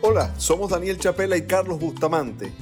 Hola, 0.00 0.32
somos 0.38 0.70
Daniel 0.70 0.98
Chapela 0.98 1.36
y 1.36 1.46
Carlos 1.46 1.78
Bustamante. 1.78 2.52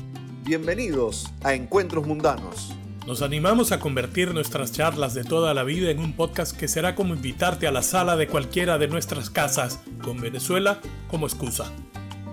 Bienvenidos 0.43 1.33
a 1.45 1.55
Encuentros 1.55 2.07
Mundanos. 2.07 2.75
Nos 3.07 3.23
animamos 3.23 3.71
a 3.71 3.79
convertir 3.79 4.35
nuestras 4.35 4.73
charlas 4.73 5.15
de 5.15 5.23
toda 5.23 5.55
la 5.55 5.63
vida 5.63 5.91
en 5.91 6.01
un 6.01 6.13
podcast 6.15 6.57
que 6.57 6.67
será 6.67 6.97
como 6.97 7.15
invitarte 7.15 7.69
a 7.69 7.71
la 7.71 7.83
sala 7.83 8.17
de 8.17 8.27
cualquiera 8.27 8.79
de 8.79 8.89
nuestras 8.89 9.31
casas, 9.31 9.79
con 10.03 10.21
Venezuela 10.21 10.81
como 11.09 11.27
excusa. 11.27 11.71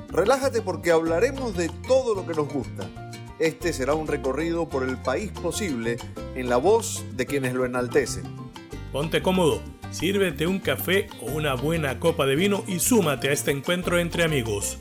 Relájate 0.09 0.61
porque 0.61 0.91
hablaremos 0.91 1.55
de 1.55 1.69
todo 1.87 2.15
lo 2.15 2.25
que 2.25 2.33
nos 2.33 2.51
gusta. 2.51 2.87
Este 3.39 3.71
será 3.73 3.93
un 3.93 4.07
recorrido 4.07 4.67
por 4.67 4.87
el 4.87 4.97
país 4.97 5.31
posible 5.31 5.97
en 6.35 6.49
la 6.49 6.57
voz 6.57 7.03
de 7.15 7.25
quienes 7.25 7.53
lo 7.53 7.65
enaltecen. 7.65 8.23
Ponte 8.91 9.21
cómodo, 9.21 9.61
sírvete 9.93 10.47
un 10.47 10.59
café 10.59 11.07
o 11.21 11.31
una 11.31 11.53
buena 11.53 11.99
copa 11.99 12.25
de 12.25 12.35
vino 12.35 12.63
y 12.67 12.79
súmate 12.79 13.29
a 13.29 13.31
este 13.31 13.51
encuentro 13.51 13.99
entre 13.99 14.23
amigos. 14.23 14.79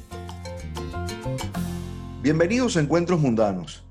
Bienvenidos 2.22 2.76
a 2.76 2.80
Encuentros 2.80 3.20
Mundanos. 3.20 3.84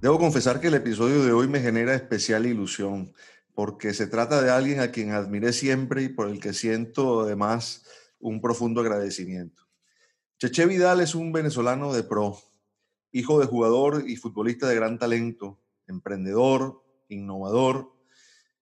Debo 0.00 0.18
confesar 0.18 0.60
que 0.60 0.66
el 0.66 0.74
episodio 0.74 1.24
de 1.24 1.32
hoy 1.32 1.46
me 1.46 1.60
genera 1.60 1.94
especial 1.94 2.44
ilusión, 2.44 3.12
porque 3.54 3.94
se 3.94 4.08
trata 4.08 4.42
de 4.42 4.50
alguien 4.50 4.80
a 4.80 4.90
quien 4.90 5.12
admiré 5.12 5.52
siempre 5.52 6.02
y 6.02 6.08
por 6.08 6.28
el 6.28 6.40
que 6.40 6.52
siento 6.52 7.20
además 7.20 7.84
un 8.18 8.40
profundo 8.40 8.80
agradecimiento. 8.80 9.62
Cheche 10.40 10.66
Vidal 10.66 11.00
es 11.00 11.14
un 11.14 11.32
venezolano 11.32 11.92
de 11.92 12.02
pro, 12.02 12.36
hijo 13.12 13.38
de 13.38 13.46
jugador 13.46 14.04
y 14.08 14.16
futbolista 14.16 14.68
de 14.68 14.74
gran 14.74 14.98
talento, 14.98 15.60
emprendedor, 15.86 16.82
innovador. 17.08 17.97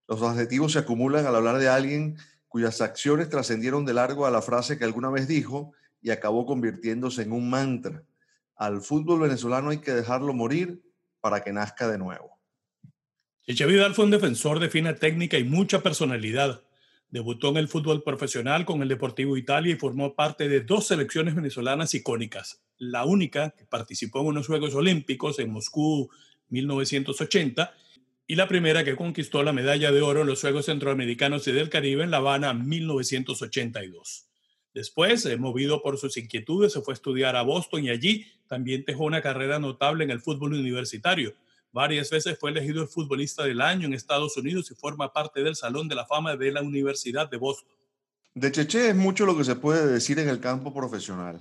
Los 0.08 0.22
adjetivos 0.22 0.72
se 0.72 0.78
acumulan 0.78 1.26
al 1.26 1.36
hablar 1.36 1.58
de 1.58 1.68
alguien 1.68 2.16
cuyas 2.48 2.80
acciones 2.80 3.28
trascendieron 3.28 3.84
de 3.84 3.94
largo 3.94 4.26
a 4.26 4.30
la 4.30 4.42
frase 4.42 4.78
que 4.78 4.84
alguna 4.84 5.10
vez 5.10 5.28
dijo 5.28 5.72
y 6.00 6.10
acabó 6.10 6.46
convirtiéndose 6.46 7.22
en 7.22 7.32
un 7.32 7.50
mantra 7.50 8.04
al 8.56 8.80
fútbol 8.80 9.20
venezolano 9.20 9.70
hay 9.70 9.78
que 9.78 9.92
dejarlo 9.92 10.32
morir 10.32 10.82
para 11.20 11.42
que 11.42 11.52
nazca 11.52 11.88
de 11.88 11.98
nuevo. 11.98 12.38
Cheche 13.46 13.66
fue 13.94 14.04
un 14.04 14.10
defensor 14.10 14.58
de 14.58 14.70
fina 14.70 14.96
técnica 14.96 15.38
y 15.38 15.44
mucha 15.44 15.82
personalidad. 15.82 16.62
Debutó 17.10 17.50
en 17.50 17.58
el 17.58 17.68
fútbol 17.68 18.02
profesional 18.02 18.64
con 18.64 18.82
el 18.82 18.88
Deportivo 18.88 19.36
Italia 19.36 19.74
y 19.74 19.78
formó 19.78 20.14
parte 20.14 20.48
de 20.48 20.62
dos 20.62 20.88
selecciones 20.88 21.34
venezolanas 21.34 21.94
icónicas. 21.94 22.62
La 22.78 23.04
única 23.04 23.50
que 23.50 23.64
participó 23.66 24.22
en 24.22 24.28
unos 24.28 24.48
Juegos 24.48 24.74
Olímpicos 24.74 25.38
en 25.38 25.52
Moscú 25.52 26.10
1980 26.48 27.72
y 28.26 28.34
la 28.34 28.48
primera 28.48 28.84
que 28.84 28.96
conquistó 28.96 29.42
la 29.42 29.52
medalla 29.52 29.92
de 29.92 30.02
oro 30.02 30.22
en 30.22 30.26
los 30.26 30.40
Juegos 30.40 30.66
Centroamericanos 30.66 31.46
y 31.46 31.52
del 31.52 31.70
Caribe 31.70 32.02
en 32.02 32.10
La 32.10 32.16
Habana 32.16 32.54
1982. 32.54 34.26
Después, 34.74 35.24
eh, 35.26 35.36
movido 35.36 35.80
por 35.80 35.96
sus 35.96 36.16
inquietudes, 36.16 36.72
se 36.72 36.80
fue 36.80 36.92
a 36.92 36.96
estudiar 36.96 37.36
a 37.36 37.42
Boston 37.42 37.84
y 37.84 37.90
allí 37.90 38.26
también 38.48 38.84
dejó 38.86 39.04
una 39.04 39.22
carrera 39.22 39.58
notable 39.58 40.04
en 40.04 40.10
el 40.10 40.20
fútbol 40.20 40.54
universitario. 40.54 41.34
Varias 41.72 42.10
veces 42.10 42.38
fue 42.38 42.50
elegido 42.50 42.82
el 42.82 42.88
futbolista 42.88 43.44
del 43.44 43.60
año 43.60 43.86
en 43.86 43.94
Estados 43.94 44.36
Unidos 44.36 44.70
y 44.70 44.74
forma 44.74 45.12
parte 45.12 45.42
del 45.42 45.56
Salón 45.56 45.88
de 45.88 45.94
la 45.94 46.06
Fama 46.06 46.36
de 46.36 46.50
la 46.50 46.62
Universidad 46.62 47.30
de 47.30 47.36
Boston. 47.36 47.76
De 48.34 48.52
Cheche 48.52 48.90
es 48.90 48.96
mucho 48.96 49.24
lo 49.24 49.36
que 49.36 49.44
se 49.44 49.56
puede 49.56 49.86
decir 49.86 50.18
en 50.18 50.28
el 50.28 50.40
campo 50.40 50.74
profesional. 50.74 51.40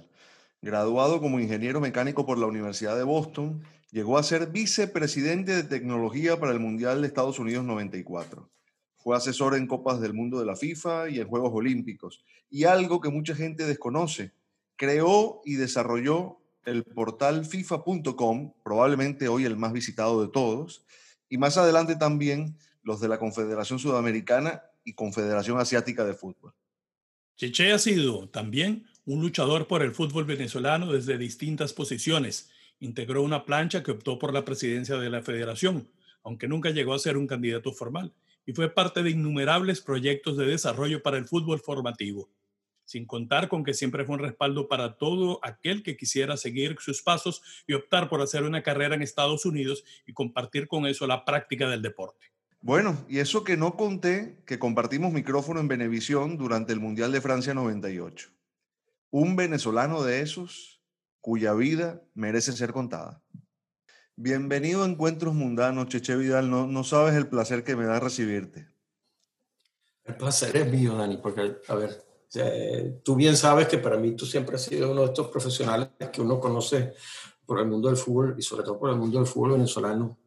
Graduado 0.66 1.22
como 1.22 1.40
ingeniero 1.40 1.80
mecánico 1.80 2.26
por 2.26 2.40
la 2.40 2.48
Universidad 2.48 2.98
de 2.98 3.04
Boston, 3.04 3.62
llegó 3.92 4.18
a 4.18 4.24
ser 4.24 4.48
vicepresidente 4.48 5.56
de 5.56 5.62
tecnología 5.62 6.40
para 6.40 6.54
el 6.54 6.60
Mundial 6.60 7.02
de 7.02 7.08
Estados 7.08 7.38
Unidos 7.38 7.64
94. 7.66 8.50
Fue 8.98 9.16
asesor 9.16 9.54
en 9.54 9.68
Copas 9.68 10.02
del 10.02 10.16
Mundo 10.16 10.40
de 10.40 10.48
la 10.48 10.56
FIFA 10.56 11.10
y 11.12 11.20
en 11.20 11.28
Juegos 11.28 11.52
Olímpicos. 11.54 12.26
Y 12.50 12.64
algo 12.64 13.00
que 13.00 13.12
mucha 13.12 13.36
gente 13.36 13.68
desconoce, 13.68 14.32
creó 14.76 15.40
y 15.46 15.54
desarrolló 15.54 16.40
el 16.66 16.84
portal 16.84 17.46
FIFA.com, 17.46 18.54
probablemente 18.64 19.28
hoy 19.28 19.46
el 19.46 19.58
más 19.58 19.72
visitado 19.72 20.26
de 20.26 20.32
todos, 20.32 20.84
y 21.30 21.38
más 21.38 21.58
adelante 21.58 21.96
también 21.96 22.58
los 22.82 23.00
de 23.00 23.08
la 23.08 23.20
Confederación 23.20 23.78
Sudamericana 23.78 24.64
y 24.84 24.94
Confederación 24.94 25.60
Asiática 25.60 26.04
de 26.06 26.16
Fútbol. 26.16 26.56
Cheche 27.36 27.72
ha 27.72 27.78
sido 27.78 28.30
también 28.30 28.88
un 29.06 29.22
luchador 29.22 29.68
por 29.68 29.84
el 29.84 29.92
fútbol 29.92 30.26
venezolano 30.26 30.92
desde 30.92 31.18
distintas 31.18 31.74
posiciones. 31.74 32.50
Integró 32.80 33.22
una 33.22 33.46
plancha 33.46 33.84
que 33.84 33.92
optó 33.92 34.18
por 34.18 34.34
la 34.34 34.44
presidencia 34.44 34.98
de 34.98 35.10
la 35.10 35.22
federación, 35.22 35.88
aunque 36.24 36.48
nunca 36.48 36.72
llegó 36.72 36.94
a 36.94 37.00
ser 37.00 37.16
un 37.16 37.28
candidato 37.28 37.72
formal 37.72 38.14
y 38.46 38.54
fue 38.54 38.74
parte 38.74 39.04
de 39.04 39.12
innumerables 39.12 39.82
proyectos 39.82 40.38
de 40.38 40.46
desarrollo 40.46 41.02
para 41.02 41.18
el 41.18 41.26
fútbol 41.26 41.60
formativo, 41.60 42.30
sin 42.84 43.06
contar 43.06 43.48
con 43.48 43.64
que 43.64 43.74
siempre 43.74 44.06
fue 44.06 44.16
un 44.16 44.22
respaldo 44.22 44.68
para 44.68 44.98
todo 44.98 45.40
aquel 45.44 45.84
que 45.84 45.98
quisiera 45.98 46.38
seguir 46.38 46.76
sus 46.80 47.02
pasos 47.02 47.42
y 47.68 47.74
optar 47.74 48.10
por 48.10 48.22
hacer 48.22 48.44
una 48.44 48.64
carrera 48.64 48.96
en 48.96 49.02
Estados 49.02 49.46
Unidos 49.46 49.84
y 50.06 50.14
compartir 50.14 50.68
con 50.68 50.86
eso 50.86 51.08
la 51.08 51.26
práctica 51.26 51.70
del 51.70 51.82
deporte. 51.82 52.28
Bueno, 52.62 53.06
y 53.08 53.20
eso 53.20 53.44
que 53.44 53.58
no 53.58 53.76
conté, 53.76 54.42
que 54.46 54.58
compartimos 54.58 55.14
micrófono 55.14 55.60
en 55.60 55.68
Venevisión 55.68 56.38
durante 56.38 56.74
el 56.74 56.80
Mundial 56.80 57.12
de 57.12 57.22
Francia 57.22 57.54
98. 57.54 58.35
Un 59.18 59.38
venezolano 59.38 60.04
de 60.04 60.20
esos 60.20 60.82
cuya 61.22 61.54
vida 61.54 62.04
merece 62.16 62.52
ser 62.52 62.74
contada. 62.74 63.24
Bienvenido 64.18 64.84
a 64.84 64.88
Encuentros 64.88 65.34
Mundanos, 65.34 65.88
Cheche 65.88 66.18
Vidal. 66.18 66.50
No, 66.50 66.68
no 66.68 66.84
sabes 66.84 67.16
el 67.16 67.30
placer 67.30 67.64
que 67.64 67.78
me 67.78 67.86
da 67.86 68.02
recibirte. 68.02 68.68
El 70.04 70.18
placer 70.18 70.58
es 70.58 70.70
mío, 70.70 70.98
Dani, 70.98 71.16
porque, 71.16 71.62
a 71.66 71.76
ver, 71.76 72.04
tú 73.06 73.16
bien 73.16 73.38
sabes 73.38 73.70
que 73.70 73.78
para 73.78 73.96
mí 73.96 74.18
tú 74.18 74.26
siempre 74.26 74.58
has 74.58 74.64
sido 74.64 74.92
uno 74.92 75.04
de 75.04 75.08
estos 75.08 75.30
profesionales 75.30 75.88
que 76.12 76.20
uno 76.20 76.38
conoce 76.38 76.96
por 77.46 77.62
el 77.62 77.68
mundo 77.68 77.88
del 77.88 77.96
fútbol 77.96 78.36
y 78.38 78.42
sobre 78.42 78.66
todo 78.66 78.78
por 78.78 78.90
el 78.90 78.98
mundo 78.98 79.20
del 79.20 79.28
fútbol 79.28 79.54
venezolano, 79.54 80.20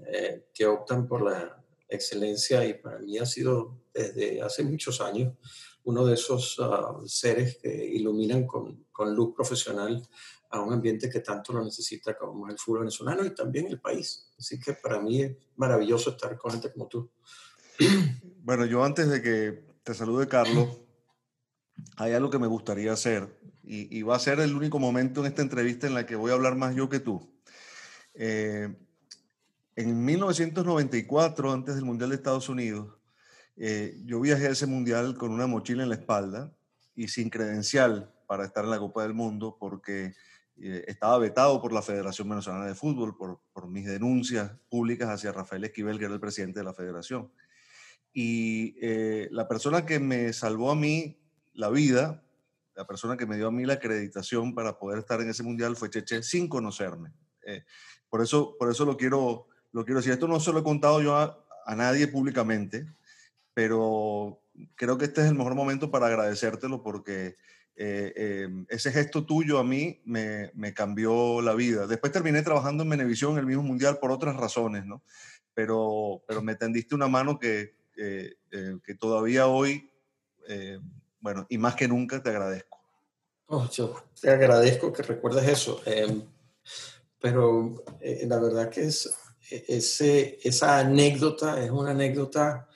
eh, 0.00 0.48
que 0.52 0.66
optan 0.66 1.08
por 1.08 1.22
la 1.22 1.64
excelencia 1.88 2.62
y 2.66 2.74
para 2.74 2.98
mí 2.98 3.16
ha 3.16 3.24
sido 3.24 3.84
desde 3.94 4.42
hace 4.42 4.64
muchos 4.64 5.00
años 5.00 5.32
uno 5.84 6.04
de 6.04 6.14
esos 6.14 6.56
ah, 6.60 6.98
seres 7.04 7.58
que 7.62 7.86
iluminan 7.86 8.46
con, 8.46 8.86
con 8.90 9.14
luz 9.14 9.34
profesional 9.34 10.06
a 10.50 10.60
un 10.60 10.72
ambiente 10.72 11.10
que 11.10 11.20
tanto 11.20 11.52
lo 11.52 11.64
necesita 11.64 12.16
como 12.16 12.48
el 12.48 12.58
fútbol 12.58 12.80
venezolano 12.80 13.24
y 13.24 13.34
también 13.34 13.66
el 13.66 13.80
país. 13.80 14.30
Así 14.38 14.58
que 14.58 14.74
para 14.74 15.00
mí 15.00 15.22
es 15.22 15.36
maravilloso 15.56 16.10
estar 16.10 16.36
con 16.38 16.52
gente 16.52 16.72
como 16.72 16.86
tú. 16.86 17.10
Bueno, 18.38 18.66
yo 18.66 18.84
antes 18.84 19.08
de 19.08 19.20
que 19.20 19.64
te 19.82 19.94
salude 19.94 20.28
Carlos, 20.28 20.68
hay 21.96 22.12
algo 22.12 22.30
que 22.30 22.38
me 22.38 22.46
gustaría 22.46 22.92
hacer 22.92 23.36
y, 23.62 24.02
va 24.02 24.16
a 24.16 24.18
ser 24.18 24.40
el 24.40 24.54
único 24.54 24.78
momento 24.78 25.20
en 25.20 25.26
esta 25.26 25.40
entrevista 25.40 25.86
en 25.86 25.94
la 25.94 26.04
que 26.04 26.16
voy 26.16 26.30
a 26.30 26.34
hablar 26.34 26.54
más 26.56 26.74
yo 26.74 26.88
que 26.88 27.00
tú. 27.00 27.32
Eh, 28.14 28.76
en 29.74 30.04
1994, 30.04 31.52
antes 31.52 31.74
del 31.74 31.84
Mundial 31.84 32.10
de 32.10 32.16
Estados 32.16 32.48
Unidos, 32.48 32.94
eh, 33.56 34.00
yo 34.04 34.20
viajé 34.20 34.48
a 34.48 34.50
ese 34.50 34.66
Mundial 34.66 35.16
con 35.16 35.30
una 35.30 35.46
mochila 35.46 35.82
en 35.82 35.88
la 35.88 35.94
espalda 35.96 36.52
y 36.94 37.08
sin 37.08 37.30
credencial 37.30 38.12
para 38.26 38.44
estar 38.44 38.64
en 38.64 38.70
la 38.70 38.78
Copa 38.78 39.02
del 39.02 39.14
Mundo 39.14 39.56
porque 39.58 40.14
eh, 40.56 40.84
estaba 40.86 41.18
vetado 41.18 41.60
por 41.60 41.72
la 41.72 41.82
Federación 41.82 42.28
Venezolana 42.28 42.66
de 42.66 42.74
Fútbol 42.74 43.16
por, 43.16 43.40
por, 43.52 43.68
mis 43.68 43.86
denuncias 43.86 44.52
públicas 44.68 45.08
hacia 45.08 45.32
Rafael 45.32 45.64
Esquivel, 45.64 45.98
que 45.98 46.04
era 46.04 46.14
el 46.14 46.20
presidente 46.20 46.60
de 46.60 46.64
la 46.64 46.74
federación. 46.74 47.30
Y 48.12 48.76
eh, 48.80 49.28
la 49.32 49.48
persona 49.48 49.84
que 49.84 49.98
me 49.98 50.32
salvó 50.32 50.70
a 50.70 50.76
mí 50.76 51.18
la 51.52 51.70
vida, 51.70 52.22
la 52.76 52.86
persona 52.86 53.16
que 53.16 53.26
me 53.26 53.36
dio 53.36 53.48
a 53.48 53.50
mí 53.50 53.64
la 53.64 53.74
acreditación 53.74 54.54
para 54.54 54.78
poder 54.78 55.00
estar 55.00 55.20
en 55.20 55.30
ese 55.30 55.42
mundial 55.42 55.74
fue 55.74 55.90
Cheche 55.90 56.22
sin 56.22 56.48
conocerme. 56.48 57.12
Eh, 57.44 57.64
por, 58.08 58.22
eso, 58.22 58.56
por 58.56 58.70
eso 58.70 58.84
lo 58.84 58.96
quiero, 58.96 59.48
lo 59.72 59.84
quiero 59.84 59.98
decir. 59.98 60.12
Esto 60.12 60.28
no 60.28 60.38
se 60.38 60.52
lo 60.52 60.60
he 60.60 60.64
contado 60.64 61.02
yo 61.02 61.16
a, 61.16 61.44
a 61.66 61.74
nadie 61.74 62.06
públicamente, 62.06 62.86
pero 63.54 64.42
creo 64.74 64.98
que 64.98 65.06
este 65.06 65.22
es 65.22 65.28
el 65.28 65.36
mejor 65.36 65.54
momento 65.54 65.90
para 65.90 66.08
agradecértelo 66.08 66.82
porque 66.82 67.36
eh, 67.76 68.12
em, 68.44 68.66
ese 68.68 68.92
gesto 68.92 69.26
tuyo 69.26 69.58
a 69.58 69.64
mí 69.64 70.00
me, 70.04 70.50
me, 70.54 70.72
cambió 70.72 71.40
la 71.40 71.54
vida. 71.54 71.86
Después 71.86 72.12
terminé 72.12 72.42
trabajando 72.42 72.84
en 72.84 72.90
Venevisión, 72.90 73.36
el 73.36 73.46
mismo 73.46 73.62
mundial, 73.62 73.98
por 73.98 74.12
otras 74.12 74.36
razones, 74.36 74.84
¿no? 74.86 75.02
Pero, 75.54 76.22
pero 76.26 76.40
me 76.42 76.54
tendiste 76.54 76.94
una 76.94 77.08
mano 77.08 77.38
que, 77.38 77.74
eh, 77.96 78.34
que 78.50 78.94
todavía 78.94 79.48
hoy, 79.48 79.90
eh, 80.48 80.78
bueno, 81.20 81.46
y 81.48 81.58
más 81.58 81.74
que 81.74 81.88
nunca 81.88 82.22
te 82.22 82.30
agradezco. 82.30 82.78
Oh, 83.46 83.68
yo 83.70 84.04
te 84.20 84.30
agradezco 84.30 84.92
que 84.92 85.02
recuerdes 85.02 85.48
eso. 85.48 85.82
Em, 85.84 86.22
pero 87.20 87.82
la 88.00 88.38
verdad 88.38 88.70
que 88.70 88.84
es, 88.84 89.12
e, 89.50 89.64
ese, 89.68 90.38
esa 90.44 90.78
anécdota 90.78 91.62
es 91.62 91.70
una 91.70 91.90
anécdota 91.90 92.68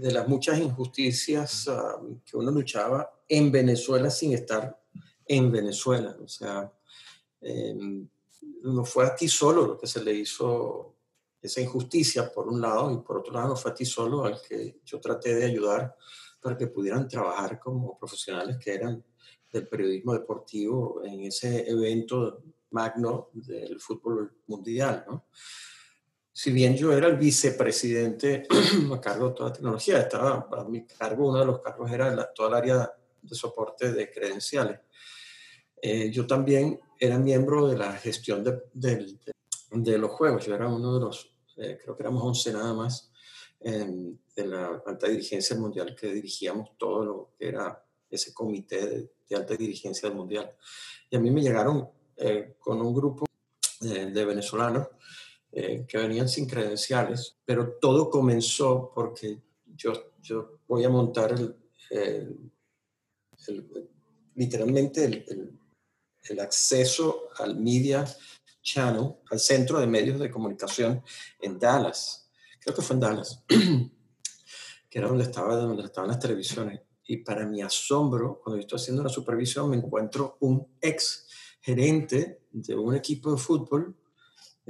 de 0.00 0.12
las 0.12 0.26
muchas 0.26 0.58
injusticias 0.58 1.68
ah, 1.68 2.00
que 2.24 2.36
uno 2.36 2.50
luchaba 2.50 3.10
en 3.28 3.52
Venezuela 3.52 4.10
sin 4.10 4.32
estar 4.32 4.80
en 5.26 5.52
Venezuela. 5.52 6.16
O 6.22 6.28
sea, 6.28 6.72
em, 7.40 8.08
no 8.62 8.84
fue 8.84 9.06
a 9.06 9.14
ti 9.14 9.28
solo 9.28 9.66
lo 9.66 9.78
que 9.78 9.86
se 9.86 10.02
le 10.02 10.12
hizo 10.14 10.96
esa 11.40 11.60
injusticia, 11.60 12.32
por 12.32 12.48
un 12.48 12.60
lado, 12.60 12.92
y 12.92 12.98
por 12.98 13.18
otro 13.18 13.32
lado, 13.32 13.48
no 13.48 13.56
fue 13.56 13.70
a 13.70 13.74
ti 13.74 13.84
solo 13.84 14.24
al 14.24 14.40
que 14.42 14.80
yo 14.84 15.00
traté 15.00 15.34
de 15.34 15.46
ayudar 15.46 15.96
para 16.40 16.56
que 16.56 16.66
pudieran 16.66 17.08
trabajar 17.08 17.58
como 17.58 17.98
profesionales 17.98 18.58
que 18.58 18.74
eran 18.74 19.02
del 19.52 19.66
periodismo 19.66 20.12
deportivo 20.12 21.02
en 21.04 21.24
ese 21.24 21.68
evento 21.68 22.42
magno 22.70 23.30
del 23.32 23.80
fútbol 23.80 24.32
mundial. 24.46 25.04
¿no? 25.08 25.26
Si 26.42 26.52
bien 26.52 26.74
yo 26.74 26.90
era 26.90 27.06
el 27.06 27.18
vicepresidente 27.18 28.48
a 28.94 28.98
cargo 28.98 29.28
de 29.28 29.34
toda 29.34 29.50
la 29.50 29.52
tecnología, 29.52 29.98
estaba 29.98 30.48
a 30.50 30.64
mi 30.64 30.86
cargo, 30.86 31.28
uno 31.28 31.40
de 31.40 31.44
los 31.44 31.60
cargos 31.60 31.92
era 31.92 32.10
la, 32.14 32.32
toda 32.32 32.48
el 32.48 32.54
área 32.54 32.94
de 33.20 33.34
soporte 33.34 33.92
de 33.92 34.10
credenciales. 34.10 34.80
Eh, 35.82 36.10
yo 36.10 36.26
también 36.26 36.80
era 36.98 37.18
miembro 37.18 37.68
de 37.68 37.76
la 37.76 37.92
gestión 37.92 38.42
de, 38.42 38.58
de, 38.72 39.98
los 39.98 40.12
juegos, 40.12 40.46
yo 40.46 40.54
era 40.54 40.66
uno 40.66 40.94
de 40.94 41.00
los, 41.00 41.30
eh, 41.58 41.78
creo 41.78 41.94
que 41.94 42.04
éramos 42.04 42.22
11 42.24 42.54
nada 42.54 42.72
más, 42.72 43.12
de 43.60 44.46
la 44.46 44.82
alta 44.86 45.08
dirigencia 45.08 45.54
mundial 45.56 45.94
que 45.94 46.10
dirigíamos 46.10 46.70
todo 46.78 47.04
lo 47.04 47.30
que 47.38 47.48
era 47.48 47.84
ese 48.08 48.32
comité 48.32 48.86
de, 48.86 49.10
de 49.28 49.36
alta 49.36 49.54
dirigencia 49.56 50.08
del 50.08 50.16
mundial. 50.16 50.50
Y 51.10 51.16
a 51.16 51.20
mí 51.20 51.30
me 51.30 51.42
llegaron 51.42 51.86
eh, 52.16 52.54
con 52.58 52.80
un 52.80 52.94
grupo 52.94 53.26
de 53.80 54.24
venezolanos 54.24 54.88
eh, 55.52 55.84
que 55.88 55.98
venían 55.98 56.28
sin 56.28 56.46
credenciales, 56.46 57.36
pero 57.44 57.76
todo 57.80 58.08
comenzó 58.08 58.92
porque 58.94 59.42
yo, 59.66 59.92
yo 60.22 60.60
voy 60.68 60.84
a 60.84 60.88
montar 60.88 61.34
el, 61.90 62.52
literalmente 64.36 65.04
el, 65.04 65.58
el, 66.28 66.40
acceso 66.40 67.30
al 67.38 67.56
Media 67.58 68.04
Channel, 68.62 69.16
al 69.28 69.40
centro 69.40 69.80
de 69.80 69.88
medios 69.88 70.20
de 70.20 70.30
comunicación 70.30 71.02
en 71.40 71.58
Dallas. 71.58 72.30
Creo 72.60 72.76
que 72.76 72.82
fue 72.82 72.94
en 72.94 73.00
Dallas, 73.00 73.42
que 73.48 74.98
era 74.98 75.08
donde, 75.08 75.24
estaba, 75.24 75.56
donde 75.56 75.82
estaban 75.82 76.10
las 76.10 76.20
televisiones. 76.20 76.80
Y 77.06 77.16
para 77.18 77.44
mi 77.44 77.60
asombro, 77.60 78.40
cuando 78.40 78.58
yo 78.58 78.60
estoy 78.60 78.76
haciendo 78.76 79.02
la 79.02 79.08
supervisión, 79.08 79.68
me 79.68 79.78
encuentro 79.78 80.36
un 80.38 80.76
ex 80.80 81.26
gerente 81.60 82.44
de 82.52 82.76
un 82.76 82.94
equipo 82.94 83.32
de 83.32 83.36
fútbol 83.36 83.96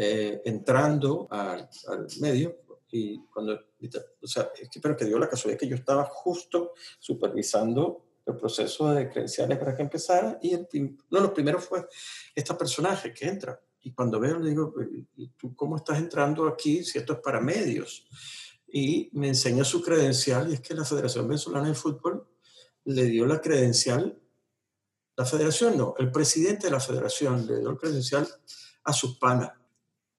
eh, 0.02 0.40
entrando 0.46 1.28
al, 1.30 1.68
medio 2.20 2.62
y 2.90 3.22
cuando, 3.26 3.52
o 4.22 4.26
sea, 4.26 4.50
pero 4.80 4.96
que 4.96 5.04
dio 5.04 5.18
la 5.18 5.28
casualidad 5.28 5.60
que 5.60 5.68
yo 5.68 5.76
estaba 5.76 6.04
justo 6.06 6.72
supervisando 6.98 8.06
el 8.24 8.34
proceso 8.34 8.92
de 8.92 9.10
credenciales 9.10 9.58
para 9.58 9.76
que 9.76 9.82
empezara 9.82 10.38
y 10.40 10.54
el, 10.54 10.66
no, 11.10 11.20
lo 11.20 11.34
primero 11.34 11.60
fue 11.60 11.86
este 12.34 12.54
personaje 12.54 13.12
que 13.12 13.28
entra 13.28 13.60
y 13.82 13.92
cuando 13.92 14.18
veo 14.18 14.38
le 14.38 14.48
digo, 14.48 14.72
¿y 15.16 15.28
tú 15.36 15.54
cómo 15.54 15.76
estás 15.76 15.98
entrando 15.98 16.46
aquí 16.48 16.82
si 16.82 16.96
esto 16.96 17.12
es 17.12 17.18
para 17.18 17.38
medios? 17.38 18.06
Y 18.68 19.10
me 19.12 19.28
enseña 19.28 19.64
su 19.64 19.82
credencial 19.82 20.50
y 20.50 20.54
es 20.54 20.60
que 20.60 20.72
la 20.72 20.86
Federación 20.86 21.28
Venezolana 21.28 21.68
de 21.68 21.74
Fútbol 21.74 22.26
le 22.84 23.04
dio 23.04 23.26
la 23.26 23.38
credencial 23.38 24.18
la 25.20 25.26
federación 25.26 25.76
no, 25.76 25.94
el 25.98 26.10
presidente 26.10 26.68
de 26.68 26.70
la 26.70 26.80
federación 26.80 27.46
le 27.46 27.58
dio 27.58 27.68
el 27.68 27.76
credencial 27.76 28.26
a 28.84 28.92
sus 28.94 29.18
panas. 29.18 29.59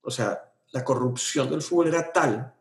O 0.02 0.10
sea, 0.10 0.52
la 0.72 0.84
corrupción 0.84 1.48
del 1.50 1.62
fútbol 1.62 1.88
era 1.88 2.12
tal 2.12 2.54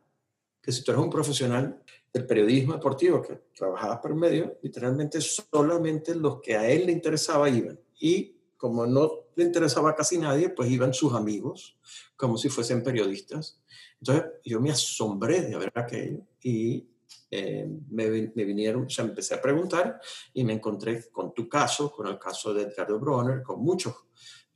que 0.61 0.71
si 0.71 0.83
tú 0.83 0.91
eres 0.91 1.03
un 1.03 1.09
profesional 1.09 1.81
del 2.13 2.25
periodismo 2.25 2.73
deportivo 2.73 3.21
que 3.21 3.41
trabajaba 3.55 3.99
por 4.01 4.15
medio, 4.15 4.59
literalmente 4.61 5.21
solamente 5.21 6.13
los 6.13 6.41
que 6.41 6.55
a 6.55 6.69
él 6.69 6.85
le 6.85 6.91
interesaba 6.91 7.49
iban. 7.49 7.79
Y 7.99 8.35
como 8.57 8.85
no 8.85 9.11
le 9.35 9.45
interesaba 9.45 9.91
a 9.91 9.95
casi 9.95 10.17
nadie, 10.17 10.49
pues 10.49 10.69
iban 10.69 10.93
sus 10.93 11.13
amigos, 11.13 11.77
como 12.15 12.37
si 12.37 12.49
fuesen 12.49 12.83
periodistas. 12.83 13.59
Entonces 13.99 14.25
yo 14.43 14.59
me 14.59 14.71
asombré 14.71 15.41
de 15.41 15.57
ver 15.57 15.71
aquello 15.73 16.19
y 16.41 16.87
eh, 17.29 17.67
me, 17.89 18.09
vinieron, 18.09 18.85
o 18.85 18.89
sea, 18.89 19.05
empecé 19.05 19.35
a 19.35 19.41
preguntar 19.41 19.99
y 20.33 20.43
me 20.43 20.53
encontré 20.53 21.09
con 21.11 21.33
tu 21.33 21.47
caso, 21.47 21.91
con 21.91 22.07
el 22.07 22.19
caso 22.19 22.53
de 22.53 22.63
Edgardo 22.63 22.99
Bronner, 22.99 23.41
con 23.41 23.63
muchos 23.63 23.95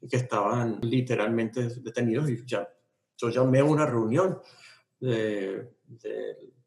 que 0.09 0.17
estaban 0.17 0.79
literalmente 0.81 1.69
detenidos 1.79 2.29
y 2.29 2.45
ya, 2.45 2.67
yo 3.17 3.29
llamé 3.29 3.59
a 3.59 3.65
una 3.65 3.85
reunión 3.85 4.39
del 4.99 5.69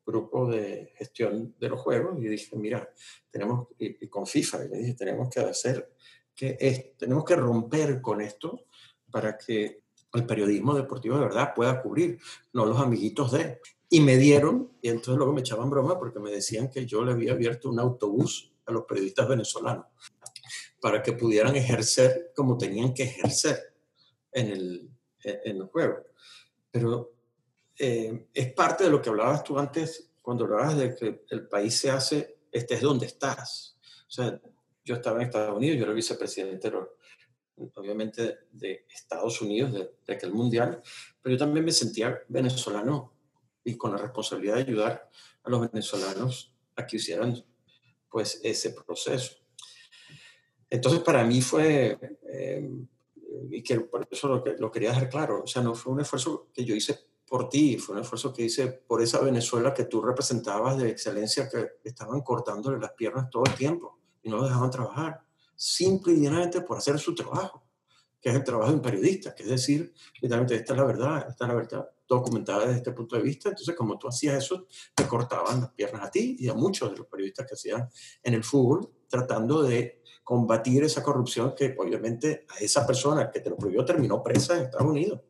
grupo 0.05 0.51
de 0.51 0.93
gestión 0.97 1.55
de 1.59 1.69
los 1.69 1.81
juegos 1.81 2.19
y 2.19 2.29
dije, 2.29 2.57
mira, 2.57 2.89
tenemos, 3.31 3.69
y, 3.79 4.07
con 4.09 4.27
FIFA, 4.27 4.65
y 4.65 4.69
le 4.69 4.79
dije, 4.79 4.95
tenemos 4.95 5.29
que 5.29 5.41
hacer, 5.41 5.93
que 6.35 6.57
es, 6.61 6.97
tenemos 6.97 7.25
que 7.25 7.37
romper 7.37 8.01
con 8.01 8.21
esto 8.21 8.65
para 9.11 9.37
que 9.37 9.83
el 10.15 10.27
periodismo 10.27 10.75
deportivo 10.75 11.17
de 11.17 11.25
verdad 11.25 11.53
pueda 11.55 11.83
cubrir, 11.83 12.19
no 12.53 12.65
los 12.65 12.81
amiguitos 12.81 13.33
de. 13.33 13.61
Y 13.91 14.01
me 14.01 14.17
dieron, 14.17 14.73
y 14.83 14.89
entonces 14.89 15.17
luego 15.17 15.33
me 15.33 15.41
echaban 15.41 15.71
broma 15.71 15.99
porque 15.99 16.21
me 16.21 16.31
decían 16.31 16.71
que 16.71 16.87
yo 16.87 17.05
le 17.05 17.13
había 17.13 17.33
abierto 17.33 17.71
un 17.71 17.81
autobús 17.81 18.53
a 18.67 18.73
los 18.73 18.85
periodistas 18.85 19.29
venezolanos 19.29 19.87
para 20.81 21.03
que 21.03 21.13
pudieran 21.13 21.57
ejercer 21.57 22.33
como 22.35 22.57
tenían 22.57 22.95
que 22.95 23.05
ejercer 23.05 23.75
en 24.33 24.49
el, 24.49 24.91
en 25.23 25.57
el 25.57 25.67
juego. 25.67 26.05
Pero 26.71 27.13
eh, 27.79 28.29
es 28.35 28.53
parte 28.53 28.85
de 28.85 28.91
lo 28.91 29.01
que 29.01 29.09
hablabas 29.09 29.45
tú 29.45 29.59
antes 29.59 30.11
cuando 30.21 30.45
hablabas 30.45 30.77
de 30.77 30.95
que 30.95 31.25
el 31.31 31.49
país 31.49 31.79
se 31.79 31.91
hace, 31.91 32.39
estés 32.53 32.83
donde 32.83 33.07
estás. 33.07 33.79
O 34.07 34.11
sea, 34.11 34.41
yo 34.85 34.97
estaba 34.97 35.17
en 35.17 35.27
Estados 35.27 35.57
Unidos, 35.57 35.79
yo 35.79 35.85
era 35.85 35.93
vicepresidente, 35.93 36.73
obviamente, 37.75 38.39
de 38.51 38.87
Estados 38.91 39.41
Unidos, 39.41 39.73
de, 39.73 40.15
aquel 40.15 40.33
mundial, 40.33 40.83
pero 41.23 41.35
yo 41.35 41.39
también 41.39 41.65
me 41.65 41.73
sentía 41.73 42.19
venezolano 42.29 43.13
y 43.65 43.77
con 43.77 43.93
la 43.93 43.99
responsabilidad 43.99 44.57
de 44.57 44.63
ayudar 44.63 45.11
a 45.45 45.51
los 45.51 45.71
venezolanos 45.71 46.55
a 46.77 46.87
que 46.87 46.97
hicieran 46.97 47.45
pues 48.11 48.41
ese 48.43 48.71
proceso. 48.71 49.37
Entonces 50.71 51.01
para 51.01 51.25
mí 51.25 51.41
fue, 51.43 51.99
eh, 52.31 52.71
y 53.51 53.63
que 53.63 53.81
por 53.81 54.07
eso 54.11 54.29
lo, 54.29 54.45
lo, 54.59 54.71
quería 54.71 54.91
dejar 54.91 55.09
claro, 55.09 55.43
o 55.45 55.47
sea, 55.47 55.63
no 55.63 55.75
fue 55.75 55.93
un 55.93 56.01
esfuerzo 56.01 56.49
que 56.53 56.65
yo 56.65 56.75
hice 56.75 56.99
por 57.27 57.49
ti, 57.49 57.79
fue 57.79 57.95
un 57.95 58.03
esfuerzo 58.03 58.33
que 58.33 58.45
hice 58.45 58.69
por 58.69 59.03
esa 59.03 59.21
Venezuela 59.21 59.75
que 59.75 59.85
tú 59.85 60.01
representabas 60.01 60.79
de 60.79 60.89
excelencia, 60.91 61.49
que 61.49 61.79
estaban 61.85 62.21
cortándole 62.23 62.79
las 62.79 62.93
piernas 62.93 63.29
todo 63.31 63.45
el 63.47 63.55
tiempo 63.55 63.99
y 64.23 64.31
no 64.31 64.39
lo 64.39 64.45
dejaban 64.45 64.71
trabajar, 64.71 65.21
simple 65.55 66.15
y 66.15 66.23
llanamente 66.23 66.61
por 66.63 66.79
hacer 66.79 66.99
su 66.99 67.15
trabajo, 67.15 67.65
que 68.21 68.31
es 68.31 68.35
el 68.35 68.45
trabajo 68.45 68.71
de 68.71 68.77
un 68.77 68.83
periodista, 68.83 69.35
que 69.35 69.43
es 69.43 69.49
decir, 69.49 69.93
literalmente, 70.21 70.57
esta 70.57 70.73
es 70.73 70.79
la 70.79 70.85
verdad, 70.85 71.27
esta 71.29 71.45
es 71.45 71.49
la 71.49 71.55
verdad 71.55 71.91
documentada 72.09 72.61
desde 72.61 72.79
este 72.79 72.93
punto 72.93 73.17
de 73.17 73.23
vista. 73.23 73.51
Entonces, 73.51 73.77
como 73.77 73.99
tú 73.99 74.09
hacías 74.09 74.43
eso, 74.43 74.67
te 74.95 75.07
cortaban 75.07 75.61
las 75.61 75.71
piernas 75.73 76.03
a 76.05 76.11
ti 76.11 76.37
y 76.39 76.49
a 76.49 76.55
muchos 76.55 76.91
de 76.91 76.97
los 76.97 77.07
periodistas 77.07 77.47
que 77.47 77.55
hacían 77.55 77.89
en 78.23 78.35
el 78.35 78.43
fútbol, 78.43 78.91
tratando 79.09 79.63
de 79.63 80.03
combatir 80.29 80.85
esa 80.85 81.03
corrupción 81.03 81.55
que 81.57 81.75
obviamente 81.79 82.45
a 82.51 82.59
esa 82.59 82.87
persona 82.87 83.31
que 83.31 83.41
te 83.41 83.49
lo 83.49 83.57
prohibió 83.57 83.83
terminó 83.83 84.23
presa 84.23 84.59
en 84.59 84.65
Estados 84.65 84.87
Unidos 84.87 85.23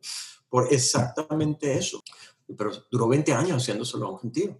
por 0.49 0.73
exactamente 0.73 1.73
eso. 1.73 2.01
Pero 2.45 2.69
duró 2.91 3.07
20 3.07 3.31
años 3.31 3.63
haciéndoselo 3.63 4.07
a 4.07 4.11
un 4.11 4.19
gentío. 4.19 4.59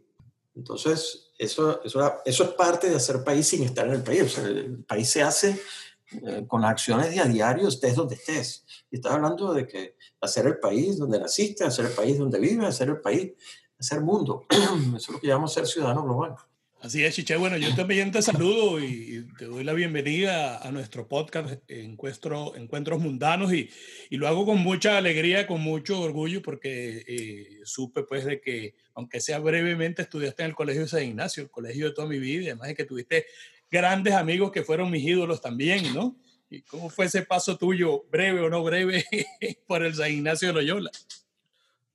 Entonces, 0.56 1.34
eso, 1.38 1.84
eso, 1.84 2.22
eso 2.24 2.44
es 2.46 2.50
parte 2.52 2.90
de 2.90 2.96
hacer 2.96 3.22
país 3.22 3.50
sin 3.50 3.64
estar 3.64 3.86
en 3.86 3.96
el 3.96 4.02
país. 4.02 4.24
O 4.24 4.30
sea, 4.30 4.46
el 4.46 4.82
país 4.86 5.10
se 5.10 5.22
hace 5.22 5.62
eh, 6.26 6.46
con 6.48 6.62
las 6.62 6.72
acciones 6.72 7.10
de 7.10 7.20
a 7.20 7.26
diario, 7.26 7.68
estés 7.68 7.96
donde 7.96 8.16
estés. 8.16 8.64
Y 8.90 8.96
estás 8.96 9.12
hablando 9.12 9.54
de 9.54 9.68
que 9.68 9.98
hacer 10.22 10.48
el 10.48 10.58
país 10.58 10.98
donde 10.98 11.20
naciste, 11.20 11.66
hacer 11.66 11.88
el 11.88 11.92
país 11.92 12.18
donde 12.18 12.40
vives, 12.40 12.66
hacer 12.66 12.88
el 12.88 13.02
país, 13.02 13.34
hacer 13.78 14.00
mundo. 14.00 14.46
Eso 14.50 14.96
es 14.96 15.10
lo 15.10 15.20
que 15.20 15.28
llamamos 15.28 15.52
ser 15.52 15.68
ciudadano 15.68 16.04
global. 16.04 16.38
Así 16.82 17.04
es, 17.04 17.14
Chiche. 17.14 17.36
Bueno, 17.36 17.58
yo 17.58 17.76
también 17.76 18.10
te 18.10 18.22
saludo 18.22 18.82
y 18.82 19.28
te 19.38 19.46
doy 19.46 19.66
la 19.66 19.74
bienvenida 19.74 20.60
a 20.60 20.72
nuestro 20.72 21.10
podcast 21.10 21.62
Encuentro, 21.68 22.56
Encuentros 22.56 23.02
Mundanos 23.02 23.52
y, 23.52 23.70
lo 24.12 24.30
hago 24.30 24.46
con 24.46 24.60
mucha 24.60 24.98
alegría, 24.98 25.46
con 25.46 25.60
mucho 25.60 26.00
orgullo, 26.00 26.42
porque 26.42 27.04
eh, 27.06 27.60
supe 27.66 28.04
pues 28.04 28.24
de 28.24 28.40
que, 28.40 28.76
aunque 28.94 29.20
sea 29.20 29.40
brevemente, 29.40 30.04
estudiaste 30.04 30.44
en 30.44 30.50
el 30.50 30.56
Colegio 30.56 30.84
de 30.84 30.88
San 30.88 31.04
Ignacio, 31.04 31.44
el 31.44 31.52
colegio 31.52 31.88
de 31.88 31.92
toda 31.92 32.08
mi 32.08 32.18
vida, 32.18 32.46
además 32.46 32.70
de 32.70 32.76
que 32.76 32.86
tuviste 32.86 33.26
grandes 33.70 34.14
amigos 34.14 34.50
que 34.50 34.64
fueron 34.64 34.90
mis 34.90 35.04
ídolos 35.04 35.42
también, 35.42 35.94
¿no? 35.94 36.16
¿Y 36.50 36.62
cómo 36.62 36.90
fue 36.90 37.08
ese 37.08 37.24
paso 37.24 37.58
tuyo, 37.58 38.06
breve 38.10 38.40
o 38.40 38.50
no 38.50 38.64
breve, 38.64 39.04
por 39.68 39.84
el 39.84 39.96
San 39.96 40.14
Ignacio 40.14 40.48
de 40.48 40.54
Loyola? 40.54 40.92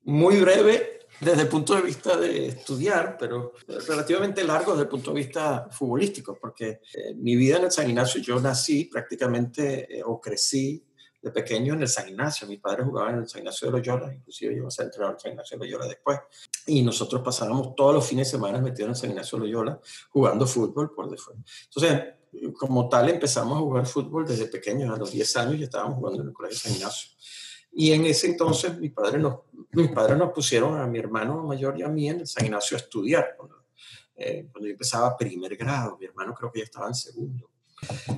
Muy 0.02 0.36
breve 0.36 1.03
desde 1.20 1.42
el 1.42 1.48
punto 1.48 1.74
de 1.74 1.82
vista 1.82 2.16
de 2.16 2.48
estudiar, 2.48 3.16
pero 3.18 3.52
relativamente 3.86 4.44
largo 4.44 4.72
desde 4.72 4.84
el 4.84 4.88
punto 4.88 5.12
de 5.12 5.16
vista 5.16 5.68
futbolístico, 5.70 6.36
porque 6.40 6.80
eh, 6.92 7.14
mi 7.16 7.36
vida 7.36 7.58
en 7.58 7.64
el 7.64 7.70
San 7.70 7.88
Ignacio, 7.88 8.20
yo 8.20 8.40
nací 8.40 8.86
prácticamente 8.86 9.98
eh, 9.98 10.02
o 10.04 10.20
crecí 10.20 10.84
de 11.24 11.30
pequeño 11.30 11.72
en 11.74 11.82
el 11.82 11.88
San 11.88 12.08
Ignacio. 12.08 12.46
Mi 12.46 12.58
padre 12.58 12.84
jugaba 12.84 13.10
en 13.10 13.20
el 13.20 13.28
San 13.28 13.40
Ignacio 13.40 13.66
de 13.66 13.78
Loyola, 13.78 14.12
inclusive 14.12 14.54
yo 14.54 14.66
a 14.66 14.70
ser 14.70 14.86
entrenador 14.86 15.16
en 15.16 15.20
San 15.20 15.32
Ignacio 15.32 15.58
de 15.58 15.64
Loyola 15.64 15.86
después. 15.86 16.18
Y 16.66 16.82
nosotros 16.82 17.22
pasábamos 17.22 17.74
todos 17.74 17.94
los 17.94 18.06
fines 18.06 18.28
de 18.28 18.32
semana 18.32 18.60
metidos 18.60 18.88
en 18.88 18.90
el 18.90 18.96
San 18.96 19.10
Ignacio 19.10 19.38
de 19.38 19.44
Loyola 19.46 19.80
jugando 20.10 20.46
fútbol 20.46 20.92
por 20.94 21.10
después. 21.10 21.38
Entonces, 21.64 22.14
como 22.58 22.88
tal, 22.88 23.08
empezamos 23.08 23.56
a 23.56 23.60
jugar 23.60 23.86
fútbol 23.86 24.26
desde 24.26 24.46
pequeños, 24.46 24.94
a 24.94 24.98
los 24.98 25.12
10 25.12 25.36
años 25.36 25.58
ya 25.58 25.64
estábamos 25.64 25.96
jugando 25.96 26.20
en 26.20 26.28
el 26.28 26.34
Colegio 26.34 26.58
San 26.58 26.72
Ignacio. 26.72 27.10
Y 27.76 27.92
en 27.92 28.06
ese 28.06 28.28
entonces 28.28 28.78
mis 28.78 28.92
padres 28.92 29.20
nos, 29.20 29.40
mis 29.72 29.90
padres 29.90 30.16
nos 30.16 30.32
pusieron 30.32 30.78
a 30.78 30.86
mi 30.86 30.98
hermano 30.98 31.42
mayor 31.42 31.78
y 31.78 31.82
a 31.82 31.88
mí 31.88 32.08
en 32.08 32.20
el 32.20 32.26
San 32.26 32.44
Ignacio 32.44 32.76
a 32.76 32.80
estudiar. 32.80 33.36
eh, 34.16 34.48
cuando 34.50 34.68
yo 34.68 34.72
empezaba 34.72 35.16
primer 35.16 35.56
grado, 35.56 35.98
mi 35.98 36.06
hermano 36.06 36.32
creo 36.34 36.52
que 36.52 36.60
ya 36.60 36.64
estaba 36.64 36.86
en 36.86 36.94
segundo. 36.94 37.50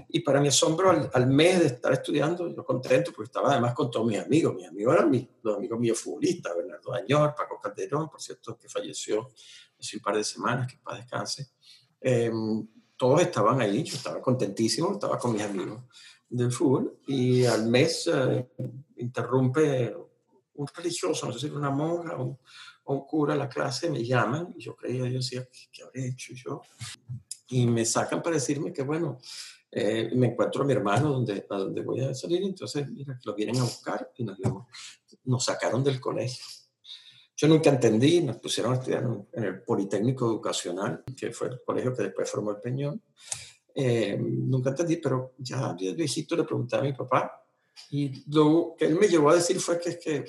Y 0.09 0.21
para 0.21 0.41
mi 0.41 0.49
asombro, 0.49 1.09
al, 1.13 1.27
mes 1.27 1.59
de 1.59 1.67
estar 1.67 1.93
estudiando, 1.93 2.55
yo 2.55 2.65
contento, 2.65 3.13
porque 3.13 3.29
estaba 3.29 3.51
además 3.51 3.75
con 3.75 3.91
todos 3.91 4.07
mis 4.07 4.19
amigos. 4.19 4.55
Mis 4.55 4.69
amigos 4.69 4.95
eran 4.95 5.11
mis, 5.11 5.27
los 5.43 5.57
amigos 5.57 5.81
míos 5.81 5.99
futbolistas, 5.99 6.55
Bernardo 6.55 6.93
Dañor, 6.93 7.35
Paco 7.35 7.59
Calderón, 7.61 8.09
por 8.09 8.21
cierto, 8.21 8.57
que 8.59 8.69
falleció 8.69 9.29
hace 9.79 9.97
un 9.97 10.03
par 10.03 10.17
de 10.17 10.25
semanas, 10.25 10.71
que 10.71 10.79
para 10.79 10.99
descanse. 10.99 11.49
Em, 12.01 12.67
todos 12.97 13.23
estaban 13.23 13.61
ahí, 13.61 13.83
yo 13.83 13.97
estaba 13.97 14.21
contentísimo, 14.21 14.93
estaba 14.93 15.19
con 15.19 15.33
mis 15.33 15.43
amigos 15.43 15.81
del 16.29 16.53
fútbol, 16.53 16.99
y 17.07 17.45
al 17.45 17.67
mes 17.67 18.11
eh, 18.13 18.49
interrumpe 18.97 19.97
un 20.55 20.67
religioso, 20.75 21.27
no 21.27 21.33
sé 21.33 21.41
si 21.49 21.55
una 21.55 21.71
monja 21.71 22.17
o 22.17 22.39
un, 22.87 23.07
cura 23.07 23.35
la 23.35 23.49
clase, 23.49 23.91
me 23.91 24.05
llaman, 24.05 24.55
y 24.57 24.63
yo 24.63 24.77
creía, 24.77 25.07
yo 25.09 25.19
decía, 25.19 25.49
¿qué, 25.73 25.83
habré 25.83 26.09
hecho 26.09 26.33
yo? 26.35 26.63
Y 27.49 27.67
me 27.67 27.85
sacan 27.85 28.23
para 28.23 28.37
decirme 28.37 28.73
que, 28.73 28.83
bueno, 28.83 29.19
eh, 29.71 30.11
me 30.15 30.29
encuentro 30.29 30.63
a 30.63 30.67
mi 30.67 30.73
hermano 30.73 31.13
donde, 31.13 31.47
a 31.51 31.57
donde 31.57 31.83
voy 31.83 32.01
a 32.01 32.15
salir, 32.15 32.43
entonces, 32.43 32.89
mira, 32.89 33.19
lo 33.25 33.35
vienen 33.35 33.59
a 33.59 33.65
buscar 33.65 34.13
y 34.17 34.25
nos, 34.25 34.39
nos 35.25 35.45
sacaron 35.45 35.83
del 35.85 36.01
colegio. 36.01 36.45
Yo 37.37 37.49
nunca 37.49 37.69
entendí, 37.69 38.23
nos 38.23 38.39
pusieron 38.39 38.73
a 38.73 38.77
estudiar 38.77 39.05
en 39.33 39.45
el 39.45 39.63
Politécnico 39.63 40.25
Educacional, 40.27 41.05
que 41.15 41.33
fue 41.33 41.49
el 41.49 41.61
colegio 41.63 41.95
que 41.95 42.05
después 42.05 42.31
formó 42.31 42.53
el 42.53 42.63
Peñón. 42.63 43.03
Eh, 43.79 44.17
nunca 44.19 44.71
entendí, 44.71 44.97
pero 44.97 45.35
ya 45.37 45.75
de 45.75 45.93
viejito 45.93 46.35
le 46.35 46.45
pregunté 46.45 46.77
a 46.77 46.81
mi 46.81 46.95
papá 46.95 47.45
y 47.91 48.25
lo 48.35 48.75
que 48.77 48.87
él 48.87 48.95
me 48.95 49.07
llevó 49.07 49.29
a 49.29 49.35
decir 49.35 49.61
fue 49.61 49.79
que 49.79 49.91
es 49.91 49.99
que, 49.99 50.25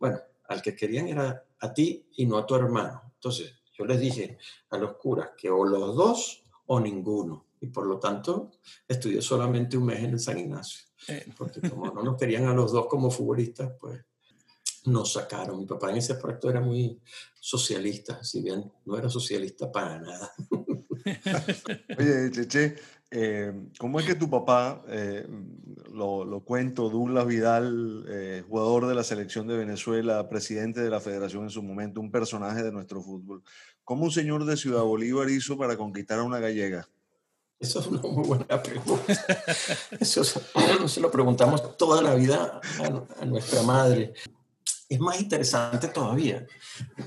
bueno, 0.00 0.18
al 0.48 0.60
que 0.60 0.74
querían 0.74 1.06
era 1.06 1.44
a 1.60 1.72
ti 1.72 2.08
y 2.16 2.26
no 2.26 2.38
a 2.38 2.44
tu 2.44 2.56
hermano. 2.56 3.12
Entonces 3.14 3.54
yo 3.72 3.84
les 3.84 4.00
dije 4.00 4.38
a 4.70 4.78
los 4.78 4.96
curas 4.96 5.30
que 5.36 5.48
o 5.48 5.64
los 5.64 5.94
dos 5.94 6.42
o 6.66 6.80
ninguno. 6.80 7.46
Y 7.60 7.68
por 7.68 7.86
lo 7.86 8.00
tanto 8.00 8.50
estudié 8.86 9.22
solamente 9.22 9.76
un 9.76 9.86
mes 9.86 10.00
en 10.00 10.10
el 10.10 10.20
San 10.20 10.38
Ignacio. 10.38 10.80
Porque 11.36 11.60
como 11.68 11.86
no 11.92 12.02
nos 12.02 12.16
querían 12.16 12.46
a 12.46 12.54
los 12.54 12.72
dos 12.72 12.86
como 12.86 13.12
futbolistas, 13.12 13.72
pues 13.78 14.00
nos 14.86 15.12
sacaron. 15.12 15.58
Mi 15.58 15.66
papá 15.66 15.90
en 15.90 15.98
ese 15.98 16.14
aspecto 16.14 16.50
era 16.50 16.60
muy 16.60 17.00
socialista, 17.40 18.22
si 18.24 18.42
bien 18.42 18.72
no 18.84 18.96
era 18.96 19.08
socialista 19.08 19.70
para 19.70 20.00
nada. 20.00 20.32
Oye, 21.98 22.30
Cheche, 22.30 22.76
eh, 23.10 23.52
¿cómo 23.78 24.00
es 24.00 24.06
que 24.06 24.14
tu 24.14 24.28
papá, 24.28 24.82
eh, 24.88 25.26
lo, 25.92 26.24
lo, 26.24 26.40
cuento, 26.40 26.90
Douglas 26.90 27.26
Vidal, 27.26 28.04
eh, 28.08 28.44
jugador 28.48 28.86
de 28.86 28.94
la 28.94 29.04
selección 29.04 29.46
de 29.46 29.56
Venezuela, 29.56 30.28
presidente 30.28 30.80
de 30.80 30.90
la 30.90 31.00
federación 31.00 31.44
en 31.44 31.50
su 31.50 31.62
momento, 31.62 32.00
un 32.00 32.10
personaje 32.10 32.62
de 32.62 32.72
nuestro 32.72 33.02
fútbol, 33.02 33.42
¿cómo 33.84 34.04
un 34.04 34.10
señor 34.10 34.44
de 34.44 34.56
Ciudad 34.56 34.82
Bolívar 34.82 35.28
hizo 35.30 35.56
para 35.56 35.76
conquistar 35.76 36.18
a 36.18 36.24
una 36.24 36.38
gallega? 36.38 36.88
Eso 37.58 37.80
es 37.80 37.86
una 37.88 38.02
muy 38.02 38.24
buena 38.24 38.62
pregunta. 38.62 39.16
Eso 39.98 40.22
se 40.22 41.00
lo 41.00 41.10
preguntamos 41.10 41.76
toda 41.76 42.00
la 42.00 42.14
vida 42.14 42.60
a, 42.80 43.22
a 43.22 43.24
nuestra 43.24 43.62
madre 43.62 44.12
es 44.88 45.00
más 45.00 45.20
interesante 45.20 45.88
todavía, 45.88 46.46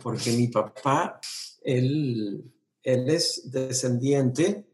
porque 0.03 0.31
mi 0.33 0.47
papá, 0.47 1.19
él, 1.63 2.43
él 2.83 3.09
es 3.09 3.51
descendiente, 3.51 4.65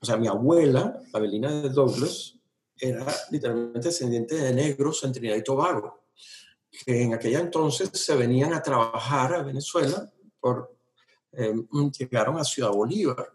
o 0.00 0.06
sea, 0.06 0.16
mi 0.16 0.28
abuela, 0.28 1.00
Abelina 1.12 1.62
de 1.62 1.68
Douglas, 1.70 2.34
era 2.80 3.06
literalmente 3.30 3.88
descendiente 3.88 4.36
de 4.36 4.54
negros 4.54 5.02
en 5.04 5.12
Trinidad 5.12 5.36
y 5.36 5.42
Tobago, 5.42 6.04
que 6.84 7.02
en 7.02 7.14
aquella 7.14 7.40
entonces 7.40 7.90
se 7.92 8.14
venían 8.14 8.52
a 8.52 8.62
trabajar 8.62 9.34
a 9.34 9.42
Venezuela, 9.42 10.10
por, 10.40 10.76
eh, 11.32 11.54
llegaron 11.98 12.38
a 12.38 12.44
Ciudad 12.44 12.70
Bolívar. 12.70 13.32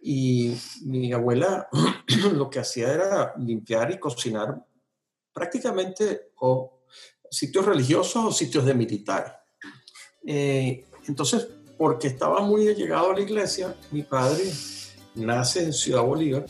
Y 0.00 0.54
mi 0.82 1.12
abuela 1.12 1.68
lo 2.32 2.50
que 2.50 2.60
hacía 2.60 2.92
era 2.92 3.34
limpiar 3.38 3.90
y 3.90 3.98
cocinar 3.98 4.64
prácticamente 5.32 6.30
o 6.36 6.84
sitios 7.30 7.64
religiosos 7.64 8.24
o 8.24 8.32
sitios 8.32 8.64
de 8.64 8.74
militares. 8.74 9.32
Eh, 10.26 10.84
entonces, 11.06 11.48
porque 11.76 12.08
estaba 12.08 12.40
muy 12.40 12.74
llegado 12.74 13.10
a 13.10 13.14
la 13.14 13.20
iglesia, 13.20 13.74
mi 13.90 14.02
padre 14.02 14.44
nace 15.14 15.62
en 15.62 15.72
Ciudad 15.72 16.02
Bolívar, 16.02 16.46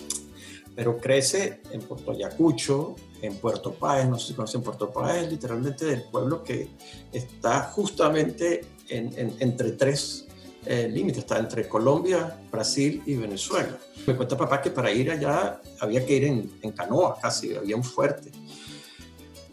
pero 0.75 0.99
crece 0.99 1.63
en 1.71 1.81
Puerto 1.83 2.13
Ayacucho, 2.13 2.97
en 3.23 3.37
Puerto 3.37 3.73
Páez, 3.73 4.09
no 4.09 4.19
sé 4.19 4.29
si 4.29 4.35
conocen 4.35 4.63
Puerto 4.63 4.91
Páez, 4.91 5.31
literalmente 5.31 5.85
del 5.87 6.03
pueblo 6.05 6.43
que 6.43 6.69
está 7.13 7.63
justamente 7.63 8.67
entre 8.89 9.73
tres 9.73 10.27
eh, 10.67 10.89
límites, 10.89 11.19
está 11.19 11.39
entre 11.39 11.69
Colombia, 11.69 12.39
Brasil 12.51 13.03
y 13.07 13.17
Venezuela. 13.17 13.79
Me 14.07 14.17
cuenta 14.17 14.37
papá 14.37 14.61
que 14.61 14.71
para 14.71 14.91
ir 14.91 15.11
allá 15.11 15.61
había 15.81 16.05
que 16.05 16.17
ir 16.17 16.25
en, 16.25 16.51
en 16.63 16.73
canoa 16.73 17.19
casi, 17.21 17.55
había 17.55 17.77
un 17.77 17.85
fuerte. 17.85 18.31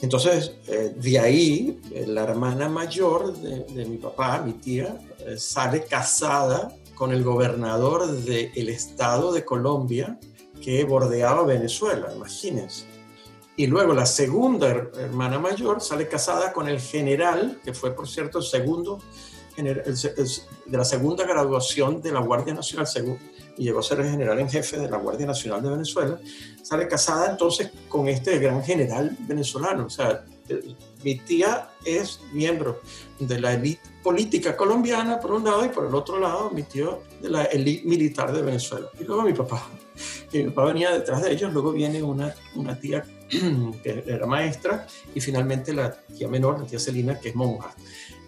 Entonces, 0.01 0.53
eh, 0.67 0.93
de 0.95 1.19
ahí, 1.19 1.79
eh, 1.93 2.05
la 2.07 2.23
hermana 2.23 2.67
mayor 2.67 3.33
de, 3.33 3.85
mi 3.85 3.97
papá, 3.97 4.41
mi 4.43 4.53
tía, 4.53 4.99
eh, 5.19 5.37
sale 5.37 5.83
casada 5.83 6.75
con 6.95 7.11
el 7.11 7.23
gobernador 7.23 8.11
del 8.11 8.69
estado 8.69 9.31
de 9.31 9.45
Colombia 9.45 10.19
que 10.61 10.83
bordeaba 10.85 11.43
Venezuela, 11.43 12.11
imagínense. 12.15 12.85
Y 13.55 13.67
luego 13.67 13.93
la 13.93 14.07
segunda 14.07 14.69
hermana 14.69 15.37
mayor 15.37 15.81
sale 15.81 16.07
casada 16.07 16.51
con 16.51 16.67
el 16.67 16.79
general, 16.79 17.59
que 17.63 17.73
fue, 17.73 17.95
por 17.95 18.07
cierto, 18.07 18.39
el 18.39 18.43
segundo, 18.43 18.99
de 19.55 20.77
la 20.77 20.85
segunda 20.85 21.25
graduación 21.25 22.01
de 22.01 22.11
la 22.11 22.21
Guardia 22.21 22.53
Nacional, 22.53 22.87
y 23.57 23.63
llegó 23.65 23.79
a 23.79 23.83
ser 23.83 23.99
el 23.99 24.09
general 24.09 24.39
en 24.39 24.49
jefe 24.49 24.77
de 24.77 24.89
la 24.89 24.97
Guardia 24.97 25.25
Nacional 25.25 25.61
de 25.61 25.69
Venezuela, 25.69 26.19
sale 26.61 26.87
casada 26.87 27.31
entonces 27.31 27.71
con 27.87 28.07
este 28.07 28.39
gran 28.39 28.63
general 28.63 29.15
venezolano. 29.27 29.85
O 29.85 29.89
sea, 29.89 30.25
eh, 30.49 30.75
mi 31.03 31.15
tía 31.15 31.69
es 31.85 32.19
miembro 32.33 32.81
de 33.19 33.39
la 33.39 33.53
élite 33.53 33.81
política 34.03 34.55
colombiana 34.57 35.19
por 35.19 35.31
un 35.31 35.43
lado 35.43 35.65
y 35.65 35.69
por 35.69 35.85
el 35.85 35.93
otro 35.93 36.19
lado 36.19 36.49
mi 36.51 36.63
tío 36.63 37.01
de 37.21 37.29
la 37.29 37.43
élite 37.45 37.87
militar 37.87 38.31
de 38.33 38.41
Venezuela. 38.41 38.87
Y 38.99 39.03
luego 39.03 39.23
mi 39.23 39.33
papá, 39.33 39.67
y 40.31 40.39
mi 40.39 40.49
papá 40.51 40.65
venía 40.65 40.91
detrás 40.91 41.21
de 41.21 41.31
ellos, 41.31 41.53
luego 41.53 41.71
viene 41.71 42.01
una, 42.01 42.33
una 42.55 42.79
tía 42.79 43.03
que 43.83 44.03
era 44.05 44.25
maestra 44.25 44.87
y 45.13 45.21
finalmente 45.21 45.73
la 45.73 45.91
tía 45.91 46.27
menor, 46.27 46.59
la 46.59 46.65
tía 46.65 46.79
Celina, 46.79 47.19
que 47.19 47.29
es 47.29 47.35
monja. 47.35 47.73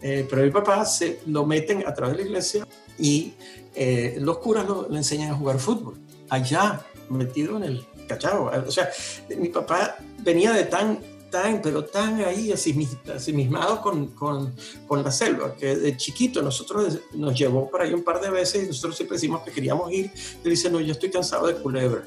Eh, 0.01 0.27
pero 0.29 0.43
mi 0.43 0.51
papá 0.51 0.85
se 0.85 1.21
lo 1.27 1.45
meten 1.45 1.87
a 1.87 1.93
través 1.93 2.17
de 2.17 2.23
la 2.23 2.29
iglesia 2.29 2.67
y 2.97 3.33
eh, 3.75 4.17
los 4.19 4.37
curas 4.39 4.67
lo, 4.67 4.87
le 4.89 4.97
enseñan 4.97 5.31
a 5.31 5.35
jugar 5.35 5.59
fútbol, 5.59 5.95
allá, 6.29 6.85
metido 7.09 7.57
en 7.57 7.63
el 7.63 7.85
cachao. 8.07 8.51
O 8.67 8.71
sea, 8.71 8.89
mi 9.37 9.49
papá 9.49 9.97
venía 10.19 10.51
de 10.51 10.65
tan, 10.65 10.99
tan, 11.29 11.61
pero 11.61 11.83
tan 11.85 12.21
ahí 12.21 12.51
asimismado 12.51 13.81
con, 13.81 14.07
con, 14.07 14.53
con 14.87 15.03
la 15.03 15.11
selva, 15.11 15.55
que 15.55 15.75
de 15.75 15.97
chiquito 15.97 16.41
nosotros 16.41 16.99
nos 17.13 17.37
llevó 17.37 17.69
para 17.69 17.85
ahí 17.85 17.93
un 17.93 18.03
par 18.03 18.21
de 18.21 18.29
veces 18.29 18.63
y 18.63 18.67
nosotros 18.67 18.95
siempre 18.95 19.17
decimos 19.17 19.41
que 19.43 19.51
queríamos 19.51 19.91
ir. 19.91 20.11
Él 20.43 20.49
dice, 20.49 20.69
no, 20.69 20.79
yo 20.79 20.91
estoy 20.91 21.09
cansado 21.09 21.47
de 21.47 21.55
culebra. 21.55 22.03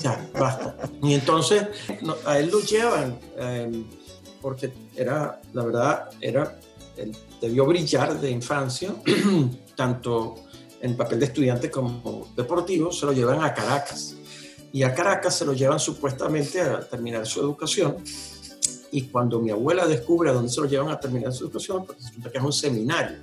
Ya, 0.00 0.30
basta. 0.38 0.76
Y 1.02 1.14
entonces 1.14 1.66
a 2.24 2.38
él 2.38 2.50
lo 2.50 2.60
llevan, 2.60 3.18
em, 3.36 3.84
porque 4.40 4.72
era, 4.94 5.40
la 5.52 5.64
verdad, 5.64 6.10
era, 6.20 6.60
él 6.96 7.16
debió 7.40 7.66
brillar 7.66 8.20
de 8.20 8.30
infancia, 8.30 8.94
tanto 9.76 10.36
en 10.80 10.96
papel 10.96 11.20
de 11.20 11.26
estudiante 11.26 11.70
como 11.70 12.28
deportivo, 12.36 12.92
se 12.92 13.06
lo 13.06 13.12
llevan 13.12 13.42
a 13.42 13.54
Caracas. 13.54 14.14
Y 14.72 14.82
a 14.82 14.94
Caracas 14.94 15.36
se 15.36 15.44
lo 15.44 15.54
llevan 15.54 15.80
supuestamente 15.80 16.60
a 16.60 16.80
terminar 16.80 17.26
su 17.26 17.40
educación. 17.40 17.96
Y 18.90 19.02
cuando 19.02 19.40
mi 19.40 19.50
abuela 19.50 19.86
descubre 19.86 20.30
a 20.30 20.32
dónde 20.32 20.50
se 20.50 20.60
lo 20.60 20.66
llevan 20.66 20.90
a 20.90 21.00
terminar 21.00 21.32
su 21.32 21.44
educación, 21.44 21.84
pues 21.84 21.98
resulta 22.04 22.30
que 22.30 22.38
es 22.38 22.44
un 22.44 22.52
seminario. 22.52 23.18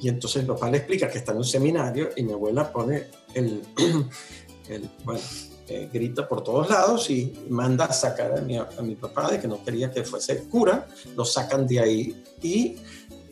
Y 0.00 0.08
entonces 0.08 0.42
mi 0.42 0.48
papá 0.48 0.70
le 0.70 0.78
explica 0.78 1.08
que 1.08 1.18
está 1.18 1.32
en 1.32 1.38
un 1.38 1.44
seminario 1.44 2.10
y 2.16 2.24
mi 2.24 2.32
abuela 2.32 2.72
pone 2.72 3.06
el, 3.34 3.62
el 4.68 4.90
bueno, 5.04 5.20
eh, 5.68 5.88
grita 5.92 6.28
por 6.28 6.42
todos 6.42 6.68
lados 6.68 7.08
y 7.08 7.32
manda 7.48 7.84
a 7.84 7.92
sacar 7.92 8.36
a 8.36 8.40
mi, 8.40 8.58
a 8.58 8.68
mi 8.82 8.96
papá 8.96 9.30
de 9.30 9.40
que 9.40 9.46
no 9.46 9.62
quería 9.64 9.92
que 9.92 10.02
fuese 10.02 10.42
cura, 10.44 10.88
lo 11.16 11.24
sacan 11.24 11.68
de 11.68 11.78
ahí 11.78 12.24
y 12.42 12.76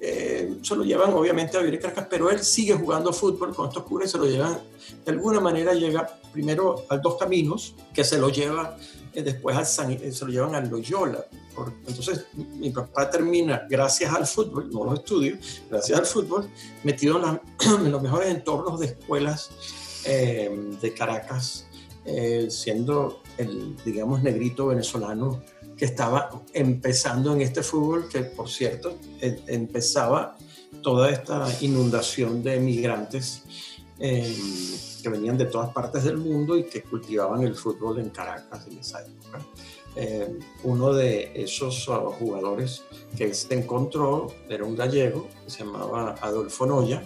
eh, 0.03 0.57
se 0.63 0.75
lo 0.75 0.83
llevan 0.83 1.13
obviamente 1.13 1.59
a 1.59 1.61
vivir 1.61 1.79
Caracas, 1.79 2.07
pero 2.09 2.31
él 2.31 2.41
sigue 2.41 2.73
jugando 2.73 3.13
fútbol 3.13 3.55
con 3.55 3.69
estos 3.69 3.83
curas 3.83 4.09
y 4.09 4.13
se 4.13 4.19
lo 4.19 4.25
llevan, 4.25 4.59
de 5.05 5.13
alguna 5.13 5.41
manera 5.41 5.75
llega 5.75 6.19
primero 6.33 6.87
a 6.89 6.97
Dos 6.97 7.17
Caminos, 7.19 7.75
que 7.93 8.03
se 8.03 8.17
lo 8.19 8.31
lleva 8.31 8.79
eh, 9.13 9.23
después 9.23 9.55
al 9.55 9.93
eh, 9.93 10.11
se 10.11 10.25
lo 10.25 10.31
llevan 10.31 10.55
al 10.55 10.71
Loyola. 10.71 11.27
entonces 11.87 12.25
mi 12.35 12.71
papá 12.71 13.11
termina, 13.11 13.67
gracias 13.69 14.15
al 14.15 14.27
fútbol, 14.27 14.71
no 14.73 14.85
los 14.85 15.01
estudios, 15.01 15.63
gracias 15.69 15.99
al 15.99 16.07
fútbol, 16.07 16.49
metido 16.83 17.21
en, 17.23 17.91
los 17.93 18.03
mejores 18.03 18.31
entornos 18.31 18.81
de 18.81 18.87
escuelas 18.87 19.51
de 20.03 20.95
Caracas, 20.97 21.67
siendo 22.49 23.23
el, 23.37 23.77
digamos, 23.85 24.23
negrito 24.23 24.69
venezolano 24.69 25.43
que 25.81 25.87
estaba 25.87 26.29
empezando 26.53 27.33
en 27.33 27.41
este 27.41 27.63
fútbol, 27.63 28.07
que 28.07 28.21
por 28.21 28.51
cierto 28.51 28.99
e, 29.19 29.41
empezaba 29.47 30.37
toda 30.83 31.09
esta 31.09 31.49
inundación 31.63 32.43
de 32.43 32.61
migrantes 32.61 33.45
em, 33.99 34.31
que 35.03 35.09
venían 35.09 35.39
de 35.39 35.47
todas 35.47 35.71
partes 35.71 36.05
del 36.05 36.19
mundo 36.19 36.59
y 36.59 36.65
que 36.65 36.83
cultivaban 36.83 37.45
el 37.45 37.55
fútbol 37.55 37.99
en 37.99 38.11
Caracas 38.11 38.67
en 38.71 38.77
esa 38.77 39.01
época. 39.01 39.41
Em, 39.97 40.39
uno 40.65 40.93
de 40.93 41.33
esos 41.35 41.89
uh, 41.89 42.11
jugadores 42.11 42.83
que 43.17 43.33
se 43.33 43.55
encontró 43.55 44.27
era 44.51 44.67
un 44.67 44.77
gallego 44.77 45.29
que 45.43 45.51
se 45.51 45.65
llamaba 45.65 46.15
Adolfo 46.21 46.67
Noya. 46.67 47.03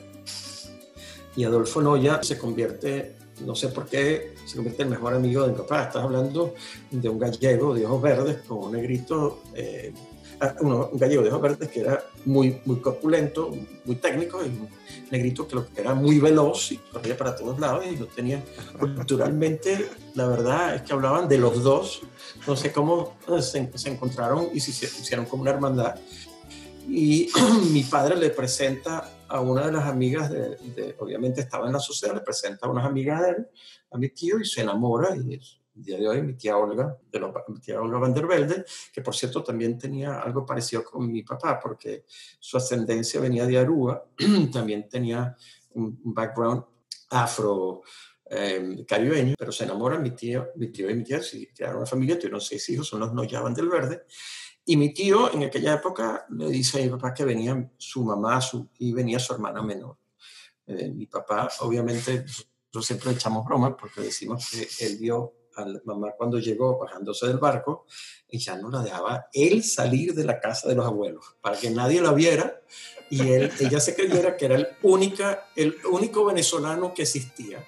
Y 1.36 1.44
Adolfo 1.44 1.80
Noya 1.80 2.24
se 2.24 2.36
convierte, 2.36 3.13
no 3.44 3.54
sé 3.54 3.68
por 3.68 3.86
qué, 3.86 4.34
se 4.44 4.56
convierte 4.56 4.82
en 4.82 4.88
el 4.88 4.94
mejor 4.94 5.14
amigo 5.14 5.42
de 5.42 5.52
mi 5.52 5.58
papá. 5.58 5.84
Estás 5.84 6.02
hablando 6.02 6.54
de 6.90 7.08
un 7.08 7.18
gallego 7.18 7.74
de 7.74 7.86
ojos 7.86 8.02
verdes 8.02 8.36
con 8.46 8.58
un 8.58 8.72
negrito 8.72 9.42
eh, 9.54 9.92
Ah, 10.40 10.54
un 10.60 10.98
gallego 10.98 11.22
de 11.22 11.28
ojos 11.28 11.42
verdes 11.42 11.68
que 11.68 11.80
era 11.80 12.04
muy, 12.24 12.60
muy 12.64 12.80
corpulento, 12.80 13.52
muy 13.84 13.96
técnico, 13.96 14.42
y 14.44 14.48
un 14.48 14.68
negrito 15.10 15.46
que, 15.46 15.80
era 15.80 15.94
muy 15.94 16.18
veloz 16.18 16.72
y 16.72 16.78
corría 16.78 17.16
para 17.16 17.36
todos 17.36 17.58
lados 17.60 17.84
y 17.86 17.96
lo 17.96 18.06
tenía 18.06 18.42
culturalmente, 18.78 19.88
la 20.14 20.26
verdad 20.26 20.74
es 20.74 20.82
que 20.82 20.92
hablaban 20.92 21.28
de 21.28 21.38
los 21.38 21.62
dos, 21.62 22.02
no 22.46 22.56
sé 22.56 22.72
cómo 22.72 23.16
eh, 23.28 23.42
se, 23.42 23.88
encontraron 23.88 24.48
y 24.52 24.60
se 24.60 24.70
hicieron 24.70 25.26
como 25.26 25.42
una 25.42 25.52
hermandad. 25.52 25.94
Y 26.88 27.30
mi 27.72 27.84
padre 27.84 28.16
le 28.16 28.30
presenta 28.30 29.08
a 29.34 29.40
una 29.40 29.66
de 29.66 29.72
las 29.72 29.86
amigas, 29.86 30.30
de, 30.30 30.94
obviamente 31.00 31.40
estaba 31.40 31.66
en 31.66 31.72
la 31.72 31.80
sociedad, 31.80 32.14
le 32.14 32.20
presenta 32.20 32.66
a 32.66 32.70
unas 32.70 32.84
amigas 32.84 33.20
de 33.20 33.30
él, 33.30 33.48
a 33.90 33.98
mi 33.98 34.08
tío, 34.10 34.38
y 34.38 34.44
se 34.44 34.60
enamora 34.60 35.16
y 35.16 35.34
es, 35.34 35.60
el 35.74 35.82
día 35.82 35.98
de 35.98 36.08
hoy, 36.08 36.22
mi 36.22 36.34
tía 36.34 36.56
Olga, 36.56 36.96
de 37.10 37.20
mi 37.48 37.58
tía 37.58 37.80
Olga 37.80 37.98
Van 37.98 38.14
der 38.14 38.28
Velde, 38.28 38.64
que 38.92 39.00
por 39.02 39.12
cierto 39.12 39.42
también 39.42 39.76
tenía 39.76 40.20
algo 40.20 40.46
parecido 40.46 40.84
con 40.84 41.10
mi 41.10 41.24
papá, 41.24 41.58
porque 41.58 42.04
su 42.38 42.56
ascendencia 42.56 43.20
venía 43.20 43.44
de 43.44 43.58
Aruba, 43.58 44.04
también 44.52 44.88
tenía 44.88 45.36
un 45.72 45.98
background 46.04 46.62
afro 47.10 47.82
eh, 48.30 48.84
caribeño, 48.86 49.34
pero 49.36 49.50
se 49.50 49.64
enamoran 49.64 50.00
mi 50.00 50.12
tío, 50.12 50.50
mi 50.54 50.68
tío 50.68 50.88
y 50.88 50.94
mi 50.94 51.02
tía, 51.02 51.20
si 51.20 51.48
crearon 51.48 51.78
una 51.78 51.86
familia, 51.86 52.16
tuvieron 52.20 52.40
seis 52.40 52.68
hijos, 52.70 52.86
son 52.86 53.00
los 53.00 53.12
Noya 53.12 53.40
Van 53.40 53.52
der 53.52 53.66
Velde, 53.66 54.02
y 54.66 54.76
mi 54.76 54.92
tío 54.92 55.32
en 55.32 55.44
aquella 55.44 55.74
época 55.74 56.26
le 56.30 56.48
dice 56.48 56.80
a 56.80 56.84
mi 56.84 56.90
papá 56.90 57.12
que 57.12 57.24
venía 57.24 57.70
su 57.76 58.04
mamá 58.04 58.40
su, 58.40 58.68
y 58.78 58.92
venía 58.92 59.18
su 59.18 59.34
hermana 59.34 59.62
menor. 59.62 59.96
Eh, 60.66 60.90
mi 60.90 61.06
papá, 61.06 61.50
obviamente, 61.60 62.24
nosotros 62.24 62.86
siempre 62.86 63.10
echamos 63.12 63.44
bromas 63.44 63.74
porque 63.78 64.00
decimos 64.00 64.48
que 64.50 64.68
él 64.86 64.96
vio 64.98 65.34
a 65.56 65.64
la 65.66 65.80
mamá 65.84 66.12
cuando 66.16 66.38
llegó 66.38 66.78
bajándose 66.78 67.26
del 67.26 67.38
barco 67.38 67.86
y 68.28 68.38
ya 68.38 68.56
no 68.56 68.70
la 68.70 68.82
dejaba 68.82 69.28
él 69.32 69.62
salir 69.62 70.12
de 70.14 70.24
la 70.24 70.40
casa 70.40 70.68
de 70.68 70.74
los 70.74 70.84
abuelos 70.84 71.36
para 71.40 71.56
que 71.56 71.70
nadie 71.70 72.00
la 72.00 72.12
viera 72.12 72.60
y 73.08 73.20
él, 73.30 73.52
ella 73.60 73.78
se 73.78 73.94
creyera 73.94 74.36
que 74.36 74.46
era 74.46 74.56
el, 74.56 74.66
única, 74.82 75.46
el 75.54 75.76
único 75.88 76.24
venezolano 76.24 76.92
que 76.92 77.02
existía 77.02 77.64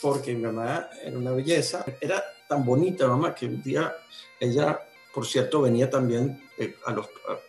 porque 0.00 0.34
mi 0.34 0.42
mamá 0.42 0.88
era 1.02 1.18
una 1.18 1.32
belleza, 1.32 1.84
era 2.00 2.22
tan 2.48 2.64
bonita 2.64 3.08
mamá 3.08 3.34
que 3.34 3.46
un 3.46 3.62
día 3.62 3.94
ella, 4.38 4.78
por 5.16 5.24
cierto, 5.26 5.62
venía 5.62 5.88
también 5.88 6.42
eh, 6.58 6.76
a 6.84 6.92
los 6.92 7.06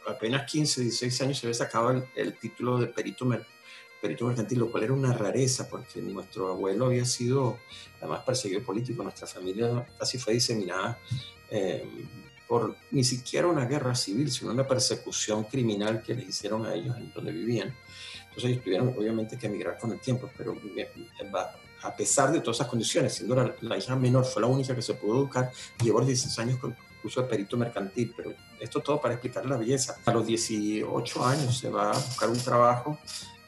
apenas 0.08 0.50
15, 0.50 0.84
16 0.84 1.22
años 1.22 1.38
se 1.38 1.48
había 1.48 1.54
sacado 1.54 1.92
el, 1.92 2.06
el 2.16 2.38
título 2.38 2.78
de 2.78 2.88
perito 2.88 3.28
perito 4.02 4.26
mercantil, 4.26 4.60
lo 4.60 4.72
cual 4.72 4.84
era 4.84 4.94
una 4.94 5.12
rareza 5.12 5.68
porque 5.68 6.02
nuestro 6.02 6.48
abuelo 6.48 6.86
había 6.86 7.04
sido 7.04 7.58
además 8.00 8.22
perseguido 8.24 8.64
político, 8.64 9.04
nuestra 9.04 9.28
familia 9.28 9.86
casi 10.00 10.18
fue 10.18 10.36
diseminada 10.36 10.98
eh, 11.52 11.86
por 12.48 12.78
ni 12.92 13.04
siquiera 13.04 13.48
una 13.48 13.66
guerra 13.66 13.96
civil, 13.96 14.32
sino 14.32 14.52
una 14.52 14.66
persecución 14.66 15.44
criminal 15.44 16.02
que 16.02 16.16
les 16.16 16.30
hicieron 16.30 16.66
a 16.66 16.74
ellos 16.74 16.96
en 16.96 17.12
donde 17.12 17.34
vivían. 17.34 17.76
Entonces 18.30 18.52
ellos 18.52 18.64
tuvieron 18.64 18.96
obviamente 18.98 19.38
que 19.38 19.48
emigrar 19.48 19.78
con 19.78 19.92
el 19.92 20.00
tiempo, 20.00 20.30
pero 20.38 20.56
a 21.84 21.96
pesar 21.98 22.32
de 22.32 22.40
todas 22.40 22.58
esas 22.58 22.68
condiciones, 22.68 23.16
siendo 23.16 23.54
la, 23.60 23.78
hija 23.78 23.94
menor, 23.98 24.24
fue 24.24 24.42
la 24.42 24.48
única 24.48 24.74
que 24.74 24.82
se 24.82 24.94
pudo 24.94 25.18
educar, 25.18 25.52
llevó 25.84 26.00
16 26.00 26.40
años 26.40 26.60
con 26.60 26.74
de 27.16 27.24
perito 27.24 27.58
mercantil, 27.58 28.14
pero 28.16 28.34
esto 28.60 28.82
todo 28.82 29.00
para 29.00 29.16
explicar 29.16 29.46
la 29.46 29.58
belleza. 29.58 30.00
A 30.06 30.14
los 30.14 30.26
18 30.26 31.26
años 31.26 31.58
se 31.58 31.70
va 31.70 31.92
a 31.92 31.98
buscar 31.98 32.30
un 32.30 32.40
trabajo 32.40 32.98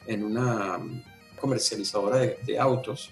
en 0.06 0.24
una 0.24 0.78
comercializadora 1.40 2.18
de, 2.18 2.58
autos 2.58 3.10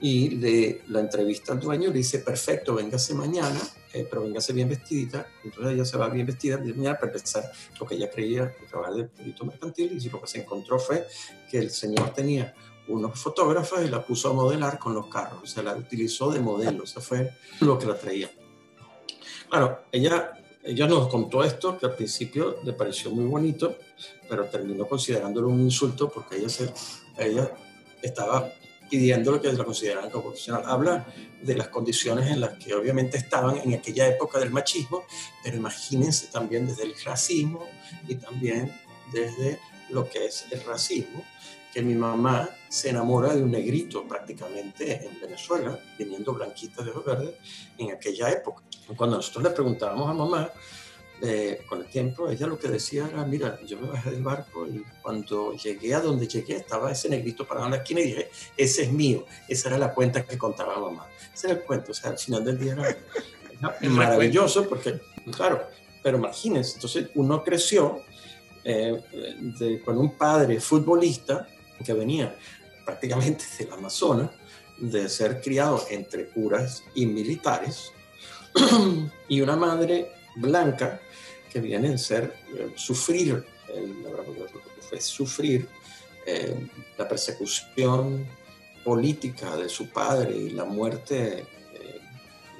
y 0.00 0.36
de 0.36 0.82
la 0.88 1.00
entrevista 1.00 1.52
al 1.52 1.60
dueño 1.60 1.88
le 1.88 1.98
dice, 1.98 2.20
perfecto, 2.20 2.74
véngase 2.74 3.14
mañana, 3.14 3.60
eh, 3.92 4.06
pero 4.08 4.22
véngase 4.22 4.52
bien 4.52 4.68
vestidita. 4.68 5.26
Entonces 5.44 5.74
ella 5.74 5.84
se 5.84 5.96
va 5.96 6.08
bien 6.08 6.26
vestida 6.26 6.56
de 6.56 6.72
mañana 6.72 6.98
para 6.98 7.12
empezar 7.12 7.50
lo 7.78 7.86
que 7.86 7.96
ella 7.96 8.10
creía 8.10 8.54
que 8.54 8.66
trabajar 8.66 8.94
de 8.94 9.04
perito 9.04 9.44
mercantil 9.44 9.98
y 10.00 10.08
lo 10.08 10.20
que 10.20 10.26
se 10.26 10.40
encontró 10.40 10.78
fue 10.78 11.06
que 11.50 11.58
el 11.58 11.70
señor 11.70 12.10
tenía 12.14 12.54
unos 12.88 13.18
fotógrafos 13.18 13.82
y 13.84 13.88
la 13.88 14.04
puso 14.04 14.30
a 14.30 14.32
modelar 14.32 14.78
con 14.78 14.94
los 14.94 15.08
carros, 15.08 15.42
o 15.42 15.46
sea, 15.46 15.62
la 15.62 15.76
utilizó 15.76 16.30
de 16.30 16.40
modelo, 16.40 16.84
eso 16.84 17.00
fue 17.00 17.32
lo 17.60 17.78
que 17.78 17.86
la 17.86 17.98
traía. 17.98 18.30
Claro, 19.48 19.84
ella 19.92 20.38
ella 20.68 20.86
nos 20.86 21.08
contó 21.08 21.42
esto 21.42 21.78
que 21.78 21.86
al 21.86 21.94
principio 21.94 22.58
le 22.62 22.74
pareció 22.74 23.10
muy 23.10 23.24
bonito, 23.24 23.78
pero 24.28 24.44
terminó 24.50 24.86
considerándolo 24.86 25.48
un 25.48 25.62
insulto 25.62 26.10
porque 26.10 26.36
ella, 26.36 26.50
se, 26.50 26.70
ella 27.16 27.50
estaba 28.02 28.52
pidiendo 28.90 29.40
que 29.40 29.50
la 29.50 29.64
consideraban 29.64 30.10
como 30.10 30.24
profesional. 30.24 30.64
Habla 30.66 31.06
de 31.40 31.56
las 31.56 31.68
condiciones 31.68 32.30
en 32.30 32.40
las 32.40 32.58
que 32.58 32.74
obviamente 32.74 33.16
estaban 33.16 33.56
en 33.56 33.72
aquella 33.72 34.08
época 34.08 34.38
del 34.38 34.50
machismo, 34.50 35.04
pero 35.42 35.56
imagínense 35.56 36.26
también 36.26 36.66
desde 36.66 36.82
el 36.82 36.94
racismo 37.02 37.66
y 38.06 38.16
también 38.16 38.70
desde 39.10 39.58
lo 39.88 40.06
que 40.06 40.26
es 40.26 40.44
el 40.50 40.62
racismo, 40.64 41.24
que 41.72 41.80
mi 41.80 41.94
mamá 41.94 42.50
se 42.68 42.90
enamora 42.90 43.34
de 43.34 43.42
un 43.42 43.52
negrito 43.52 44.06
prácticamente 44.06 45.06
en 45.06 45.18
Venezuela, 45.18 45.80
viniendo 45.98 46.34
blanquita 46.34 46.82
de 46.82 46.92
los 46.92 47.02
verdes, 47.02 47.36
en 47.78 47.92
aquella 47.92 48.30
época. 48.30 48.67
Cuando 48.96 49.16
nosotros 49.16 49.44
le 49.44 49.50
preguntábamos 49.50 50.08
a 50.08 50.14
mamá, 50.14 50.50
eh, 51.20 51.62
con 51.68 51.80
el 51.80 51.86
tiempo, 51.88 52.28
ella 52.28 52.46
lo 52.46 52.58
que 52.58 52.68
decía 52.68 53.08
era, 53.12 53.24
mira, 53.24 53.58
yo 53.66 53.80
me 53.80 53.88
bajé 53.88 54.12
del 54.12 54.22
barco 54.22 54.66
y 54.68 54.84
cuando 55.02 55.52
llegué 55.54 55.92
a 55.92 56.00
donde 56.00 56.28
llegué 56.28 56.56
estaba 56.56 56.92
ese 56.92 57.08
negrito 57.08 57.44
parado 57.44 57.66
en 57.66 57.72
la 57.72 57.78
esquina 57.78 58.00
y 58.00 58.04
dije, 58.04 58.30
ese 58.56 58.84
es 58.84 58.92
mío. 58.92 59.26
Esa 59.48 59.68
era 59.68 59.78
la 59.78 59.92
cuenta 59.92 60.24
que 60.24 60.38
contaba 60.38 60.78
mamá. 60.78 61.08
Ese 61.34 61.48
era 61.48 61.58
el 61.58 61.64
cuento, 61.64 61.90
o 61.90 61.94
sea, 61.94 62.10
al 62.10 62.18
final 62.18 62.44
del 62.44 62.58
día 62.58 62.72
era, 62.74 63.78
maravilloso 63.90 64.68
porque, 64.68 65.00
claro, 65.36 65.66
pero 66.04 66.18
imagínense, 66.18 66.74
entonces 66.74 67.10
uno 67.16 67.42
creció 67.42 68.02
eh, 68.62 69.02
con 69.84 69.98
un 69.98 70.16
padre 70.16 70.60
futbolista 70.60 71.48
que 71.84 71.92
venía 71.92 72.36
prácticamente 72.84 73.44
del 73.58 73.72
Amazonas, 73.72 74.30
de 74.78 75.08
ser 75.08 75.40
criado 75.40 75.84
entre 75.90 76.28
curas 76.28 76.84
y 76.94 77.06
militares, 77.06 77.92
y 79.28 79.40
una 79.40 79.56
madre 79.56 80.12
blanca 80.36 81.00
que 81.50 81.60
viene 81.60 81.94
a 81.94 81.98
ser 81.98 82.34
eh, 82.54 82.72
sufrir, 82.76 83.44
fue 84.88 85.00
sufrir 85.00 85.68
eh, 86.26 86.68
la 86.96 87.08
persecución 87.08 88.26
política 88.84 89.56
de 89.56 89.68
su 89.68 89.88
padre 89.90 90.36
y 90.36 90.50
la 90.50 90.64
muerte 90.64 91.46
eh, 91.74 92.00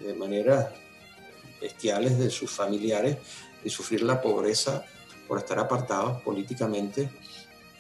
de 0.02 0.14
manera 0.14 0.72
bestiales 1.61 2.18
de 2.18 2.30
sus 2.30 2.50
familiares 2.50 3.16
y 3.64 3.70
sufrir 3.70 4.02
la 4.02 4.20
pobreza 4.20 4.84
por 5.26 5.38
estar 5.38 5.58
apartados 5.58 6.22
políticamente 6.22 7.11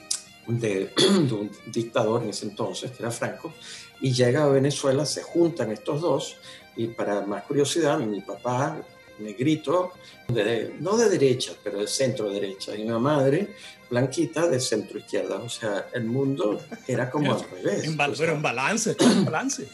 de, 0.48 0.90
un 1.30 1.50
dictador 1.66 2.22
en 2.22 2.30
ese 2.30 2.46
entonces, 2.46 2.90
que 2.90 3.02
era 3.02 3.10
Franco, 3.10 3.52
y 4.00 4.12
llega 4.12 4.44
a 4.44 4.48
Venezuela, 4.48 5.04
se 5.04 5.22
juntan 5.22 5.70
estos 5.72 6.00
dos, 6.00 6.36
y 6.78 6.86
para 6.86 7.20
más 7.22 7.42
curiosidad, 7.42 7.98
mi 7.98 8.20
papá, 8.20 8.78
negrito, 9.18 9.92
de, 10.28 10.76
no 10.78 10.96
de 10.96 11.08
derecha, 11.10 11.52
pero 11.62 11.80
de 11.80 11.88
centro 11.88 12.30
derecha, 12.30 12.76
y 12.76 12.84
mi 12.84 12.98
madre, 12.98 13.48
blanquita, 13.90 14.46
de 14.46 14.60
centro 14.60 14.98
izquierda. 14.98 15.36
O 15.38 15.48
sea, 15.48 15.88
el 15.92 16.04
mundo 16.04 16.60
era 16.86 17.10
como 17.10 17.34
al 17.34 17.40
revés. 17.50 17.94
pero 18.16 18.32
en 18.32 18.42
balance, 18.42 18.96
en 18.98 19.24
balance. 19.26 19.68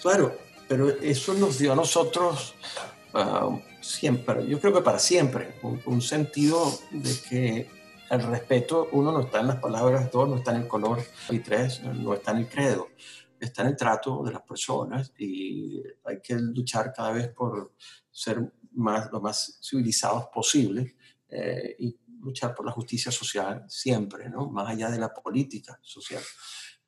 Claro, 0.00 0.38
pero 0.66 0.88
eso 0.88 1.34
nos 1.34 1.58
dio 1.58 1.72
a 1.72 1.76
nosotros 1.76 2.54
ah, 3.12 3.50
siempre, 3.82 4.46
yo 4.46 4.58
creo 4.58 4.72
que 4.72 4.80
para 4.80 4.98
siempre, 4.98 5.56
un 5.62 6.00
sentido 6.00 6.72
de 6.90 7.14
que 7.28 7.68
el 8.10 8.22
respeto, 8.22 8.88
uno, 8.92 9.12
no 9.12 9.20
está 9.20 9.40
en 9.40 9.48
las 9.48 9.56
palabras, 9.56 10.10
dos, 10.10 10.26
no 10.26 10.36
está 10.36 10.52
en 10.52 10.62
el 10.62 10.68
color, 10.68 11.02
y 11.28 11.40
tres, 11.40 11.82
no 11.82 12.14
está 12.14 12.30
en 12.30 12.38
el 12.38 12.48
credo, 12.48 12.88
está 13.44 13.62
en 13.62 13.68
el 13.68 13.76
trato 13.76 14.22
de 14.22 14.32
las 14.32 14.42
personas 14.42 15.12
y 15.18 15.82
hay 16.04 16.20
que 16.22 16.34
luchar 16.36 16.92
cada 16.92 17.12
vez 17.12 17.28
por 17.28 17.74
ser 18.10 18.52
más, 18.72 19.10
lo 19.12 19.20
más 19.20 19.58
civilizados 19.62 20.26
posible 20.32 20.96
eh, 21.28 21.76
y 21.78 21.98
luchar 22.20 22.54
por 22.54 22.66
la 22.66 22.72
justicia 22.72 23.12
social 23.12 23.64
siempre, 23.68 24.28
¿no? 24.30 24.48
Más 24.48 24.68
allá 24.68 24.90
de 24.90 24.98
la 24.98 25.12
política 25.12 25.78
social. 25.82 26.22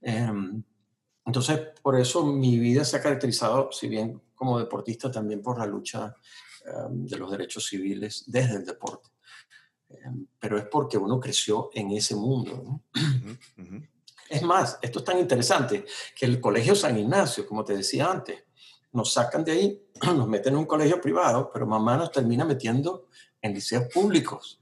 Em, 0.00 0.62
entonces, 1.24 1.60
por 1.82 1.98
eso 1.98 2.24
mi 2.24 2.58
vida 2.58 2.84
se 2.84 2.96
ha 2.96 3.02
caracterizado, 3.02 3.70
si 3.72 3.88
bien 3.88 4.22
como 4.34 4.58
deportista, 4.58 5.10
también 5.10 5.42
por 5.42 5.58
la 5.58 5.66
lucha 5.66 6.14
em, 6.64 7.06
de 7.06 7.18
los 7.18 7.30
derechos 7.30 7.66
civiles 7.66 8.24
desde 8.26 8.56
el 8.56 8.64
deporte. 8.64 9.10
Em, 9.88 10.26
pero 10.38 10.58
es 10.58 10.64
porque 10.70 10.98
uno 10.98 11.20
creció 11.20 11.70
en 11.74 11.90
ese 11.90 12.14
mundo. 12.14 12.82
Es 14.28 14.42
más, 14.42 14.78
esto 14.82 14.98
es 15.00 15.04
tan 15.04 15.18
interesante 15.18 15.84
que 16.14 16.26
el 16.26 16.40
Colegio 16.40 16.74
San 16.74 16.98
Ignacio, 16.98 17.46
como 17.46 17.64
te 17.64 17.76
decía 17.76 18.10
antes, 18.10 18.44
nos 18.92 19.12
sacan 19.12 19.44
de 19.44 19.52
ahí, 19.52 19.82
nos 20.16 20.28
meten 20.28 20.54
en 20.54 20.60
un 20.60 20.66
colegio 20.66 21.00
privado, 21.00 21.50
pero 21.52 21.66
mamá 21.66 21.96
nos 21.96 22.10
termina 22.10 22.44
metiendo 22.44 23.08
en 23.40 23.54
liceos 23.54 23.84
públicos, 23.92 24.60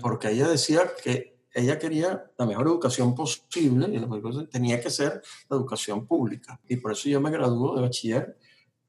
porque 0.00 0.30
ella 0.30 0.48
decía 0.48 0.82
que 1.02 1.38
ella 1.52 1.78
quería 1.78 2.30
la 2.38 2.46
mejor 2.46 2.66
educación 2.66 3.14
posible 3.14 3.88
y 3.92 3.98
la 3.98 4.06
mejor 4.06 4.48
tenía 4.48 4.80
que 4.80 4.90
ser 4.90 5.22
la 5.48 5.56
educación 5.56 6.06
pública. 6.06 6.60
Y 6.68 6.76
por 6.76 6.92
eso 6.92 7.08
yo 7.08 7.20
me 7.20 7.30
graduó 7.30 7.76
de 7.76 7.82
bachiller 7.82 8.38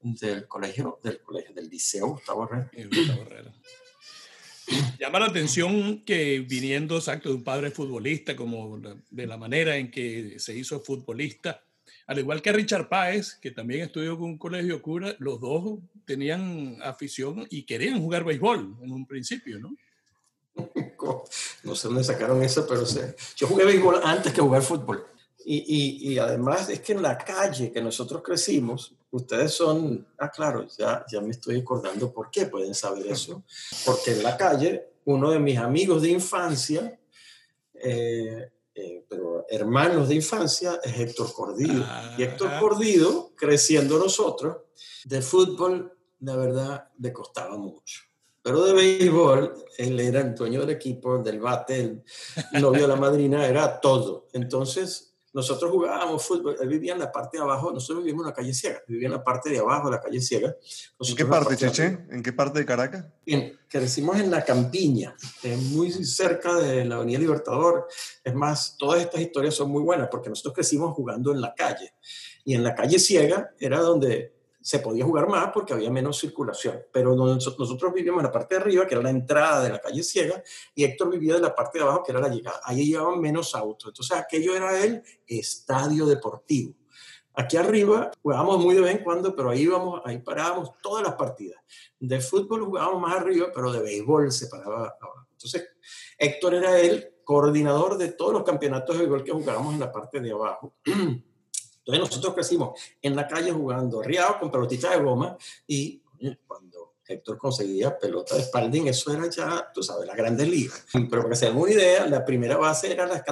del 0.01 0.47
colegio, 0.47 0.99
del 1.03 1.21
colegio, 1.21 1.53
del 1.53 1.67
liceo 1.67 2.07
Gustavo 2.07 2.45
Herrera. 2.45 2.71
Llama 4.99 5.19
la 5.19 5.25
atención 5.27 6.03
que 6.03 6.39
viniendo 6.39 6.97
exacto 6.97 7.29
de 7.29 7.35
un 7.35 7.43
padre 7.43 7.71
futbolista, 7.71 8.35
como 8.35 8.79
de 9.09 9.27
la 9.27 9.37
manera 9.37 9.77
en 9.77 9.89
que 9.89 10.35
se 10.39 10.55
hizo 10.55 10.79
futbolista, 10.81 11.63
al 12.07 12.19
igual 12.19 12.41
que 12.41 12.51
Richard 12.51 12.89
Páez, 12.89 13.35
que 13.35 13.51
también 13.51 13.81
estudió 13.81 14.17
con 14.17 14.29
un 14.29 14.37
colegio 14.37 14.81
cura, 14.81 15.15
los 15.19 15.39
dos 15.39 15.79
tenían 16.05 16.79
afición 16.81 17.45
y 17.51 17.63
querían 17.63 18.01
jugar 18.01 18.23
béisbol 18.23 18.77
en 18.81 18.91
un 18.91 19.05
principio, 19.05 19.59
¿no? 19.59 19.75
No 21.63 21.75
sé 21.75 21.87
dónde 21.87 22.03
sacaron 22.03 22.43
eso, 22.43 22.65
pero 22.67 22.85
sé. 22.85 23.15
yo 23.35 23.47
jugué 23.47 23.65
béisbol 23.65 24.01
antes 24.03 24.33
que 24.33 24.41
jugar 24.41 24.61
fútbol. 24.61 25.05
Y, 25.45 26.11
y, 26.11 26.19
además 26.19 26.69
es 26.69 26.81
que 26.81 26.93
en 26.93 27.01
la 27.01 27.17
calle 27.17 27.71
que 27.71 27.81
nosotros 27.81 28.21
crecimos, 28.21 28.93
ustedes 29.11 29.53
son, 29.53 30.07
ah, 30.17 30.29
claro, 30.29 30.67
ya, 30.77 31.05
ya 31.11 31.21
me 31.21 31.31
estoy 31.31 31.59
acordando 31.59 32.13
por 32.13 32.29
qué 32.29 32.45
pueden 32.45 32.73
saber 32.73 33.07
eso. 33.07 33.43
Porque 33.85 34.11
en 34.11 34.23
la 34.23 34.37
calle, 34.37 34.93
uno 35.05 35.31
de 35.31 35.39
mis 35.39 35.57
amigos 35.57 36.01
de 36.01 36.09
infancia, 36.09 36.99
eh, 37.73 38.51
eh, 38.75 39.05
pero 39.09 39.45
hermanos 39.49 40.09
de 40.09 40.15
infancia, 40.15 40.79
es 40.83 40.99
Héctor 40.99 41.33
Cordido. 41.33 41.83
y 42.17 42.23
Héctor 42.23 42.49
ah. 42.53 42.59
Cordido, 42.59 43.31
creciendo 43.35 43.97
nosotros, 43.97 44.57
de 45.05 45.21
fútbol, 45.21 45.97
la 46.21 46.35
verdad, 46.35 46.89
le 46.99 47.11
costaba 47.13 47.57
mucho. 47.57 48.03
Pero 48.41 48.63
de 48.63 48.73
béisbol, 48.73 49.65
él 49.77 49.99
era 49.99 50.21
el 50.21 50.33
dueño 50.33 50.61
del 50.61 50.69
equipo, 50.71 51.17
del 51.17 51.39
bate, 51.39 52.03
el 52.53 52.61
novio 52.61 52.83
de 52.83 52.87
la 52.87 52.95
madrina, 52.95 53.45
era 53.45 53.79
todo. 53.79 54.27
Entonces, 54.33 55.08
nosotros 55.33 55.71
jugábamos 55.71 56.25
fútbol, 56.25 56.57
él 56.59 56.67
vivía 56.67 56.93
en 56.93 56.99
la 56.99 57.11
parte 57.11 57.37
de 57.37 57.43
abajo, 57.43 57.71
nosotros 57.71 57.99
vivíamos 57.99 58.23
en 58.23 58.29
la 58.29 58.33
calle 58.33 58.53
Ciega, 58.53 58.81
vivía 58.87 59.07
en 59.07 59.13
la 59.13 59.23
parte 59.23 59.49
de 59.49 59.59
abajo 59.59 59.89
de 59.89 59.95
la 59.95 60.01
calle 60.01 60.21
Ciega. 60.21 60.55
¿En 60.99 61.15
qué 61.15 61.25
parte, 61.25 61.55
Cheche? 61.55 61.85
¿En 62.09 62.23
qué 62.23 62.33
parte 62.33 62.59
de 62.59 62.65
Caracas? 62.65 63.05
Bien, 63.25 63.57
crecimos 63.67 64.17
en 64.17 64.31
la 64.31 64.43
Campiña, 64.43 65.15
muy 65.71 65.91
cerca 65.91 66.55
de 66.55 66.85
la 66.85 66.95
Avenida 66.95 67.19
Libertador. 67.19 67.87
Es 68.23 68.33
más, 68.33 68.75
todas 68.77 69.01
estas 69.01 69.21
historias 69.21 69.53
son 69.55 69.69
muy 69.69 69.83
buenas 69.83 70.07
porque 70.09 70.29
nosotros 70.29 70.55
crecimos 70.55 70.93
jugando 70.95 71.31
en 71.31 71.41
la 71.41 71.53
calle. 71.53 71.93
Y 72.43 72.55
en 72.55 72.63
la 72.63 72.73
calle 72.73 72.97
Ciega 72.97 73.51
era 73.59 73.79
donde 73.79 74.38
se 74.61 74.79
podía 74.79 75.05
jugar 75.05 75.27
más 75.27 75.51
porque 75.53 75.73
había 75.73 75.89
menos 75.89 76.19
circulación. 76.19 76.81
Pero 76.91 77.15
nosotros 77.15 77.93
vivíamos 77.93 78.19
en 78.19 78.25
la 78.25 78.31
parte 78.31 78.55
de 78.55 78.61
arriba, 78.61 78.85
que 78.85 78.95
era 78.95 79.03
la 79.03 79.09
entrada 79.09 79.63
de 79.63 79.69
la 79.69 79.79
calle 79.79 80.03
Ciega, 80.03 80.43
y 80.75 80.83
Héctor 80.83 81.09
vivía 81.09 81.35
en 81.35 81.41
la 81.41 81.55
parte 81.55 81.77
de 81.77 81.85
abajo, 81.85 82.03
que 82.03 82.11
era 82.11 82.21
la 82.21 82.29
llegada. 82.29 82.59
Ahí 82.63 82.87
llegaban 82.87 83.19
menos 83.21 83.55
autos. 83.55 83.89
Entonces 83.89 84.17
aquello 84.17 84.55
era 84.55 84.83
el 84.83 85.01
estadio 85.25 86.05
deportivo. 86.05 86.73
Aquí 87.33 87.55
arriba 87.55 88.11
jugábamos 88.21 88.59
muy 88.59 88.75
de 88.75 88.81
vez 88.81 88.97
en 88.97 89.03
cuando, 89.03 89.33
pero 89.33 89.49
ahí 89.49 89.61
íbamos, 89.61 90.01
ahí 90.03 90.17
parábamos 90.17 90.71
todas 90.81 91.03
las 91.03 91.15
partidas. 91.15 91.61
De 91.99 92.19
fútbol 92.19 92.65
jugábamos 92.65 93.01
más 93.01 93.15
arriba, 93.15 93.47
pero 93.53 93.71
de 93.71 93.79
béisbol 93.79 94.31
se 94.31 94.47
paraba 94.47 94.95
abajo. 94.99 95.27
Entonces 95.31 95.69
Héctor 96.17 96.55
era 96.55 96.77
el 96.77 97.13
coordinador 97.23 97.97
de 97.97 98.11
todos 98.11 98.33
los 98.33 98.43
campeonatos 98.43 98.95
de 98.95 99.03
béisbol 99.03 99.23
que 99.23 99.31
jugábamos 99.31 99.73
en 99.73 99.79
la 99.79 99.91
parte 99.91 100.19
de 100.19 100.31
abajo. 100.31 100.73
Entonces 101.89 102.09
nosotros 102.09 102.33
crecimos 102.35 102.79
en 103.01 103.15
la 103.15 103.27
calle 103.27 103.51
jugando 103.51 104.01
riado 104.01 104.39
con 104.39 104.51
pelotitas 104.51 104.91
de 104.91 105.03
goma 105.03 105.37
y 105.65 106.01
cuando 106.45 106.93
Héctor 107.07 107.39
conseguía 107.39 107.97
pelota 107.97 108.35
de 108.35 108.43
Spalding, 108.43 108.87
eso 108.87 109.11
era 109.11 109.27
ya, 109.27 109.71
tú 109.73 109.81
sabes, 109.81 110.05
la 110.05 110.15
grande 110.15 110.45
liga. 110.45 110.75
Pero 110.93 111.23
para 111.23 111.29
que 111.29 111.35
se 111.35 111.47
den 111.47 111.57
una 111.57 111.71
idea, 111.71 112.05
la 112.05 112.23
primera 112.23 112.57
base 112.57 112.91
era 112.91 113.07
la, 113.07 113.23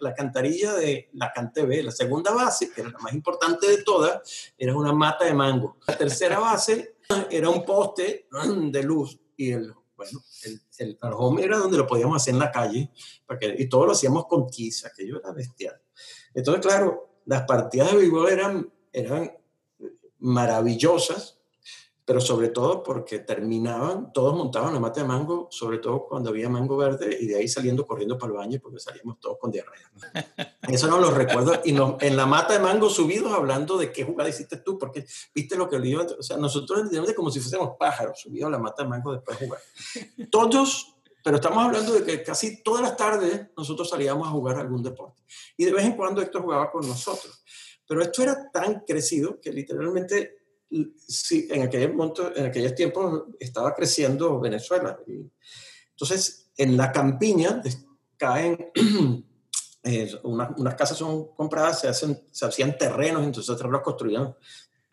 la, 0.00 0.14
cantarilla 0.14 0.74
de 0.74 1.08
la 1.14 1.32
Cantebé. 1.32 1.82
La 1.82 1.90
segunda 1.90 2.32
base, 2.32 2.70
que 2.70 2.82
era 2.82 2.90
la 2.90 2.98
más 2.98 3.14
importante 3.14 3.66
de 3.66 3.82
todas, 3.82 4.52
era 4.58 4.76
una 4.76 4.92
mata 4.92 5.24
de 5.24 5.32
mango. 5.32 5.78
La 5.86 5.96
tercera 5.96 6.38
base 6.38 6.96
era 7.30 7.48
un 7.48 7.64
poste 7.64 8.28
de 8.46 8.82
luz 8.82 9.18
y 9.36 9.52
el 9.52 9.74
bueno, 9.96 10.20
el, 10.44 10.60
el, 10.78 10.98
home 11.12 11.42
era 11.42 11.58
donde 11.58 11.76
lo 11.76 11.84
podíamos 11.84 12.22
hacer 12.22 12.32
en 12.32 12.38
la 12.38 12.52
calle, 12.52 12.92
porque, 13.26 13.52
y 13.58 13.68
todo 13.68 13.84
lo 13.84 13.92
hacíamos 13.92 14.26
con 14.26 14.46
tiza, 14.46 14.92
que 14.96 15.04
yo 15.04 15.16
era 15.16 15.32
bestial. 15.32 15.74
Entonces, 16.32 16.64
claro, 16.64 17.07
las 17.28 17.42
partidas 17.42 17.90
de 17.90 17.98
béisbol 17.98 18.30
eran, 18.30 18.72
eran 18.90 19.30
maravillosas, 20.18 21.38
pero 22.06 22.22
sobre 22.22 22.48
todo 22.48 22.82
porque 22.82 23.18
terminaban, 23.18 24.14
todos 24.14 24.34
montaban 24.34 24.72
la 24.72 24.80
mata 24.80 25.02
de 25.02 25.06
mango, 25.06 25.46
sobre 25.50 25.76
todo 25.76 26.06
cuando 26.06 26.30
había 26.30 26.48
mango 26.48 26.78
verde, 26.78 27.18
y 27.20 27.26
de 27.26 27.36
ahí 27.36 27.46
saliendo 27.46 27.86
corriendo 27.86 28.16
para 28.16 28.32
el 28.32 28.38
baño 28.38 28.58
porque 28.62 28.80
salíamos 28.80 29.20
todos 29.20 29.36
con 29.38 29.50
diarrea. 29.50 29.92
Eso 30.68 30.86
no 30.86 30.98
lo 30.98 31.10
recuerdo. 31.10 31.60
Y 31.66 31.76
en 31.76 32.16
la 32.16 32.24
mata 32.24 32.54
de 32.54 32.60
mango 32.60 32.88
subidos 32.88 33.30
hablando 33.34 33.76
de 33.76 33.92
qué 33.92 34.04
jugada 34.04 34.30
hiciste 34.30 34.56
tú, 34.56 34.78
porque 34.78 35.04
viste 35.34 35.54
lo 35.54 35.68
que 35.68 35.78
le 35.78 35.98
O 35.98 36.22
sea, 36.22 36.38
nosotros 36.38 36.82
literalmente 36.84 37.14
como 37.14 37.30
si 37.30 37.40
fuésemos 37.40 37.76
pájaros 37.78 38.18
subidos 38.18 38.48
a 38.48 38.52
la 38.52 38.58
mata 38.58 38.84
de 38.84 38.88
mango 38.88 39.12
después 39.12 39.38
de 39.38 39.46
jugar. 39.46 39.60
Todos 40.30 40.94
pero 41.22 41.36
estamos 41.36 41.64
hablando 41.64 41.92
de 41.92 42.04
que 42.04 42.22
casi 42.22 42.62
todas 42.62 42.82
las 42.82 42.96
tardes 42.96 43.48
nosotros 43.56 43.88
salíamos 43.88 44.26
a 44.26 44.30
jugar 44.30 44.56
algún 44.56 44.82
deporte. 44.82 45.22
Y 45.56 45.64
de 45.64 45.72
vez 45.72 45.84
en 45.84 45.96
cuando 45.96 46.22
Héctor 46.22 46.42
jugaba 46.42 46.70
con 46.70 46.86
nosotros. 46.86 47.42
Pero 47.86 48.02
esto 48.02 48.22
era 48.22 48.50
tan 48.50 48.80
crecido 48.80 49.40
que 49.40 49.52
literalmente, 49.52 50.38
sí, 50.96 51.48
en, 51.50 51.62
aquel 51.62 51.94
en 52.36 52.46
aquellos 52.46 52.74
tiempos 52.74 53.24
estaba 53.40 53.74
creciendo 53.74 54.38
Venezuela. 54.38 54.98
entonces, 55.90 56.50
en 56.56 56.76
la 56.76 56.92
campiña 56.92 57.62
caen, 58.16 58.70
eh, 59.82 60.10
unas 60.22 60.74
casas 60.74 60.98
son 60.98 61.34
compradas, 61.34 61.80
se, 61.80 61.88
hacen, 61.88 62.28
se 62.30 62.44
hacían 62.44 62.76
terrenos, 62.76 63.24
entonces 63.24 63.58
los 63.60 63.82
construían 63.82 64.36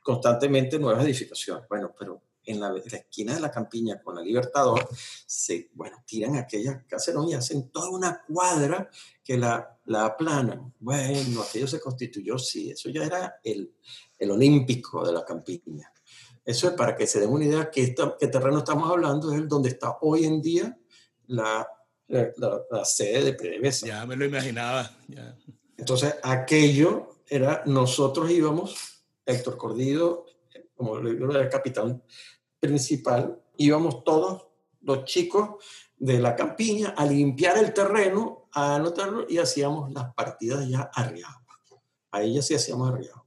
constantemente 0.02 0.80
nuevas 0.80 1.04
edificaciones. 1.04 1.68
Bueno, 1.68 1.94
pero 1.98 2.22
en 2.46 2.60
la, 2.60 2.76
esquina 2.78 3.34
de 3.34 3.40
la 3.40 3.52
campiña 3.52 4.02
con 4.02 4.16
la 4.16 4.22
Libertador, 4.22 4.88
se, 5.26 5.70
bueno, 5.74 6.04
tiran 6.06 6.36
aquella 6.36 6.86
caserón 6.88 7.30
y 7.30 7.34
hacen 7.34 7.70
toda 7.70 7.90
una 7.90 8.24
cuadra 8.28 8.90
que 9.24 9.38
la, 9.38 9.78
la 9.86 10.06
aplanan. 10.06 10.74
Bueno, 10.80 11.42
aquello 11.42 11.68
se 11.68 11.80
constituyó, 11.80 12.38
sí, 12.38 12.72
eso 12.72 12.90
ya 12.90 13.04
era 13.04 13.40
el, 13.44 13.74
el 14.18 14.32
olímpico 14.32 15.06
de 15.06 15.14
la 15.14 15.26
campiña. 15.26 15.92
Eso 16.44 16.68
es 16.68 16.74
para 16.76 16.96
que 16.96 17.08
se 17.08 17.20
den 17.20 17.30
una 17.30 17.46
idea 17.46 17.72
que 17.72 17.96
qué 18.20 18.28
terreno 18.28 18.60
estamos 18.60 18.90
hablando, 18.90 19.32
es 19.32 19.40
el 19.40 19.48
donde 19.48 19.70
está 19.70 19.98
hoy 20.02 20.26
en 20.26 20.42
día 20.42 20.78
la, 21.28 21.68
la, 22.08 22.86
sede 22.86 23.24
de 23.24 23.34
PDVSA. 23.34 23.88
Ya 23.88 24.06
me 24.06 24.16
lo 24.16 24.26
imaginaba. 24.26 24.96
Entonces, 25.76 26.16
aquello 26.22 27.16
era, 27.28 27.64
nosotros 27.66 28.30
íbamos, 28.30 29.04
Héctor 29.26 29.58
Cordido, 29.58 30.26
como 30.76 31.00
le 31.00 31.14
digo, 31.14 31.32
el 31.32 31.50
capitán 31.50 32.04
principal, 32.68 33.42
íbamos 33.58 34.04
todos 34.04 34.48
los 34.82 35.06
chicos 35.06 35.64
de 35.98 36.20
la 36.20 36.36
campiña 36.36 36.90
a 36.90 37.06
limpiar 37.06 37.58
el 37.58 37.74
terreno, 37.74 38.50
a 38.52 38.76
anotarlo 38.76 39.26
y 39.28 39.38
hacíamos 39.38 39.92
las 39.92 40.14
partidas 40.14 40.68
ya 40.68 40.90
arriados. 40.94 41.42
Ahí 42.12 42.36
ya 42.36 42.42
sí 42.42 42.56
hacíamos 42.56 42.92
arriados. 42.92 43.22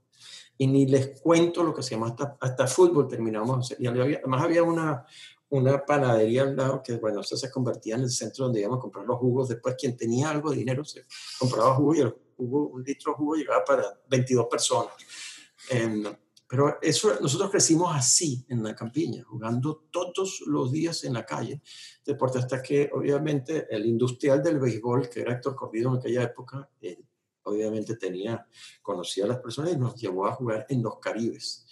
Y 0.56 0.66
ni 0.66 0.86
les 0.86 1.20
cuento 1.20 1.62
lo 1.62 1.74
que 1.74 1.80
hacíamos 1.80 2.10
hasta, 2.10 2.36
hasta 2.40 2.66
fútbol 2.66 3.06
terminamos. 3.06 3.74
Y 3.78 3.86
además 3.86 4.42
había 4.42 4.62
una, 4.62 5.04
una 5.50 5.84
panadería 5.84 6.42
al 6.42 6.56
lado 6.56 6.82
que, 6.82 6.96
bueno, 6.96 7.20
eso 7.20 7.36
se 7.36 7.50
convertía 7.50 7.94
en 7.94 8.02
el 8.02 8.10
centro 8.10 8.46
donde 8.46 8.60
íbamos 8.60 8.78
a 8.78 8.82
comprar 8.82 9.04
los 9.04 9.18
jugos. 9.18 9.48
Después, 9.48 9.76
quien 9.78 9.96
tenía 9.96 10.30
algo 10.30 10.50
de 10.50 10.56
dinero 10.56 10.84
se 10.84 11.04
compraba 11.38 11.74
jugo 11.74 11.94
y 11.94 12.00
el 12.00 12.14
jugo, 12.36 12.68
un 12.68 12.82
litro 12.82 13.12
de 13.12 13.16
jugo 13.16 13.34
llegaba 13.34 13.64
para 13.64 14.00
22 14.08 14.46
personas. 14.46 14.92
Pero 16.48 16.78
eso, 16.80 17.20
nosotros 17.20 17.50
crecimos 17.50 17.94
así 17.94 18.44
en 18.48 18.62
la 18.62 18.74
campiña, 18.74 19.22
jugando 19.24 19.84
todos 19.90 20.42
los 20.46 20.72
días 20.72 21.04
en 21.04 21.12
la 21.12 21.26
calle. 21.26 21.60
Deporte 22.04 22.38
hasta 22.38 22.62
que, 22.62 22.90
obviamente, 22.92 23.66
el 23.70 23.84
industrial 23.84 24.42
del 24.42 24.58
béisbol, 24.58 25.10
que 25.10 25.20
era 25.20 25.34
Héctor 25.34 25.54
Corrido 25.54 25.90
en 25.90 25.98
aquella 25.98 26.22
época, 26.22 26.70
obviamente 27.42 27.96
tenía, 27.96 28.46
conocía 28.80 29.24
a 29.24 29.28
las 29.28 29.40
personas 29.40 29.72
y 29.72 29.76
nos 29.76 29.94
llevó 29.94 30.26
a 30.26 30.32
jugar 30.32 30.64
en 30.70 30.82
los 30.82 30.98
Caribes. 30.98 31.66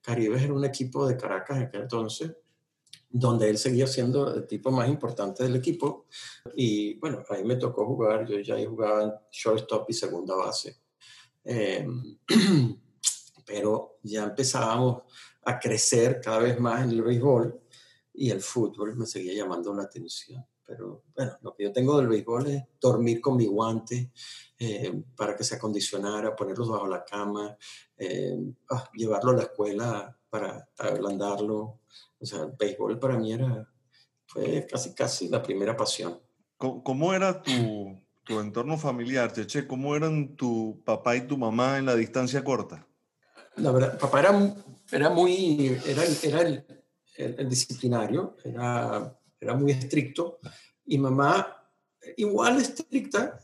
Caribes 0.00 0.42
era 0.42 0.54
un 0.54 0.64
equipo 0.64 1.06
de 1.06 1.16
Caracas 1.16 1.58
en 1.58 1.62
aquel 1.64 1.82
entonces, 1.82 2.32
donde 3.10 3.50
él 3.50 3.58
seguía 3.58 3.86
siendo 3.86 4.34
el 4.34 4.46
tipo 4.46 4.70
más 4.70 4.88
importante 4.88 5.42
del 5.44 5.56
equipo. 5.56 6.06
Y 6.54 6.98
bueno, 6.98 7.22
ahí 7.28 7.44
me 7.44 7.56
tocó 7.56 7.84
jugar, 7.84 8.26
yo 8.26 8.40
ya 8.40 8.56
jugaba 8.66 9.02
en 9.02 9.12
shortstop 9.30 9.90
y 9.90 9.92
segunda 9.92 10.34
base. 10.34 10.78
Eh, 11.44 11.86
pero 13.44 13.98
ya 14.02 14.24
empezábamos 14.24 15.02
a 15.44 15.58
crecer 15.58 16.20
cada 16.20 16.38
vez 16.38 16.58
más 16.58 16.84
en 16.84 16.90
el 16.90 17.02
béisbol 17.02 17.60
y 18.14 18.30
el 18.30 18.40
fútbol 18.40 18.96
me 18.96 19.06
seguía 19.06 19.34
llamando 19.34 19.74
la 19.74 19.84
atención. 19.84 20.44
Pero 20.64 21.04
bueno, 21.14 21.36
lo 21.42 21.54
que 21.54 21.64
yo 21.64 21.72
tengo 21.72 21.98
del 21.98 22.08
béisbol 22.08 22.46
es 22.46 22.62
dormir 22.80 23.20
con 23.20 23.36
mi 23.36 23.46
guante, 23.46 24.12
eh, 24.58 25.02
para 25.16 25.36
que 25.36 25.44
se 25.44 25.56
acondicionara, 25.56 26.36
ponerlos 26.36 26.68
bajo 26.68 26.86
la 26.86 27.04
cama, 27.04 27.56
eh, 27.96 28.38
ah, 28.70 28.88
llevarlo 28.94 29.32
a 29.32 29.36
la 29.36 29.42
escuela 29.42 30.18
para 30.30 30.68
ablandarlo. 30.78 31.80
O 32.18 32.24
sea, 32.24 32.42
el 32.42 32.52
béisbol 32.58 32.98
para 32.98 33.18
mí 33.18 33.32
era, 33.32 33.68
fue 34.24 34.66
casi, 34.70 34.94
casi 34.94 35.28
la 35.28 35.42
primera 35.42 35.76
pasión. 35.76 36.20
¿Cómo, 36.56 37.12
era 37.12 37.42
tu, 37.42 37.98
tu, 38.22 38.38
entorno 38.38 38.78
familiar, 38.78 39.32
Cheche? 39.32 39.66
¿Cómo 39.66 39.96
eran 39.96 40.36
tu 40.36 40.80
papá 40.84 41.16
y 41.16 41.26
tu 41.26 41.36
mamá 41.36 41.78
en 41.78 41.86
la 41.86 41.96
distancia 41.96 42.44
corta? 42.44 42.86
La 43.56 43.70
verdad, 43.70 43.98
papá 43.98 44.20
era, 44.20 44.54
era 44.90 45.10
muy, 45.10 45.78
era, 45.86 46.02
era 46.22 46.40
el, 46.42 46.64
el, 47.16 47.48
disciplinario, 47.48 48.36
era, 48.44 49.18
era 49.40 49.54
muy 49.54 49.72
estricto, 49.72 50.38
y 50.86 50.98
mamá 50.98 51.62
igual 52.16 52.58
estricta, 52.60 53.38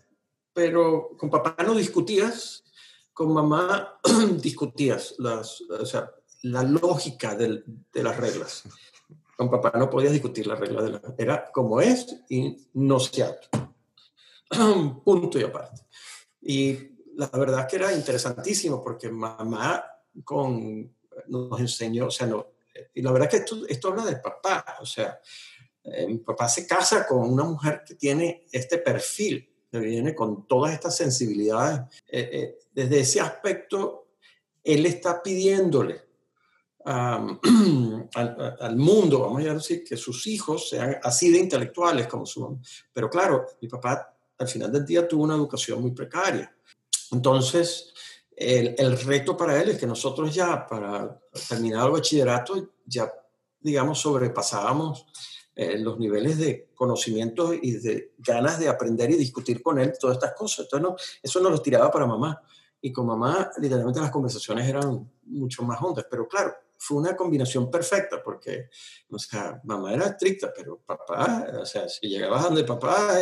pero 0.52 1.10
con 1.16 1.30
papá 1.30 1.56
no 1.62 1.74
discutías, 1.74 2.64
con 3.12 3.32
mamá 3.32 4.00
discutías 4.42 5.14
las, 5.18 5.60
o 5.62 5.86
sea, 5.86 6.10
la 6.42 6.62
lógica 6.62 7.34
de 7.34 7.62
las 7.94 8.16
reglas. 8.16 8.64
Con 9.36 9.50
papá 9.50 9.72
no 9.78 9.88
podías 9.88 10.12
discutir 10.12 10.46
la 10.48 10.56
regla 10.56 10.82
de 10.82 10.90
la... 10.90 11.00
Era 11.16 11.50
como 11.52 11.80
es 11.80 12.16
y 12.28 12.56
no 12.74 12.98
se. 12.98 13.24
Punto 15.04 15.38
y 15.38 15.44
aparte. 15.44 15.82
Y 16.40 16.76
la 17.14 17.28
verdad 17.28 17.68
que 17.68 17.76
era 17.76 17.92
interesantísimo 17.92 18.82
porque 18.82 19.10
mamá 19.10 19.84
con, 20.24 20.94
nos 21.28 21.60
enseñó, 21.60 22.06
o 22.06 22.10
sea, 22.10 22.28
y 22.94 23.02
la 23.02 23.12
verdad 23.12 23.30
que 23.30 23.38
esto, 23.38 23.66
esto 23.68 23.88
habla 23.88 24.04
del 24.04 24.20
papá, 24.20 24.76
o 24.80 24.86
sea, 24.86 25.20
eh, 25.84 26.06
mi 26.06 26.18
papá 26.18 26.48
se 26.48 26.66
casa 26.66 27.06
con 27.06 27.20
una 27.20 27.44
mujer 27.44 27.82
que 27.86 27.94
tiene 27.94 28.46
este 28.52 28.78
perfil, 28.78 29.48
que 29.70 29.78
viene 29.78 30.14
con 30.14 30.46
todas 30.46 30.72
estas 30.72 30.96
sensibilidades. 30.96 31.80
Eh, 32.06 32.30
eh, 32.32 32.58
desde 32.72 33.00
ese 33.00 33.20
aspecto, 33.20 34.08
él 34.62 34.86
está 34.86 35.22
pidiéndole 35.22 36.02
al, 36.84 38.76
mundo, 38.76 39.20
vamos 39.20 39.44
a 39.44 39.54
decir, 39.54 39.84
que 39.84 39.96
sus 39.96 40.26
hijos 40.26 40.70
sean 40.70 40.96
así 41.02 41.30
de 41.30 41.38
intelectuales 41.38 42.06
como 42.06 42.24
su 42.24 42.58
Pero 42.92 43.10
claro, 43.10 43.44
mi 43.60 43.68
papá 43.68 44.16
al 44.38 44.48
final 44.48 44.72
del 44.72 44.86
día 44.86 45.06
tuvo 45.06 45.24
una 45.24 45.34
educación 45.34 45.82
muy 45.82 45.90
precaria. 45.90 46.54
Entonces, 47.12 47.92
el, 48.38 48.74
el 48.78 49.00
reto 49.00 49.36
para 49.36 49.60
él 49.60 49.70
es 49.70 49.78
que 49.78 49.86
nosotros 49.86 50.34
ya, 50.34 50.66
para 50.66 51.20
terminar 51.48 51.86
el 51.86 51.92
bachillerato, 51.92 52.70
ya, 52.86 53.12
digamos, 53.60 54.00
sobrepasábamos 54.00 55.06
eh, 55.60 55.76
los 55.78 55.98
niveles 55.98 56.38
de 56.38 56.70
conocimiento 56.72 57.52
y 57.52 57.72
de 57.72 58.14
ganas 58.18 58.60
de 58.60 58.68
aprender 58.68 59.10
y 59.10 59.16
discutir 59.16 59.60
con 59.60 59.80
él 59.80 59.92
todas 59.98 60.16
estas 60.16 60.34
cosas. 60.34 60.66
Entonces, 60.66 60.88
no, 60.88 60.96
eso 61.20 61.40
nos 61.40 61.50
lo 61.50 61.60
tiraba 61.60 61.90
para 61.90 62.06
mamá. 62.06 62.40
Y 62.80 62.92
con 62.92 63.06
mamá, 63.06 63.50
literalmente 63.58 64.00
las 64.00 64.12
conversaciones 64.12 64.68
eran 64.68 65.10
mucho 65.24 65.64
más 65.64 65.82
hondas. 65.82 66.06
Pero 66.08 66.28
claro, 66.28 66.54
fue 66.76 66.98
una 66.98 67.16
combinación 67.16 67.68
perfecta 67.72 68.22
porque, 68.22 68.70
o 69.10 69.18
sea, 69.18 69.60
mamá 69.64 69.92
era 69.94 70.06
estricta, 70.06 70.52
pero 70.54 70.78
papá, 70.78 71.48
o 71.60 71.66
sea, 71.66 71.88
si 71.88 72.06
llegabas 72.08 72.44
donde 72.44 72.62
papá, 72.62 73.18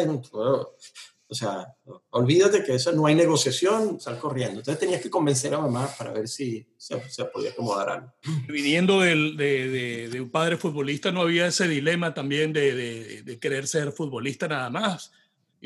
o 1.29 1.35
sea, 1.35 1.75
olvídate 2.11 2.63
que 2.63 2.75
eso 2.75 2.93
no 2.93 3.07
hay 3.07 3.15
negociación, 3.15 4.01
sal 4.01 4.19
corriendo. 4.19 4.61
Entonces 4.61 4.79
tenías 4.79 5.01
que 5.01 5.11
convencer 5.11 5.55
a 5.55 5.59
mamá 5.59 5.89
para 5.99 6.13
ver 6.13 6.29
si 6.29 6.67
se, 6.77 6.97
podía 7.27 7.51
acomodar 7.51 7.89
algo. 7.89 8.13
Viniendo 8.49 9.01
del, 9.01 9.37
de, 9.37 10.09
de, 10.09 10.21
un 10.21 10.31
padre 10.31 10.57
futbolista, 10.57 11.11
¿no 11.11 11.23
había 11.23 11.47
ese 11.47 11.67
dilema 11.67 12.15
también 12.15 12.53
de, 12.53 13.23
de 13.23 13.39
querer 13.39 13.67
ser 13.67 13.93
futbolista 13.93 14.47
nada 14.47 14.71
más? 14.71 15.11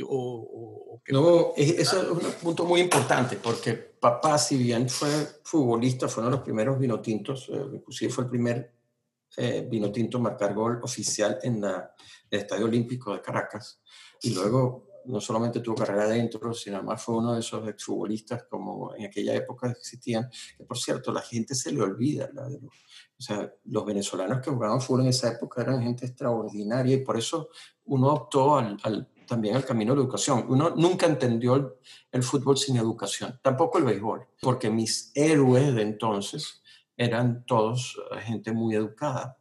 O, 0.08 1.02
no, 1.08 1.52
eso 1.56 2.02
es 2.02 2.08
un 2.08 2.32
punto 2.40 2.64
muy 2.64 2.80
importante, 2.80 3.36
porque 3.36 3.74
papá, 3.74 4.38
si 4.38 4.56
bien 4.56 4.88
fue 4.88 5.10
futbolista, 5.42 6.08
fue 6.08 6.22
uno 6.22 6.30
de 6.30 6.36
los 6.36 6.44
primeros 6.44 6.78
vinotintos, 6.78 7.48
eh, 7.48 7.60
inclusive 7.74 8.12
fue 8.12 8.24
el 8.24 8.30
primer 8.30 8.72
eh, 9.36 9.66
vinotinto 9.68 10.18
marcar 10.18 10.54
gol 10.54 10.80
oficial 10.82 11.38
en 11.42 11.60
la, 11.60 11.94
el 12.30 12.40
Estadio 12.40 12.66
Olímpico 12.66 13.12
de 13.12 13.20
Caracas, 13.20 13.82
y 14.22 14.32
luego 14.32 14.89
no 15.10 15.20
solamente 15.20 15.60
tuvo 15.60 15.76
carrera 15.76 16.04
adentro, 16.04 16.52
sino 16.54 16.76
además 16.76 17.02
fue 17.02 17.16
uno 17.16 17.34
de 17.34 17.40
esos 17.40 17.66
exfutbolistas 17.68 18.44
como 18.44 18.94
en 18.94 19.06
aquella 19.06 19.34
época 19.34 19.70
existían, 19.70 20.30
que 20.56 20.64
por 20.64 20.78
cierto, 20.78 21.12
la 21.12 21.20
gente 21.20 21.54
se 21.54 21.72
le 21.72 21.82
olvida, 21.82 22.30
los, 22.32 22.54
o 22.54 23.22
sea, 23.22 23.52
los 23.64 23.84
venezolanos 23.84 24.40
que 24.40 24.50
jugaban 24.50 24.80
fútbol 24.80 25.02
en 25.02 25.08
esa 25.08 25.32
época 25.32 25.62
eran 25.62 25.82
gente 25.82 26.06
extraordinaria 26.06 26.96
y 26.96 27.04
por 27.04 27.18
eso 27.18 27.50
uno 27.84 28.08
optó 28.08 28.56
al, 28.56 28.76
al 28.82 29.08
también 29.30 29.54
el 29.54 29.64
camino 29.64 29.92
de 29.92 29.98
la 29.98 30.02
educación. 30.02 30.44
Uno 30.48 30.70
nunca 30.70 31.06
entendió 31.06 31.78
el, 32.10 32.22
fútbol 32.22 32.58
sin 32.58 32.76
educación, 32.76 33.38
tampoco 33.40 33.78
el 33.78 33.84
béisbol, 33.84 34.26
porque 34.42 34.68
mis 34.70 35.12
héroes 35.14 35.72
de 35.72 35.82
entonces 35.82 36.60
eran 36.96 37.46
todos 37.46 37.96
eh, 38.10 38.20
gente 38.22 38.52
muy 38.52 38.74
educada. 38.74 39.38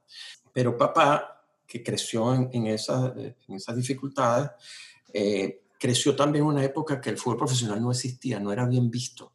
Pero 0.54 0.78
papá, 0.78 1.44
que 1.66 1.82
creció 1.84 2.34
en, 2.36 2.68
esas, 2.68 3.16
en 3.18 3.56
esas 3.56 3.76
dificultades, 3.76 4.52
eh, 5.14 5.64
creció 5.80 6.16
también 6.16 6.46
una 6.46 6.64
época 6.64 7.00
que 7.00 7.10
el 7.10 7.18
fútbol 7.18 7.38
profesional 7.38 7.82
no 7.82 7.92
existía, 7.92 8.40
no 8.40 8.52
era 8.52 8.66
bien 8.66 8.90
visto. 8.90 9.34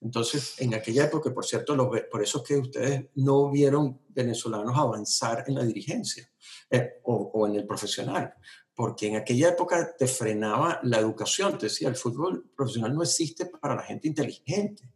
Entonces, 0.00 0.54
en 0.58 0.74
aquella 0.74 1.04
época, 1.04 1.32
por 1.34 1.44
cierto, 1.44 1.76
por 2.10 2.22
eso 2.22 2.38
es 2.38 2.44
que 2.44 2.56
ustedes 2.56 3.06
no 3.16 3.50
vieron 3.50 4.00
venezolanos 4.08 4.76
avanzar 4.76 5.44
en 5.48 5.56
la 5.56 5.64
dirigencia 5.64 6.30
eh, 6.70 7.00
o, 7.04 7.32
o, 7.34 7.46
en 7.46 7.56
el 7.56 7.66
profesional, 7.66 8.34
porque 8.74 9.08
en 9.08 9.16
aquella 9.16 9.48
época 9.48 9.96
te 9.96 10.06
frenaba 10.06 10.78
la 10.84 10.98
educación, 10.98 11.58
te 11.58 11.66
decía, 11.66 11.88
el 11.88 11.96
fútbol 11.96 12.48
profesional 12.56 12.94
no 12.94 13.02
existe 13.02 13.46
para 13.46 13.74
la 13.74 13.82
gente 13.82 14.06
inteligente. 14.06 14.88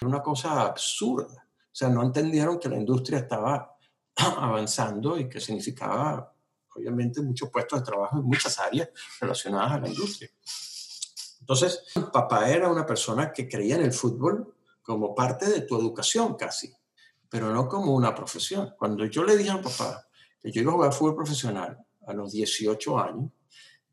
Era 0.00 0.08
una 0.08 0.22
cosa 0.22 0.62
absurda. 0.62 1.46
O 1.72 1.74
sea, 1.74 1.88
no 1.88 2.02
entendieron 2.02 2.58
que 2.58 2.68
la 2.68 2.76
industria 2.76 3.20
estaba 3.20 3.76
avanzando 4.16 5.18
y 5.18 5.28
que 5.28 5.40
significaba, 5.40 6.34
obviamente, 6.76 7.20
muchos 7.22 7.50
puestos 7.50 7.80
de 7.80 7.84
trabajo 7.84 8.18
en 8.18 8.24
muchas 8.24 8.58
áreas 8.58 8.88
relacionadas 9.20 9.72
a 9.72 9.80
la 9.80 9.88
industria. 9.88 10.30
Entonces, 11.40 11.82
papá 12.12 12.48
era 12.48 12.70
una 12.70 12.86
persona 12.86 13.32
que 13.32 13.48
creía 13.48 13.76
en 13.76 13.82
el 13.82 13.92
fútbol 13.92 14.54
como 14.82 15.14
parte 15.14 15.46
de 15.46 15.62
tu 15.62 15.76
educación 15.78 16.34
casi, 16.34 16.72
pero 17.28 17.52
no 17.52 17.68
como 17.68 17.94
una 17.94 18.14
profesión. 18.14 18.74
Cuando 18.78 19.04
yo 19.06 19.24
le 19.24 19.36
dije 19.36 19.50
a 19.50 19.60
papá 19.60 20.06
que 20.40 20.50
yo 20.52 20.62
iba 20.62 20.72
a 20.72 20.74
jugar 20.74 20.92
fútbol 20.92 21.16
profesional, 21.16 21.78
a 22.06 22.12
los 22.12 22.32
18 22.32 22.98
años, 22.98 23.30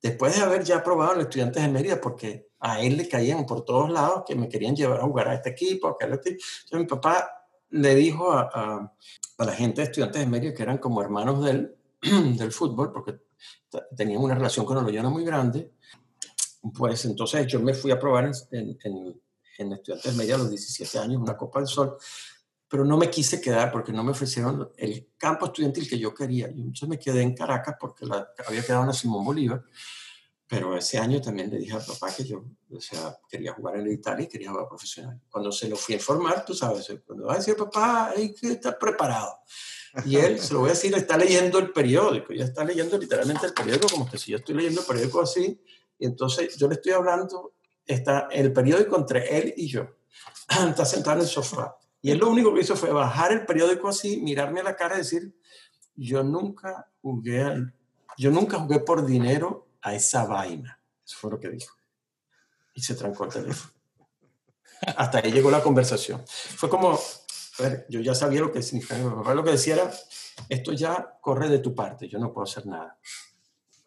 después 0.01 0.35
de 0.35 0.41
haber 0.41 0.63
ya 0.63 0.83
probado 0.83 1.15
en 1.15 1.21
estudiantes 1.21 1.61
de 1.61 1.69
Mérida, 1.69 2.01
porque 2.01 2.47
a 2.59 2.81
él 2.81 2.97
le 2.97 3.07
caían 3.07 3.45
por 3.45 3.63
todos 3.63 3.89
lados 3.89 4.23
que 4.25 4.35
me 4.35 4.49
querían 4.49 4.75
llevar 4.75 4.99
a 4.99 5.03
jugar 5.03 5.27
a 5.27 5.35
este 5.35 5.49
equipo, 5.49 5.87
a 5.87 5.91
aquel 5.91 6.13
Entonces 6.13 6.39
mi 6.71 6.85
papá 6.85 7.29
le 7.69 7.95
dijo 7.95 8.31
a, 8.31 8.49
a, 9.37 9.45
la 9.45 9.51
gente 9.51 9.81
de 9.81 9.85
estudiantes 9.85 10.21
de 10.21 10.27
Mérida, 10.27 10.53
que 10.53 10.63
eran 10.63 10.77
como 10.77 11.01
hermanos 11.01 11.43
del, 11.43 11.76
del 12.37 12.51
fútbol, 12.51 12.91
porque 12.91 13.19
tenían 13.95 14.21
una 14.21 14.35
relación 14.35 14.65
con 14.65 14.77
Oloyana 14.77 15.09
muy 15.09 15.23
grande, 15.23 15.73
pues 16.73 17.05
entonces 17.05 17.47
yo 17.47 17.59
me 17.59 17.73
fui 17.73 17.91
a 17.91 17.99
probar 17.99 18.31
en, 18.51 18.77
en, 18.83 19.21
en 19.57 19.71
Estudiantes 19.73 20.15
Mérida 20.15 20.35
a 20.35 20.39
los 20.39 20.49
17 20.49 20.99
años, 20.99 21.21
una 21.21 21.37
Copa 21.37 21.59
del 21.59 21.67
Sol, 21.67 21.97
pero 22.67 22.83
no 22.83 22.97
me 22.97 23.09
quise 23.09 23.39
quedar 23.39 23.71
porque 23.71 23.93
no 23.93 24.03
me 24.03 24.11
ofrecieron 24.11 24.69
el 24.77 25.09
campo 25.17 25.45
estudiantil 25.45 25.89
que 25.89 25.97
yo 25.97 26.13
quería. 26.13 26.49
Y 26.49 26.59
entonces 26.61 26.89
me 26.89 26.99
quedé 26.99 27.21
en 27.21 27.33
Caracas 27.33 27.75
porque 27.79 28.05
la, 28.05 28.27
había 28.45 28.63
quedado 28.63 28.83
en 28.83 28.93
Simón 28.93 29.23
Bolívar. 29.23 29.63
Pero 30.47 30.77
ese 30.77 30.97
año 30.97 31.21
también 31.21 31.49
le 31.49 31.57
dije 31.57 31.73
a 31.73 31.79
papá 31.79 32.13
que 32.15 32.23
yo 32.23 32.45
o 32.71 32.79
sea, 32.79 33.17
quería 33.29 33.53
jugar 33.53 33.77
en 33.77 33.91
Italia 33.91 34.25
y 34.25 34.27
quería 34.27 34.51
jugar 34.51 34.67
profesional. 34.67 35.19
Cuando 35.29 35.51
se 35.51 35.67
lo 35.67 35.75
fui 35.75 35.95
a 35.95 35.97
informar, 35.97 36.45
tú 36.45 36.53
sabes, 36.53 36.87
cuando 37.05 37.25
va 37.25 37.33
a 37.33 37.37
decir 37.37 37.55
papá, 37.55 38.11
hay 38.15 38.33
que 38.33 38.53
estar 38.53 38.77
preparado. 38.77 39.39
Y 40.05 40.17
él, 40.17 40.39
se 40.39 40.53
lo 40.53 40.61
voy 40.61 40.69
a 40.69 40.73
decir, 40.73 40.93
está 40.95 41.17
leyendo 41.17 41.59
el 41.59 41.71
periódico, 41.71 42.33
ya 42.33 42.45
está 42.45 42.63
leyendo 42.63 42.97
literalmente 42.97 43.47
el 43.47 43.53
periódico 43.53 43.87
como 43.89 44.09
que 44.09 44.17
si 44.17 44.31
yo 44.31 44.37
estoy 44.37 44.55
leyendo 44.55 44.81
el 44.81 44.87
periódico 44.87 45.21
así. 45.21 45.59
Y 45.97 46.05
entonces 46.05 46.55
yo 46.57 46.67
le 46.67 46.75
estoy 46.75 46.93
hablando, 46.93 47.53
está 47.85 48.27
el 48.31 48.53
periódico 48.53 48.97
entre 48.97 49.37
él 49.37 49.53
y 49.57 49.67
yo. 49.67 49.87
Está 50.69 50.85
sentado 50.85 51.17
en 51.17 51.23
el 51.23 51.27
sofá 51.27 51.77
y 52.01 52.11
él 52.11 52.19
lo 52.19 52.29
único 52.29 52.53
que 52.53 52.61
hizo 52.61 52.75
fue 52.75 52.91
bajar 52.91 53.31
el 53.31 53.45
periódico 53.45 53.89
así, 53.89 54.17
mirarme 54.21 54.61
a 54.61 54.63
la 54.63 54.75
cara 54.75 54.95
y 54.95 54.99
decir, 54.99 55.35
yo 55.95 56.23
nunca 56.23 56.89
jugué, 57.01 57.65
yo 58.17 58.31
nunca 58.31 58.59
jugué 58.59 58.79
por 58.79 59.05
dinero 59.05 59.66
a 59.87 59.95
esa 59.95 60.25
vaina. 60.25 60.79
Eso 61.05 61.17
fue 61.17 61.31
lo 61.31 61.39
que 61.39 61.49
dijo. 61.49 61.75
Y 62.73 62.81
se 62.81 62.95
trancó 62.95 63.25
el 63.25 63.31
teléfono. 63.31 63.73
Hasta 64.95 65.19
ahí 65.19 65.31
llegó 65.31 65.49
la 65.49 65.63
conversación. 65.63 66.23
Fue 66.27 66.69
como, 66.69 66.93
a 66.93 67.63
ver, 67.63 67.85
yo 67.89 68.01
ya 68.01 68.13
sabía 68.13 68.41
lo 68.41 68.51
que 68.51 68.61
significaba. 68.61 69.33
lo 69.33 69.43
que 69.43 69.51
decía 69.51 69.75
era, 69.75 69.91
esto 70.49 70.73
ya 70.73 71.17
corre 71.21 71.49
de 71.49 71.59
tu 71.59 71.73
parte, 71.73 72.07
yo 72.07 72.19
no 72.19 72.33
puedo 72.33 72.43
hacer 72.43 72.65
nada. 72.65 72.99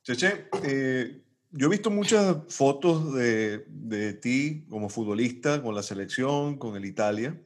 Cheche, 0.02 0.48
eh, 0.64 1.22
yo 1.50 1.66
he 1.66 1.70
visto 1.70 1.90
muchas 1.90 2.36
fotos 2.48 3.14
de, 3.14 3.64
de 3.68 4.14
ti 4.14 4.66
como 4.68 4.88
futbolista, 4.88 5.62
con 5.62 5.74
la 5.74 5.82
selección, 5.82 6.56
con 6.58 6.76
el 6.76 6.84
Italia. 6.84 7.40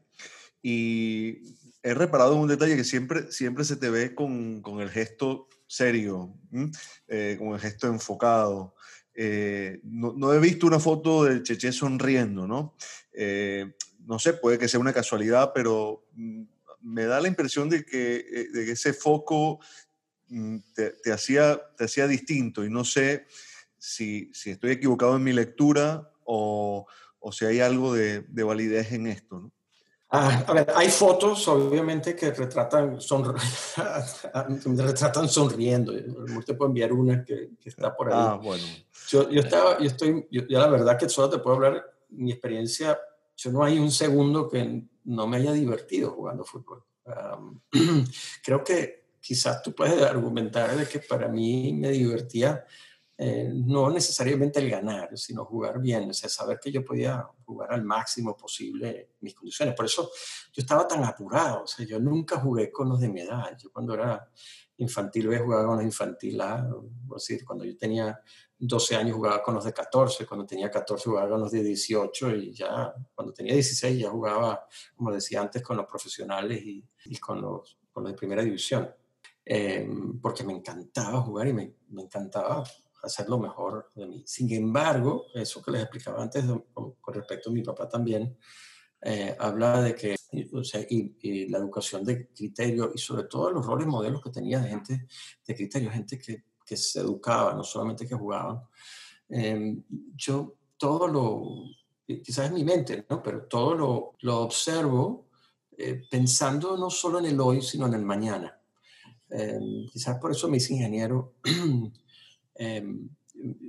Y 0.63 1.57
he 1.83 1.93
reparado 1.93 2.35
en 2.35 2.41
un 2.41 2.49
detalle 2.49 2.77
que 2.77 2.85
siempre, 2.85 3.31
siempre 3.31 3.65
se 3.65 3.77
te 3.77 3.91
ve 3.91 4.15
con, 4.15 4.63
con 4.63 4.81
el 4.81 4.91
gesto 4.91 5.49
serio, 5.75 6.35
eh, 7.09 7.37
con 7.39 7.49
el 7.49 7.61
gesto 7.61 7.87
enfocado. 7.89 8.75
eh, 9.15 9.81
no, 9.85 10.33
he 10.33 10.41
visto 10.41 10.67
una 10.67 10.81
foto 10.81 11.25
de 11.25 11.43
Cheche 11.43 11.73
sonriendo, 11.73 12.47
¿no? 12.47 12.75
Eh, 13.13 13.75
no 14.07 14.19
sé, 14.19 14.35
puede 14.35 14.59
que 14.59 14.69
sea 14.69 14.81
una 14.81 14.93
casualidad, 14.93 15.53
pero 15.55 16.07
mm, 16.13 16.43
me 16.83 17.05
da 17.05 17.21
la 17.21 17.29
impresión 17.29 17.69
de 17.69 17.85
que, 17.85 18.17
eh, 18.17 18.49
de 18.53 18.65
que 18.65 18.73
ese 18.73 18.93
foco 18.93 19.61
mm, 20.29 20.59
te, 20.75 21.13
hacía, 21.13 21.61
te 21.77 21.85
hacía 21.85 22.07
distinto 22.07 22.65
y 22.65 22.71
no 22.71 22.85
sé 22.85 23.27
si, 23.79 24.31
si 24.33 24.51
estoy 24.51 24.73
equivocado 24.73 25.17
en 25.17 25.23
mi 25.23 25.33
lectura 25.33 26.11
o, 26.25 26.87
o 27.19 27.33
si 27.33 27.45
hay 27.47 27.61
algo 27.61 27.95
de, 27.95 28.23
de 28.23 28.43
validez 28.43 28.93
en 28.93 29.07
esto, 29.07 29.41
¿no? 29.41 29.53
Ah, 30.17 30.45
a 30.47 30.53
ver, 30.53 30.73
hay 30.77 30.89
fotos, 30.91 31.49
obviamente, 31.49 32.15
que 32.15 32.31
retratan, 32.31 33.01
son, 33.01 33.35
retratan 34.77 35.29
sonriendo. 35.29 35.93
Te 36.47 36.55
puedo 36.55 36.69
enviar 36.69 36.93
una 36.93 37.25
que, 37.25 37.51
que, 37.61 37.69
está 37.69 37.97
por 37.97 38.13
ahí. 38.13 38.15
Ah, 38.17 38.41
bueno. 38.41 38.63
Yo, 39.09 39.29
yo 39.29 39.41
estaba, 39.41 39.77
yo 39.81 39.87
estoy, 39.87 40.25
yo, 40.31 40.43
la 40.47 40.69
verdad 40.69 40.97
que 40.97 41.09
solo 41.09 41.31
te 41.31 41.39
puedo 41.39 41.57
hablar 41.57 41.85
mi 42.11 42.31
experiencia. 42.31 42.97
Yo 43.37 43.51
no 43.51 43.65
hay 43.65 43.77
un 43.81 43.91
segundo 43.91 44.49
que 44.49 44.85
no 45.03 45.27
me 45.27 45.39
haya 45.39 45.53
divertido 45.53 46.13
jugando 46.13 46.45
fútbol. 46.45 46.85
creo 48.45 48.63
que 48.63 49.07
quizás 49.21 49.63
tú 49.63 49.75
puedes 49.75 50.01
argumentar 50.01 50.77
de 50.77 50.87
que 50.87 51.01
para 51.01 51.27
mí 51.27 51.73
me 51.73 51.89
divertía 51.91 52.65
eh, 53.17 53.49
no 53.55 53.91
necesariamente 53.91 54.59
el 54.59 54.69
ganar, 54.69 55.17
sino 55.17 55.45
jugar 55.45 55.81
bien, 55.81 56.11
o 56.11 56.13
sea, 56.13 56.29
saber 56.29 56.59
que 56.59 56.73
yo 56.73 56.85
podía 56.85 57.25
jugar 57.45 57.73
al 57.73 57.85
máximo 57.85 58.37
posible 58.37 59.11
mis 59.21 59.35
condiciones. 59.35 59.75
Por 59.77 59.87
eso 59.87 60.11
yo 60.53 60.61
estaba 60.61 60.89
tan 60.89 61.05
apurado, 61.05 61.63
o 61.63 61.67
sea, 61.67 61.87
yo 61.87 62.01
nunca 62.01 62.41
jugué 62.41 62.73
con 62.73 62.89
los 62.89 62.99
de 62.99 63.09
mi 63.09 63.21
edad. 63.21 63.57
Yo 63.57 63.71
cuando 63.71 63.95
era 63.95 64.29
infantil 64.79 65.29
B 65.29 65.39
jugaba 65.39 65.65
con 65.67 65.77
los 65.77 65.85
infantil 65.85 66.41
A, 66.41 66.69
es 67.17 67.29
decir, 67.29 67.45
cuando 67.45 67.65
yo 67.65 67.77
tenía 67.77 68.21
12 68.59 68.97
años 68.97 69.15
jugaba 69.15 69.41
con 69.45 69.55
los 69.55 69.65
de 69.65 69.73
14, 69.73 70.27
cuando 70.27 70.45
tenía 70.45 70.69
14 70.69 71.09
jugaba 71.09 71.29
con 71.29 71.41
los 71.41 71.53
de 71.53 71.63
18 71.63 72.35
y 72.35 72.53
ya 72.53 72.93
cuando 73.15 73.33
tenía 73.33 73.55
16 73.55 73.97
ya 73.97 74.11
jugaba, 74.11 74.67
como 74.97 75.13
decía 75.13 75.41
antes, 75.41 75.63
con 75.63 75.77
los 75.77 75.87
profesionales 75.87 76.61
y, 76.65 76.85
con, 77.21 77.41
los, 77.41 77.79
con 77.93 78.03
los 78.03 78.13
de 78.13 78.19
primera 78.19 78.43
división. 78.43 78.93
Eh, 79.47 79.87
porque 80.23 80.43
me 80.43 80.55
encantaba 80.55 81.21
jugar 81.21 81.47
y 81.47 81.53
me, 81.53 81.75
me 81.91 82.03
encantaba 82.03 82.65
hacer 83.05 83.29
lo 83.29 83.39
mejor 83.39 83.91
de 83.95 84.07
mí. 84.07 84.23
Sin 84.27 84.53
embargo, 84.53 85.27
eso 85.35 85.63
que 85.63 85.71
les 85.71 85.83
explicaba 85.83 86.23
antes 86.23 86.45
con, 86.73 87.15
respecto 87.15 87.51
a 87.51 87.53
mi 87.53 87.63
papá 87.63 87.89
también, 87.89 88.37
eh, 89.01 89.37
habla 89.39 89.83
de 89.83 89.95
que 89.95 90.17
o 90.53 90.65
sea, 90.65 90.81
y, 90.89 91.49
la 91.49 91.59
educación 91.59 92.05
de 92.05 92.29
criterio 92.29 92.91
y 92.95 92.99
sobre 92.99 93.25
todo 93.25 93.51
los 93.51 93.65
roles 93.65 93.87
modelos 93.87 94.23
que 94.23 94.31
tenía 94.31 94.61
de 94.61 94.69
gente 94.69 95.07
de 95.47 95.55
criterio, 95.55 95.91
gente 95.91 96.19
que, 96.19 96.45
que 96.65 96.77
se 96.77 97.01
educaba, 97.01 97.55
no 97.55 97.63
solamente 97.63 98.07
que 98.07 98.15
jugaban. 98.15 98.63
Em, 99.29 99.83
yo 100.15 100.57
todo 100.77 101.07
lo, 101.07 101.65
quizás 102.07 102.47
es 102.47 102.53
mi 102.53 102.65
mente, 102.65 103.07
¿no? 103.09 103.23
pero 103.23 103.47
todo 103.47 103.75
lo, 103.75 104.17
lo 104.21 104.41
observo 104.41 105.29
eh, 105.77 106.03
pensando 106.11 106.77
no 106.77 106.91
solo 106.91 107.19
en 107.19 107.27
el 107.27 107.41
hoy, 107.41 107.63
sino 107.63 107.87
en 107.87 107.95
el 107.95 108.05
mañana. 108.05 108.61
Em, 109.31 109.87
quizás 109.91 110.19
por 110.19 110.31
eso 110.31 110.49
me 110.49 110.59
hice 110.59 110.75
ingeniero 110.75 111.35
Em, 112.55 113.09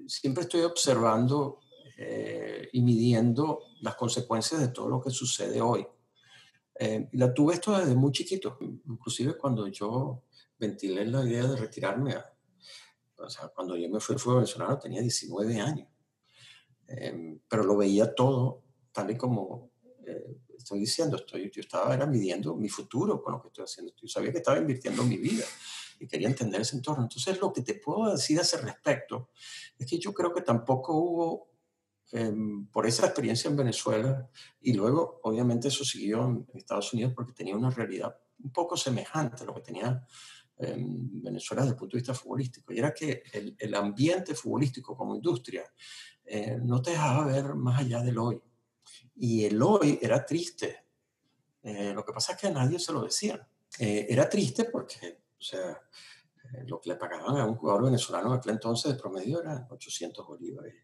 siempre 0.08 0.43
estoy 0.43 0.62
observando 0.62 1.60
eh, 1.98 2.69
y 2.74 2.82
midiendo 2.82 3.63
las 3.82 3.95
consecuencias 3.95 4.62
de 4.62 4.67
todo 4.69 4.89
lo 4.89 5.02
que 5.02 5.10
sucede 5.10 5.62
hoy. 5.62 5.86
Eh, 6.78 7.08
la 7.13 7.34
tuve 7.34 7.54
esto 7.54 7.78
desde 7.78 7.95
muy 7.95 8.12
chiquito, 8.12 8.58
inclusive 8.60 9.38
cuando 9.38 9.67
yo 9.67 10.24
ventilé 10.60 11.06
la 11.06 11.24
idea 11.24 11.48
de 11.48 11.56
retirarme, 11.56 12.15
o 13.17 13.30
sea, 13.30 13.48
cuando 13.48 13.78
yo 13.78 13.89
me 13.89 14.02
fui 14.02 14.13
al 14.13 14.19
fútbol 14.19 14.38
venezolano 14.39 14.78
tenía 14.78 15.02
19 15.02 15.62
años, 15.62 15.88
em, 16.88 17.39
pero 17.48 17.63
lo 17.63 17.78
veía 17.78 18.13
todo 18.13 18.63
tal 18.91 19.12
y 19.12 19.17
como 19.17 19.71
eh, 20.06 20.38
estoy 20.58 20.80
diciendo, 20.80 21.15
estoy, 21.15 21.50
yo 21.50 21.62
estaba 21.62 21.93
era 21.93 22.06
midiendo 22.06 22.56
mi 22.56 22.67
futuro 22.67 23.21
con 23.21 23.34
lo 23.34 23.41
que 23.41 23.48
estoy 23.48 23.63
haciendo, 23.63 23.93
yo 23.95 24.08
sabía 24.10 24.34
que 24.34 24.39
estaba 24.39 24.58
invirtiendo 24.58 25.04
mi 25.04 25.17
vida 25.17 25.45
y 26.00 26.08
quería 26.08 26.28
entender 26.28 26.62
ese 26.62 26.76
entorno. 26.76 27.04
Entonces, 27.04 27.40
lo 27.40 27.52
que 27.54 27.62
te 27.62 27.76
puedo 27.76 28.12
decir 28.12 28.40
a 28.40 28.42
ese 28.42 28.58
respecto 28.58 29.30
es 29.78 29.88
que 29.88 29.98
yo 29.98 30.14
creo 30.14 30.34
que 30.34 30.42
tampoco 30.42 30.96
hubo, 30.96 31.52
em, 32.12 32.68
por 32.68 32.86
esa 32.86 33.06
experiencia 33.06 33.50
en 33.50 33.58
Venezuela, 33.58 34.30
y 34.62 34.74
luego, 34.74 35.20
obviamente, 35.24 35.68
eso 35.70 35.84
siguió 35.84 36.26
en 36.26 36.48
Estados 36.54 36.94
Unidos 36.94 37.14
porque 37.16 37.34
tenía 37.34 37.56
una 37.56 37.70
realidad 37.70 38.16
un 38.44 38.52
poco 38.52 38.76
semejante 38.78 39.44
a 39.44 39.46
lo 39.46 39.54
que 39.56 39.62
tenía 39.62 40.06
en 40.58 41.22
Venezuela 41.22 41.64
desde 41.64 41.74
el 41.74 41.80
punto 41.80 41.98
de 41.98 42.02
vista 42.02 42.14
futbolístico, 42.14 42.74
y 42.74 42.80
era 42.80 42.94
que 42.94 43.24
el, 43.34 43.56
el 43.60 43.76
ambiente 43.76 44.36
futbolístico 44.36 44.96
como 44.96 45.16
industria 45.16 45.64
eh, 46.26 46.58
no 46.62 46.82
te 46.82 46.92
dejaba 46.92 47.26
ver 47.26 47.56
más 47.56 47.80
allá 47.80 48.02
del 48.02 48.18
hoy. 48.18 48.42
Y 49.16 49.46
el 49.46 49.62
hoy 49.62 50.00
era 50.02 50.26
triste. 50.26 50.86
Eh, 51.62 51.94
lo 51.94 52.04
que 52.04 52.14
pasa 52.14 52.34
es 52.34 52.40
que 52.40 52.48
a 52.48 52.52
nadie 52.52 52.80
se 52.80 52.94
lo 52.94 53.04
decía. 53.04 53.48
Eh, 53.80 54.08
era 54.10 54.30
triste 54.30 54.66
porque 54.66 55.25
o 55.39 55.43
sea, 55.43 55.82
eh, 56.54 56.63
lo 56.67 56.80
que 56.80 56.89
le 56.89 56.95
pagaban 56.95 57.38
a 57.38 57.45
un 57.45 57.56
jugador 57.56 57.86
venezolano 57.86 58.34
en 58.34 58.39
aquel 58.39 58.54
entonces 58.54 58.93
de 58.93 59.00
promedio 59.00 59.41
era 59.41 59.67
800 59.69 60.26
bolívares. 60.28 60.76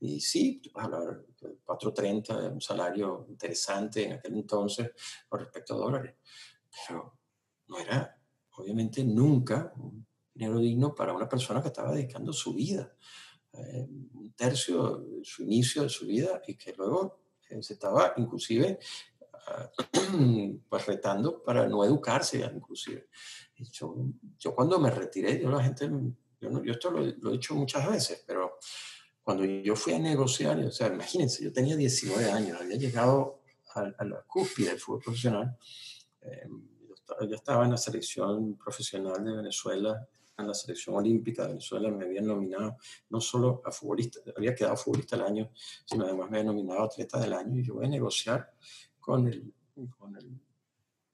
Y 0.00 0.20
sí, 0.20 0.60
vas 0.74 0.84
a 0.84 0.86
hablar 0.86 1.26
de 1.40 1.58
430, 1.64 2.50
un 2.50 2.60
salario 2.60 3.26
interesante 3.28 4.04
en 4.04 4.12
aquel 4.14 4.34
entonces 4.34 4.90
con 5.28 5.40
respecto 5.40 5.74
a 5.74 5.78
dólares. 5.78 6.14
Pero 6.86 7.18
no 7.68 7.78
era, 7.78 8.18
obviamente, 8.56 9.02
nunca 9.04 9.72
un 9.76 10.06
dinero 10.34 10.58
digno 10.58 10.94
para 10.94 11.14
una 11.14 11.28
persona 11.28 11.62
que 11.62 11.68
estaba 11.68 11.92
dedicando 11.92 12.32
su 12.32 12.52
vida, 12.52 12.94
eh, 13.52 13.86
un 13.88 14.32
tercio 14.32 14.98
de 14.98 15.24
su 15.24 15.42
inicio 15.44 15.82
de 15.82 15.88
su 15.88 16.06
vida 16.06 16.42
y 16.46 16.56
que 16.56 16.74
luego 16.74 17.22
eh, 17.48 17.62
se 17.62 17.72
estaba 17.72 18.12
inclusive 18.18 18.78
pues 20.68 20.86
retando 20.86 21.42
para 21.42 21.66
no 21.66 21.84
educarse 21.84 22.38
inclusive. 22.54 23.08
Yo, 23.58 23.94
yo 24.38 24.54
cuando 24.54 24.78
me 24.78 24.90
retiré, 24.90 25.40
yo 25.40 25.50
la 25.50 25.62
gente, 25.62 25.88
yo, 26.40 26.50
no, 26.50 26.62
yo 26.62 26.72
esto 26.72 26.90
lo, 26.90 27.04
he 27.04 27.32
dicho 27.32 27.54
muchas 27.54 27.88
veces, 27.88 28.22
pero 28.26 28.58
cuando 29.22 29.44
yo 29.44 29.74
fui 29.74 29.94
a 29.94 29.98
negociar, 29.98 30.58
o 30.60 30.70
sea, 30.70 30.88
imagínense, 30.88 31.42
yo 31.42 31.52
tenía 31.52 31.74
19 31.76 32.30
años, 32.30 32.60
había 32.60 32.76
llegado 32.76 33.42
a, 33.74 34.04
la 34.04 34.22
cúspide 34.22 34.68
del 34.68 34.78
fútbol 34.78 35.02
profesional, 35.02 35.56
eh, 36.22 36.48
yo, 37.28 37.34
estaba, 37.34 37.64
en 37.64 37.70
la 37.70 37.76
selección 37.76 38.56
profesional 38.56 39.24
de 39.24 39.36
Venezuela, 39.36 40.06
en 40.38 40.48
la 40.48 40.54
selección 40.54 40.96
olímpica 40.96 41.42
de 41.42 41.48
Venezuela, 41.48 41.90
me 41.90 42.04
habían 42.04 42.26
nominado 42.26 42.76
no 43.08 43.20
solo 43.20 43.62
a 43.64 43.72
futbolista, 43.72 44.20
había 44.36 44.54
quedado 44.54 44.76
futbolista 44.76 45.16
del 45.16 45.24
año, 45.24 45.50
sino 45.84 46.04
además 46.04 46.30
me 46.30 46.38
habían 46.38 46.54
nominado 46.54 46.84
atleta 46.84 47.18
del 47.18 47.32
año 47.32 47.58
y 47.58 47.64
yo 47.64 47.74
voy 47.74 47.86
a 47.86 47.88
negociar 47.88 48.52
con 49.00 49.26
el, 49.28 49.52
con 49.98 50.14
el 50.16 50.40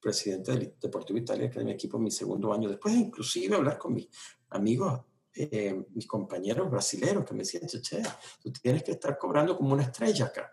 presidente 0.03 0.53
del 0.53 0.75
Deportivo 0.81 1.19
Italia, 1.19 1.49
que 1.49 1.61
es 1.61 1.65
mi 1.65 1.71
equipo 1.71 1.97
en 1.97 2.03
mi 2.03 2.11
segundo 2.11 2.53
año. 2.53 2.69
Después, 2.69 2.95
inclusive, 2.95 3.55
hablar 3.55 3.79
con 3.79 3.95
mis 3.95 4.09
amigos, 4.51 5.01
eh, 5.35 5.87
mis 5.95 6.07
compañeros 6.07 6.71
brasileños, 6.71 7.25
que 7.25 7.33
me 7.33 7.41
decían, 7.41 7.67
che, 7.67 8.03
tú 8.43 8.53
tienes 8.53 8.83
que 8.83 8.93
estar 8.93 9.17
cobrando 9.17 9.57
como 9.57 9.73
una 9.73 9.85
estrella 9.85 10.27
acá. 10.27 10.53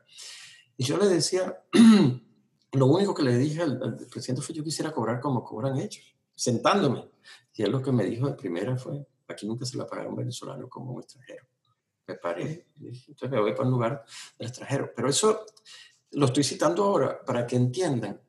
Y 0.77 0.83
yo 0.83 0.97
le 0.97 1.07
decía, 1.07 1.65
lo 2.73 2.85
único 2.85 3.13
que 3.13 3.23
le 3.23 3.37
dije 3.37 3.63
al, 3.63 3.97
presidente 4.09 4.41
fue, 4.41 4.55
yo 4.55 4.63
quisiera 4.63 4.91
cobrar 4.91 5.19
como 5.19 5.43
cobran 5.43 5.77
ellos, 5.77 6.05
sentándome. 6.35 7.09
Y 7.53 7.63
él 7.63 7.71
lo 7.71 7.81
que 7.81 7.91
me 7.91 8.05
dijo 8.05 8.27
de 8.27 8.35
primera 8.35 8.77
fue, 8.77 9.05
aquí 9.27 9.47
nunca 9.47 9.65
se 9.65 9.77
la 9.77 9.85
pagaron 9.85 10.15
venezolano 10.15 10.69
como 10.69 10.93
un 10.93 11.01
extranjero. 11.01 11.45
Me 12.07 12.15
paré, 12.15 12.67
entonces 12.79 13.29
me 13.29 13.41
voy 13.41 13.51
para 13.51 13.65
un 13.65 13.71
lugar 13.71 14.05
del 14.37 14.47
extranjero. 14.47 14.91
Pero 14.95 15.09
eso 15.09 15.45
lo 16.11 16.27
estoy 16.27 16.43
citando 16.43 16.83
ahora 16.83 17.23
para 17.25 17.45
que 17.45 17.55
entiendan 17.55 18.21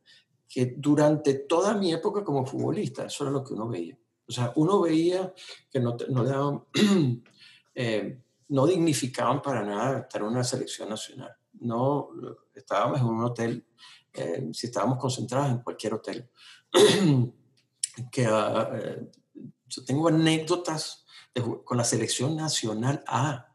que 0.51 0.75
durante 0.77 1.35
toda 1.35 1.75
mi 1.75 1.93
época 1.93 2.25
como 2.25 2.45
futbolista, 2.45 3.05
eso 3.05 3.23
era 3.23 3.31
lo 3.31 3.45
que 3.45 3.55
uno 3.55 3.69
veía. 3.69 3.97
O 4.27 4.33
sea, 4.33 4.53
uno 4.57 4.81
veía 4.81 5.33
que 5.71 5.79
no, 5.79 5.97
no, 6.09 6.67
eh, 7.75 8.21
no 8.49 8.67
dignificaban 8.67 9.41
para 9.41 9.63
nada 9.63 10.01
estar 10.01 10.21
en 10.21 10.27
una 10.27 10.43
selección 10.43 10.89
nacional. 10.89 11.33
No 11.61 12.11
estábamos 12.53 12.99
en 12.99 13.07
un 13.07 13.23
hotel, 13.23 13.65
eh, 14.13 14.51
si 14.53 14.67
estábamos 14.67 14.99
concentrados 14.99 15.53
en 15.53 15.59
cualquier 15.59 15.95
hotel. 15.95 16.29
que, 18.11 18.25
eh, 18.25 19.11
yo 19.67 19.85
tengo 19.85 20.09
anécdotas 20.09 21.07
con 21.65 21.79
la 21.79 21.85
selección 21.85 22.35
nacional 22.35 23.05
A, 23.07 23.55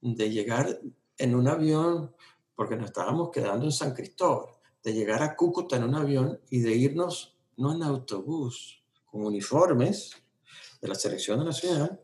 de 0.00 0.30
llegar 0.30 0.80
en 1.18 1.34
un 1.34 1.46
avión, 1.46 2.16
porque 2.54 2.76
nos 2.76 2.86
estábamos 2.86 3.30
quedando 3.30 3.66
en 3.66 3.72
San 3.72 3.92
Cristóbal 3.92 4.61
de 4.82 4.92
llegar 4.92 5.22
a 5.22 5.36
Cúcuta 5.36 5.76
en 5.76 5.84
un 5.84 5.94
avión 5.94 6.40
y 6.50 6.60
de 6.60 6.74
irnos, 6.74 7.36
no 7.56 7.72
en 7.72 7.82
autobús, 7.82 8.82
con 9.04 9.24
uniformes 9.24 10.12
de 10.80 10.88
la 10.88 10.94
selección 10.94 11.44
nacional. 11.44 12.00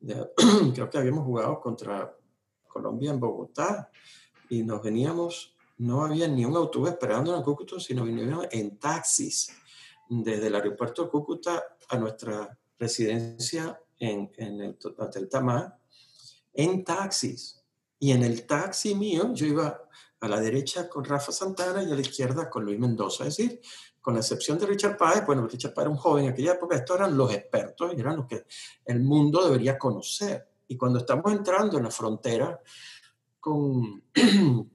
creo 0.74 0.90
que 0.90 0.98
habíamos 0.98 1.24
jugado 1.24 1.60
contra 1.60 2.16
Colombia 2.66 3.10
en 3.10 3.20
Bogotá 3.20 3.90
y 4.48 4.62
nos 4.62 4.82
veníamos, 4.82 5.56
no 5.78 6.04
había 6.04 6.26
ni 6.28 6.44
un 6.44 6.56
autobús 6.56 6.90
esperando 6.90 7.36
en 7.36 7.42
Cúcuta, 7.42 7.78
sino 7.78 8.04
veníamos 8.04 8.46
en 8.50 8.78
taxis 8.78 9.52
desde 10.08 10.46
el 10.46 10.54
aeropuerto 10.54 11.04
de 11.04 11.10
Cúcuta 11.10 11.62
a 11.88 11.98
nuestra 11.98 12.58
residencia 12.78 13.80
en, 13.98 14.30
en 14.36 14.60
el 14.60 14.78
Hotel 14.98 15.28
Tamá 15.28 15.78
en 16.52 16.84
taxis. 16.84 17.58
Y 17.98 18.12
en 18.12 18.24
el 18.24 18.46
taxi 18.46 18.94
mío 18.94 19.32
yo 19.32 19.46
iba 19.46 19.80
a 20.22 20.28
la 20.28 20.40
derecha 20.40 20.88
con 20.88 21.04
Rafa 21.04 21.32
Santana 21.32 21.82
y 21.82 21.90
a 21.90 21.96
la 21.96 22.00
izquierda 22.00 22.48
con 22.48 22.64
Luis 22.64 22.78
Mendoza. 22.78 23.26
Es 23.26 23.36
decir, 23.36 23.60
con 24.00 24.14
la 24.14 24.20
excepción 24.20 24.56
de 24.56 24.66
Richard 24.66 24.96
Páez, 24.96 25.26
bueno, 25.26 25.48
Richard 25.48 25.74
Páez 25.74 25.86
era 25.86 25.90
un 25.90 25.96
joven 25.96 26.24
en 26.24 26.30
aquella 26.30 26.52
época, 26.52 26.76
estos 26.76 26.96
eran 26.96 27.16
los 27.16 27.32
expertos 27.34 27.92
y 27.96 28.00
eran 28.00 28.16
los 28.16 28.26
que 28.26 28.46
el 28.84 29.00
mundo 29.00 29.44
debería 29.44 29.76
conocer. 29.76 30.48
Y 30.68 30.76
cuando 30.76 31.00
estamos 31.00 31.32
entrando 31.32 31.76
en 31.76 31.84
la 31.84 31.90
frontera 31.90 32.60
con, 33.40 34.04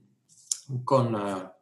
con 0.84 1.14
la, 1.14 1.58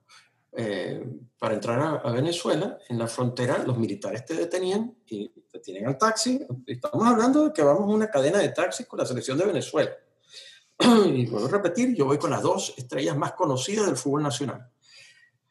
eh, 0.52 1.08
para 1.38 1.54
entrar 1.54 2.02
a, 2.04 2.12
Venezuela, 2.12 2.80
en 2.90 2.98
la 2.98 3.08
frontera 3.08 3.60
los 3.60 3.78
militares 3.78 4.26
te 4.26 4.34
detenían 4.34 4.96
y 5.06 5.30
te 5.30 5.60
tienen 5.60 5.86
al 5.86 5.98
taxi. 6.00 6.44
Estamos 6.66 7.06
hablando 7.06 7.46
de 7.46 7.54
que 7.54 7.62
vamos 7.62 7.84
a 7.84 7.96
una 7.96 8.10
cadena 8.10 8.40
de 8.40 8.50
taxis 8.50 8.88
con 8.88 8.98
la 8.98 9.06
selección 9.06 9.38
de 9.38 9.46
Venezuela. 9.46 9.92
Y 10.80 11.28
puedo 11.28 11.48
repetir, 11.48 11.96
yo 11.96 12.06
voy 12.06 12.18
con 12.18 12.32
las 12.32 12.42
dos 12.42 12.74
estrellas 12.78 13.18
más 13.18 13.34
conocidas 13.34 13.86
del 13.86 13.98
fútbol 13.98 14.24
nacional. 14.24 14.70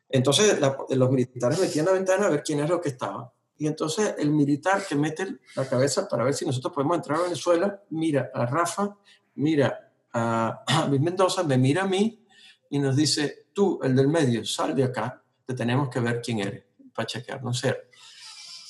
Entonces 0.09 0.59
los 0.91 1.11
militares 1.11 1.59
metían 1.59 1.87
la 1.87 1.93
ventana 1.93 2.27
a 2.27 2.31
ver 2.31 2.43
quién 2.43 2.61
es 2.61 2.69
lo 2.69 2.81
que 2.81 2.91
estaba. 2.91 3.33
Y 3.57 3.67
entonces 3.67 4.15
el 4.19 4.31
militar 4.31 4.85
que 4.87 4.97
mete 4.97 5.39
la 5.57 5.69
cabeza 5.69 6.09
para 6.09 6.25
ver 6.25 6.35
si 6.35 6.45
nosotros 6.45 6.73
podemos 6.73 6.97
entrar 6.97 7.19
a 7.19 7.23
Venezuela, 7.23 7.83
mira 7.91 8.31
a 8.35 8.47
Rafa, 8.47 8.97
mira 9.37 9.93
a, 10.13 10.87
Luis 10.89 11.01
Mendoza, 11.01 11.43
me 11.43 11.57
mira 11.57 11.83
a 11.83 11.87
mí 11.87 12.25
y 12.71 12.79
nos 12.79 12.97
dice, 12.97 13.47
tú, 13.53 13.81
el 13.83 13.95
del 13.95 14.09
medio, 14.09 14.45
sal 14.45 14.75
de 14.75 14.85
acá, 14.85 15.23
te 15.47 15.55
tenemos 15.55 15.89
que 15.89 16.01
ver 16.01 16.21
quién 16.21 16.41
eres, 16.41 16.65
para 16.95 17.07
chequear, 17.07 17.43
no 17.43 17.55
sé. 17.55 17.77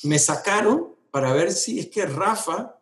Me 0.05 0.19
sacaron 0.19 0.95
para 1.11 1.33
ver 1.33 1.53
si 1.53 1.79
es 1.79 1.89
que 1.89 2.05
Rafa 2.05 2.74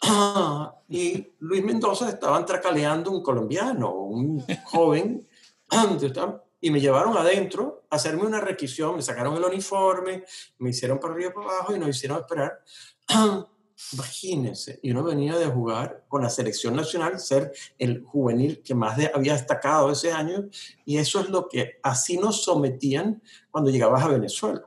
y 0.88 1.34
Luis 1.40 1.64
Mendoza 1.64 2.08
estaban 2.08 2.44
tracaleando 2.44 3.10
un 3.10 3.22
colombiano, 3.22 3.92
un 3.92 4.44
joven, 4.64 5.26
y 6.60 6.70
me 6.70 6.80
llevaron 6.80 7.16
adentro 7.16 7.86
a 7.90 7.96
hacerme 7.96 8.24
una 8.24 8.40
requisición, 8.40 8.96
me 8.96 9.02
sacaron 9.02 9.36
el 9.36 9.44
uniforme, 9.44 10.24
me 10.58 10.70
hicieron 10.70 10.98
para 10.98 11.14
arriba 11.14 11.30
y 11.30 11.34
para 11.34 11.46
abajo 11.46 11.76
y 11.76 11.78
nos 11.78 11.90
hicieron 11.90 12.18
esperar. 12.18 12.62
Imagínense, 13.92 14.80
y 14.82 14.90
uno 14.90 15.04
venía 15.04 15.36
de 15.36 15.46
jugar 15.46 16.06
con 16.08 16.22
la 16.22 16.30
selección 16.30 16.74
nacional, 16.74 17.20
ser 17.20 17.52
el 17.78 18.02
juvenil 18.02 18.62
que 18.62 18.74
más 18.74 18.98
había 19.14 19.34
destacado 19.34 19.90
ese 19.90 20.12
año, 20.12 20.48
y 20.86 20.96
eso 20.96 21.20
es 21.20 21.28
lo 21.28 21.46
que 21.46 21.78
así 21.82 22.16
nos 22.16 22.42
sometían 22.42 23.22
cuando 23.50 23.70
llegabas 23.70 24.02
a 24.02 24.08
Venezuela. 24.08 24.66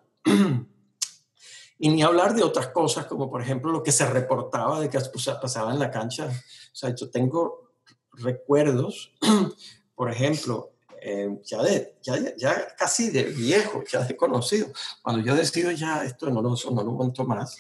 Y 1.80 1.90
ni 1.90 2.04
hablar 2.04 2.36
de 2.36 2.44
otras 2.44 2.68
cosas, 2.68 3.06
como 3.06 3.32
por 3.32 3.42
ejemplo 3.42 3.72
lo 3.72 3.82
que 3.82 3.94
se 3.94 4.06
reportaba 4.06 4.82
de 4.82 4.90
que 4.90 5.00
pasaba 5.42 5.72
en 5.72 5.80
la 5.80 5.90
cancha. 5.90 6.28
O 6.28 6.76
sea, 6.76 6.94
yo 6.94 7.10
tengo 7.10 7.72
recuerdos, 8.12 9.14
por 9.96 10.12
ejemplo, 10.12 10.74
eh, 11.02 11.40
ya, 11.44 11.64
de, 11.64 11.96
ya, 12.04 12.36
ya, 12.36 12.76
casi 12.76 13.10
de 13.10 13.24
viejo, 13.24 13.84
ya 13.90 14.02
de 14.02 14.18
conocido. 14.18 14.68
Cuando 15.02 15.26
yo 15.26 15.34
decido 15.36 15.72
ya 15.72 16.04
esto 16.04 16.30
no 16.30 16.42
lo, 16.42 16.50
no 16.50 16.84
lo 16.84 16.92
aguanto 16.92 17.24
más, 17.24 17.58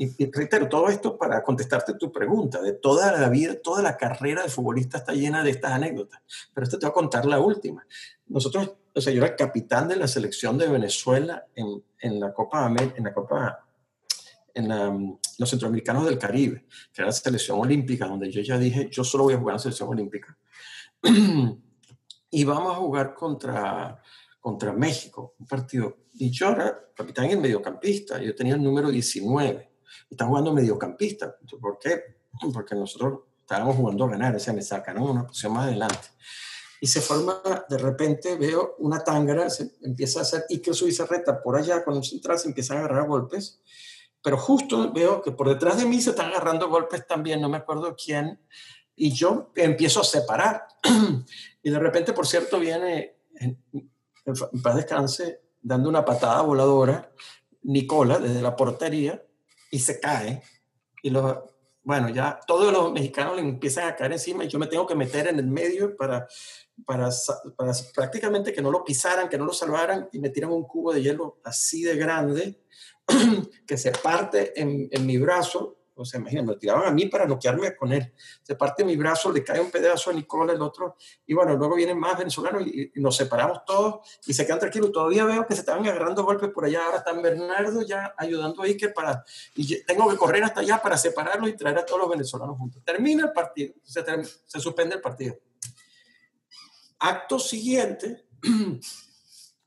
y, 0.00 0.30
reitero, 0.30 0.68
todo 0.68 0.88
esto 0.88 1.18
para 1.18 1.42
contestarte 1.42 1.94
tu 1.94 2.12
pregunta, 2.12 2.62
de 2.62 2.72
toda 2.72 3.10
la 3.10 3.28
vida, 3.28 3.56
toda 3.60 3.82
la 3.82 3.96
carrera 3.96 4.44
de 4.44 4.48
futbolista 4.48 4.98
está 4.98 5.12
llena 5.12 5.42
de 5.42 5.50
estas 5.50 5.72
anécdotas, 5.72 6.20
pero 6.54 6.64
esta 6.64 6.78
te 6.78 6.86
voy 6.86 6.90
a 6.90 6.94
contar 6.94 7.26
la 7.26 7.40
última. 7.40 7.84
Nosotros, 8.28 8.70
o 8.98 9.02
sea, 9.02 9.12
yo 9.12 9.24
era 9.24 9.36
capitán 9.36 9.88
de 9.88 9.96
la 9.96 10.08
selección 10.08 10.58
de 10.58 10.68
Venezuela 10.68 11.46
en, 11.54 11.82
en 12.00 12.20
la 12.20 12.32
Copa 12.32 12.66
en 12.66 13.04
la 13.04 13.14
Copa 13.14 13.64
en 14.54 15.18
los 15.38 15.50
centroamericanos 15.50 16.04
del 16.04 16.18
Caribe, 16.18 16.66
que 16.92 17.02
era 17.02 17.06
la 17.06 17.12
selección 17.12 17.60
olímpica, 17.60 18.06
donde 18.06 18.30
yo 18.30 18.40
ya 18.40 18.58
dije, 18.58 18.88
yo 18.90 19.04
solo 19.04 19.24
voy 19.24 19.34
a 19.34 19.38
jugar 19.38 19.52
en 19.52 19.56
la 19.56 19.62
selección 19.62 19.88
olímpica. 19.88 20.36
y 22.30 22.44
vamos 22.44 22.72
a 22.72 22.76
jugar 22.76 23.14
contra, 23.14 24.02
contra 24.40 24.72
México, 24.72 25.36
un 25.38 25.46
partido. 25.46 25.98
Y 26.14 26.30
yo 26.30 26.50
era 26.50 26.76
capitán 26.92 27.26
y 27.26 27.34
el 27.34 27.40
mediocampista, 27.40 28.20
yo 28.20 28.34
tenía 28.34 28.54
el 28.54 28.62
número 28.62 28.90
19 28.90 29.68
está 30.10 30.26
jugando 30.26 30.52
mediocampista. 30.52 31.36
¿Por 31.60 31.78
qué? 31.78 32.00
Porque 32.52 32.74
nosotros 32.74 33.20
estábamos 33.40 33.76
jugando 33.76 34.04
a 34.04 34.10
ganar, 34.10 34.36
o 34.36 34.38
sea, 34.38 34.52
me 34.52 34.62
sacan 34.62 34.98
una 34.98 35.26
posición 35.26 35.52
más 35.52 35.66
adelante. 35.66 36.08
Y 36.80 36.86
se 36.86 37.00
forma, 37.00 37.42
de 37.68 37.78
repente 37.78 38.36
veo 38.36 38.76
una 38.78 39.02
tángara, 39.02 39.50
se 39.50 39.72
empieza 39.82 40.20
a 40.20 40.22
hacer 40.22 40.44
Iker 40.48 40.74
reta 41.08 41.42
por 41.42 41.56
allá, 41.56 41.82
cuando 41.82 42.02
se 42.02 42.14
entra 42.14 42.38
se 42.38 42.48
empiezan 42.48 42.76
a 42.76 42.80
agarrar 42.80 43.08
golpes, 43.08 43.60
pero 44.22 44.36
justo 44.36 44.92
veo 44.92 45.22
que 45.22 45.32
por 45.32 45.48
detrás 45.48 45.78
de 45.78 45.86
mí 45.86 46.00
se 46.00 46.10
están 46.10 46.30
agarrando 46.30 46.68
golpes 46.68 47.06
también, 47.06 47.40
no 47.40 47.48
me 47.48 47.56
acuerdo 47.56 47.96
quién, 47.96 48.40
y 48.94 49.12
yo 49.12 49.50
empiezo 49.54 50.00
a 50.00 50.04
separar. 50.04 50.66
y 51.62 51.70
de 51.70 51.78
repente, 51.78 52.12
por 52.12 52.26
cierto, 52.26 52.58
viene, 52.58 53.16
en, 53.34 53.62
en 53.72 54.62
paz 54.62 54.76
descanse, 54.76 55.40
dando 55.62 55.88
una 55.88 56.04
patada 56.04 56.42
voladora, 56.42 57.12
Nicola, 57.62 58.18
desde 58.18 58.42
la 58.42 58.56
portería, 58.56 59.22
y 59.70 59.78
se 59.78 60.00
cae. 60.00 60.42
Y 61.02 61.10
los, 61.10 61.38
bueno, 61.82 62.08
ya 62.10 62.40
todos 62.46 62.72
los 62.72 62.92
mexicanos 62.92 63.36
le 63.36 63.42
empiezan 63.42 63.88
a 63.88 63.96
caer 63.96 64.12
encima 64.12 64.44
y 64.44 64.48
yo 64.48 64.58
me 64.58 64.66
tengo 64.66 64.86
que 64.86 64.94
meter 64.94 65.28
en 65.28 65.38
el 65.38 65.46
medio 65.46 65.96
para, 65.96 66.28
para, 66.84 67.10
para 67.56 67.72
prácticamente 67.94 68.52
que 68.52 68.62
no 68.62 68.70
lo 68.70 68.84
pisaran, 68.84 69.28
que 69.28 69.38
no 69.38 69.44
lo 69.44 69.52
salvaran 69.52 70.08
y 70.12 70.18
me 70.18 70.30
tiran 70.30 70.50
un 70.50 70.64
cubo 70.64 70.92
de 70.92 71.02
hielo 71.02 71.38
así 71.44 71.82
de 71.82 71.96
grande 71.96 72.60
que 73.66 73.78
se 73.78 73.90
parte 73.92 74.60
en, 74.60 74.88
en 74.90 75.06
mi 75.06 75.18
brazo 75.18 75.78
o 76.00 76.04
sea, 76.04 76.20
imagínate, 76.20 76.46
me 76.46 76.56
tiraban 76.56 76.86
a 76.86 76.92
mí 76.92 77.06
para 77.06 77.26
noquearme 77.26 77.74
con 77.74 77.92
él. 77.92 78.12
Se 78.42 78.54
parte 78.54 78.84
mi 78.84 78.96
brazo, 78.96 79.32
le 79.32 79.42
cae 79.42 79.60
un 79.60 79.70
pedazo 79.70 80.10
a 80.10 80.12
Nicola, 80.12 80.52
el 80.52 80.62
otro, 80.62 80.96
y 81.26 81.34
bueno, 81.34 81.56
luego 81.56 81.74
vienen 81.74 81.98
más 81.98 82.16
venezolanos 82.16 82.64
y, 82.68 82.92
nos 82.94 83.16
separamos 83.16 83.64
todos 83.64 84.20
y 84.24 84.32
se 84.32 84.46
quedan 84.46 84.60
tranquilos. 84.60 84.92
Todavía 84.92 85.24
veo 85.24 85.44
que 85.44 85.54
se 85.54 85.60
estaban 85.60 85.84
agarrando 85.84 86.22
golpes 86.22 86.50
por 86.50 86.64
allá. 86.64 86.84
Ahora 86.84 86.98
están 86.98 87.20
Bernardo 87.20 87.82
ya 87.82 88.14
ayudando 88.16 88.62
a 88.62 88.66
Iker 88.66 88.94
para. 88.94 89.24
Y 89.56 89.82
tengo 89.82 90.08
que 90.08 90.16
correr 90.16 90.44
hasta 90.44 90.60
allá 90.60 90.80
para 90.80 90.96
separarlos 90.96 91.50
y 91.50 91.56
traer 91.56 91.78
a 91.78 91.84
todos 91.84 92.02
los 92.02 92.10
venezolanos 92.10 92.56
juntos. 92.56 92.80
Termina 92.84 93.24
el 93.24 93.32
partido, 93.32 93.74
se, 93.82 94.04
se 94.46 94.60
suspende 94.60 94.94
el 94.94 95.00
partido. 95.00 95.36
Acto 97.00 97.38
siguiente, 97.38 98.26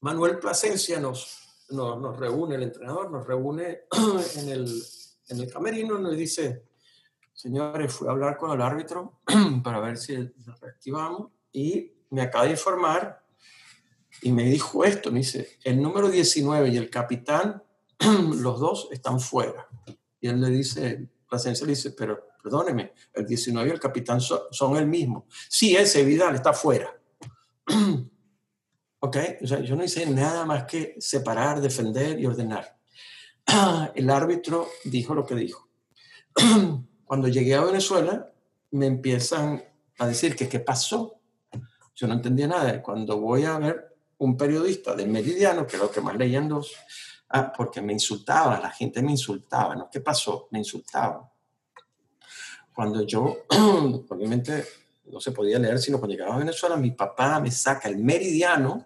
Manuel 0.02 0.40
Plasencia 0.40 1.00
nos, 1.00 1.66
nos, 1.70 2.00
nos 2.00 2.18
reúne, 2.18 2.56
el 2.56 2.64
entrenador 2.64 3.12
nos 3.12 3.26
reúne 3.26 3.82
en 4.38 4.50
el 4.50 4.84
en 5.32 5.40
el 5.40 5.52
camerino 5.52 5.98
nos 5.98 6.16
dice, 6.16 6.66
señores, 7.34 7.94
fui 7.94 8.08
a 8.08 8.12
hablar 8.12 8.38
con 8.38 8.52
el 8.52 8.62
árbitro 8.62 9.22
para 9.64 9.80
ver 9.80 9.98
si 9.98 10.16
lo 10.18 10.56
reactivamos 10.60 11.32
y 11.54 11.94
me 12.10 12.22
acaba 12.22 12.46
de 12.46 12.52
informar 12.52 13.24
y 14.22 14.32
me 14.32 14.44
dijo 14.44 14.84
esto, 14.84 15.10
me 15.10 15.20
dice, 15.20 15.58
el 15.64 15.82
número 15.82 16.10
19 16.10 16.70
y 16.70 16.78
el 16.78 16.90
capitán, 16.90 17.64
los 18.00 18.60
dos 18.60 18.90
están 18.92 19.20
fuera. 19.20 19.68
Y 20.20 20.28
él 20.28 20.42
le 20.42 20.50
dice, 20.50 21.08
Plasencia 21.28 21.66
le 21.66 21.72
dice, 21.72 21.92
pero 21.92 22.28
perdóneme, 22.44 22.94
el 23.14 23.26
19 23.26 23.70
y 23.70 23.72
el 23.72 23.80
capitán 23.80 24.20
son, 24.20 24.76
el 24.76 24.88
mismo. 24.88 25.28
Sí, 25.50 25.76
ese 25.78 26.04
Vidal 26.04 26.36
está 26.36 26.52
fuera. 26.52 26.94
ok, 29.00 29.18
o 29.42 29.48
sea, 29.48 29.60
yo 29.62 29.76
no 29.76 29.84
hice 29.84 30.06
nada 30.06 30.46
más 30.46 30.66
que 30.66 30.96
separar, 31.00 31.62
defender 31.62 32.20
y 32.20 32.26
ordenar. 32.26 32.78
el 33.96 34.10
árbitro 34.10 34.68
dijo 34.86 35.14
lo 35.14 35.26
que 35.26 35.36
dijo. 35.36 35.70
Cuando 37.06 37.28
llegué 37.28 37.56
a 37.56 37.64
Venezuela, 37.64 38.32
me 38.72 38.86
empiezan 38.86 39.64
a 40.00 40.08
decir 40.08 40.36
que 40.36 40.48
qué 40.48 40.60
pasó. 40.60 41.20
Yo 41.96 42.08
no 42.08 42.14
entendía 42.14 42.48
nada. 42.48 42.82
Cuando 42.82 43.20
voy 43.20 43.44
a 43.44 43.60
ver 43.60 43.96
un 44.20 44.38
periodista 44.38 44.96
del 44.96 45.10
Meridiano, 45.10 45.66
que 45.66 45.76
es 45.76 45.82
lo 45.82 45.92
que 45.92 46.02
más 46.02 46.16
leían 46.16 46.48
los... 46.48 46.74
Ah, 47.30 47.52
porque 47.56 47.82
me 47.82 47.94
insultaba, 47.94 48.60
la 48.60 48.72
gente 48.72 49.02
me 49.02 49.12
insultaba, 49.12 49.76
¿no? 49.76 49.90
¿Qué 49.90 50.02
pasó? 50.02 50.48
Me 50.52 50.60
insultaban. 50.60 51.22
Cuando 52.74 53.04
yo, 53.04 53.46
obviamente, 54.10 54.66
no 55.12 55.20
se 55.20 55.32
podía 55.32 55.60
leer, 55.60 55.80
sino 55.80 56.00
cuando 56.00 56.14
llegaba 56.14 56.36
a 56.36 56.40
Venezuela, 56.40 56.76
mi 56.76 56.92
papá 56.92 57.40
me 57.40 57.52
saca 57.52 57.90
el 57.90 57.98
Meridiano 57.98 58.86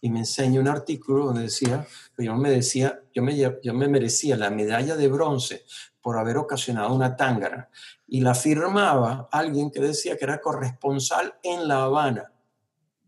y 0.00 0.10
me 0.10 0.20
enseña 0.20 0.60
un 0.60 0.68
artículo 0.68 1.26
donde 1.26 1.42
decía 1.42 1.86
yo 2.18 2.34
me 2.36 2.50
decía, 2.50 3.02
yo 3.14 3.22
me, 3.22 3.36
yo 3.36 3.74
me 3.74 3.88
merecía 3.88 4.36
la 4.36 4.50
medalla 4.50 4.96
de 4.96 5.08
bronce 5.08 5.64
por 6.00 6.18
haber 6.18 6.36
ocasionado 6.36 6.94
una 6.94 7.16
tángara. 7.16 7.70
Y 8.06 8.20
la 8.20 8.34
firmaba 8.34 9.28
alguien 9.30 9.70
que 9.70 9.80
decía 9.80 10.16
que 10.16 10.24
era 10.24 10.40
corresponsal 10.40 11.34
en 11.42 11.68
La 11.68 11.84
Habana. 11.84 12.32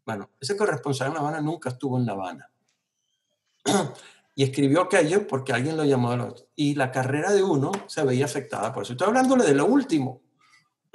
Bueno, 0.06 0.30
ese 0.40 0.56
corresponsal 0.56 1.08
en 1.08 1.14
La 1.14 1.20
Habana 1.20 1.40
nunca 1.40 1.70
estuvo 1.70 1.98
en 1.98 2.06
La 2.06 2.12
Habana. 2.12 2.50
y 4.34 4.42
escribió 4.42 4.82
aquello 4.82 5.26
porque 5.26 5.52
alguien 5.52 5.76
lo 5.76 5.84
llamó 5.84 6.34
Y 6.56 6.74
la 6.74 6.90
carrera 6.90 7.32
de 7.32 7.42
uno 7.42 7.72
se 7.86 8.04
veía 8.04 8.24
afectada 8.24 8.72
por 8.72 8.82
eso. 8.82 8.92
Estoy 8.92 9.08
hablándole 9.08 9.44
de 9.44 9.54
lo 9.54 9.66
último. 9.66 10.22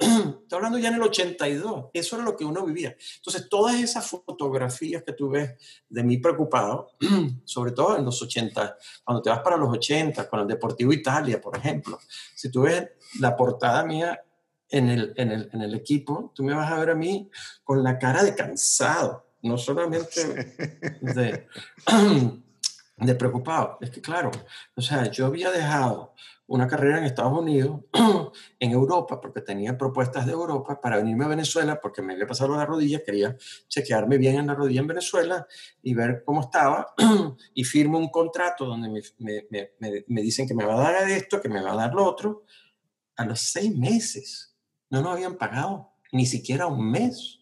Estoy 0.00 0.56
hablando 0.56 0.78
ya 0.78 0.88
en 0.88 0.94
el 0.94 1.02
82, 1.02 1.90
eso 1.92 2.16
era 2.16 2.24
lo 2.24 2.34
que 2.34 2.44
uno 2.44 2.64
vivía. 2.64 2.96
Entonces, 3.16 3.48
todas 3.50 3.76
esas 3.76 4.06
fotografías 4.08 5.02
que 5.02 5.12
tú 5.12 5.28
ves 5.28 5.52
de 5.88 6.02
mí 6.02 6.16
preocupado, 6.16 6.92
sobre 7.44 7.72
todo 7.72 7.98
en 7.98 8.04
los 8.04 8.20
80, 8.22 8.78
cuando 9.04 9.22
te 9.22 9.28
vas 9.28 9.40
para 9.40 9.58
los 9.58 9.68
80, 9.68 10.28
con 10.28 10.40
el 10.40 10.46
Deportivo 10.46 10.92
Italia, 10.92 11.40
por 11.40 11.56
ejemplo, 11.56 11.98
si 12.34 12.50
tú 12.50 12.62
ves 12.62 12.88
la 13.20 13.36
portada 13.36 13.84
mía 13.84 14.22
en 14.70 14.88
el, 14.88 15.12
en, 15.16 15.32
el, 15.32 15.50
en 15.52 15.60
el 15.60 15.74
equipo, 15.74 16.32
tú 16.34 16.44
me 16.44 16.54
vas 16.54 16.72
a 16.72 16.78
ver 16.78 16.90
a 16.90 16.94
mí 16.94 17.30
con 17.62 17.82
la 17.82 17.98
cara 17.98 18.22
de 18.22 18.34
cansado, 18.34 19.26
no 19.42 19.58
solamente 19.58 20.58
de, 21.02 21.46
de 22.96 23.14
preocupado. 23.16 23.76
Es 23.82 23.90
que, 23.90 24.00
claro, 24.00 24.30
o 24.74 24.80
sea, 24.80 25.10
yo 25.10 25.26
había 25.26 25.50
dejado 25.50 26.14
una 26.50 26.66
carrera 26.66 26.98
en 26.98 27.04
Estados 27.04 27.38
Unidos, 27.38 27.80
en 28.58 28.72
Europa, 28.72 29.20
porque 29.20 29.40
tenía 29.40 29.78
propuestas 29.78 30.26
de 30.26 30.32
Europa 30.32 30.80
para 30.80 30.96
venirme 30.96 31.24
a 31.24 31.28
Venezuela, 31.28 31.80
porque 31.80 32.02
me 32.02 32.14
había 32.14 32.26
pasado 32.26 32.56
la 32.56 32.66
rodilla, 32.66 33.04
quería 33.04 33.36
chequearme 33.68 34.18
bien 34.18 34.34
en 34.34 34.48
la 34.48 34.56
rodilla 34.56 34.80
en 34.80 34.88
Venezuela 34.88 35.46
y 35.80 35.94
ver 35.94 36.24
cómo 36.26 36.40
estaba, 36.40 36.92
y 37.54 37.62
firmo 37.62 37.98
un 37.98 38.08
contrato 38.08 38.66
donde 38.66 38.88
me, 38.88 39.00
me, 39.18 39.46
me, 39.78 40.04
me, 40.08 40.22
dicen 40.22 40.48
que 40.48 40.54
me 40.54 40.64
va 40.64 40.74
a 40.74 40.92
dar 40.92 41.08
esto, 41.08 41.40
que 41.40 41.48
me 41.48 41.62
va 41.62 41.70
a 41.70 41.76
dar 41.76 41.94
lo 41.94 42.04
otro. 42.04 42.42
A 43.14 43.24
los 43.24 43.40
seis 43.40 43.72
meses 43.76 44.56
no 44.90 45.02
nos 45.02 45.12
habían 45.12 45.36
pagado 45.36 45.92
ni 46.10 46.26
siquiera 46.26 46.66
un 46.66 46.90
mes. 46.90 47.38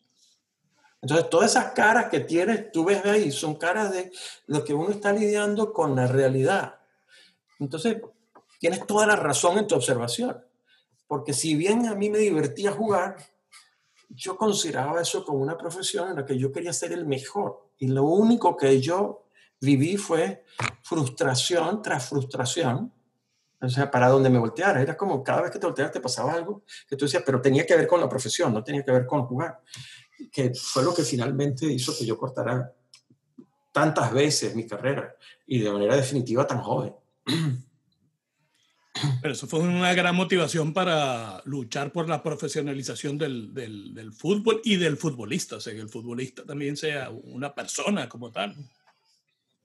Entonces, 1.01 1.31
todas 1.31 1.53
esas 1.53 1.73
caras 1.73 2.11
que 2.11 2.21
tienes, 2.21 2.71
tú 2.73 2.85
ves 2.85 3.03
ahí, 3.07 3.33
son 3.33 3.55
caras 3.55 3.91
de 3.91 4.13
lo 4.47 4.65
que 4.65 4.75
uno 4.75 4.91
está 4.91 5.15
lidiando 5.15 5.73
con 5.73 5.97
la 5.97 6.07
realidad. 6.07 6.75
Entonces, 7.59 7.97
tienes 8.59 8.87
toda 8.87 9.07
la 9.07 9.17
razón 9.17 9.59
en 9.59 9.67
tu 9.67 9.75
observación. 9.75 10.45
Porque 11.07 11.33
si 11.33 11.55
bien 11.55 11.87
a 11.87 11.95
mí 11.95 12.11
me 12.11 12.19
divertía 12.19 12.73
jugar, 12.73 13.17
yo 14.11 14.37
consideraba 14.37 15.01
eso 15.01 15.25
como 15.25 15.39
una 15.39 15.57
profesión 15.57 16.11
en 16.11 16.17
la 16.17 16.27
que 16.27 16.39
yo 16.39 16.53
quería 16.53 16.73
ser 16.73 16.93
el 16.93 17.07
mejor. 17.07 17.71
Y 17.79 17.89
lo 17.89 18.05
único 18.05 18.57
que 18.57 18.81
yo 18.81 19.27
viví 19.61 19.97
fue 19.97 20.45
frustración 20.83 21.83
tras 21.83 22.09
frustración. 22.09 22.93
O 23.61 23.69
sea, 23.69 23.91
para 23.91 24.09
donde 24.09 24.31
me 24.31 24.39
volteara. 24.39 24.81
Era 24.81 24.97
como 24.97 25.23
cada 25.23 25.43
vez 25.43 25.51
que 25.51 25.59
te 25.59 25.67
voltearas 25.67 25.93
te 25.93 26.01
pasaba 26.01 26.33
algo 26.33 26.63
que 26.87 26.97
tú 26.97 27.07
decías, 27.07 27.23
pero 27.25 27.41
tenía 27.41 27.67
que 27.67 27.77
ver 27.77 27.87
con 27.87 28.01
la 28.01 28.09
profesión, 28.09 28.53
no 28.53 28.63
tenía 28.63 28.85
que 28.85 28.93
ver 28.93 29.07
con 29.07 29.27
jugar. 29.27 29.61
Que 30.31 30.53
fue 30.55 30.83
lo 30.85 30.95
que 30.95 31.03
finalmente 31.03 31.67
hizo 31.67 31.97
que 31.97 32.07
yo 32.07 32.17
cortara 32.17 32.73
tantas 33.73 34.13
veces 34.13 34.55
mi 34.55 34.67
carrera 34.67 35.15
y 35.47 35.61
de 35.61 35.71
manera 35.71 35.97
definitiva 35.97 36.47
tan 36.47 36.61
joven. 36.61 36.95
Pero 39.21 39.35
eso 39.35 39.47
fue 39.47 39.61
una 39.61 39.93
gran 39.95 40.15
motivación 40.15 40.73
para 40.73 41.43
luchar 41.45 41.93
por 41.93 42.09
la 42.09 42.23
profesionalización 42.23 43.19
del, 43.19 43.53
del, 43.55 44.13
fútbol 44.13 44.61
y 44.65 44.77
del 44.77 44.97
futbolista, 44.97 45.57
o 45.57 45.61
sea, 45.61 45.73
que 45.73 45.81
el 45.81 45.89
futbolista 45.89 46.45
también 46.45 46.77
sea 46.77 47.11
una 47.11 47.55
persona 47.55 48.09
como 48.09 48.31
tal. 48.31 48.57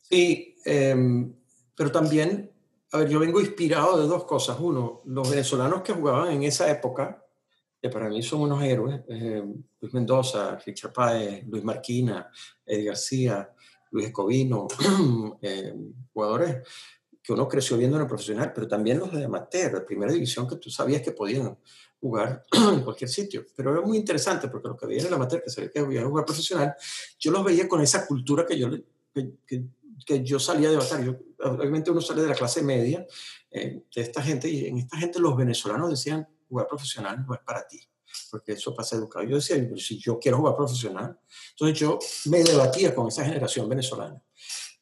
Sí, 0.02 0.56
eh, 0.66 0.96
pero 1.76 1.92
también, 1.92 2.52
a 2.92 3.00
ver, 3.00 3.10
yo 3.10 3.20
vengo 3.20 3.40
inspirado 3.40 4.00
de 4.02 4.08
dos 4.08 4.26
cosas. 4.26 4.58
Uno, 4.60 5.02
los 5.06 5.30
venezolanos 5.30 5.82
que 5.82 5.94
jugaban 5.94 6.34
en 6.34 6.44
esa 6.44 6.70
época, 6.70 7.26
que 7.82 7.90
para 7.90 8.10
mí 8.10 8.22
son 8.22 8.42
unos 8.42 8.64
héroes, 8.64 9.02
eh, 9.10 9.44
Luis 9.80 9.94
Mendoza, 9.94 10.58
Richard 10.66 10.94
Páez, 10.94 11.46
Luis 11.48 11.64
Marquina, 11.64 12.30
Eddie 12.66 12.86
García, 12.86 13.50
Luis 13.92 14.08
Escobino, 14.08 14.68
eh, 15.42 15.74
jugadores 16.14 16.68
que 17.24 17.34
uno 17.34 17.48
creció 17.48 17.78
viendo 17.78 17.96
en 17.96 18.04
el 18.04 18.08
profesional, 18.08 18.52
pero 18.54 18.68
también 18.68 19.00
los 19.00 19.12
de 19.12 19.24
amateur, 19.24 19.74
de 19.74 19.82
primera 19.82 20.12
división, 20.12 20.48
que 20.48 20.58
tú 20.58 20.70
sabías 20.70 21.02
que 21.02 21.12
podían 21.12 21.58
jugar 22.00 22.46
en 22.52 22.82
cualquier 22.82 23.10
sitio. 23.10 23.46
Pero 23.56 23.72
era 23.72 23.82
muy 23.82 23.98
interesante 23.98 24.50
porque 24.50 24.68
lo 24.68 24.76
que 24.76 24.86
veía 24.86 25.02
en 25.02 25.08
el 25.08 25.14
amateur, 25.14 25.42
que 25.42 25.50
sabía 25.50 25.72
que 25.72 25.84
podían 25.84 26.10
jugar 26.10 26.26
profesional, 26.26 26.76
yo 27.18 27.32
los 27.32 27.44
veía 27.46 27.68
con 27.68 27.82
esa 27.82 28.06
cultura 28.06 28.46
que 28.46 28.60
yo, 28.60 28.70
que, 29.14 29.38
que, 29.48 29.64
que 30.06 30.24
yo 30.24 30.38
salía 30.38 30.70
de 30.70 30.76
batallar. 30.76 31.06
Yo, 31.06 31.16
obviamente 31.50 31.92
uno 31.92 32.02
sale 32.02 32.22
de 32.22 32.28
la 32.28 32.36
clase 32.36 32.62
media 32.62 33.08
eh, 33.50 33.84
de 33.96 34.02
esta 34.02 34.22
gente 34.22 34.50
y 34.50 34.66
en 34.68 34.80
esta 34.80 34.98
gente 34.98 35.20
los 35.20 35.38
venezolanos 35.38 35.90
decían, 35.90 36.28
jugar 36.50 36.68
profesional 36.68 37.26
no 37.26 37.34
es 37.34 37.40
para 37.40 37.66
ti 37.66 37.80
porque 38.30 38.54
eso 38.54 38.76
pasa 38.76 38.96
educado. 38.96 39.26
Yo 39.26 39.36
decía, 39.36 39.58
si 39.78 39.98
yo 40.00 40.20
quiero 40.20 40.38
jugar 40.38 40.56
profesional, 40.56 41.20
entonces 41.52 41.80
yo 41.80 42.00
me 42.26 42.44
debatía 42.44 42.94
con 42.94 43.08
esa 43.08 43.26
generación 43.26 43.68
venezolana. 43.70 44.22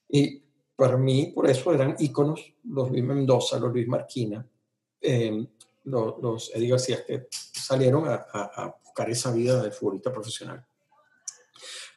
Y 0.10 0.44
para 0.82 0.98
mí, 0.98 1.28
por 1.28 1.48
eso 1.48 1.72
eran 1.72 1.96
íconos 2.00 2.56
los 2.64 2.90
Luis 2.90 3.04
Mendoza, 3.04 3.60
los 3.60 3.72
Luis 3.72 3.88
Marquina, 3.88 4.44
eh, 5.00 5.46
los, 5.84 6.20
los 6.20 6.52
Eddie 6.56 6.70
García, 6.70 7.06
que 7.06 7.28
salieron 7.30 8.08
a, 8.08 8.26
a, 8.34 8.64
a, 8.64 8.76
buscar 8.84 9.08
esa 9.12 9.32
vida 9.32 9.62
de 9.62 9.70
futbolista 9.70 10.12
profesional. 10.12 10.66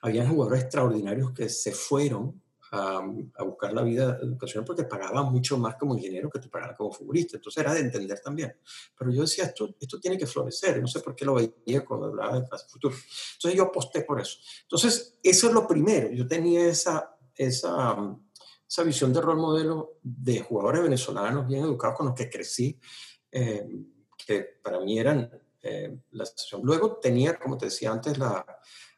Habían 0.03 0.29
jugadores 0.29 0.65
extraordinarios 0.65 1.33
que 1.33 1.49
se 1.49 1.73
fueron 1.73 2.43
a, 2.73 2.99
a 3.37 3.43
buscar 3.45 3.73
la 3.73 3.81
vida 3.81 4.19
educacional 4.21 4.67
porque 4.67 4.85
pagaban 4.85 5.33
mucho 5.33 5.57
más 5.57 5.77
como 5.77 5.95
ingeniero 5.95 6.29
que 6.29 6.41
te 6.41 6.51
pagaban 6.51 6.77
como 6.77 6.93
futbolista. 6.93 7.39
Entonces 7.39 7.63
era 7.63 7.73
de 7.73 7.81
entender 7.81 8.21
también. 8.21 8.55
Pero 8.99 9.11
yo 9.11 9.23
decía, 9.23 9.45
esto, 9.45 9.75
esto 9.81 9.99
tiene 9.99 10.19
que 10.19 10.27
florecer. 10.27 10.79
No 10.79 10.89
sé 10.89 11.01
por 11.01 11.17
qué 11.17 11.25
lo 11.25 11.37
veía 11.37 11.83
cuando 11.87 12.09
hablaba 12.09 12.39
de 12.39 12.47
clase 12.47 12.67
futuro. 12.69 12.95
Entonces 13.37 13.57
yo 13.57 13.63
aposté 13.63 14.03
por 14.03 14.21
eso. 14.21 14.37
Entonces, 14.61 15.19
eso 15.23 15.47
es 15.47 15.55
lo 15.55 15.67
primero. 15.67 16.11
Yo 16.11 16.27
tenía 16.27 16.67
esa, 16.67 17.17
esa 17.35 18.15
esa 18.75 18.83
visión 18.83 19.13
de 19.13 19.21
rol 19.21 19.37
modelo 19.37 19.99
de 20.03 20.41
jugadores 20.41 20.83
venezolanos 20.83 21.47
bien 21.47 21.63
educados 21.63 21.97
con 21.97 22.07
los 22.07 22.15
que 22.17 22.29
crecí, 22.29 22.77
eh, 23.31 23.65
que 24.27 24.59
para 24.61 24.81
mí 24.81 24.99
eran 24.99 25.31
eh, 25.63 25.97
la 26.11 26.27
situación. 26.27 26.63
Luego 26.65 26.97
tenía, 26.97 27.39
como 27.39 27.57
te 27.57 27.67
decía 27.67 27.93
antes, 27.93 28.19
la, 28.19 28.45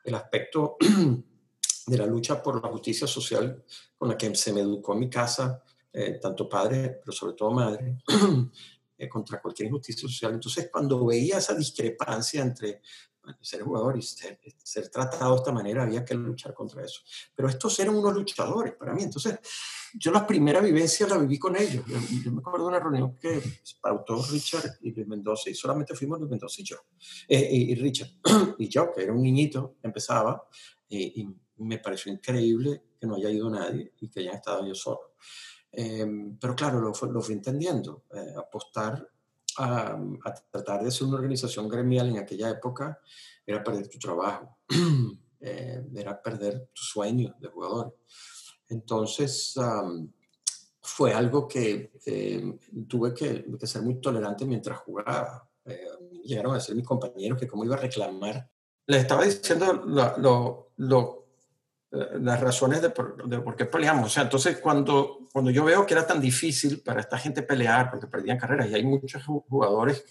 el 0.02 0.14
aspecto 0.14 0.78
de 1.86 1.98
la 1.98 2.06
lucha 2.06 2.42
por 2.42 2.62
la 2.62 2.70
justicia 2.70 3.06
social 3.06 3.62
con 3.98 4.08
la 4.08 4.16
que 4.16 4.34
se 4.34 4.50
me 4.54 4.60
educó 4.60 4.94
en 4.94 5.00
mi 5.00 5.10
casa, 5.10 5.62
eh, 5.92 6.18
tanto 6.22 6.48
padre, 6.48 6.98
pero 7.04 7.12
sobre 7.12 7.34
todo 7.34 7.50
madre, 7.50 7.98
eh, 8.96 9.08
contra 9.10 9.42
cualquier 9.42 9.68
injusticia 9.68 10.08
social. 10.08 10.32
Entonces, 10.32 10.70
cuando 10.72 11.04
veía 11.04 11.36
esa 11.36 11.52
discrepancia 11.52 12.40
entre 12.40 12.80
ser 13.40 13.62
jugador 13.62 13.98
y 13.98 14.02
ser, 14.02 14.38
ser, 14.62 14.88
tratado 14.88 15.32
de 15.32 15.36
esta 15.38 15.52
manera, 15.52 15.82
había 15.82 16.04
que 16.04 16.14
luchar 16.14 16.54
contra 16.54 16.84
eso. 16.84 17.00
Pero 17.34 17.48
estos 17.48 17.78
eran 17.80 17.94
unos 17.94 18.14
luchadores 18.14 18.74
para 18.74 18.94
mí. 18.94 19.02
Entonces, 19.02 19.38
yo 19.94 20.10
las 20.10 20.24
primeras 20.24 20.62
vivencias 20.62 21.08
las 21.08 21.20
viví 21.20 21.38
con 21.38 21.56
ellos. 21.56 21.84
Yo, 21.86 21.96
yo 22.24 22.32
me 22.32 22.40
acuerdo 22.40 22.66
de 22.66 22.68
una 22.68 22.80
reunión 22.80 23.16
que 23.16 23.42
pautó 23.80 24.22
Richard 24.30 24.78
y 24.82 24.92
Luis 24.92 25.06
Mendoza, 25.06 25.50
y 25.50 25.54
solamente 25.54 25.94
fuimos 25.94 26.18
Luis 26.18 26.30
Mendoza 26.30 26.60
y 26.60 26.64
yo, 26.64 26.76
eh, 27.28 27.48
y, 27.50 27.72
y, 27.72 27.74
Richard, 27.74 28.10
y 28.58 28.68
yo, 28.68 28.92
que 28.92 29.02
era 29.02 29.12
un 29.12 29.22
niñito, 29.22 29.76
empezaba, 29.82 30.46
y, 30.88 31.22
y, 31.22 31.28
me 31.58 31.78
pareció 31.78 32.12
increíble 32.12 32.82
que 33.00 33.06
no 33.06 33.14
haya 33.14 33.30
ido 33.30 33.48
nadie 33.48 33.94
y 34.00 34.10
que 34.10 34.20
haya 34.20 34.32
estado 34.32 34.66
yo 34.66 34.74
solo. 34.74 35.14
Eh, 35.72 36.06
pero 36.40 36.54
claro, 36.54 36.80
lo, 36.80 36.92
lo 37.10 37.20
fui 37.20 37.34
entendiendo, 37.34 38.04
eh, 38.14 38.34
apostar 38.36 39.06
a, 39.58 39.98
tratar 40.50 40.84
de 40.84 40.90
ser 40.90 41.06
una 41.06 41.16
organización 41.16 41.68
gremial 41.68 42.08
en 42.08 42.18
aquella 42.18 42.50
época 42.50 43.00
era 43.44 43.62
perder 43.62 43.88
tu 43.88 43.98
trabajo, 43.98 44.58
eh, 45.40 45.84
era 45.94 46.20
perder 46.20 46.70
tu 46.72 46.82
sueño 46.82 47.34
de 47.38 47.48
jugador. 47.48 47.96
Entonces, 48.68 49.54
fue 50.86 51.12
algo 51.12 51.48
que 51.48 51.92
eh, 52.06 52.58
tuve 52.88 53.12
que, 53.12 53.44
ser 53.66 53.82
muy 53.82 54.00
tolerante 54.00 54.44
mientras 54.44 54.78
jugaba. 54.78 55.48
Eh, 55.64 55.84
llegaron 56.24 56.54
a 56.54 56.60
ser 56.60 56.76
mis 56.76 56.86
compañeros 56.86 57.38
que 57.38 57.48
como 57.48 57.64
iba 57.64 57.74
a 57.74 57.80
reclamar. 57.80 58.48
Les 58.86 59.02
estaba 59.02 59.24
diciendo 59.24 59.72
lo, 59.72 60.16
lo, 60.18 60.72
lo, 60.76 61.25
las 61.90 62.40
razones 62.40 62.82
de 62.82 62.90
por, 62.90 63.56
qué 63.56 63.64
peleamos. 63.64 64.06
O 64.06 64.10
sea, 64.10 64.24
entonces 64.24 64.58
cuando, 64.58 65.20
cuando 65.32 65.50
yo 65.50 65.64
veo 65.64 65.86
que 65.86 65.94
era 65.94 66.06
tan 66.06 66.20
difícil 66.20 66.80
para 66.80 67.00
esta 67.00 67.18
gente 67.18 67.42
pelear 67.42 67.90
porque 67.90 68.06
perdían 68.06 68.38
carreras 68.38 68.68
y 68.68 68.74
hay 68.74 68.84
muchos 68.84 69.24
jugadores 69.24 70.04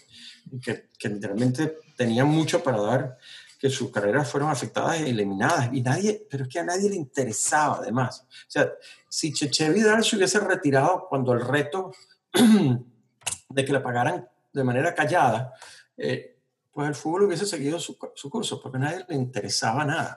que, 0.62 0.88
que 0.98 1.08
literalmente 1.08 1.78
tenían 1.96 2.28
mucho 2.28 2.62
para 2.62 2.80
dar, 2.80 3.18
que 3.58 3.70
sus 3.70 3.90
carreras 3.90 4.30
fueron 4.30 4.50
afectadas 4.50 5.00
e 5.00 5.10
eliminadas 5.10 5.70
y 5.72 5.82
nadie, 5.82 6.26
pero 6.30 6.44
es 6.44 6.48
que 6.48 6.58
a 6.58 6.64
nadie 6.64 6.90
le 6.90 6.96
interesaba 6.96 7.78
además. 7.78 8.26
O 8.28 8.50
sea, 8.50 8.72
si 9.08 9.32
Cheche 9.32 9.70
Vidal 9.70 10.04
se 10.04 10.16
hubiese 10.16 10.40
retirado 10.40 11.06
cuando 11.08 11.32
el 11.32 11.40
reto 11.40 11.92
de 13.48 13.64
que 13.64 13.72
le 13.72 13.80
pagaran 13.80 14.28
de 14.52 14.64
manera 14.64 14.94
callada, 14.94 15.54
eh, 15.96 16.38
pues 16.72 16.88
el 16.88 16.94
fútbol 16.94 17.22
hubiese 17.22 17.46
seguido 17.46 17.80
su, 17.80 17.96
su, 18.14 18.28
curso 18.28 18.60
porque 18.60 18.76
a 18.76 18.80
nadie 18.80 19.04
le 19.08 19.14
interesaba 19.14 19.84
nada. 19.84 20.14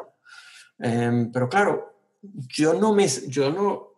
Eh, 0.81 1.29
pero 1.31 1.49
claro, 1.49 1.93
yo 2.21 2.73
no, 2.73 2.93
me, 2.93 3.07
yo 3.27 3.51
no, 3.51 3.93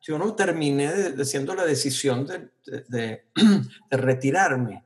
yo 0.00 0.18
no 0.18 0.34
terminé 0.34 0.92
de, 0.92 1.12
de 1.12 1.24
siendo 1.24 1.54
la 1.54 1.64
decisión 1.64 2.26
de, 2.26 2.50
de, 2.88 3.24
de 3.90 3.96
retirarme 3.96 4.84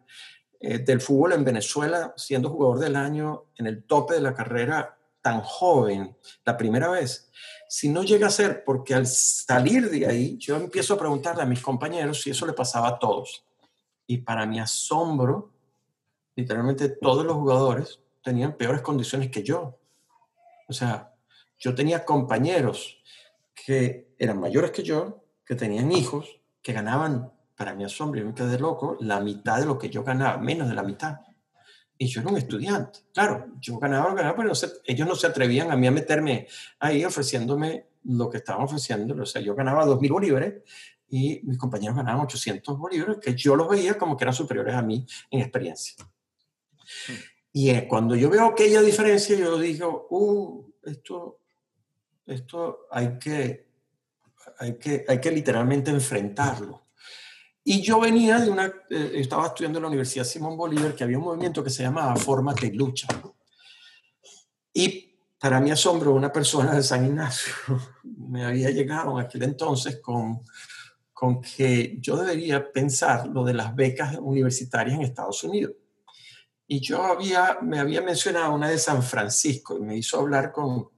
eh, 0.64 0.78
del 0.78 1.00
fútbol 1.00 1.32
en 1.32 1.44
Venezuela, 1.44 2.14
siendo 2.16 2.50
jugador 2.50 2.78
del 2.78 2.94
año 2.94 3.46
en 3.56 3.66
el 3.66 3.82
tope 3.82 4.14
de 4.14 4.20
la 4.20 4.32
carrera 4.32 4.96
tan 5.20 5.40
joven, 5.40 6.16
la 6.44 6.56
primera 6.56 6.88
vez, 6.88 7.30
si 7.68 7.88
no 7.88 8.04
llega 8.04 8.28
a 8.28 8.30
ser 8.30 8.64
porque 8.64 8.94
al 8.94 9.06
salir 9.06 9.90
de 9.90 10.06
ahí, 10.06 10.36
yo 10.38 10.56
empiezo 10.56 10.94
a 10.94 10.98
preguntarle 10.98 11.42
a 11.42 11.46
mis 11.46 11.60
compañeros 11.60 12.22
si 12.22 12.30
eso 12.30 12.46
le 12.46 12.52
pasaba 12.52 12.88
a 12.88 12.98
todos. 12.98 13.44
Y 14.06 14.18
para 14.18 14.46
mi 14.46 14.60
asombro, 14.60 15.52
literalmente 16.36 16.88
todos 16.90 17.24
los 17.24 17.34
jugadores 17.34 18.00
tenían 18.22 18.56
peores 18.56 18.82
condiciones 18.82 19.30
que 19.30 19.42
yo. 19.42 19.78
O 20.68 20.72
sea, 20.72 21.11
yo 21.62 21.76
tenía 21.76 22.04
compañeros 22.04 23.00
que 23.54 24.16
eran 24.18 24.40
mayores 24.40 24.72
que 24.72 24.82
yo, 24.82 25.24
que 25.46 25.54
tenían 25.54 25.92
hijos, 25.92 26.40
que 26.60 26.72
ganaban 26.72 27.32
para 27.56 27.72
mi 27.72 27.84
asombro, 27.84 28.18
yo 28.18 28.26
me 28.26 28.34
quedé 28.34 28.58
loco, 28.58 28.96
la 28.98 29.20
mitad 29.20 29.60
de 29.60 29.66
lo 29.66 29.78
que 29.78 29.88
yo 29.88 30.02
ganaba, 30.02 30.38
menos 30.38 30.68
de 30.68 30.74
la 30.74 30.82
mitad. 30.82 31.20
Y 31.96 32.06
yo 32.06 32.20
era 32.20 32.30
un 32.30 32.36
estudiante. 32.36 32.98
Claro, 33.14 33.46
yo 33.60 33.78
ganaba, 33.78 34.12
ganaba, 34.12 34.36
pero 34.36 34.52
ellos 34.86 35.06
no 35.06 35.14
se 35.14 35.28
atrevían 35.28 35.70
a 35.70 35.76
mí 35.76 35.86
a 35.86 35.92
meterme 35.92 36.48
ahí 36.80 37.04
ofreciéndome 37.04 37.86
lo 38.06 38.28
que 38.28 38.38
estaban 38.38 38.62
ofreciendo. 38.62 39.22
O 39.22 39.26
sea, 39.26 39.40
yo 39.40 39.54
ganaba 39.54 39.86
2.000 39.86 40.10
bolívares 40.10 40.62
y 41.08 41.42
mis 41.44 41.58
compañeros 41.58 41.94
ganaban 41.96 42.22
800 42.22 42.76
bolívares, 42.76 43.18
que 43.18 43.36
yo 43.36 43.54
los 43.54 43.68
veía 43.68 43.96
como 43.96 44.16
que 44.16 44.24
eran 44.24 44.34
superiores 44.34 44.74
a 44.74 44.82
mí 44.82 45.06
en 45.30 45.40
experiencia. 45.40 45.94
Y 47.52 47.70
eh, 47.70 47.86
cuando 47.86 48.16
yo 48.16 48.28
veo 48.30 48.46
aquella 48.46 48.82
diferencia, 48.82 49.36
yo 49.38 49.58
digo, 49.58 50.08
uh, 50.10 50.72
esto, 50.82 51.41
esto 52.26 52.86
hay 52.90 53.18
que, 53.18 53.66
hay 54.58 54.78
que, 54.78 55.04
hay 55.08 55.20
que 55.20 55.30
literalmente 55.30 55.90
enfrentarlo. 55.90 56.82
Y 57.64 57.80
yo 57.80 58.00
venía 58.00 58.40
de 58.40 58.50
una, 58.50 58.66
eh, 58.90 59.12
estaba 59.14 59.46
estudiando 59.46 59.78
en 59.78 59.82
la 59.82 59.88
Universidad 59.88 60.24
Simón 60.24 60.56
Bolívar, 60.56 60.94
que 60.94 61.04
había 61.04 61.18
un 61.18 61.24
movimiento 61.24 61.62
que 61.62 61.70
se 61.70 61.82
llamaba 61.82 62.16
Forma 62.16 62.54
de 62.54 62.72
Lucha. 62.72 63.06
Y 64.72 65.16
para 65.38 65.60
mi 65.60 65.70
asombro, 65.70 66.12
una 66.12 66.32
persona 66.32 66.74
de 66.74 66.82
San 66.82 67.04
Ignacio 67.04 67.52
me 68.02 68.44
había 68.44 68.70
llegado 68.70 69.18
en 69.18 69.24
aquel 69.24 69.44
entonces 69.44 70.00
con, 70.00 70.42
con 71.12 71.40
que 71.40 71.98
yo 72.00 72.16
debería 72.16 72.72
pensar 72.72 73.28
lo 73.28 73.44
de 73.44 73.54
las 73.54 73.74
becas 73.74 74.16
universitarias 74.18 74.96
en 74.96 75.02
Estados 75.02 75.44
Unidos. 75.44 75.74
Y 76.66 76.80
yo 76.80 77.04
había, 77.04 77.58
me 77.62 77.78
había 77.78 78.00
mencionado 78.00 78.54
una 78.54 78.68
de 78.68 78.78
San 78.78 79.02
Francisco 79.02 79.76
y 79.76 79.82
me 79.82 79.96
hizo 79.96 80.18
hablar 80.18 80.50
con, 80.50 80.88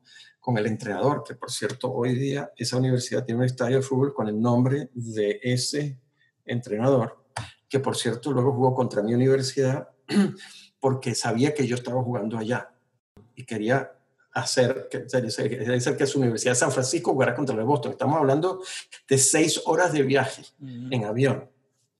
con 0.44 0.58
el 0.58 0.66
entrenador, 0.66 1.24
que 1.26 1.34
por 1.34 1.50
cierto, 1.50 1.90
hoy 1.90 2.14
día 2.16 2.52
esa 2.54 2.76
universidad 2.76 3.24
tiene 3.24 3.38
un 3.38 3.46
estadio 3.46 3.76
de 3.76 3.82
fútbol 3.82 4.12
con 4.12 4.28
el 4.28 4.38
nombre 4.38 4.90
de 4.92 5.40
ese 5.42 5.98
entrenador, 6.44 7.24
que 7.66 7.80
por 7.80 7.96
cierto 7.96 8.30
luego 8.30 8.52
jugó 8.52 8.74
contra 8.74 9.02
mi 9.02 9.14
universidad 9.14 9.88
porque 10.80 11.14
sabía 11.14 11.54
que 11.54 11.66
yo 11.66 11.76
estaba 11.76 12.02
jugando 12.02 12.36
allá 12.36 12.70
y 13.34 13.46
quería 13.46 13.90
hacer 14.32 14.86
que, 14.90 15.06
hacer 15.06 15.96
que 15.96 16.06
su 16.06 16.18
Universidad 16.18 16.52
de 16.52 16.56
San 16.56 16.72
Francisco 16.72 17.12
jugara 17.12 17.34
contra 17.34 17.54
el 17.54 17.60
de 17.60 17.64
Boston. 17.64 17.92
Estamos 17.92 18.18
hablando 18.18 18.62
de 19.08 19.16
seis 19.16 19.62
horas 19.64 19.94
de 19.94 20.02
viaje 20.02 20.42
en 20.60 21.06
avión. 21.06 21.50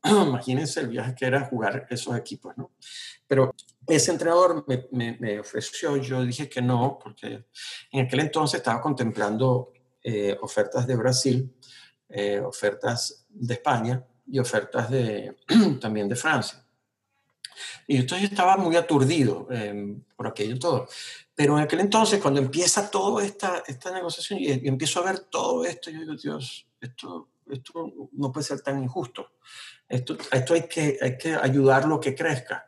Imagínense 0.04 0.80
el 0.80 0.88
viaje 0.88 1.14
que 1.14 1.24
era 1.24 1.46
jugar 1.46 1.86
esos 1.88 2.14
equipos, 2.14 2.54
¿no? 2.58 2.72
Pero 3.26 3.54
ese 3.86 4.10
entrenador 4.10 4.64
me, 4.66 5.16
me, 5.18 5.40
ofreció, 5.40 5.96
yo 5.96 6.24
dije 6.24 6.48
que 6.48 6.62
no, 6.62 6.98
porque 7.02 7.46
en 7.90 8.06
aquel 8.06 8.20
entonces 8.20 8.58
estaba 8.58 8.80
contemplando 8.80 9.72
eh, 10.02 10.36
ofertas 10.40 10.86
de 10.86 10.96
Brasil, 10.96 11.54
eh, 12.08 12.40
ofertas 12.40 13.26
de 13.28 13.54
España, 13.54 14.04
y 14.26 14.38
ofertas 14.38 14.90
de, 14.90 15.36
también 15.80 16.08
de 16.08 16.16
Francia. 16.16 16.64
Y 17.86 17.98
entonces 17.98 18.30
estaba 18.30 18.56
muy 18.56 18.76
aturdido 18.76 19.46
em, 19.50 20.02
por 20.16 20.26
aquello 20.26 20.58
todo. 20.58 20.88
Pero 21.34 21.56
en 21.56 21.64
aquel 21.64 21.80
entonces, 21.80 22.20
cuando 22.20 22.40
empieza 22.40 22.90
toda 22.90 23.24
esta, 23.24 23.62
esta 23.66 23.90
negociación 23.92 24.40
y, 24.40 24.50
empiezo 24.66 25.00
a 25.00 25.04
ver 25.04 25.20
todo 25.20 25.64
esto, 25.64 25.90
yo 25.90 26.00
digo, 26.00 26.14
Dios, 26.14 26.66
esto, 26.80 27.28
esto 27.50 27.92
no 28.12 28.32
puede 28.32 28.46
ser 28.46 28.60
tan 28.60 28.82
injusto. 28.82 29.32
Esto, 29.88 30.16
esto 30.32 30.54
hay, 30.54 30.66
que, 30.66 30.98
hay 31.00 31.18
que 31.18 31.34
ayudarlo 31.34 32.00
que 32.00 32.14
crezca. 32.14 32.66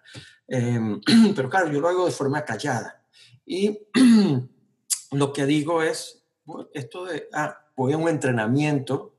Em, 0.48 1.00
pero 1.34 1.48
claro, 1.48 1.70
yo 1.70 1.80
lo 1.80 1.88
hago 1.88 2.06
de 2.06 2.12
forma 2.12 2.44
callada. 2.44 3.04
Y 3.44 3.78
lo 5.12 5.32
que 5.32 5.46
digo 5.46 5.82
es, 5.82 6.24
esto 6.72 7.04
de, 7.04 7.28
ah, 7.32 7.58
voy 7.76 7.92
a 7.92 7.98
un 7.98 8.08
entrenamiento 8.08 9.16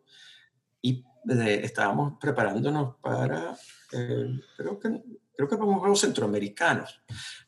estábamos 1.34 2.14
preparándonos 2.20 2.96
para, 3.02 3.58
eh, 3.92 4.40
creo 4.56 4.80
que 4.80 5.04
creo 5.36 5.48
que 5.48 5.56
para 5.56 5.68
unos 5.68 5.82
Juegos 5.82 6.02
Centroamericanos, 6.02 7.02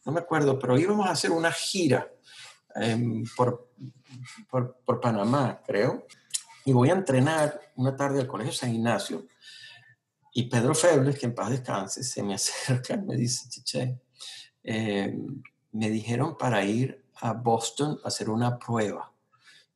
no 0.06 0.12
me 0.12 0.20
acuerdo, 0.20 0.60
pero 0.60 0.78
íbamos 0.78 1.08
a 1.08 1.12
hacer 1.12 1.32
una 1.32 1.52
gira 1.52 2.08
em, 2.76 3.24
por, 3.36 3.72
por, 4.50 4.78
por, 4.86 5.00
Panamá, 5.00 5.60
creo, 5.66 6.06
y 6.66 6.72
voy 6.72 6.90
a 6.90 6.94
entrenar 6.94 7.60
una 7.76 7.96
tarde 7.96 8.22
al 8.22 8.28
Colegio 8.28 8.54
San 8.54 8.76
Ignacio, 8.76 9.26
y 10.34 10.44
Pedro 10.44 10.76
Febles, 10.76 11.18
que 11.18 11.26
en 11.26 11.36
paz 11.36 11.50
descanse, 11.50 12.04
se 12.04 12.24
me 12.24 12.34
acerca 12.36 12.96
y 12.96 13.02
me 13.02 13.16
dice, 13.16 13.50
Chiche, 13.50 14.00
em, 14.64 15.42
me 15.72 15.90
dijeron 15.90 16.38
para 16.38 16.64
ir 16.64 17.06
a 17.22 17.34
Boston 17.34 18.00
a 18.04 18.08
hacer 18.08 18.30
una 18.30 18.58
prueba. 18.58 19.14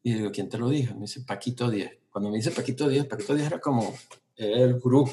Y 0.02 0.14
digo, 0.16 0.32
¿quién 0.32 0.50
te 0.50 0.58
lo 0.58 0.70
dijo? 0.70 0.94
Me 0.96 1.02
dice, 1.02 1.22
Paquito 1.22 1.70
10 1.70 2.04
cuando 2.14 2.30
me 2.30 2.38
dice 2.38 2.52
Paquito 2.52 2.88
Díaz, 2.88 3.08
Paquito 3.08 3.34
Díaz 3.34 3.48
era 3.48 3.60
como 3.60 3.92
el 4.36 4.80
gurú, 4.80 5.10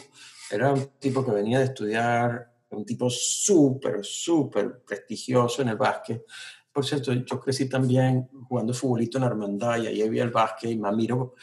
era 0.51 0.70
un 0.70 0.86
tipo 0.99 1.24
que 1.24 1.30
venía 1.30 1.59
de 1.59 1.64
estudiar, 1.64 2.53
un 2.68 2.84
tipo 2.84 3.09
súper, 3.09 4.05
súper 4.05 4.82
prestigioso 4.84 5.62
en 5.62 5.68
el 5.70 5.76
básquet. 5.76 6.22
Por 6.70 6.84
cierto, 6.84 7.14
yo 7.14 7.41
crecí 7.41 7.70
también 7.70 8.28
jugando 8.47 8.74
futbolito 8.74 9.16
en 9.16 9.24
Armandá 9.24 9.78
y 9.78 9.86
ahí 9.86 10.03
había 10.03 10.24
el 10.24 10.30
básquet 10.30 10.70
y 10.72 10.76
Mamiro, 10.76 11.36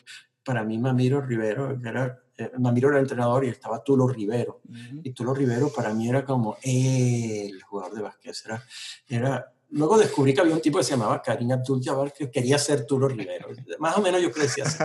para 0.43 0.63
mí 0.63 0.77
Mamiro 0.77 1.21
Rivero 1.21 1.71
era 1.83 2.23
eh, 2.37 2.51
Mamiro 2.59 2.89
era 2.89 2.97
el 2.97 3.03
entrenador 3.03 3.45
y 3.45 3.49
estaba 3.49 3.83
Tulo 3.83 4.07
Rivero. 4.07 4.61
Y 5.03 5.11
Tulo 5.11 5.33
Rivero 5.33 5.71
para 5.73 5.93
mí 5.93 6.07
era 6.07 6.23
como 6.23 6.57
el 6.61 7.61
jugador 7.63 7.95
de 7.95 8.01
básquet. 8.01 8.35
Era, 8.45 8.63
era 9.07 9.53
Luego 9.69 9.97
descubrí 9.97 10.33
que 10.33 10.41
había 10.41 10.53
un 10.53 10.61
tipo 10.61 10.77
que 10.77 10.83
se 10.83 10.91
llamaba 10.91 11.21
Karim 11.21 11.51
Abdul-Jabbar 11.51 12.13
que 12.13 12.31
quería 12.31 12.57
ser 12.57 12.85
Tulo 12.85 13.07
Rivero. 13.07 13.49
Más 13.79 13.97
o 13.97 14.01
menos 14.01 14.21
yo 14.21 14.31
crecí 14.31 14.61
así. 14.61 14.81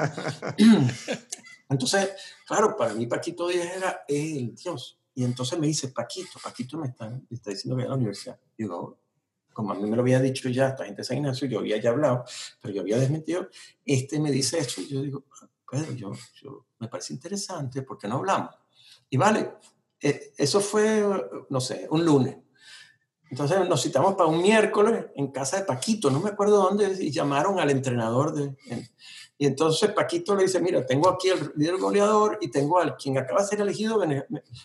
Entonces, 1.68 2.10
claro, 2.46 2.76
para 2.76 2.92
mí 2.94 3.06
Paquito 3.06 3.48
Díaz 3.48 3.76
era 3.76 4.04
el 4.08 4.54
Dios. 4.54 4.98
Y 5.14 5.24
entonces 5.24 5.58
me 5.58 5.66
dice, 5.66 5.88
Paquito, 5.88 6.38
Paquito 6.42 6.78
me 6.78 6.88
está, 6.88 7.08
me 7.08 7.22
está 7.30 7.50
diciendo 7.50 7.76
que 7.76 7.84
a 7.84 7.88
la 7.88 7.94
universidad. 7.94 8.38
Y 8.56 8.62
digo, 8.62 8.98
como 9.52 9.72
a 9.72 9.74
mí 9.74 9.88
me 9.88 9.94
lo 9.94 10.02
había 10.02 10.20
dicho 10.20 10.48
ya 10.48 10.68
esta 10.68 10.84
gente 10.84 11.02
de 11.02 11.04
San 11.04 11.18
Ignacio, 11.18 11.46
yo 11.48 11.58
había 11.58 11.76
ya 11.78 11.90
hablado, 11.90 12.24
pero 12.60 12.74
yo 12.74 12.80
había 12.80 12.98
desmentido, 12.98 13.48
este 13.84 14.18
me 14.20 14.30
dice 14.30 14.58
esto 14.58 14.80
y 14.80 14.88
yo 14.88 15.02
digo, 15.02 15.24
Pedro, 15.72 16.12
yo, 16.42 16.66
me 16.80 16.88
parece 16.88 17.14
interesante, 17.14 17.80
¿por 17.80 17.96
qué 17.96 18.06
no 18.06 18.16
hablamos? 18.16 18.54
Y 19.08 19.16
vale, 19.16 19.54
eh, 19.98 20.34
eso 20.36 20.60
fue, 20.60 21.02
no 21.48 21.60
sé, 21.62 21.86
un 21.90 22.04
lunes. 22.04 22.36
Entonces 23.30 23.66
nos 23.66 23.82
citamos 23.82 24.14
para 24.14 24.28
un 24.28 24.42
miércoles 24.42 25.06
en 25.16 25.32
casa 25.32 25.56
de 25.56 25.64
Paquito, 25.64 26.10
no 26.10 26.20
me 26.20 26.28
acuerdo 26.28 26.58
dónde, 26.58 26.94
y 27.02 27.10
llamaron 27.10 27.58
al 27.58 27.70
entrenador 27.70 28.34
de... 28.34 28.54
Y 29.38 29.46
entonces 29.46 29.92
Paquito 29.92 30.36
le 30.36 30.42
dice, 30.42 30.60
mira, 30.60 30.84
tengo 30.84 31.08
aquí 31.08 31.30
el 31.30 31.52
líder 31.56 31.78
goleador 31.78 32.36
y 32.42 32.50
tengo 32.50 32.78
al 32.78 32.94
quien 32.98 33.16
acaba 33.16 33.40
de 33.40 33.48
ser 33.48 33.62
elegido 33.62 33.98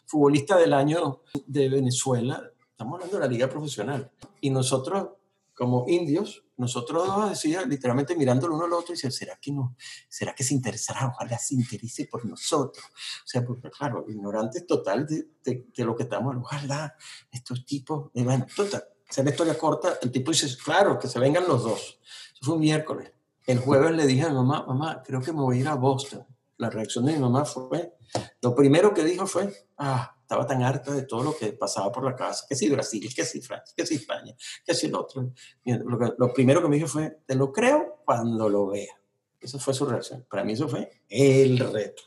futbolista 0.05 0.57
del 0.57 0.73
año 0.73 1.21
de 1.45 1.69
Venezuela. 1.69 2.51
Estamos 2.71 2.95
hablando 2.95 3.15
de 3.17 3.23
la 3.23 3.31
liga 3.31 3.47
profesional. 3.47 4.11
Y 4.41 4.49
nosotros 4.49 5.07
como 5.55 5.85
indios, 5.87 6.43
nosotros 6.57 7.05
dos 7.07 7.29
decía, 7.29 7.63
literalmente 7.63 8.15
mirando 8.15 8.47
el 8.47 8.53
uno 8.53 8.65
al 8.65 8.73
otro 8.73 8.93
y 8.93 8.95
decía, 8.95 9.11
¿será 9.11 9.37
que 9.39 9.51
no? 9.51 9.75
¿Será 10.09 10.33
que 10.33 10.43
se 10.43 10.53
interesará? 10.53 11.07
Ojalá 11.07 11.37
se 11.37 11.55
interese 11.55 12.05
por 12.05 12.25
nosotros. 12.25 12.83
O 12.85 13.27
sea, 13.27 13.45
porque 13.45 13.69
claro, 13.69 14.05
ignorantes 14.07 14.65
total 14.65 15.05
de, 15.05 15.27
de, 15.43 15.85
lo 15.85 15.95
que 15.95 16.03
estamos, 16.03 16.35
ojalá 16.35 16.95
estos 17.31 17.65
tipos, 17.65 18.09
y 18.13 18.23
bueno, 18.23 18.47
total, 18.55 18.83
sea 19.09 19.23
la 19.23 19.29
historia 19.29 19.57
corta, 19.57 19.99
el 20.01 20.11
tipo 20.11 20.31
dice, 20.31 20.47
claro, 20.63 20.97
que 20.97 21.07
se 21.07 21.19
vengan 21.19 21.47
los 21.47 21.63
dos. 21.63 21.99
Eso 22.33 22.41
fue 22.41 22.55
un 22.55 22.61
miércoles. 22.61 23.11
El 23.45 23.59
jueves 23.59 23.91
le 23.91 24.05
dije 24.05 24.23
a 24.23 24.29
mi 24.29 24.35
mamá, 24.35 24.65
mamá, 24.67 25.01
creo 25.05 25.21
que 25.21 25.31
me 25.31 25.41
voy 25.41 25.57
a 25.57 25.61
ir 25.61 25.67
a 25.67 25.75
Boston. 25.75 26.25
La 26.57 26.69
reacción 26.69 27.05
de 27.05 27.13
mi 27.13 27.19
mamá 27.19 27.45
fue, 27.45 27.93
lo 28.41 28.55
primero 28.55 28.93
que 28.93 29.03
dijo 29.03 29.27
fue, 29.27 29.53
ah, 29.77 30.16
estaba 30.27 30.45
tan 30.45 30.61
harta 30.61 30.93
de 30.93 31.03
todo 31.03 31.23
lo 31.23 31.37
que 31.37 31.53
pasaba 31.53 31.89
por 31.89 32.03
la 32.03 32.13
casa, 32.13 32.45
que 32.49 32.53
si 32.53 32.69
Brasil, 32.69 33.07
que 33.15 33.23
si 33.23 33.41
Francia, 33.41 33.73
que 33.77 33.85
si 33.85 33.95
España, 33.95 34.35
que 34.65 34.73
si 34.73 34.87
el 34.87 34.95
otro. 34.95 35.31
Lo, 35.63 36.15
lo, 36.17 36.33
primero 36.33 36.61
que 36.61 36.67
me 36.67 36.75
dijo 36.75 36.89
fue, 36.89 37.21
te 37.25 37.33
lo 37.33 37.53
creo 37.53 38.01
cuando 38.05 38.49
lo 38.49 38.67
vea. 38.67 38.93
Esa 39.39 39.57
fue 39.57 39.73
su 39.73 39.85
reacción. 39.85 40.27
Para 40.29 40.43
mí 40.43 40.51
eso 40.51 40.67
fue 40.67 41.03
el 41.07 41.57
reto. 41.57 42.03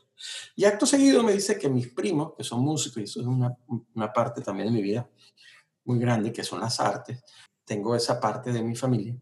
Y 0.54 0.66
acto 0.66 0.84
seguido 0.84 1.22
me 1.22 1.32
dice 1.32 1.58
que 1.58 1.70
mis 1.70 1.88
primos, 1.88 2.34
que 2.36 2.44
son 2.44 2.60
músicos, 2.60 2.98
y 2.98 3.04
eso 3.04 3.22
es 3.22 3.26
una, 3.26 3.56
una 3.94 4.12
parte 4.12 4.42
también 4.42 4.68
de 4.68 4.74
mi 4.74 4.82
vida 4.82 5.08
muy 5.84 5.98
grande, 5.98 6.30
que 6.30 6.44
son 6.44 6.60
las 6.60 6.78
artes, 6.78 7.24
tengo 7.64 7.96
esa 7.96 8.20
parte 8.20 8.52
de 8.52 8.62
mi 8.62 8.76
familia, 8.76 9.16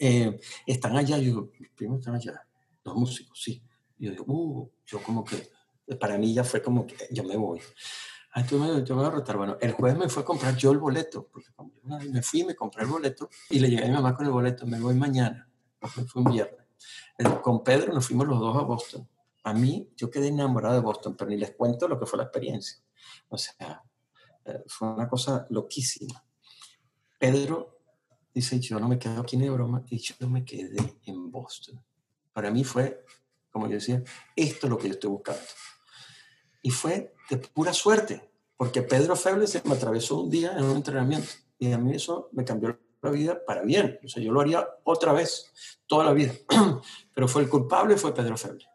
eh, 0.00 0.40
están 0.66 0.96
allá, 0.96 1.16
yo 1.18 1.24
digo, 1.24 1.52
mis 1.60 1.70
primos 1.70 2.00
están 2.00 2.16
allá, 2.16 2.44
los 2.82 2.96
músicos, 2.96 3.40
sí. 3.40 3.62
Yo 3.96 4.10
digo, 4.10 4.24
uh, 4.26 4.72
yo 4.84 5.00
como 5.00 5.22
que 5.22 5.48
para 6.00 6.18
mí 6.18 6.32
ya 6.32 6.44
fue 6.44 6.62
como 6.62 6.86
que 6.86 6.96
yo 7.10 7.24
me 7.24 7.36
voy. 7.36 7.60
Ah, 8.32 8.44
yo 8.44 8.58
me, 8.58 8.84
yo 8.84 8.96
me 8.96 9.04
a 9.04 9.10
rotar. 9.10 9.36
Bueno, 9.36 9.56
el 9.60 9.72
jueves 9.72 9.98
me 9.98 10.08
fue 10.08 10.22
a 10.22 10.26
comprar 10.26 10.56
yo 10.56 10.72
el 10.72 10.78
boleto, 10.78 11.28
porque 11.32 11.50
me 12.10 12.22
fui, 12.22 12.44
me 12.44 12.56
compré 12.56 12.82
el 12.82 12.88
boleto 12.88 13.28
y 13.50 13.60
le 13.60 13.70
llegué 13.70 13.84
a 13.84 13.86
mi 13.86 13.92
mamá 13.92 14.16
con 14.16 14.26
el 14.26 14.32
boleto, 14.32 14.66
me 14.66 14.80
voy 14.80 14.94
mañana, 14.94 15.48
fue 15.80 16.22
un 16.22 16.32
viernes. 16.32 16.66
Con 17.42 17.62
Pedro 17.62 17.92
nos 17.92 18.06
fuimos 18.06 18.26
los 18.26 18.40
dos 18.40 18.56
a 18.56 18.62
Boston. 18.62 19.08
A 19.44 19.52
mí, 19.52 19.92
yo 19.96 20.10
quedé 20.10 20.28
enamorado 20.28 20.74
de 20.74 20.80
Boston, 20.80 21.14
pero 21.16 21.30
ni 21.30 21.36
les 21.36 21.52
cuento 21.52 21.86
lo 21.86 22.00
que 22.00 22.06
fue 22.06 22.16
la 22.16 22.24
experiencia. 22.24 22.78
O 23.28 23.38
sea, 23.38 23.84
eh, 24.44 24.64
fue 24.66 24.88
una 24.88 25.08
cosa 25.08 25.46
loquísima. 25.50 26.24
Pedro 27.18 27.78
dice, 28.34 28.58
yo 28.58 28.80
no 28.80 28.88
me 28.88 28.98
quedo 28.98 29.20
aquí 29.20 29.36
ni 29.36 29.44
de 29.44 29.50
broma, 29.50 29.84
y 29.88 29.98
yo 29.98 30.28
me 30.28 30.44
quedé 30.44 30.98
en 31.04 31.30
Boston. 31.30 31.80
Para 32.32 32.50
mí 32.50 32.64
fue, 32.64 33.04
como 33.50 33.68
yo 33.68 33.74
decía, 33.74 34.02
esto 34.34 34.66
es 34.66 34.70
lo 34.70 34.76
que 34.76 34.88
yo 34.88 34.94
estoy 34.94 35.10
buscando. 35.10 35.42
Y 36.64 36.70
fue 36.70 37.14
de 37.28 37.36
pura 37.36 37.72
suerte, 37.72 38.28
porque 38.56 38.82
Pedro 38.82 39.14
Feble 39.14 39.46
se 39.46 39.62
me 39.64 39.74
atravesó 39.74 40.22
un 40.22 40.30
día 40.30 40.56
en 40.56 40.64
un 40.64 40.76
entrenamiento. 40.76 41.28
Y 41.58 41.70
a 41.70 41.78
mí 41.78 41.94
eso 41.94 42.30
me 42.32 42.44
cambió 42.44 42.76
la 43.02 43.10
vida 43.10 43.38
para 43.46 43.62
bien. 43.62 44.00
O 44.02 44.08
sea, 44.08 44.22
yo 44.22 44.32
lo 44.32 44.40
haría 44.40 44.66
otra 44.82 45.12
vez, 45.12 45.52
toda 45.86 46.06
la 46.06 46.12
vida. 46.12 46.32
Pero 47.14 47.28
fue 47.28 47.42
el 47.42 47.50
culpable, 47.50 47.98
fue 47.98 48.14
Pedro 48.14 48.36
Feble. 48.38 48.66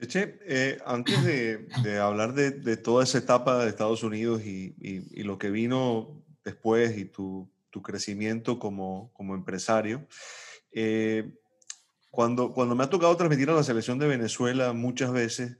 Cheche, 0.00 0.40
eh, 0.46 0.78
antes 0.84 1.22
de, 1.22 1.98
hablar 2.00 2.32
de, 2.34 2.76
toda 2.78 3.04
esa 3.04 3.18
etapa 3.18 3.62
de 3.62 3.68
Estados 3.68 4.02
Unidos 4.02 4.42
y, 4.42 4.74
y, 4.80 5.20
y 5.20 5.22
lo 5.22 5.38
que 5.38 5.50
vino 5.50 6.24
después 6.44 6.98
y 6.98 7.04
tu, 7.04 7.48
tu 7.74 7.82
crecimiento 7.82 8.60
como, 8.60 9.10
como 9.14 9.34
empresario, 9.34 10.06
eh, 10.70 11.34
cuando, 12.12 12.52
cuando 12.52 12.76
me 12.76 12.84
ha 12.84 12.88
tocado 12.88 13.16
transmitir 13.16 13.50
a 13.50 13.54
la 13.54 13.64
selección 13.64 13.98
de 13.98 14.06
Venezuela 14.06 14.72
muchas 14.72 15.10
veces, 15.10 15.56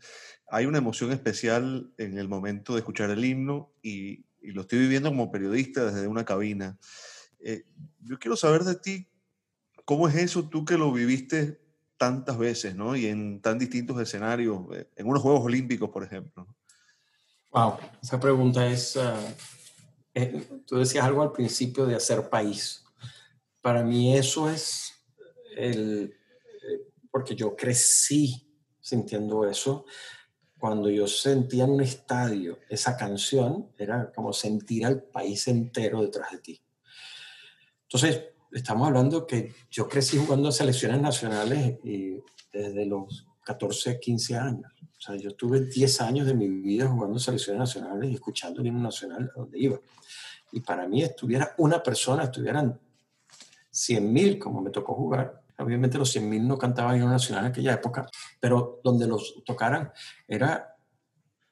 hay 0.55 0.67
una 0.67 0.79
emoción 0.79 1.11
especial 1.11 1.93
en 1.99 2.17
el 2.17 2.29
momento 2.29 2.75
de 2.75 2.79
escuchar 2.79 3.11
el 3.11 3.25
himno 3.25 3.73
y, 3.83 4.25
y 4.41 4.53
lo 4.53 4.61
estoy 4.61 4.79
viviendo 4.79 5.09
como 5.09 5.33
periodista 5.33 5.85
desde 5.87 6.07
una 6.07 6.25
cabina. 6.25 6.79
Eh, 7.41 7.65
yo 7.99 8.21
quiero 8.21 8.37
saber 8.37 8.63
de 8.63 8.77
ti, 8.77 9.09
¿cómo 9.85 10.07
es 10.09 10.15
eso 10.15 10.49
tú 10.49 10.65
que 10.65 10.79
lo 10.79 10.93
viviste 10.93 11.61
tantas 11.97 12.39
veces, 12.39 12.77
¿no? 12.77 12.95
Y 12.95 13.07
en 13.07 13.41
tan 13.41 13.59
distintos 13.59 14.01
escenarios, 14.01 14.61
eh, 14.75 14.89
en 14.95 15.09
unos 15.09 15.23
Juegos 15.23 15.45
Olímpicos, 15.45 15.91
por 15.91 16.05
ejemplo. 16.05 16.47
Wow, 17.51 17.79
esa 18.01 18.21
pregunta 18.21 18.65
es, 18.65 18.95
uh, 18.95 19.35
eh, 20.15 20.63
tú 20.69 20.77
decías 20.77 21.05
algo 21.05 21.23
al 21.23 21.33
principio 21.33 21.85
de 21.85 21.97
hacer 21.97 22.29
país. 22.31 22.85
Para 23.61 23.83
mí 23.83 24.17
eso 24.17 24.49
es 24.49 24.93
el, 25.57 26.15
eh, 26.15 26.93
porque 27.11 27.35
yo 27.35 27.57
crecí 27.57 28.49
sintiendo 28.81 29.49
eso. 29.49 29.85
Cuando 30.65 30.89
yo 30.89 31.07
sentía 31.07 31.65
en 31.65 31.73
un 31.73 31.83
estadio 31.83 32.61
esa 32.71 32.97
canción, 32.97 33.69
era 33.77 34.11
como 34.11 34.33
sentir 34.33 34.87
al 34.87 35.03
país 35.03 35.47
entero 35.47 36.01
detrás 36.01 36.33
de 36.33 36.39
ti. 36.39 36.63
Entonces, 37.83 38.29
estamos 38.51 38.89
hablando 38.89 39.27
que 39.27 39.53
yo 39.71 39.87
crecí 39.87 40.17
jugando 40.17 40.49
en 40.49 40.55
selecciones 40.55 41.03
nacionales 41.03 41.85
y 41.85 42.19
desde 42.51 42.87
los 42.87 43.27
14, 43.45 44.01
15 44.01 44.37
años. 44.39 44.73
O 44.81 45.01
sea, 45.03 45.17
yo 45.17 45.33
tuve 45.33 45.67
10 45.67 46.01
años 46.01 46.27
de 46.27 46.33
mi 46.33 46.49
vida 46.49 46.89
jugando 46.89 47.19
selecciones 47.19 47.59
nacionales 47.59 48.11
y 48.11 48.15
escuchando 48.15 48.63
el 48.63 48.69
himno 48.69 48.85
nacional 48.85 49.31
a 49.37 49.41
donde 49.41 49.59
iba. 49.59 49.79
Y 50.51 50.61
para 50.61 50.89
mí 50.89 51.03
estuviera 51.03 51.55
una 51.59 51.83
persona, 51.83 52.25
estuvieran 52.25 52.81
100 53.71 54.11
mil 54.11 54.39
como 54.39 54.63
me 54.63 54.71
tocó 54.71 54.95
jugar. 54.95 55.44
Obviamente 55.59 55.99
los 55.99 56.11
100 56.11 56.29
mil 56.29 56.47
no 56.47 56.59
cantaban 56.59 56.97
himno 56.97 57.09
nacional 57.09 57.45
en 57.45 57.51
aquella 57.51 57.75
época, 57.75 58.07
pero 58.41 58.81
donde 58.83 59.07
los 59.07 59.43
tocaran 59.45 59.93
era, 60.27 60.77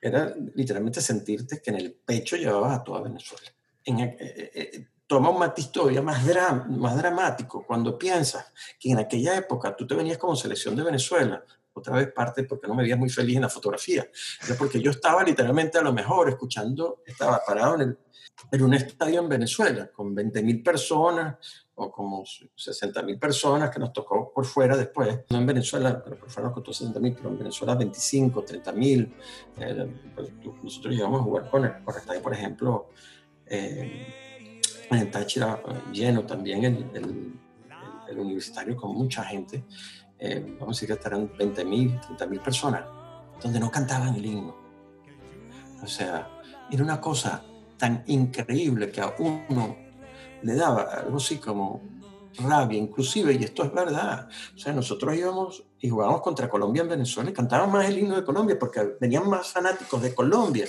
era 0.00 0.34
literalmente 0.55 1.00
sentirte 1.00 1.61
que 1.62 1.70
en 1.70 1.76
el 1.76 1.92
pecho 1.92 2.36
llevabas 2.36 2.80
a 2.80 2.82
toda 2.82 3.03
Venezuela. 3.03 3.48
En, 3.84 4.00
eh, 4.00 4.16
eh, 4.18 4.88
toma 5.07 5.28
un 5.28 5.38
matiz 5.38 5.70
todavía 5.70 6.00
más, 6.00 6.24
dra 6.26 6.53
más 6.53 6.96
dramático 6.96 7.64
cuando 7.66 7.98
piensas 7.98 8.53
que 8.80 8.90
en 8.90 8.98
aquella 8.98 9.36
época 9.36 9.76
tú 9.76 9.86
te 9.86 9.94
venías 9.94 10.18
como 10.18 10.34
selección 10.34 10.74
de 10.74 10.82
Venezuela, 10.82 11.44
otra 11.75 11.97
vez 11.97 12.12
parte 12.12 12.45
porque 12.45 12.66
no 12.66 12.75
me 12.75 12.83
veías 12.83 12.99
muy 12.99 13.11
feliz 13.11 13.37
en 13.37 13.43
la 13.43 13.49
fotografía, 13.49 14.07
porque 14.59 14.81
yo 14.81 14.91
estaba 14.91 15.23
literalmente 15.23 15.79
a 15.79 15.83
lo 15.83 15.93
mejor 15.93 16.29
escuchando, 16.29 17.03
estaba 17.07 17.41
parado 17.47 17.81
en, 17.81 17.99
un 18.62 18.75
estadio 18.75 19.20
en 19.20 19.29
Venezuela 19.29 19.91
con 19.93 20.14
20 20.14 20.43
mil 20.43 20.62
personas 20.62 21.37
o 21.75 21.91
como 21.91 22.25
60 22.55 23.03
mil 23.03 23.18
personas 23.18 23.70
que 23.70 23.79
nos 23.79 23.93
tocó 23.93 24.33
por 24.33 24.45
fuera 24.45 24.77
después, 24.77 25.20
no 25.31 25.39
en 25.39 25.47
Venezuela, 25.47 26.03
pero 26.03 26.18
por 26.18 26.31
fuera 26.31 26.49
nos 26.49 26.55
costó 26.55 26.73
60 26.73 27.01
mil, 27.01 27.14
pero 27.14 27.31
en 27.31 27.39
Venezuela 27.39 27.75
25, 27.75 28.43
30 28.43 28.73
mil, 28.73 29.14
eh, 29.59 29.95
pues, 30.14 30.31
nosotros 30.62 30.95
llegamos 30.95 31.20
a 31.20 31.25
jugar 31.25 31.51
con 31.51 31.64
el, 31.64 31.85
con 31.85 31.95
el 31.95 32.01
estadio, 32.01 32.23
por 32.23 32.35
ejemplo, 32.35 32.89
eh, 33.47 34.61
en 34.91 35.11
Táchira 35.11 35.62
lleno 35.93 36.25
también 36.25 36.64
el, 36.64 36.87
el, 36.95 38.18
universitario 38.18 38.77
con 38.77 38.95
mucha 38.95 39.25
gente, 39.25 39.64
eh, 40.25 40.41
vamos 40.61 40.62
a 40.62 40.70
decir 40.77 40.87
que 40.87 40.95
estarán 40.95 41.33
20 41.37 41.64
mil, 41.64 42.01
30 42.01 42.27
mil 42.27 42.39
personas, 42.39 42.85
donde 43.43 43.59
no 43.59 43.73
cantaban 43.73 44.14
el 44.14 44.25
himno. 44.25 44.57
O 45.83 45.87
sea, 45.89 46.31
era 46.70 46.85
una 46.85 47.01
cosa 47.01 47.43
tan 47.77 48.05
increíble 48.07 48.93
que 48.93 49.01
a 49.01 49.16
uno 49.18 49.77
le 50.43 50.55
daba 50.55 50.83
algo 50.83 51.16
así 51.16 51.39
como 51.39 51.83
rabia, 52.39 52.79
inclusive, 52.79 53.35
y 53.35 53.43
esto 53.43 53.64
es 53.64 53.73
verdad. 53.73 54.29
O 54.55 54.59
sea, 54.59 54.73
nosotros 54.73 55.16
íbamos 55.16 55.64
y 55.81 55.89
jugábamos 55.89 56.23
contra 56.23 56.49
Colombia 56.49 56.83
en 56.83 56.89
Venezuela 56.89 57.31
y 57.31 57.33
cantaban 57.33 57.73
más 57.73 57.89
el 57.89 57.99
himno 57.99 58.14
de 58.14 58.25
Colombia 58.25 58.57
porque 58.59 58.97
venían 59.01 59.29
más 59.29 59.49
fanáticos 59.49 60.01
de 60.01 60.14
Colombia 60.14 60.66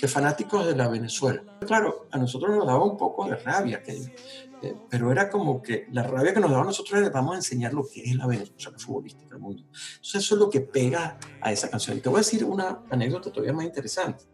que 0.00 0.08
fanáticos 0.08 0.66
de 0.66 0.74
la 0.74 0.88
Venezuela. 0.88 1.42
Claro, 1.64 2.08
a 2.10 2.18
nosotros 2.18 2.56
nos 2.56 2.66
daba 2.66 2.84
un 2.84 2.96
poco 2.96 3.28
de 3.28 3.36
rabia, 3.36 3.82
que, 3.82 4.12
eh, 4.62 4.74
pero 4.88 5.12
era 5.12 5.28
como 5.28 5.62
que 5.62 5.86
la 5.92 6.02
rabia 6.02 6.32
que 6.32 6.40
nos 6.40 6.50
daba 6.50 6.62
a 6.62 6.66
nosotros 6.66 6.98
era 6.98 7.10
vamos 7.10 7.34
a 7.34 7.36
enseñar 7.36 7.74
lo 7.74 7.86
que 7.86 8.02
es 8.02 8.14
la 8.16 8.26
Venezuela 8.26 8.78
futbolística 8.78 9.30
del 9.30 9.40
mundo. 9.40 9.62
Entonces 9.64 10.14
eso 10.16 10.34
es 10.34 10.40
lo 10.40 10.50
que 10.50 10.60
pega 10.60 11.18
a 11.40 11.52
esa 11.52 11.70
canción. 11.70 11.98
Y 11.98 12.00
te 12.00 12.08
voy 12.08 12.18
a 12.18 12.20
decir 12.20 12.44
una 12.44 12.82
anécdota 12.90 13.30
todavía 13.30 13.52
más 13.52 13.64
interesante, 13.64 14.24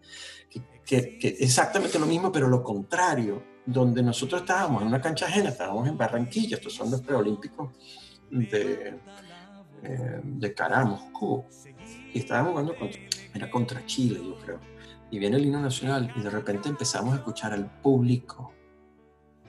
que, 0.49 0.63
que, 0.85 1.19
que 1.19 1.29
exactamente 1.41 1.99
lo 1.99 2.07
mismo, 2.07 2.31
pero 2.31 2.49
lo 2.49 2.63
contrario 2.63 3.43
donde 3.65 4.03
nosotros 4.03 4.43
estábamos 4.43 4.83
en 4.83 4.89
una 4.89 5.01
cancha 5.01 5.27
ajena, 5.27 5.51
estábamos 5.51 5.89
en 5.89 5.97
Barranquilla, 5.97 6.57
estos 6.57 6.75
son 6.75 6.91
los 6.91 7.01
preolímpicos 7.01 7.71
de, 8.31 8.99
eh, 9.83 10.21
de 10.23 10.55
Cará, 10.55 10.85
Moscú, 10.85 11.45
y 12.13 12.19
estábamos 12.19 12.53
jugando 12.53 12.77
contra, 12.77 13.01
era 13.35 13.51
contra 13.51 13.87
Chile, 13.87 14.21
yo 14.23 14.37
creo. 14.39 14.61
Y 15.11 15.19
viene 15.19 15.37
el 15.37 15.45
himno 15.45 15.61
nacional 15.61 16.13
y 16.17 16.23
de 16.23 16.31
repente 16.31 16.69
empezamos 16.69 17.15
a 17.15 17.17
escuchar 17.19 17.53
al 17.53 17.81
público 17.81 18.53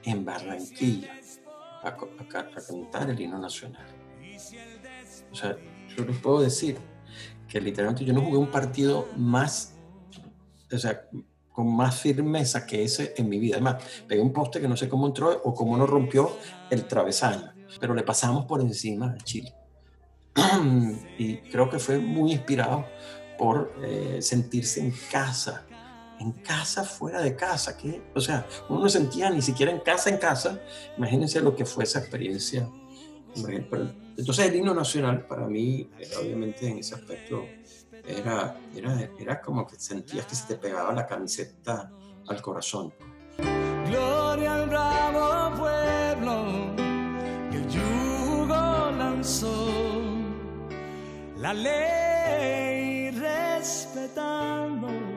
en 0.03 0.25
Barranquilla 0.25 1.13
a, 1.83 1.87
a, 1.87 1.91
a 1.91 2.61
cantar 2.67 3.09
el 3.09 3.19
himno 3.19 3.39
nacional. 3.39 3.85
O 5.31 5.35
sea, 5.35 5.57
yo 5.95 6.05
les 6.05 6.17
puedo 6.17 6.41
decir 6.41 6.77
que 7.47 7.61
literalmente 7.61 8.05
yo 8.05 8.13
no 8.13 8.21
jugué 8.21 8.37
un 8.37 8.51
partido 8.51 9.07
más, 9.15 9.75
o 10.71 10.77
sea, 10.77 11.07
con 11.51 11.73
más 11.75 11.99
firmeza 12.01 12.65
que 12.65 12.83
ese 12.83 13.13
en 13.15 13.29
mi 13.29 13.39
vida. 13.39 13.55
Además, 13.55 13.83
pegué 14.07 14.21
un 14.21 14.33
poste 14.33 14.59
que 14.59 14.67
no 14.67 14.75
sé 14.75 14.89
cómo 14.89 15.07
entró 15.07 15.41
o 15.43 15.53
cómo 15.53 15.77
no 15.77 15.85
rompió 15.85 16.35
el 16.71 16.85
travesaño, 16.85 17.53
pero 17.79 17.93
le 17.93 18.03
pasamos 18.03 18.45
por 18.45 18.59
encima 18.61 19.15
a 19.17 19.17
Chile. 19.23 19.53
y 21.19 21.37
creo 21.37 21.69
que 21.69 21.77
fue 21.77 21.99
muy 21.99 22.31
inspirado 22.31 22.85
por 23.37 23.71
eh, 23.83 24.17
sentirse 24.21 24.79
en 24.79 24.93
casa, 25.11 25.65
en 26.23 26.31
casa 26.31 26.83
fuera 26.83 27.21
de 27.21 27.35
casa, 27.35 27.77
que, 27.77 28.01
o 28.15 28.21
sea, 28.21 28.47
uno 28.69 28.81
no 28.81 28.89
sentía 28.89 29.29
ni 29.29 29.41
siquiera 29.41 29.71
en 29.71 29.79
casa 29.79 30.09
en 30.09 30.17
casa, 30.17 30.59
imagínense 30.97 31.41
lo 31.41 31.55
que 31.55 31.65
fue 31.65 31.83
esa 31.83 31.99
experiencia. 31.99 32.67
Entonces 33.35 34.45
el 34.45 34.55
himno 34.55 34.73
nacional 34.73 35.27
para 35.27 35.47
mí, 35.47 35.89
obviamente 36.21 36.67
en 36.67 36.77
ese 36.77 36.95
aspecto, 36.95 37.45
era, 38.05 38.57
era, 38.75 39.09
era 39.19 39.41
como 39.41 39.67
que 39.67 39.77
sentías 39.77 40.25
que 40.25 40.35
se 40.35 40.47
te 40.47 40.55
pegaba 40.55 40.93
la 40.93 41.05
camiseta 41.05 41.91
al 42.27 42.41
corazón. 42.41 42.93
Gloria 43.87 44.55
al 44.55 44.69
bravo 44.69 45.57
pueblo 45.57 46.75
que 47.51 47.57
el 47.57 47.69
yugo 47.69 48.91
lanzó, 48.97 49.67
la 51.37 51.53
ley 51.53 53.11
respetando 53.11 55.12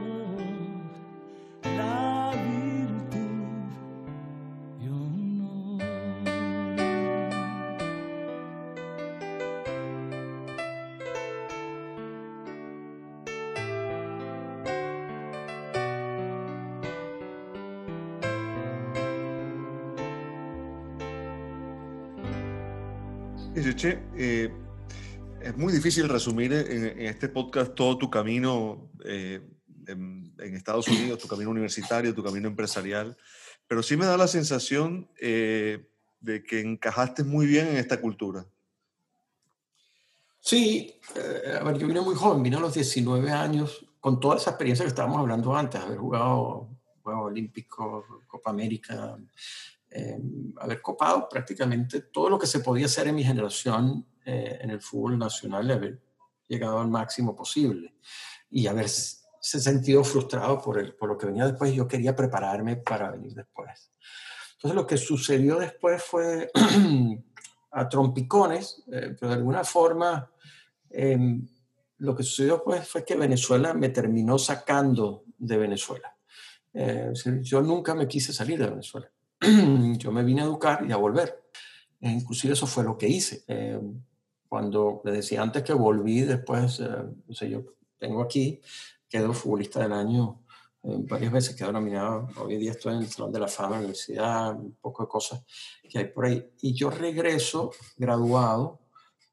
Eh, 23.85 24.51
es 25.41 25.57
muy 25.57 25.73
difícil 25.73 26.09
resumir 26.09 26.53
en, 26.53 26.85
en, 26.87 27.07
este 27.07 27.29
podcast 27.29 27.75
todo 27.75 27.99
tu 27.99 28.11
camino 28.11 28.91
eh, 29.05 29.41
en, 29.87 30.35
en, 30.39 30.55
Estados 30.55 30.89
Unidos, 30.89 31.19
tu 31.19 31.29
camino 31.29 31.51
universitario, 31.51 32.15
tu 32.15 32.25
camino 32.25 32.49
empresarial, 32.49 33.17
pero 33.69 33.83
sí 33.83 33.97
me 33.97 34.07
da 34.07 34.17
la 34.17 34.29
sensación 34.29 35.09
eh, 35.21 35.89
de 36.21 36.43
que 36.43 36.61
encajaste 36.61 37.25
muy 37.25 37.47
bien 37.47 37.69
en 37.69 37.77
esta 37.77 38.01
cultura. 38.01 38.47
Sí, 40.41 40.95
eh, 41.15 41.59
a 41.61 41.65
ver, 41.65 41.79
yo 41.79 41.87
vine 41.87 42.01
muy 42.01 42.15
joven, 42.15 42.43
vine 42.43 42.57
a 42.57 42.61
los 42.61 42.75
19 42.75 43.31
años, 43.31 43.85
con 44.01 44.21
toda 44.21 44.37
esa 44.37 44.51
experiencia 44.51 44.85
que 44.85 44.91
estábamos 44.91 45.19
hablando 45.19 45.55
antes, 45.57 45.81
haber 45.81 45.99
jugado 45.99 46.69
Juegos 47.03 47.27
Olímpicos, 47.27 48.05
Copa 48.27 48.51
América, 48.51 49.19
eh, 49.99 50.19
haber 50.59 50.83
copado 50.83 51.27
prácticamente 51.27 52.03
todo 52.03 52.29
lo 52.29 52.39
que 52.39 52.47
se 52.47 52.61
podía 52.61 52.85
hacer 52.85 53.09
en 53.09 53.15
mi 53.15 53.25
generación 53.25 54.07
eh, 54.27 54.59
en 54.61 54.69
el 54.69 54.83
fútbol 54.83 55.19
nacional, 55.19 55.71
haber 55.71 56.03
llegado 56.47 56.81
al 56.81 56.89
máximo 56.89 57.35
posible 57.35 57.95
y 58.51 58.67
haberse 58.67 59.25
sentido 59.41 60.05
frustrado 60.05 60.61
por, 60.61 60.79
el, 60.79 60.95
por 60.95 61.09
lo 61.09 61.17
que 61.17 61.25
venía 61.25 61.47
después. 61.47 61.73
Yo 61.73 61.89
quería 61.89 62.15
prepararme 62.15 62.77
para 62.77 63.11
venir 63.11 63.33
después. 63.33 63.91
Entonces 64.57 64.75
lo 64.75 64.87
que 64.87 64.99
sucedió 64.99 65.59
después 65.59 66.03
fue 66.03 66.51
a 67.71 67.89
trompicones, 67.89 68.83
eh, 68.93 69.17
pero 69.19 69.31
de 69.31 69.37
alguna 69.37 69.65
forma 69.65 70.31
em, 70.91 71.49
lo 71.99 72.15
que 72.15 72.23
sucedió 72.23 72.63
pues 72.63 72.87
fue 72.87 73.03
que 73.03 73.15
Venezuela 73.15 73.73
me 73.73 73.89
terminó 73.89 74.37
sacando 74.37 75.25
de 75.39 75.57
Venezuela. 75.57 76.15
Eh, 76.75 77.13
yo 77.41 77.63
nunca 77.63 77.95
me 77.95 78.07
quise 78.07 78.35
salir 78.35 78.59
de 78.59 78.69
Venezuela. 78.69 79.11
yo 79.99 80.13
me 80.13 80.25
vine 80.25 80.43
a 80.43 80.45
educar 80.45 80.85
y 80.89 80.93
a 80.93 80.97
volver. 80.97 81.45
E 82.01 82.11
inclusive 82.11 82.55
eso 82.55 82.67
fue 82.67 82.85
lo 82.85 82.97
que 82.97 83.09
hice. 83.09 83.45
Em, 83.47 84.03
cuando 84.49 85.03
le 85.05 85.13
decía 85.13 85.43
antes 85.43 85.63
que 85.63 85.73
volví, 85.73 86.23
después, 86.23 86.81
eh, 86.81 86.89
no 87.27 87.35
sé, 87.35 87.51
yo 87.51 87.65
tengo 87.99 88.23
aquí, 88.23 88.61
quedo 89.09 89.33
futbolista 89.33 89.81
del 89.81 89.93
año 89.93 90.47
varias 90.87 91.33
veces 91.33 91.57
quedó 91.57 91.73
nominado. 91.73 92.29
Hoy 92.37 92.57
día 92.57 92.73
estoy 92.73 92.95
en 92.95 93.01
el 93.01 93.09
Salón 93.09 93.33
de 93.33 93.41
la 93.41 93.49
Fama, 93.49 93.77
en 93.77 93.83
la 93.83 93.87
universidad, 93.87 94.55
un 94.55 94.77
poco 94.81 95.03
de 95.03 95.09
cosas 95.09 95.43
que 95.89 95.99
hay 95.99 96.07
por 96.07 96.27
ahí. 96.27 96.53
Y 96.61 96.75
yo 96.75 96.91
regreso 96.91 97.73
graduado 97.97 98.81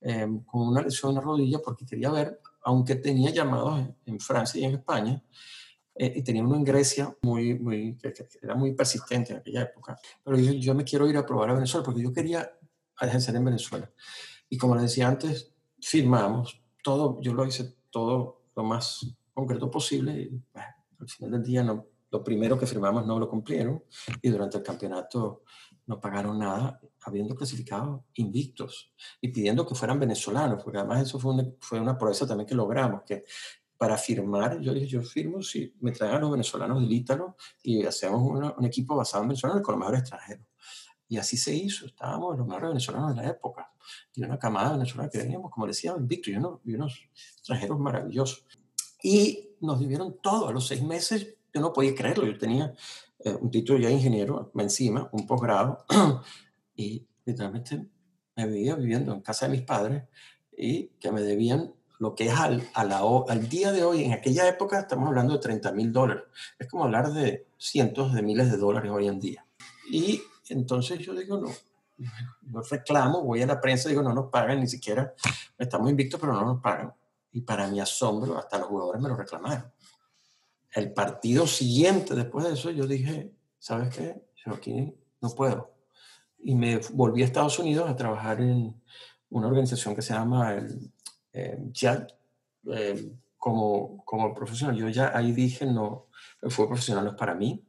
em, 0.02 0.44
con 0.44 0.68
una 0.68 0.82
lesión 0.82 1.12
en 1.12 1.16
la 1.16 1.22
rodilla 1.22 1.60
porque 1.64 1.86
quería 1.86 2.10
ver, 2.10 2.42
aunque 2.64 2.96
tenía 2.96 3.30
llamados 3.30 3.88
en, 4.06 4.20
Francia 4.20 4.62
y 4.62 4.66
en 4.66 4.74
España, 4.76 5.24
eh, 5.96 6.14
y 6.16 6.24
tenía 6.24 6.44
uno 6.44 6.56
en 6.56 6.64
Grecia 6.64 7.16
muy, 7.22 7.58
muy, 7.60 7.98
que, 7.98 8.14
era 8.42 8.56
muy 8.56 8.74
persistente 8.74 9.34
en 9.34 9.40
aquella 9.40 9.64
época. 9.64 9.98
Pero 10.24 10.38
yo, 10.38 10.54
yo 10.54 10.76
me 10.76 10.84
quiero 10.84 11.08
ir 11.08 11.18
a 11.18 11.26
probar 11.26 11.50
a 11.50 11.54
Venezuela 11.54 11.86
porque 11.86 12.02
yo 12.02 12.12
quería 12.12 12.52
ejercer 13.00 13.36
en 13.36 13.46
Venezuela. 13.46 13.92
Y 14.50 14.58
como 14.58 14.76
les 14.76 14.84
decía 14.84 15.08
antes, 15.08 15.52
firmamos 15.82 16.62
todo, 16.84 17.20
yo 17.22 17.34
lo 17.34 17.46
hice 17.46 17.76
todo 17.90 18.42
lo 18.56 18.64
más 18.64 19.16
concreto 19.34 19.70
posible. 19.70 20.14
Y, 20.14 20.42
al 21.00 21.10
final 21.10 21.32
del 21.32 21.44
día 21.44 21.64
no, 21.64 21.88
lo 22.12 22.24
primero 22.24 22.58
que 22.58 22.68
firmamos 22.68 23.06
no 23.06 23.20
lo 23.20 23.28
cumplieron 23.28 23.84
y 24.22 24.30
durante 24.30 24.58
el 24.58 24.64
campeonato 24.64 25.44
no 25.86 26.00
pagaron 26.00 26.40
nada, 26.40 26.80
habiendo 27.02 27.36
clasificado 27.36 28.06
invictos 28.14 28.94
y 29.20 29.30
pidiendo 29.30 29.68
que 29.68 29.76
fueran 29.76 30.00
venezolanos, 30.00 30.64
porque 30.64 30.78
además 30.78 31.02
eso 31.02 31.20
fue 31.20 31.34
una, 31.34 31.46
fue 31.60 31.82
una 31.82 31.98
proeza 31.98 32.26
también 32.26 32.48
que 32.48 32.56
logramos, 32.56 33.04
que 33.04 33.26
para 33.84 33.98
firmar, 33.98 34.62
yo 34.62 34.74
dije, 34.74 34.88
yo 34.88 35.02
firmo 35.02 35.42
si 35.42 35.76
me 35.82 35.92
traen 35.92 36.16
a 36.16 36.20
los 36.20 36.32
venezolanos 36.32 36.80
del 36.80 36.90
Ítalo 36.90 37.36
y 37.62 37.84
hacemos 37.86 38.22
un 38.58 38.64
equipo 38.64 38.96
basado 38.96 39.24
en 39.24 39.28
venezolanos 39.28 39.62
con 39.62 39.74
los 39.74 39.80
mejores 39.80 40.00
extranjeros. 40.00 40.48
Y 41.10 41.18
así 41.18 41.36
se 41.36 41.54
hizo, 41.54 41.88
estábamos 41.88 42.38
los 42.38 42.48
mejores 42.48 42.70
venezolanos 42.70 43.14
de 43.14 43.22
la 43.22 43.30
época, 43.30 43.74
y 44.16 44.24
una 44.24 44.40
camada 44.40 44.72
venezolana 44.72 45.10
que 45.10 45.18
veníamos, 45.18 45.52
como 45.52 45.68
decía, 45.68 45.94
invictos 45.98 46.32
y 46.32 46.38
unos, 46.38 46.62
y 46.64 46.76
unos 46.76 46.98
extranjeros 47.36 47.78
maravillosos. 47.78 48.46
Y 49.04 49.50
nos 49.60 49.86
dieron 49.86 50.22
todo. 50.22 50.48
A 50.48 50.54
los 50.54 50.66
seis 50.66 50.82
meses 50.82 51.36
yo 51.54 51.60
no 51.60 51.74
podía 51.74 51.94
creerlo. 51.94 52.26
Yo 52.26 52.38
tenía 52.38 52.74
eh, 53.20 53.38
un 53.38 53.52
título 53.52 53.80
ya 53.80 53.90
de 53.90 53.96
ingeniero 53.96 54.50
encima, 54.56 55.10
un 55.12 55.28
posgrado, 55.28 55.84
y 56.78 57.06
literalmente 57.26 57.86
me 58.38 58.48
veía 58.48 58.76
viviendo 58.76 59.14
en 59.14 59.20
casa 59.20 59.48
de 59.48 59.52
mis 59.52 59.64
padres 59.64 60.04
y 60.58 60.86
que 61.02 61.12
me 61.12 61.20
debían 61.20 61.74
lo 62.04 62.16
que 62.16 62.28
es 62.28 62.34
al, 62.34 62.70
al 62.74 63.50
día 63.50 63.72
de 63.72 63.84
hoy, 63.84 64.04
en 64.04 64.14
aquella 64.14 64.48
época 64.48 64.80
estamos 64.80 65.08
hablando 65.08 65.34
de 65.34 65.40
30 65.40 65.72
mil 65.72 65.92
dólares. 65.92 66.24
Es 66.60 66.68
como 66.68 66.84
hablar 66.84 67.12
de 67.12 67.48
cientos 67.58 68.14
de 68.14 68.22
miles 68.22 68.52
de 68.52 68.58
dólares 68.58 68.92
hoy 68.92 69.08
en 69.08 69.20
día. 69.20 69.46
Y 69.90 70.22
entonces 70.50 71.00
yo 71.00 71.14
digo, 71.14 71.38
no, 71.38 71.50
no 72.42 72.62
reclamo, 72.62 73.24
voy 73.24 73.42
a 73.42 73.48
la 73.48 73.60
prensa, 73.60 73.90
digo, 73.90 74.02
no 74.02 74.14
nos 74.14 74.30
pagan 74.30 74.60
ni 74.60 74.68
siquiera, 74.68 75.14
estamos 75.58 75.90
invictos, 75.90 76.20
pero 76.20 76.34
no 76.34 76.46
nos 76.46 76.62
pagan 76.62 76.94
y 77.34 77.42
para 77.42 77.68
mi 77.68 77.80
asombro, 77.80 78.38
hasta 78.38 78.60
los 78.60 78.68
jugadores 78.68 79.02
me 79.02 79.10
lo 79.10 79.16
reclamaron. 79.16 79.66
El 80.72 80.94
partido 80.94 81.48
siguiente, 81.48 82.16
después 82.16 82.46
de 82.46 82.54
eso, 82.54 82.70
yo 82.70 82.86
dije, 82.86 83.32
¿sabes 83.58 83.96
qué? 83.96 84.24
Yo 84.46 84.54
aquí 84.54 84.94
no 85.20 85.30
puedo. 85.32 85.72
Y 86.40 86.56
me 86.56 86.78
volví 86.94 87.24
a 87.24 87.26
Estados 87.26 87.58
Unidos 87.58 87.90
a 87.90 87.96
trabajar 87.96 88.40
en 88.40 88.80
una 89.32 89.48
organización 89.48 89.96
que 89.96 90.04
se 90.04 90.14
llama 90.14 90.54
el 90.54 90.92
eh, 91.34 91.58
eh, 92.72 93.12
como, 93.38 94.04
como 94.06 94.34
profesional. 94.34 94.76
Yo 94.76 94.90
ya 94.90 95.16
ahí 95.16 95.32
dije, 95.32 95.66
no, 95.66 96.08
el 96.42 96.52
fútbol 96.52 96.70
profesional 96.70 97.04
no 97.04 97.12
es 97.12 97.18
para 97.18 97.36
mí. 97.36 97.66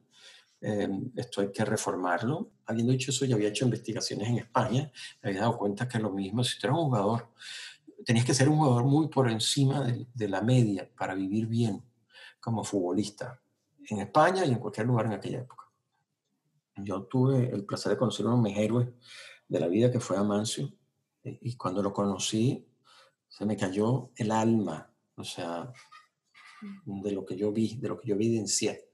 Eh, 0.60 0.88
esto 1.16 1.40
hay 1.40 1.50
que 1.50 1.64
reformarlo. 1.64 2.52
Habiendo 2.66 2.92
dicho 2.92 3.10
eso, 3.10 3.24
yo 3.24 3.36
había 3.36 3.48
hecho 3.48 3.64
investigaciones 3.64 4.28
en 4.28 4.38
España, 4.38 4.90
me 5.22 5.30
había 5.30 5.42
dado 5.42 5.58
cuenta 5.58 5.88
que 5.88 5.98
lo 5.98 6.10
mismo, 6.10 6.44
si 6.44 6.58
tú 6.58 6.66
eres 6.66 6.78
un 6.78 6.84
jugador 6.84 7.28
tenías 8.04 8.26
que 8.26 8.34
ser 8.34 8.48
un 8.48 8.58
jugador 8.58 8.84
muy 8.84 9.08
por 9.08 9.30
encima 9.30 9.82
de, 9.82 10.28
la 10.28 10.42
media 10.42 10.88
para 10.96 11.14
vivir 11.14 11.46
bien 11.46 11.82
como 12.40 12.62
futbolista 12.62 13.40
en 13.88 14.00
España 14.00 14.44
y 14.44 14.50
en 14.50 14.58
cualquier 14.58 14.86
lugar 14.86 15.06
en 15.06 15.12
aquella 15.12 15.40
época. 15.40 15.64
Yo 16.76 17.04
tuve 17.04 17.50
el 17.50 17.64
placer 17.64 17.92
de 17.92 17.98
conocer 17.98 18.26
a 18.26 18.30
uno 18.30 18.42
de 18.42 18.50
mis 18.50 18.58
héroes 18.58 18.88
de 19.48 19.60
la 19.60 19.68
vida 19.68 19.90
que 19.90 20.00
fue 20.00 20.16
Amancio 20.16 20.72
y 21.22 21.56
cuando 21.56 21.82
lo 21.82 21.92
conocí 21.92 22.66
se 23.36 23.46
me 23.46 23.56
cayó 23.56 24.10
el 24.16 24.30
alma, 24.30 24.90
o 25.16 25.24
sea, 25.24 25.72
de 26.84 27.12
lo 27.12 27.24
que 27.24 27.36
yo 27.36 27.52
vi, 27.52 27.76
de 27.76 27.88
lo 27.88 28.00
que 28.00 28.08
yo 28.08 28.14
evidencié. 28.14 28.90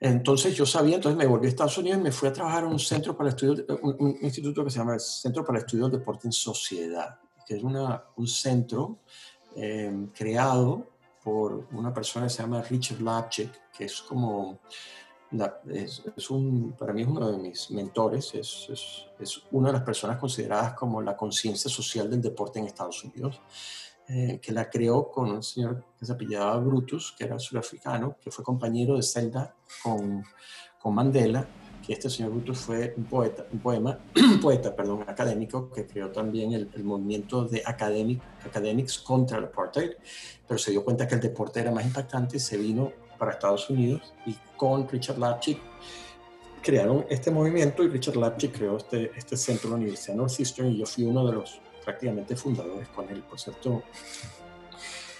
Entonces 0.00 0.54
yo 0.54 0.64
sabía, 0.64 0.96
entonces 0.96 1.18
me 1.18 1.26
volví 1.26 1.46
a 1.46 1.48
Estados 1.48 1.78
Unidos 1.78 2.00
y 2.00 2.02
me 2.02 2.12
fui 2.12 2.28
a 2.28 2.32
trabajar 2.32 2.64
en 2.64 2.70
un 2.70 2.78
centro 2.78 3.16
para 3.16 3.30
estudios, 3.30 3.64
un, 3.82 3.96
un 3.98 4.18
instituto 4.22 4.64
que 4.64 4.70
se 4.70 4.78
llama 4.78 4.94
el 4.94 5.00
Centro 5.00 5.44
para 5.44 5.58
Estudios 5.58 5.90
del 5.90 6.00
Deporte 6.00 6.28
en 6.28 6.32
Sociedad 6.32 7.18
que 7.48 7.56
es 7.56 7.62
una, 7.62 8.04
un 8.16 8.26
centro 8.26 8.98
eh, 9.56 10.08
creado 10.14 10.86
por 11.24 11.66
una 11.72 11.94
persona 11.94 12.26
que 12.26 12.30
se 12.30 12.42
llama 12.42 12.60
Richard 12.60 13.00
Lapchick, 13.00 13.70
que 13.72 13.86
es 13.86 14.02
como, 14.02 14.60
es, 15.70 16.30
un, 16.30 16.72
para 16.78 16.92
mí 16.92 17.02
es 17.02 17.08
uno 17.08 17.30
de 17.30 17.38
mis 17.38 17.70
mentores, 17.70 18.34
es, 18.34 18.66
es, 18.70 19.06
es 19.18 19.42
una 19.50 19.68
de 19.68 19.74
las 19.74 19.82
personas 19.82 20.18
consideradas 20.18 20.74
como 20.74 21.02
la 21.02 21.16
conciencia 21.16 21.70
social 21.70 22.10
del 22.10 22.22
deporte 22.22 22.58
en 22.58 22.66
Estados 22.66 23.04
Unidos, 23.04 23.40
eh, 24.08 24.38
que 24.40 24.52
la 24.52 24.70
creó 24.70 25.10
con 25.10 25.30
un 25.30 25.42
señor 25.42 25.84
que 25.98 26.06
se 26.06 26.12
apellidaba 26.12 26.56
Brutus, 26.58 27.14
que 27.16 27.24
era 27.24 27.38
surafricano, 27.38 28.16
que 28.20 28.30
fue 28.30 28.44
compañero 28.44 28.96
de 28.96 29.02
celda 29.02 29.54
con, 29.82 30.24
con 30.80 30.94
Mandela 30.94 31.46
este 31.92 32.10
señor 32.10 32.32
Brutus 32.32 32.58
fue 32.58 32.94
un 32.96 33.04
poeta, 33.04 33.46
un 33.50 33.60
poema, 33.60 33.98
poeta, 34.42 34.74
perdón, 34.74 35.04
académico 35.06 35.70
que 35.70 35.86
creó 35.86 36.10
también 36.10 36.52
el, 36.52 36.84
movimiento 36.84 37.44
de 37.44 37.62
academic, 37.64 38.20
academics 38.44 38.98
contra 38.98 39.38
el 39.38 39.44
apartheid, 39.44 39.92
pero 40.46 40.58
se 40.58 40.70
dio 40.70 40.84
cuenta 40.84 41.08
que 41.08 41.14
el 41.14 41.20
deporte 41.20 41.60
era 41.60 41.70
más 41.70 41.84
impactante 41.84 42.36
y 42.36 42.40
se 42.40 42.56
vino 42.56 42.92
para 43.18 43.32
Estados 43.32 43.68
Unidos 43.70 44.14
y 44.26 44.36
con 44.56 44.88
Richard 44.88 45.18
Lapchick 45.18 45.58
crearon 46.62 47.04
este 47.08 47.30
movimiento 47.30 47.82
y 47.82 47.88
Richard 47.88 48.16
Lapchick 48.16 48.56
creó 48.56 48.76
este, 48.76 49.12
este 49.16 49.36
centro 49.36 49.68
en 49.68 49.72
la 49.72 49.76
Universidad 49.78 50.14
de 50.14 50.18
Northeastern 50.18 50.68
y 50.68 50.78
yo 50.78 50.86
fui 50.86 51.04
uno 51.04 51.26
de 51.26 51.32
los 51.32 51.60
prácticamente 51.84 52.36
fundadores 52.36 52.88
con 52.88 53.08
él. 53.08 53.22
Por 53.22 53.40
cierto, 53.40 53.82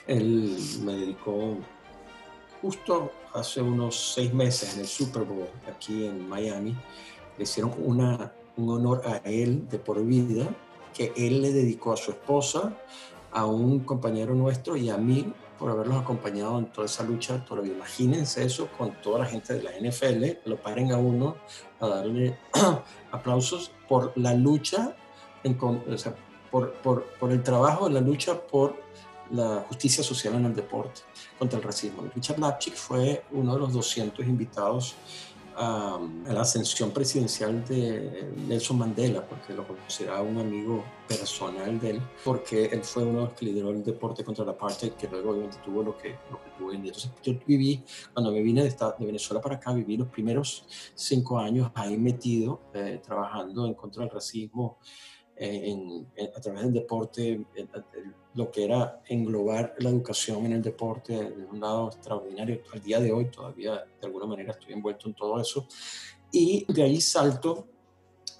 él 0.06 0.56
me 0.82 0.92
dedicó 0.92 1.56
justo 2.60 3.12
hace 3.34 3.62
unos 3.62 4.14
seis 4.14 4.32
meses 4.32 4.74
en 4.74 4.80
el 4.80 4.86
Super 4.86 5.22
Bowl 5.22 5.48
aquí 5.68 6.06
en 6.06 6.28
Miami, 6.28 6.76
le 7.36 7.44
hicieron 7.44 7.72
una, 7.78 8.32
un 8.56 8.70
honor 8.70 9.02
a 9.06 9.18
él 9.28 9.68
de 9.68 9.78
por 9.78 10.04
vida 10.04 10.46
que 10.94 11.12
él 11.16 11.42
le 11.42 11.52
dedicó 11.52 11.92
a 11.92 11.96
su 11.96 12.10
esposa, 12.10 12.76
a 13.30 13.46
un 13.46 13.80
compañero 13.80 14.34
nuestro 14.34 14.76
y 14.76 14.90
a 14.90 14.96
mí 14.96 15.32
por 15.58 15.70
haberlos 15.70 16.00
acompañado 16.00 16.58
en 16.58 16.66
toda 16.66 16.86
esa 16.86 17.02
lucha. 17.02 17.44
Todavía 17.44 17.72
imagínense 17.72 18.44
eso 18.44 18.68
con 18.76 18.92
toda 19.02 19.20
la 19.20 19.26
gente 19.26 19.54
de 19.54 19.62
la 19.62 19.72
NFL, 19.72 20.48
lo 20.48 20.56
paren 20.56 20.92
a 20.92 20.98
uno 20.98 21.36
a 21.80 21.86
darle 21.86 22.38
aplausos 23.12 23.70
por 23.88 24.12
la 24.16 24.34
lucha, 24.34 24.96
en, 25.44 25.58
o 25.60 25.98
sea, 25.98 26.14
por, 26.50 26.72
por, 26.74 27.04
por 27.18 27.32
el 27.32 27.42
trabajo, 27.42 27.88
la 27.88 28.00
lucha 28.00 28.40
por 28.40 28.76
la 29.30 29.64
justicia 29.68 30.02
social 30.02 30.34
en 30.34 30.46
el 30.46 30.54
deporte 30.54 31.02
contra 31.38 31.58
el 31.58 31.64
racismo. 31.64 32.08
Richard 32.14 32.38
Lapchick 32.38 32.74
fue 32.74 33.24
uno 33.32 33.54
de 33.54 33.60
los 33.60 33.72
200 33.72 34.26
invitados 34.26 34.94
a, 35.58 35.98
la 36.26 36.40
ascensión 36.40 36.92
presidencial 36.92 37.64
de 37.66 38.32
Nelson 38.46 38.78
Mandela, 38.78 39.26
porque 39.26 39.52
lo 39.52 39.66
consideraba 39.66 40.22
un 40.22 40.38
amigo 40.38 40.84
personal 41.08 41.80
de 41.80 41.90
él, 41.90 42.02
porque 42.24 42.66
él 42.66 42.84
fue 42.84 43.04
uno 43.04 43.34
que 43.34 43.46
lideró 43.46 43.70
el 43.70 43.82
deporte 43.82 44.22
contra 44.22 44.44
la 44.44 44.52
apartheid, 44.52 44.92
que 44.92 45.08
luego 45.08 45.30
obviamente 45.30 45.58
tuvo 45.64 45.82
lo 45.82 45.98
que, 45.98 46.10
lo 46.30 46.42
que 46.42 46.50
tuvo 46.56 46.72
Entonces 46.72 47.10
yo 47.22 47.34
viví, 47.44 47.82
cuando 48.12 48.30
me 48.30 48.40
vine 48.40 48.62
de, 48.62 48.70
de, 48.70 49.06
Venezuela 49.06 49.40
para 49.40 49.56
acá, 49.56 49.72
viví 49.72 49.96
los 49.96 50.08
primeros 50.08 50.64
cinco 50.94 51.38
años 51.38 51.70
ahí 51.74 51.96
metido, 51.96 52.60
eh, 52.74 53.00
trabajando 53.04 53.66
en 53.66 53.74
contra 53.74 54.04
del 54.04 54.12
racismo, 54.12 54.78
en, 55.40 56.06
a 56.36 56.40
través 56.40 56.62
del 56.62 56.72
deporte, 56.72 57.46
lo 58.38 58.52
que 58.52 58.64
era 58.64 59.02
englobar 59.08 59.74
la 59.80 59.90
educación 59.90 60.46
en 60.46 60.52
el 60.52 60.62
deporte 60.62 61.12
de 61.12 61.44
un 61.44 61.58
lado 61.58 61.88
extraordinario. 61.88 62.62
Al 62.72 62.80
día 62.80 63.00
de 63.00 63.10
hoy 63.10 63.24
todavía 63.32 63.84
de 64.00 64.06
alguna 64.06 64.26
manera 64.26 64.52
estoy 64.52 64.74
envuelto 64.74 65.08
en 65.08 65.14
todo 65.14 65.40
eso. 65.40 65.66
Y 66.30 66.64
de 66.72 66.84
ahí 66.84 67.00
salto, 67.00 67.66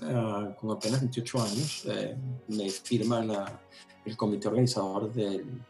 uh, 0.02 0.54
con 0.54 0.70
apenas 0.70 1.00
28 1.00 1.42
años, 1.42 1.84
eh, 1.86 2.16
me 2.46 2.70
firma 2.70 3.24
la, 3.24 3.60
el 4.04 4.16
comité 4.16 4.46
organizador 4.46 5.12
del, 5.12 5.62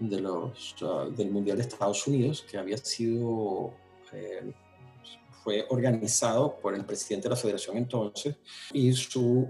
de 0.00 0.20
los, 0.20 0.74
ah, 0.82 1.06
del 1.08 1.30
Mundial 1.30 1.58
de 1.58 1.62
Estados 1.62 2.04
Unidos, 2.08 2.44
que 2.50 2.58
había 2.58 2.76
sido, 2.78 3.72
eh, 4.12 4.52
fue 5.44 5.64
organizado 5.68 6.56
por 6.56 6.74
el 6.74 6.84
presidente 6.84 7.28
de 7.28 7.34
la 7.34 7.40
federación 7.40 7.76
entonces 7.76 8.34
y 8.72 8.92
su 8.92 9.48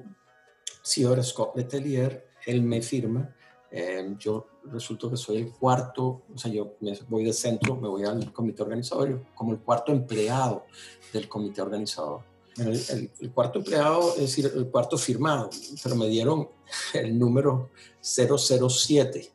CEO 0.85 1.23
Scott 1.23 1.57
Letelier, 1.57 2.29
él 2.45 2.61
me 2.61 2.83
firma. 2.83 3.35
Eh, 3.73 4.15
yo 4.19 4.47
resulto 4.65 5.09
que 5.11 5.17
soy 5.17 5.37
el 5.39 5.53
cuarto, 5.53 6.23
o 6.35 6.39
sea, 6.39 6.51
yo 6.51 6.75
me 6.81 6.99
voy 7.09 7.25
de 7.25 7.33
centro, 7.33 7.77
me 7.77 7.89
voy 7.89 8.05
al 8.05 8.33
comité 8.33 8.63
organizador, 8.63 9.23
como 9.35 9.53
el 9.53 9.59
cuarto 9.61 9.93
empleado 9.93 10.65
del 11.13 11.29
comité 11.29 11.63
organizador. 11.63 12.23
El, 12.57 13.11
el, 13.21 13.31
cuarto 13.33 13.61
empleado, 13.61 14.15
es 14.15 14.23
decir, 14.23 14.53
el 14.55 14.67
cuarto 14.67 14.99
firmado, 14.99 15.49
pero 15.83 15.95
me 15.95 16.09
dieron 16.09 16.49
el 16.93 17.19
número 17.19 17.71
007 18.03 19.31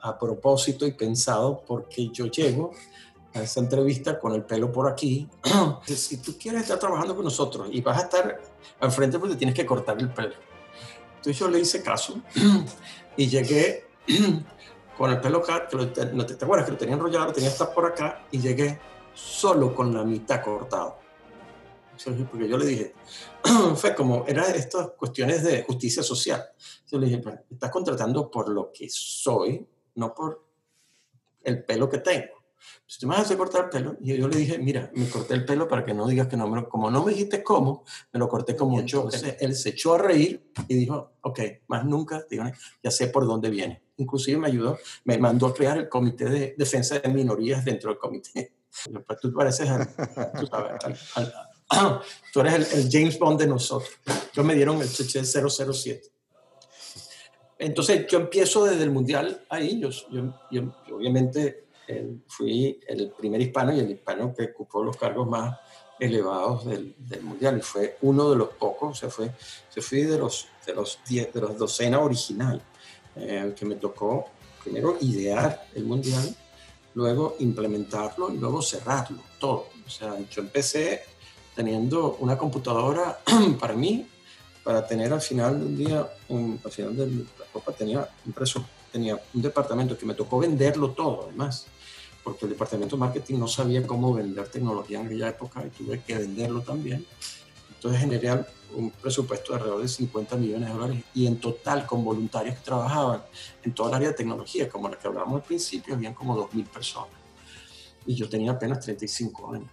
a 0.00 0.18
propósito 0.18 0.86
y 0.86 0.92
pensado 0.92 1.62
porque 1.66 2.08
yo 2.10 2.26
llego 2.26 2.72
a 3.34 3.42
esa 3.42 3.60
entrevista 3.60 4.18
con 4.18 4.34
el 4.34 4.42
pelo 4.42 4.70
por 4.72 4.88
aquí. 4.88 5.28
si 5.86 6.18
tú 6.18 6.36
quieres 6.38 6.62
estar 6.62 6.78
trabajando 6.78 7.14
con 7.14 7.24
nosotros 7.24 7.68
y 7.70 7.80
vas 7.80 7.98
a 7.98 8.02
estar 8.02 8.40
al 8.80 8.92
frente 8.92 9.18
porque 9.18 9.36
tienes 9.36 9.54
que 9.54 9.66
cortar 9.66 9.98
el 9.98 10.12
pelo. 10.12 10.34
Entonces 11.16 11.38
yo 11.38 11.48
le 11.48 11.60
hice 11.60 11.82
caso 11.82 12.20
y 13.18 13.26
llegué 13.26 13.84
con 14.96 15.10
el 15.10 15.20
pelo 15.20 15.38
acá, 15.38 15.66
que 15.68 15.76
no 15.76 15.90
te, 16.24 16.44
acuerdas 16.44 16.64
que 16.64 16.72
lo 16.72 16.78
tenía 16.78 16.94
enrollado, 16.94 17.32
tenía 17.32 17.50
hasta 17.50 17.74
por 17.74 17.84
acá 17.84 18.24
y 18.30 18.38
llegué 18.38 18.78
solo 19.12 19.74
con 19.74 19.92
la 19.92 20.04
mitad 20.04 20.42
cortado. 20.42 21.00
Porque 22.30 22.48
yo 22.48 22.56
le 22.56 22.64
dije, 22.64 22.94
fue 23.74 23.92
como, 23.94 24.24
eran 24.28 24.54
estas 24.54 24.90
cuestiones 24.90 25.42
de 25.42 25.64
justicia 25.64 26.02
social. 26.04 26.48
Yo 26.86 26.98
le 26.98 27.06
dije, 27.06 27.18
pero 27.18 27.40
estás 27.50 27.70
contratando 27.70 28.30
por 28.30 28.48
lo 28.48 28.70
que 28.72 28.88
soy, 28.88 29.66
no 29.96 30.14
por 30.14 30.44
el 31.42 31.64
pelo 31.64 31.88
que 31.88 31.98
tengo. 31.98 32.37
Si 32.86 32.98
tú 33.00 33.06
me 33.06 33.16
vas 33.16 33.30
a 33.30 33.36
cortar 33.36 33.64
el 33.64 33.70
pelo, 33.70 33.96
y 34.00 34.16
yo 34.16 34.28
le 34.28 34.38
dije, 34.38 34.58
mira, 34.58 34.90
me 34.94 35.08
corté 35.08 35.34
el 35.34 35.44
pelo 35.44 35.68
para 35.68 35.84
que 35.84 35.92
no 35.92 36.06
digas 36.06 36.26
que 36.26 36.36
no, 36.36 36.48
me 36.48 36.64
como 36.66 36.90
no 36.90 37.04
me 37.04 37.12
dijiste 37.12 37.42
cómo, 37.42 37.84
me 38.12 38.18
lo 38.18 38.28
corté 38.28 38.56
como 38.56 38.80
yo. 38.82 39.08
Él 39.40 39.54
se 39.54 39.70
echó 39.70 39.94
a 39.94 39.98
reír 39.98 40.50
y 40.68 40.74
dijo, 40.74 41.12
ok, 41.20 41.40
más 41.68 41.84
nunca, 41.84 42.24
digo, 42.30 42.44
ya 42.82 42.90
sé 42.90 43.08
por 43.08 43.26
dónde 43.26 43.50
viene. 43.50 43.82
Inclusive 43.98 44.38
me 44.38 44.48
ayudó, 44.48 44.78
me 45.04 45.18
mandó 45.18 45.46
a 45.46 45.54
crear 45.54 45.76
el 45.76 45.88
comité 45.88 46.26
de 46.26 46.54
defensa 46.56 46.98
de 46.98 47.08
minorías 47.08 47.64
dentro 47.64 47.90
del 47.90 47.98
comité. 47.98 48.54
Pues 49.06 49.20
tú 49.20 49.32
pareces, 49.32 49.68
tú, 50.38 50.46
sabes, 50.46 50.84
al, 51.14 51.32
tú 52.32 52.40
eres 52.40 52.74
el, 52.74 52.88
James 52.90 53.18
Bond 53.18 53.40
de 53.40 53.46
nosotros. 53.46 53.90
Yo 54.32 54.44
me 54.44 54.54
dieron 54.54 54.80
el 54.80 54.90
Cheche 54.90 55.22
007. 55.24 56.02
Entonces 57.58 58.06
yo 58.06 58.20
empiezo 58.20 58.64
desde 58.64 58.84
el 58.84 58.90
Mundial 58.90 59.44
ahí, 59.48 59.80
yo, 59.80 59.90
yo, 60.10 60.72
obviamente 60.92 61.67
fui 62.26 62.80
el 62.86 63.10
primer 63.10 63.40
hispano 63.40 63.72
y 63.72 63.80
el 63.80 63.90
hispano 63.90 64.34
que 64.34 64.44
ocupó 64.44 64.84
los 64.84 64.96
cargos 64.96 65.26
más 65.28 65.58
elevados 65.98 66.66
del, 66.66 66.94
del, 66.98 67.22
mundial 67.22 67.58
y 67.58 67.62
fue 67.62 67.96
uno 68.02 68.30
de 68.30 68.36
los 68.36 68.50
pocos, 68.50 68.98
se 68.98 69.08
fue, 69.08 69.32
se 69.68 69.80
fui 69.80 70.02
de 70.02 70.18
los 70.18 70.46
de 70.68 70.74
los 70.74 70.98
diez, 71.08 71.32
de 71.32 71.40
los 71.40 71.58
docena 71.58 71.98
original 72.00 72.60
eh, 73.16 73.54
que 73.56 73.64
me 73.64 73.76
tocó 73.76 74.26
primero 74.62 74.96
idear 75.00 75.66
el 75.74 75.84
mundial, 75.84 76.36
luego 76.94 77.36
implementarlo 77.38 78.32
y 78.32 78.36
luego 78.36 78.60
cerrarlo 78.60 79.18
todo. 79.38 79.68
O 79.86 79.90
sea, 79.90 80.16
yo 80.30 80.42
empecé 80.42 81.02
teniendo 81.56 82.16
una 82.20 82.36
computadora 82.36 83.18
para 83.60 83.74
mí, 83.74 84.06
para 84.62 84.86
tener 84.86 85.12
al 85.12 85.22
final 85.22 85.58
del 85.58 85.76
día, 85.76 86.08
un, 86.28 86.60
al 86.62 86.70
final 86.70 86.96
de 86.96 87.06
la 87.06 87.46
copa 87.50 87.72
tenía 87.72 88.08
impreso, 88.26 88.64
tenía 88.92 89.18
un 89.32 89.42
departamento 89.42 89.96
que 89.96 90.04
me 90.04 90.14
tocó 90.14 90.38
venderlo 90.38 90.90
todo 90.90 91.24
además 91.24 91.66
porque 92.22 92.46
el 92.46 92.50
departamento 92.50 92.96
de 92.96 93.00
marketing 93.00 93.38
no 93.38 93.48
sabía 93.48 93.86
cómo 93.86 94.14
vender 94.14 94.48
tecnología 94.48 95.00
en 95.00 95.06
aquella 95.06 95.28
época 95.28 95.64
y 95.64 95.70
tuve 95.70 96.02
que 96.02 96.16
venderlo 96.16 96.60
también. 96.62 97.06
Entonces 97.74 98.00
generé 98.00 98.44
un 98.74 98.90
presupuesto 98.90 99.52
de 99.52 99.58
alrededor 99.58 99.82
de 99.82 99.88
50 99.88 100.36
millones 100.36 100.68
de 100.68 100.74
dólares 100.74 101.04
y 101.14 101.26
en 101.26 101.38
total 101.40 101.86
con 101.86 102.04
voluntarios 102.04 102.56
que 102.56 102.62
trabajaban 102.62 103.22
en 103.62 103.72
toda 103.72 103.90
el 103.90 103.94
área 103.96 104.08
de 104.08 104.14
tecnología, 104.14 104.68
como 104.68 104.88
la 104.88 104.98
que 104.98 105.06
hablábamos 105.06 105.36
al 105.36 105.46
principio, 105.46 105.94
habían 105.94 106.14
como 106.14 106.36
2.000 106.36 106.66
personas. 106.66 107.10
Y 108.06 108.14
yo 108.14 108.28
tenía 108.28 108.52
apenas 108.52 108.80
35 108.80 109.54
años. 109.54 109.70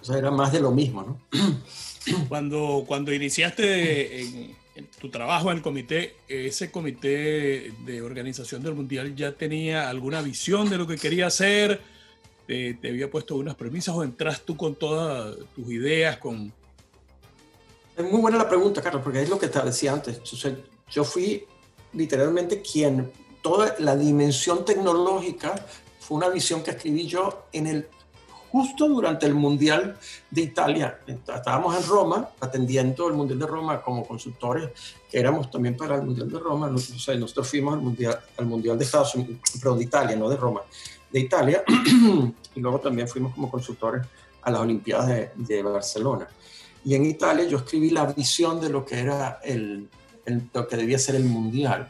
O 0.00 0.04
sea, 0.04 0.18
era 0.18 0.30
más 0.30 0.52
de 0.52 0.60
lo 0.60 0.70
mismo, 0.70 1.02
¿no? 1.02 1.20
Cuando, 2.28 2.82
cuando 2.84 3.12
iniciaste 3.12 4.20
en, 4.20 4.56
tu 5.00 5.10
trabajo 5.10 5.50
en 5.50 5.58
el 5.58 5.62
comité, 5.62 6.16
ese 6.28 6.70
comité 6.70 7.72
de 7.84 8.02
organización 8.02 8.62
del 8.62 8.74
Mundial 8.74 9.14
ya 9.14 9.32
tenía 9.32 9.88
alguna 9.88 10.22
visión 10.22 10.70
de 10.70 10.78
lo 10.78 10.86
que 10.86 10.96
quería 10.96 11.26
hacer, 11.26 11.80
te, 12.46 12.78
había 12.84 13.10
puesto 13.10 13.36
unas 13.36 13.54
premisas 13.54 13.94
o 13.94 14.02
entras 14.02 14.42
tú 14.42 14.56
con 14.56 14.74
todas 14.74 15.36
tus 15.54 15.70
ideas, 15.70 16.18
con... 16.18 16.52
Es 17.96 18.04
muy 18.10 18.20
buena 18.20 18.38
la 18.38 18.48
pregunta, 18.48 18.80
Carlos, 18.80 19.02
porque 19.02 19.22
es 19.22 19.28
lo 19.28 19.38
que 19.38 19.48
te 19.48 19.60
decía 19.60 19.92
antes. 19.92 20.20
yo 20.90 21.04
fui 21.04 21.44
literalmente 21.92 22.62
quien, 22.62 23.12
toda 23.42 23.74
la 23.78 23.96
dimensión 23.96 24.64
tecnológica 24.64 25.54
fue 26.00 26.16
una 26.16 26.30
visión 26.30 26.62
que 26.62 26.70
escribí 26.70 27.06
yo 27.06 27.46
en 27.52 27.66
el 27.66 27.88
justo 28.52 28.86
durante 28.86 29.24
el 29.24 29.34
Mundial 29.34 29.96
de 30.30 30.42
Italia. 30.42 30.98
Estábamos 31.06 31.74
en 31.74 31.88
Roma 31.88 32.28
atendiendo 32.38 33.08
el 33.08 33.14
Mundial 33.14 33.38
de 33.38 33.46
Roma 33.46 33.80
como 33.80 34.06
consultores, 34.06 34.68
que 35.10 35.18
éramos 35.18 35.50
también 35.50 35.74
para 35.74 35.96
el 35.96 36.02
Mundial 36.02 36.30
de 36.30 36.38
Roma. 36.38 36.68
nosotros 36.68 37.48
fuimos 37.48 37.72
al 37.72 37.80
Mundial, 37.80 38.20
al 38.36 38.44
mundial 38.44 38.78
de 38.78 38.84
Estados 38.84 39.14
Unidos, 39.14 39.38
pero 39.58 39.74
de 39.74 39.84
Italia, 39.84 40.16
no 40.16 40.28
de 40.28 40.36
Roma, 40.36 40.60
de 41.10 41.20
Italia. 41.20 41.64
y 42.54 42.60
luego 42.60 42.78
también 42.78 43.08
fuimos 43.08 43.34
como 43.34 43.50
consultores 43.50 44.02
a 44.42 44.50
las 44.50 44.60
Olimpiadas 44.60 45.08
de, 45.08 45.30
de 45.34 45.62
Barcelona. 45.62 46.28
Y 46.84 46.94
en 46.94 47.06
Italia 47.06 47.46
yo 47.46 47.56
escribí 47.56 47.88
la 47.88 48.04
visión 48.04 48.60
de 48.60 48.68
lo 48.68 48.84
que 48.84 49.00
era 49.00 49.40
el, 49.42 49.88
el, 50.26 50.42
lo 50.52 50.68
que 50.68 50.76
debía 50.76 50.98
ser 50.98 51.14
el 51.14 51.24
Mundial. 51.24 51.88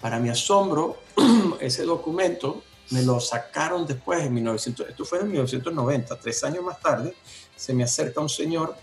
Para 0.00 0.18
mi 0.18 0.30
asombro, 0.30 0.96
ese 1.60 1.84
documento 1.84 2.64
me 2.90 3.02
lo 3.02 3.20
sacaron 3.20 3.86
después 3.86 4.24
en 4.24 4.34
1900, 4.34 4.88
esto 4.88 5.04
fue 5.04 5.20
en 5.20 5.28
1990, 5.28 6.18
tres 6.18 6.44
años 6.44 6.64
más 6.64 6.80
tarde, 6.80 7.14
se 7.54 7.74
me 7.74 7.84
acerca 7.84 8.20
un 8.20 8.28
señor 8.28 8.76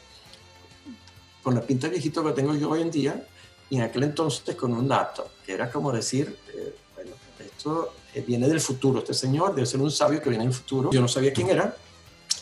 con 1.41 1.56
la 1.56 1.62
pinta 1.62 1.88
viejito 1.88 2.24
que 2.24 2.32
tengo 2.32 2.56
yo 2.56 2.70
hoy 2.70 2.82
en 2.82 2.91
día 2.91 3.28
y 3.70 3.78
en 3.78 3.84
aquel 3.84 4.04
entonces 4.04 4.56
con 4.56 4.74
un 4.74 4.88
laptop, 4.88 5.28
que 5.45 5.54
era 5.54 5.70
como 5.70 5.91
decir, 5.91 6.38
eh, 6.54 6.76
bueno, 6.95 7.12
esto 7.39 7.93
eh, 8.14 8.24
viene 8.26 8.47
del 8.47 8.62
futuro, 8.62 8.99
este 8.99 9.14
señor 9.14 9.56
debe 9.56 9.66
ser 9.66 9.82
un 9.82 9.91
sabio 9.91 10.22
que 10.22 10.30
viene 10.30 10.45
del 10.45 10.54
futuro, 10.54 10.91
yo 10.91 11.01
no 11.01 11.08
sabía 11.08 11.34
quién 11.34 11.49
era, 11.49 11.76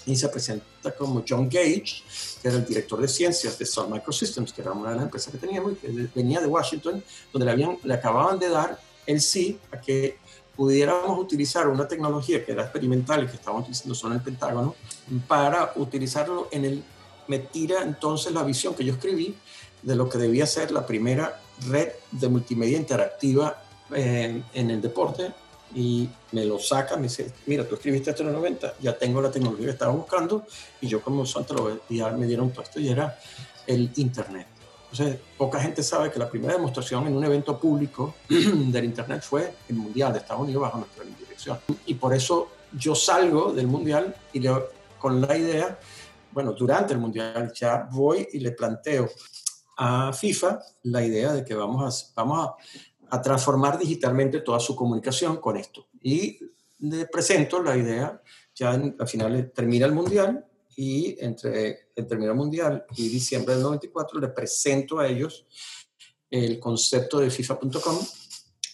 y 0.05 0.15
se 0.15 0.27
presenta 0.29 0.91
como 0.97 1.23
John 1.27 1.47
Gage, 1.47 2.03
que 2.41 2.47
era 2.47 2.57
el 2.57 2.65
director 2.65 2.99
de 2.99 3.07
ciencias 3.07 3.57
de 3.57 3.65
Sun 3.65 3.91
Microsystems, 3.91 4.51
que 4.51 4.61
era 4.61 4.71
una 4.71 4.89
de 4.89 4.95
las 4.95 5.05
empresas 5.05 5.31
que 5.31 5.37
teníamos, 5.37 5.77
que 5.77 5.87
venía 6.15 6.39
de 6.39 6.47
Washington, 6.47 7.03
donde 7.31 7.45
le, 7.45 7.51
habían, 7.51 7.77
le 7.83 7.93
acababan 7.93 8.39
de 8.39 8.49
dar 8.49 8.79
el 9.05 9.21
sí 9.21 9.59
a 9.71 9.79
que 9.79 10.17
pudiéramos 10.61 11.17
utilizar 11.17 11.67
una 11.67 11.87
tecnología 11.87 12.45
que 12.45 12.51
era 12.51 12.61
experimental 12.61 13.23
y 13.23 13.25
que 13.25 13.33
estábamos 13.33 13.63
utilizando 13.63 13.95
solo 13.95 14.13
en 14.13 14.19
el 14.19 14.23
Pentágono, 14.23 14.75
para 15.27 15.71
utilizarlo 15.75 16.49
en 16.51 16.65
el... 16.65 16.83
Me 17.27 17.39
tira 17.39 17.81
entonces 17.81 18.31
la 18.31 18.43
visión 18.43 18.75
que 18.75 18.85
yo 18.85 18.93
escribí 18.93 19.35
de 19.81 19.95
lo 19.95 20.07
que 20.07 20.19
debía 20.19 20.45
ser 20.45 20.69
la 20.69 20.85
primera 20.85 21.41
red 21.67 21.89
de 22.11 22.29
multimedia 22.29 22.77
interactiva 22.77 23.59
eh, 23.95 24.43
en 24.53 24.69
el 24.69 24.79
deporte 24.79 25.33
y 25.73 26.07
me 26.31 26.45
lo 26.45 26.59
saca, 26.59 26.95
me 26.95 27.03
dice, 27.03 27.33
mira, 27.47 27.67
tú 27.67 27.73
escribiste 27.73 28.11
esto 28.11 28.21
en 28.21 28.29
el 28.29 28.35
90, 28.35 28.75
ya 28.81 28.95
tengo 28.95 29.19
la 29.19 29.31
tecnología 29.31 29.65
que 29.65 29.71
estaba 29.71 29.93
buscando 29.93 30.45
y 30.79 30.87
yo 30.87 31.01
como 31.01 31.25
santo 31.25 31.55
lo 31.55 31.81
ya 31.89 32.11
me 32.11 32.27
dieron 32.27 32.51
todo 32.51 32.61
esto 32.61 32.79
y 32.79 32.87
era 32.87 33.17
el 33.65 33.89
Internet. 33.95 34.45
Entonces, 34.91 35.19
poca 35.37 35.59
gente 35.59 35.83
sabe 35.83 36.11
que 36.11 36.19
la 36.19 36.29
primera 36.29 36.53
demostración 36.53 37.07
en 37.07 37.15
un 37.15 37.23
evento 37.23 37.57
público 37.57 38.15
del 38.29 38.85
Internet 38.85 39.23
fue 39.23 39.53
el 39.69 39.75
Mundial 39.77 40.11
de 40.11 40.19
Estados 40.19 40.43
Unidos 40.43 40.61
bajo 40.63 40.79
nuestra 40.79 41.05
dirección. 41.05 41.57
Y 41.85 41.93
por 41.93 42.13
eso 42.13 42.49
yo 42.77 42.93
salgo 42.93 43.53
del 43.53 43.67
Mundial 43.67 44.13
y 44.33 44.41
le, 44.41 44.51
con 44.99 45.21
la 45.21 45.37
idea, 45.37 45.79
bueno, 46.33 46.51
durante 46.51 46.93
el 46.93 46.99
Mundial 46.99 47.53
ya 47.53 47.87
voy 47.89 48.27
y 48.33 48.39
le 48.39 48.51
planteo 48.51 49.09
a 49.77 50.11
FIFA 50.11 50.59
la 50.83 51.03
idea 51.03 51.33
de 51.33 51.45
que 51.45 51.55
vamos 51.55 52.11
a, 52.13 52.21
vamos 52.21 52.49
a, 52.49 53.15
a 53.15 53.21
transformar 53.21 53.79
digitalmente 53.79 54.41
toda 54.41 54.59
su 54.59 54.75
comunicación 54.75 55.37
con 55.37 55.55
esto. 55.55 55.87
Y 56.01 56.37
le 56.79 57.05
presento 57.05 57.63
la 57.63 57.77
idea, 57.77 58.21
ya 58.53 58.71
al 58.71 59.07
final 59.07 59.51
termina 59.55 59.85
el 59.85 59.93
Mundial 59.93 60.45
y 60.75 61.17
entre 61.19 61.89
el 61.95 62.07
término 62.07 62.33
mundial 62.33 62.85
y 62.95 63.09
diciembre 63.09 63.55
del 63.55 63.63
94 63.63 64.19
le 64.19 64.29
presento 64.29 64.99
a 64.99 65.07
ellos 65.07 65.45
el 66.29 66.59
concepto 66.59 67.19
de 67.19 67.29
FIFA.com, 67.29 67.97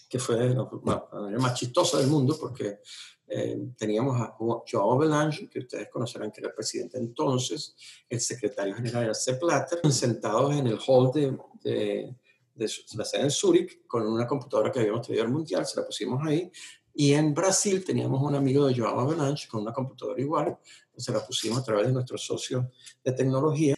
que 0.08 0.18
fue 0.18 0.54
la 0.54 1.08
manera 1.12 1.38
más 1.40 1.54
chistosa 1.54 1.98
del 1.98 2.06
mundo 2.06 2.36
porque 2.38 2.80
eh, 3.26 3.58
teníamos 3.76 4.18
a 4.20 4.36
Joao 4.38 4.96
Belange, 4.96 5.50
que 5.50 5.58
ustedes 5.58 5.88
conocerán 5.90 6.30
que 6.30 6.40
era 6.40 6.48
el 6.48 6.54
presidente 6.54 6.96
entonces, 6.96 7.74
el 8.08 8.20
secretario 8.20 8.74
general 8.74 9.04
era 9.04 9.14
Sepp 9.14 9.42
Blatter, 9.42 9.80
sentados 9.92 10.54
en 10.54 10.66
el 10.68 10.78
hall 10.86 11.10
de, 11.12 11.36
de, 11.62 12.14
de, 12.54 12.70
la 12.94 13.04
sede 13.04 13.22
en 13.22 13.30
Zurich 13.30 13.86
con 13.86 14.06
una 14.06 14.26
computadora 14.26 14.72
que 14.72 14.80
habíamos 14.80 15.06
traído 15.06 15.24
al 15.24 15.30
mundial, 15.30 15.66
se 15.66 15.78
la 15.78 15.84
pusimos 15.84 16.26
ahí, 16.26 16.50
y 16.94 17.12
en 17.12 17.34
Brasil 17.34 17.84
teníamos 17.84 18.22
un 18.22 18.34
amigo 18.34 18.66
de 18.66 18.74
Joao 18.74 18.98
Avalanche 18.98 19.46
con 19.46 19.60
una 19.60 19.72
computadora 19.72 20.20
igual, 20.20 20.58
se 21.00 21.12
la 21.12 21.24
pusimos 21.24 21.58
a 21.58 21.64
través 21.64 21.86
de 21.86 21.92
nuestros 21.92 22.24
socios 22.24 22.64
de 23.04 23.12
tecnología 23.12 23.76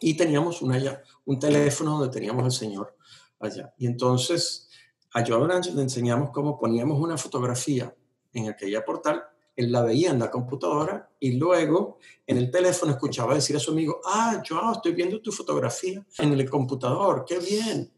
y 0.00 0.16
teníamos 0.16 0.62
una, 0.62 1.02
un 1.24 1.38
teléfono 1.38 1.98
donde 1.98 2.12
teníamos 2.12 2.44
al 2.44 2.52
señor 2.52 2.96
allá. 3.40 3.72
Y 3.78 3.86
entonces 3.86 4.68
a 5.12 5.24
Joao 5.24 5.44
Blanche 5.44 5.72
le 5.72 5.82
enseñamos 5.82 6.30
cómo 6.30 6.58
poníamos 6.58 7.00
una 7.00 7.16
fotografía 7.16 7.94
en 8.32 8.48
aquella 8.48 8.84
portal, 8.84 9.22
él 9.54 9.70
la 9.70 9.82
veía 9.82 10.10
en 10.10 10.18
la 10.18 10.30
computadora 10.30 11.08
y 11.20 11.32
luego 11.32 11.98
en 12.26 12.38
el 12.38 12.50
teléfono 12.50 12.92
escuchaba 12.92 13.34
decir 13.34 13.54
a 13.54 13.60
su 13.60 13.70
amigo, 13.70 14.00
ah, 14.04 14.42
Joao, 14.46 14.72
estoy 14.72 14.92
viendo 14.92 15.22
tu 15.22 15.30
fotografía 15.30 16.04
en 16.18 16.32
el 16.32 16.50
computador, 16.50 17.24
qué 17.24 17.38
bien. 17.38 17.92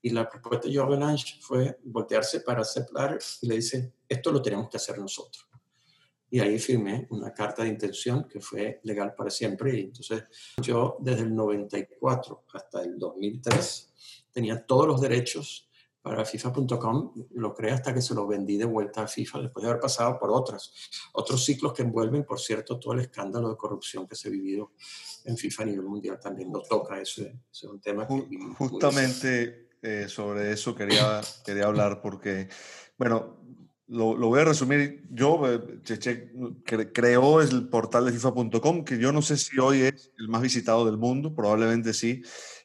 Y 0.00 0.10
la 0.10 0.28
propuesta 0.28 0.68
de 0.68 0.76
Joao 0.76 0.96
Blanche 0.96 1.38
fue 1.40 1.78
voltearse 1.84 2.40
para 2.40 2.62
Platter 2.62 3.18
y 3.40 3.46
le 3.46 3.56
dice, 3.56 3.92
esto 4.08 4.30
lo 4.30 4.40
tenemos 4.40 4.68
que 4.68 4.76
hacer 4.76 4.98
nosotros. 4.98 5.48
Y 6.32 6.40
ahí 6.40 6.58
firmé 6.58 7.06
una 7.10 7.34
carta 7.34 7.62
de 7.62 7.68
intención 7.68 8.26
que 8.26 8.40
fue 8.40 8.80
legal 8.84 9.14
para 9.14 9.28
siempre. 9.28 9.78
Y 9.78 9.80
entonces 9.82 10.24
yo 10.62 10.96
desde 10.98 11.24
el 11.24 11.34
94 11.34 12.46
hasta 12.54 12.82
el 12.82 12.98
2003 12.98 13.92
tenía 14.32 14.64
todos 14.64 14.86
los 14.86 14.98
derechos 15.02 15.68
para 16.00 16.24
FIFA.com, 16.24 17.12
lo 17.32 17.54
creé 17.54 17.72
hasta 17.72 17.92
que 17.92 18.00
se 18.00 18.14
lo 18.14 18.26
vendí 18.26 18.56
de 18.56 18.64
vuelta 18.64 19.02
a 19.02 19.06
FIFA 19.06 19.42
después 19.42 19.62
de 19.62 19.68
haber 19.68 19.80
pasado 19.82 20.18
por 20.18 20.30
otras, 20.30 20.72
otros 21.12 21.44
ciclos 21.44 21.74
que 21.74 21.82
envuelven, 21.82 22.24
por 22.24 22.40
cierto, 22.40 22.80
todo 22.80 22.94
el 22.94 23.00
escándalo 23.00 23.50
de 23.50 23.56
corrupción 23.56 24.08
que 24.08 24.16
se 24.16 24.28
ha 24.28 24.30
vivido 24.30 24.72
en 25.26 25.36
FIFA 25.36 25.64
a 25.64 25.66
nivel 25.66 25.84
mundial 25.84 26.18
también 26.18 26.50
lo 26.50 26.62
toca, 26.62 26.98
ese, 26.98 27.40
es 27.52 27.62
un 27.64 27.78
tema 27.78 28.08
que... 28.08 28.26
Justamente 28.56 29.68
eh, 29.82 30.08
sobre 30.08 30.52
eso 30.52 30.74
quería, 30.74 31.20
quería 31.44 31.66
hablar 31.66 32.00
porque, 32.00 32.48
bueno, 32.96 33.41
lo, 33.92 34.16
lo, 34.16 34.28
voy 34.28 34.40
a 34.40 34.44
resumir. 34.44 35.04
Yo, 35.10 35.46
eh, 35.46 35.60
Cheche 35.84 36.32
creó 36.92 37.42
el 37.42 37.68
portal 37.68 38.06
de 38.06 38.12
FIFA.com, 38.12 38.84
que 38.84 38.98
yo 38.98 39.12
no 39.12 39.20
sé 39.20 39.36
si 39.36 39.58
hoy 39.58 39.82
es 39.82 40.10
el 40.18 40.28
más 40.28 40.40
visitado 40.40 40.86
del 40.86 40.96
mundo, 40.96 41.34
probablemente 41.34 41.92
sí. 41.92 42.22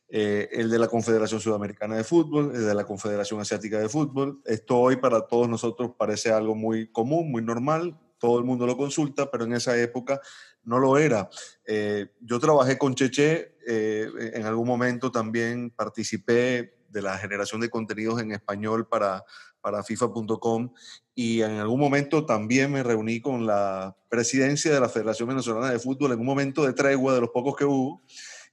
Eh, 0.10 0.48
el 0.54 0.70
de 0.70 0.80
la 0.80 0.88
Confederación 0.88 1.42
Sudamericana 1.42 1.98
de 1.98 2.06
Fútbol, 2.06 2.56
el 2.56 2.66
de 2.66 2.74
la 2.74 2.86
Confederación 2.86 3.42
Asiática 3.42 3.78
de 3.78 3.90
Fútbol. 3.90 4.42
Esto 4.46 4.80
hoy 4.80 4.96
para 4.96 5.28
todos 5.28 5.50
nosotros 5.50 5.92
parece 5.98 6.32
algo 6.32 6.56
muy 6.56 6.90
común, 6.94 7.30
muy 7.30 7.42
normal, 7.42 8.00
todo 8.18 8.40
el 8.40 8.46
mundo 8.46 8.66
lo 8.66 8.78
consulta, 8.78 9.30
pero 9.30 9.44
en 9.44 9.54
esa 9.54 9.78
época 9.78 10.22
no 10.64 10.80
lo 10.80 10.98
era. 10.98 11.30
Eh, 11.66 12.08
yo 12.22 12.40
trabajé 12.40 12.78
con 12.78 12.96
Cheche, 12.96 13.58
eh, 13.68 14.10
en 14.34 14.46
algún 14.46 14.66
momento 14.66 15.12
también 15.12 15.72
participé 15.72 16.78
de 16.88 17.02
la 17.02 17.18
generación 17.18 17.60
de 17.60 17.70
contenidos 17.70 18.22
en 18.22 18.32
español 18.32 18.88
para, 18.88 19.26
para 19.60 19.84
FIFA.com 19.84 20.72
y 21.20 21.42
en 21.42 21.58
algún 21.58 21.80
momento 21.80 22.28
también 22.28 22.72
me 22.72 22.84
reuní 22.84 23.22
con 23.22 23.48
la 23.48 23.98
presidencia 24.08 24.72
de 24.72 24.80
la 24.80 24.88
Federación 24.88 25.28
Venezolana 25.28 25.72
de 25.72 25.80
Fútbol 25.80 26.12
en 26.12 26.20
un 26.20 26.28
momento 26.28 26.64
de 26.64 26.74
tregua 26.74 27.16
de 27.16 27.22
los 27.22 27.32
pocos 27.32 27.56
que 27.56 27.66
hubo 27.66 28.04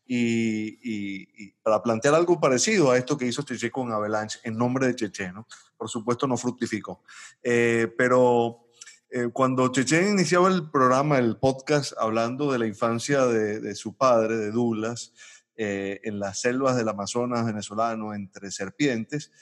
y, 0.07 1.53
para 1.63 1.83
plantear 1.83 2.15
algo 2.15 2.41
parecido 2.41 2.91
a 2.91 2.97
esto 2.97 3.19
que 3.19 3.27
hizo 3.27 3.43
Cheche 3.43 3.71
con 3.71 3.93
Avalanche 3.93 4.39
en 4.45 4.57
nombre 4.57 4.87
de 4.87 4.95
Cheche, 4.95 5.31
¿no? 5.31 5.47
Por 5.77 5.91
supuesto 5.91 6.27
no 6.27 6.39
fructificó. 6.39 7.03
Eh, 7.43 7.93
pero 7.99 8.67
eh, 9.11 9.29
cuando 9.31 9.69
Cheche 9.69 10.09
iniciaba 10.09 10.49
el 10.49 10.71
programa, 10.71 11.19
el 11.19 11.37
podcast, 11.37 11.93
hablando 11.99 12.51
de 12.51 12.61
la 12.61 12.67
infancia 12.67 13.27
de, 13.27 13.75
su 13.75 13.95
padre, 13.95 14.39
de 14.39 14.51
Douglas, 14.51 15.13
eh, 15.55 16.01
en 16.03 16.19
las 16.19 16.41
selvas 16.41 16.77
del 16.77 16.89
Amazonas 16.89 17.45
venezolano, 17.45 18.15
entre 18.15 18.51
serpientes, 18.51 19.33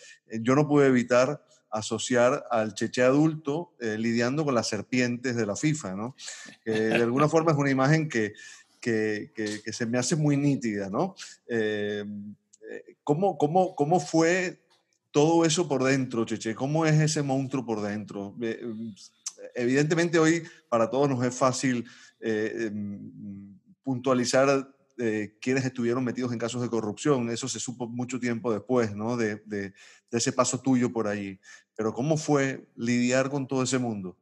yo 0.40 0.56
no 0.56 0.66
pude 0.66 0.88
evitar 0.88 1.40
asociar 1.72 2.44
al 2.50 2.74
Cheche 2.74 3.02
adulto 3.02 3.74
lidiando 3.80 4.44
con 4.44 4.54
las 4.54 4.68
serpientes 4.68 5.36
de 5.36 5.46
la 5.46 5.56
FIFA, 5.56 5.94
¿no? 5.94 6.16
de 6.64 6.94
alguna 6.94 7.28
forma 7.28 7.52
es 7.52 7.58
una 7.58 7.70
imagen 7.70 8.08
que 8.08 8.34
que, 8.82 9.30
que, 9.34 9.72
se 9.72 9.86
me 9.86 9.96
hace 9.96 10.16
muy 10.16 10.36
nítida, 10.36 10.90
¿no? 10.90 11.14
Eh, 11.46 12.04
eh, 12.68 12.96
¿cómo, 13.04 13.38
cómo, 13.38 13.76
cómo 13.76 14.00
fue 14.00 14.60
todo 15.12 15.44
eso 15.44 15.68
por 15.68 15.84
dentro, 15.84 16.24
Cheche? 16.24 16.54
¿Cómo 16.54 16.84
es 16.84 17.00
ese 17.00 17.22
monstruo 17.22 17.64
por 17.64 17.80
dentro? 17.80 18.34
Eh, 18.42 18.60
evidentemente 19.54 20.18
hoy 20.18 20.42
para 20.68 20.90
todos 20.90 21.08
nos 21.08 21.24
es 21.24 21.34
fácil 21.34 21.86
em, 22.20 23.56
puntualizar 24.96 25.38
quiénes 25.40 25.64
estuvieron 25.64 26.04
metidos 26.04 26.32
en 26.32 26.38
casos 26.38 26.62
de 26.62 26.68
corrupción. 26.68 27.30
Eso 27.30 27.48
se 27.48 27.58
supo 27.58 27.88
mucho 27.88 28.18
tiempo 28.18 28.52
después, 28.52 28.94
¿no? 28.94 29.16
De, 29.16 29.36
de, 29.46 29.72
de, 30.10 30.18
ese 30.18 30.32
paso 30.32 30.60
tuyo 30.60 30.92
por 30.92 31.08
ahí. 31.08 31.38
Pero 31.74 31.92
¿cómo 31.92 32.16
fue 32.16 32.66
lidiar 32.76 33.30
con 33.30 33.46
todo 33.46 33.62
ese 33.62 33.78
mundo? 33.78 34.16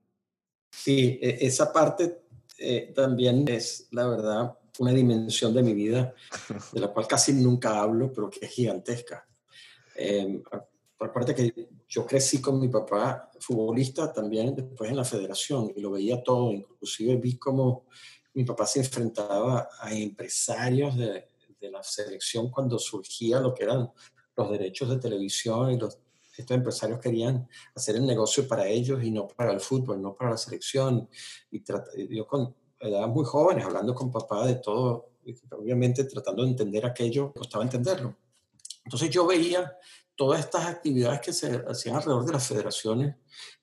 Sí, 0.71 1.19
e, 1.21 1.39
esa 1.47 1.73
parte 1.73 2.23
eh, 2.59 2.93
también 2.95 3.47
es, 3.49 3.89
la 3.91 4.07
verdad, 4.07 4.59
una 4.79 4.93
dimensión 4.93 5.53
de 5.53 5.63
mi 5.63 5.75
vida 5.75 6.15
de 6.73 6.81
la 6.81 6.89
cual 6.89 7.07
casi 7.07 7.33
nunca 7.33 7.81
hablo, 7.81 8.13
pero 8.13 8.31
que 8.31 8.47
es 8.47 8.53
gigantesca. 8.53 9.27
Eh, 9.97 10.43
por 10.97 11.13
parte 11.13 11.35
que 11.35 11.69
yo 11.89 12.07
crecí 12.07 12.41
con 12.41 12.61
mi 12.61 12.69
papá 12.69 13.31
futbolista 13.41 14.13
también 14.13 14.55
después 14.55 14.91
en 14.91 14.97
la 14.97 15.05
federación 15.05 15.73
y 15.75 15.81
lo 15.81 15.93
veía 15.93 16.23
todo, 16.23 16.53
inclusive 16.53 17.17
vi 17.17 17.37
cómo 17.39 17.87
mi 18.35 18.45
papá 18.45 18.67
se 18.67 18.81
enfrentaba 18.81 19.69
a 19.81 19.93
empresarios 19.93 20.97
de, 20.97 21.29
de 21.61 21.71
la 21.71 21.83
selección 21.83 22.51
cuando 22.51 22.79
surgía 22.79 23.41
lo 23.41 23.55
que 23.55 23.65
eran 23.65 23.91
los 24.37 24.51
derechos 24.51 24.89
de 24.89 24.99
televisión 24.99 25.73
y 25.73 25.79
los, 25.79 25.99
estos 26.37 26.57
empresarios 26.57 26.99
querían 26.99 27.49
hacer 27.75 27.97
el 27.97 28.07
negocio 28.07 28.49
para 28.49 28.67
ellos 28.67 29.03
y 29.03 29.11
no 29.11 29.29
para 29.29 29.53
el 29.53 29.61
fútbol, 29.61 30.01
no 30.01 30.15
para 30.15 30.31
la 30.31 30.37
selección. 30.37 31.09
Y 31.51 31.63
yo 32.17 32.27
con 32.27 32.55
edades 32.79 33.09
muy 33.09 33.25
jóvenes, 33.25 33.65
hablando 33.65 33.95
con 33.95 34.11
papá 34.11 34.47
de 34.47 34.57
todo, 34.57 35.11
obviamente 35.53 36.05
tratando 36.05 36.43
de 36.43 36.51
entender 36.51 36.87
aquello, 36.87 37.33
costaba 37.33 37.65
entenderlo. 37.65 38.17
Entonces 38.85 39.11
yo 39.11 39.27
veía 39.27 39.77
todas 40.17 40.41
estas 40.41 40.67
actividades 40.67 41.21
que 41.21 41.33
se 41.33 41.63
hacían 41.69 41.97
alrededor 41.97 42.25
de 42.25 42.33
las 42.33 42.47
federaciones, 42.47 43.17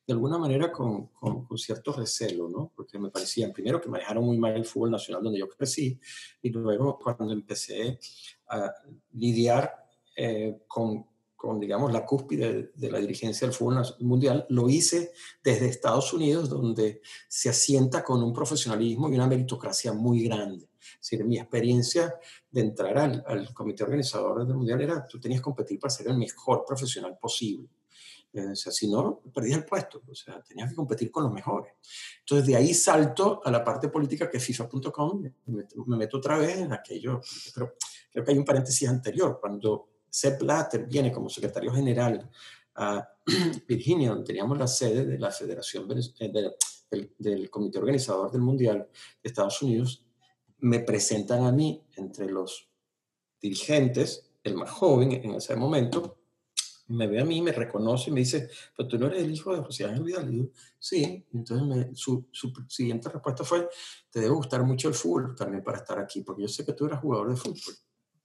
de 0.08 0.14
alguna 0.14 0.38
manera 0.38 0.72
con, 0.72 1.08
con, 1.08 1.58
cierto 1.58 1.92
recelo, 1.92 2.48
¿no? 2.48 2.72
Porque 2.74 2.98
me 2.98 3.12
parecían, 3.12 3.52
primero, 3.52 3.82
que 3.82 3.90
manejaron 3.90 4.24
muy 4.24 4.38
mal 4.38 4.56
el 4.56 4.66
fútbol 4.66 4.92
nacional 4.92 5.22
donde 5.22 5.40
yo 5.40 5.50
crecí, 5.50 6.00
y 6.42 6.50
luego 6.50 6.98
cuando 6.98 7.34
empecé 7.34 8.00
a 8.48 8.74
lidiar 9.12 9.86
eh, 10.16 10.62
con 10.66 11.06
con, 11.38 11.60
digamos, 11.60 11.94
la 11.94 12.04
cúspide 12.04 12.72
de 12.74 12.92
la 12.92 12.98
dirigencia 12.98 13.48
del 13.48 13.56
fútbol 13.56 13.86
mundial, 14.00 14.48
lo 14.50 14.68
hice 14.68 15.12
desde 15.44 15.68
Estados 15.68 16.12
Unidos, 16.12 16.50
donde 16.50 17.00
se 17.28 17.48
asienta 17.48 18.04
con 18.04 18.24
un 18.24 18.34
profesionalismo 18.34 19.08
y 19.08 19.14
una 19.14 19.28
meritocracia 19.28 19.94
muy 19.94 20.24
grande. 20.24 20.68
Es 20.80 21.12
decir, 21.12 21.24
mi 21.24 21.38
experiencia 21.38 22.16
de 22.50 22.62
entrar 22.62 22.98
al, 22.98 23.24
al 23.28 23.54
comité 23.54 23.84
organizador 23.84 24.48
del 24.48 24.58
mundial 24.58 24.82
era, 24.82 25.06
tú 25.06 25.20
tenías 25.20 25.40
que 25.40 25.46
competir 25.46 25.80
para 25.80 25.92
ser 25.92 26.08
el 26.08 26.18
mejor 26.18 26.66
profesional 26.66 27.16
posible. 27.22 27.70
O 28.34 28.56
sea, 28.56 28.72
si 28.72 28.88
no, 28.90 29.22
perdías 29.34 29.60
el 29.60 29.66
puesto. 29.66 30.02
O 30.08 30.16
sea, 30.16 30.42
tenías 30.42 30.70
que 30.70 30.76
competir 30.76 31.10
con 31.12 31.24
los 31.24 31.34
mejores. 31.34 31.74
Entonces, 32.20 32.48
de 32.48 32.56
ahí 32.56 32.74
salto 32.74 33.42
a 33.44 33.52
la 33.52 33.64
parte 33.64 33.90
política 33.90 34.30
que 34.30 34.38
es 34.38 34.44
FIFA.com. 34.44 35.24
Me, 35.46 35.66
meto 35.98 36.18
otra 36.18 36.38
vez 36.38 36.58
en 36.58 36.74
aquello. 36.74 37.22
Pero 37.54 37.76
creo 38.12 38.26
que 38.26 38.32
hay 38.32 38.38
un 38.38 38.46
paréntesis 38.46 38.88
anterior. 38.88 39.40
Cuando 39.40 39.90
Sepp 40.10 40.42
Blatter 40.42 40.86
viene 40.86 41.12
como 41.12 41.30
secretario 41.30 41.72
general 41.72 42.30
a 42.76 43.08
Virginia, 43.68 44.10
donde 44.10 44.26
teníamos 44.26 44.58
la 44.58 44.68
sede 44.68 45.06
de 45.06 45.20
la 45.20 45.32
Federación 45.32 45.88
eh, 46.20 46.54
del, 47.18 47.50
Comité 47.50 47.80
Organizador 47.80 48.32
del 48.32 48.42
Mundial 48.42 48.88
de 49.24 49.28
Estados 49.28 49.62
Unidos, 49.62 50.06
me 50.60 50.80
presentan 50.80 51.44
a 51.44 51.52
mí 51.52 51.84
entre 51.96 52.28
los 52.28 52.70
dirigentes, 53.42 54.32
el 54.44 54.56
más 54.56 54.72
joven 54.72 55.12
en 55.12 55.36
ese 55.36 55.56
momento, 55.56 56.17
me 56.88 57.08
ve 57.08 57.20
a 57.20 57.26
mí, 57.26 57.42
me 57.42 57.52
reconoce 57.52 58.10
y 58.10 58.14
me 58.14 58.22
dice, 58.22 58.50
pero 58.76 58.88
tú 58.88 58.98
no 58.98 59.08
eres 59.08 59.24
el 59.24 59.32
hijo 59.32 59.56
de 59.56 59.62
José 59.62 59.86
Ángel 59.86 60.04
Vidal. 60.04 60.32
Yo, 60.32 60.46
sí. 60.80 61.26
Entonces 61.34 61.88
su, 62.00 62.28
su, 62.32 62.54
siguiente 62.68 63.10
respuesta 63.10 63.44
fue, 63.44 63.68
te 64.10 64.20
debe 64.20 64.34
gustar 64.34 64.64
mucho 64.64 64.88
el 64.88 64.94
fútbol 64.94 65.36
también 65.36 65.64
para 65.64 65.80
estar 65.80 66.00
aquí, 66.00 66.22
porque 66.22 66.44
yo 66.44 66.48
sé 66.48 66.66
que 66.66 66.74
tú 66.74 66.86
eras 66.86 67.02
jugador 67.02 67.30
de 67.30 67.36
fútbol 67.36 67.76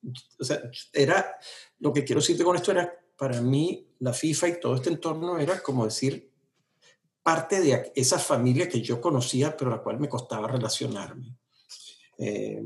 o 0.40 0.44
sea, 0.44 0.60
era, 0.92 1.36
lo 1.78 1.92
que 1.92 2.04
quiero 2.04 2.20
decirte 2.20 2.44
con 2.44 2.56
esto 2.56 2.72
era, 2.72 2.92
para 3.16 3.40
mí, 3.40 3.88
la 4.00 4.12
FIFA 4.12 4.48
y 4.48 4.60
todo 4.60 4.74
este 4.74 4.90
entorno 4.90 5.38
era 5.38 5.62
como 5.62 5.84
decir, 5.84 6.30
parte 7.22 7.60
de 7.60 7.92
esa 7.94 8.18
familia 8.18 8.68
que 8.68 8.80
yo 8.80 9.00
conocía, 9.00 9.56
pero 9.56 9.70
la 9.70 9.82
cual 9.82 10.00
me 10.00 10.08
costaba 10.08 10.48
relacionarme. 10.48 11.36
Eh, 12.18 12.60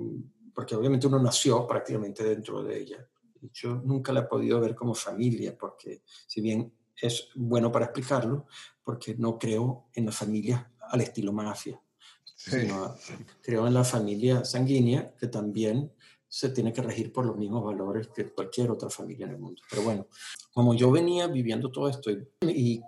porque 0.55 0.75
obviamente 0.75 1.07
uno 1.07 1.19
nació 1.19 1.67
prácticamente 1.67 2.25
dentro 2.25 2.63
de 2.63 2.79
ella. 2.79 3.07
Yo 3.53 3.77
nunca 3.85 4.13
la 4.13 4.21
he 4.21 4.25
podido 4.25 4.61
ver 4.61 4.75
como 4.75 4.95
familia, 4.95 5.57
porque 5.59 6.03
si 6.27 6.41
bien 6.41 6.73
es 7.01 7.29
bueno 7.35 7.71
para 7.71 7.87
explicarlo, 7.87 8.47
porque 8.83 9.15
no 9.17 9.39
creo 9.39 9.89
en 9.95 10.07
la 10.07 10.13
familia 10.13 10.73
al 10.81 11.01
estilo 11.01 11.33
mafia, 11.33 11.81
sino 12.25 12.95
creo 13.43 13.67
en 13.67 13.75
la 13.75 13.85
familia 13.85 14.45
sanguínea, 14.45 15.15
que 15.19 15.27
también 15.29 15.93
se 16.29 16.51
tiene 16.51 16.73
que 16.73 16.83
regir 16.83 17.13
por 17.13 17.25
los 17.25 17.37
mismos 17.37 17.65
valores 17.65 18.09
que 18.09 18.33
cualquier 18.33 18.71
otra 18.71 18.91
familia 18.91 19.27
en 19.27 19.33
el 19.33 19.39
mundo. 19.39 19.63
Pero 19.71 19.83
bueno, 19.83 20.07
como 20.53 20.75
yo 20.75 20.91
venía 20.91 21.27
viviendo 21.29 21.71
todo 21.71 21.89
esto 21.89 22.11
y, 22.43 22.83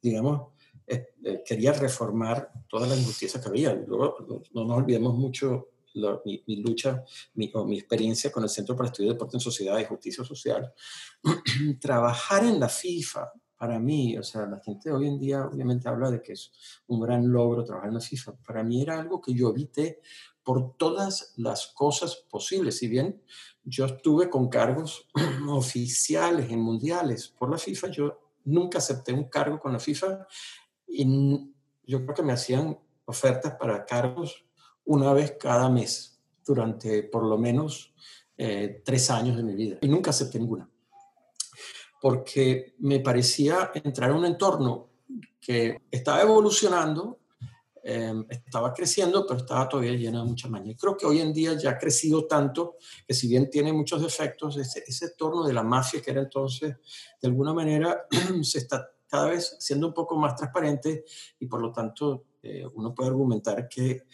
digamos, 0.00 0.52
eh, 0.86 1.08
eh, 1.24 1.42
quería 1.44 1.72
reformar 1.72 2.50
todas 2.68 2.88
las 2.88 2.98
injusticias 2.98 3.42
que 3.42 3.48
había. 3.48 3.74
Luego, 3.74 4.44
no 4.52 4.64
nos 4.64 4.78
olvidemos 4.78 5.14
mucho 5.14 5.68
mi, 6.24 6.56
lucha 6.56 7.04
o 7.54 7.64
mi 7.64 7.78
experiencia 7.78 8.30
con 8.32 8.42
el 8.42 8.48
Centro 8.48 8.76
para 8.76 8.88
Estudio 8.88 9.10
de 9.10 9.14
Deporte 9.14 9.36
en 9.36 9.40
Sociedad 9.40 9.78
y 9.78 9.84
Justicia 9.84 10.24
Social. 10.24 10.72
Trabajar 11.80 12.44
en 12.44 12.60
la 12.60 12.68
FIFA, 12.68 13.32
para 13.56 13.80
mí, 13.80 14.16
o 14.16 14.22
sea, 14.22 14.46
la 14.46 14.60
gente 14.60 14.92
hoy 14.92 15.08
en 15.08 15.18
día 15.18 15.44
obviamente 15.44 15.88
habla 15.88 16.10
de 16.10 16.22
que 16.22 16.32
es 16.32 16.52
un 16.86 17.00
gran 17.00 17.30
logro 17.30 17.64
trabajar 17.64 17.88
en 17.88 17.94
la 17.94 18.00
FIFA. 18.00 18.36
Para 18.46 18.62
mí 18.62 18.82
era 18.82 19.00
algo 19.00 19.20
que 19.20 19.34
yo 19.34 19.50
evité 19.50 20.00
por 20.44 20.76
todas 20.76 21.34
las 21.36 21.66
cosas 21.66 22.24
posibles. 22.30 22.78
Si 22.78 22.88
bien 22.88 23.20
yo 23.64 23.84
estuve 23.84 24.30
con 24.30 24.48
cargos 24.48 25.08
oficiales 25.48 26.50
en 26.50 26.60
mundiales 26.60 27.28
por 27.28 27.50
la 27.50 27.58
FIFA, 27.58 27.88
yo 27.88 28.20
nunca 28.44 28.78
acepté 28.78 29.12
un 29.12 29.24
cargo 29.24 29.58
con 29.58 29.72
la 29.72 29.80
FIFA 29.80 30.26
y 30.86 31.52
yo 31.84 32.02
creo 32.04 32.14
que 32.14 32.22
me 32.22 32.32
hacían 32.32 32.78
ofertas 33.04 33.56
para 33.58 33.84
cargos 33.84 34.47
una 34.88 35.12
vez 35.12 35.36
cada 35.38 35.68
mes 35.68 36.18
durante 36.44 37.02
por 37.04 37.24
lo 37.24 37.36
menos 37.36 37.92
eh, 38.36 38.82
tres 38.84 39.10
años 39.10 39.36
de 39.36 39.42
mi 39.42 39.54
vida 39.54 39.78
y 39.80 39.88
nunca 39.88 40.10
acepté 40.10 40.38
ninguna. 40.38 40.68
Porque 42.00 42.74
me 42.78 43.00
parecía 43.00 43.70
entrar 43.74 44.10
en 44.10 44.16
un 44.16 44.24
entorno 44.24 44.88
que 45.40 45.82
estaba 45.90 46.22
evolucionando, 46.22 47.20
em, 47.82 48.24
estaba 48.28 48.72
creciendo, 48.72 49.26
pero 49.26 49.40
estaba 49.40 49.68
todavía 49.68 49.92
lleno 49.92 50.22
de 50.22 50.28
mucha 50.28 50.48
maña. 50.48 50.70
Y 50.70 50.76
creo 50.76 50.96
que 50.96 51.06
hoy 51.06 51.20
en 51.20 51.32
día 51.32 51.54
ya 51.54 51.70
ha 51.70 51.78
crecido 51.78 52.26
tanto 52.26 52.76
que 53.06 53.14
si 53.14 53.28
bien 53.28 53.50
tiene 53.50 53.72
muchos 53.72 54.00
defectos, 54.00 54.56
ese, 54.56 54.84
ese 54.86 55.06
entorno 55.06 55.46
de 55.46 55.52
la 55.52 55.62
mafia 55.62 56.00
que 56.00 56.12
era 56.12 56.22
entonces, 56.22 56.76
de 57.20 57.28
alguna 57.28 57.52
manera 57.52 58.06
se 58.42 58.58
está 58.58 58.90
cada 59.06 59.30
vez 59.30 59.56
siendo 59.58 59.88
un 59.88 59.94
poco 59.94 60.16
más 60.16 60.36
transparente 60.36 61.04
y 61.40 61.46
por 61.46 61.60
lo 61.60 61.72
tanto 61.72 62.26
eh, 62.42 62.64
uno 62.74 62.94
puede 62.94 63.10
argumentar 63.10 63.68
que 63.68 64.04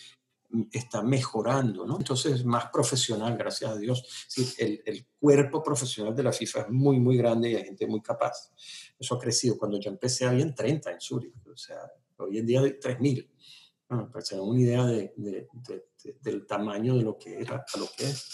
está 0.72 1.02
mejorando, 1.02 1.86
¿no? 1.86 1.96
Entonces 1.96 2.34
es 2.34 2.44
más 2.44 2.66
profesional, 2.70 3.36
gracias 3.36 3.70
a 3.70 3.76
Dios. 3.76 4.26
El, 4.58 4.82
el, 4.84 5.06
cuerpo 5.18 5.62
profesional 5.62 6.14
de 6.14 6.22
la 6.22 6.32
FIFA 6.32 6.60
es 6.62 6.70
muy, 6.70 7.00
muy 7.00 7.16
grande 7.16 7.50
y 7.50 7.54
hay 7.54 7.64
gente 7.64 7.86
muy 7.86 8.02
capaz. 8.02 8.52
Eso 8.98 9.14
ha 9.14 9.18
crecido. 9.18 9.56
Cuando 9.56 9.80
yo 9.80 9.90
empecé 9.90 10.26
había 10.26 10.54
30 10.54 10.92
en 10.92 11.00
Zurich, 11.00 11.34
o 11.46 11.56
sea, 11.56 11.78
hoy 12.18 12.38
en 12.38 12.46
día 12.46 12.60
hay 12.60 12.72
3.000. 12.72 13.28
Bueno, 13.88 14.10
para 14.10 14.24
tener 14.24 14.42
una 14.42 14.60
idea 14.60 14.84
de, 14.84 15.12
de, 15.16 15.48
de, 15.52 15.84
del 16.20 16.46
tamaño 16.46 16.96
de 16.96 17.02
lo 17.02 17.16
que 17.16 17.40
era 17.40 17.64
a 17.72 17.78
lo 17.78 17.86
que 17.96 18.04
es. 18.04 18.26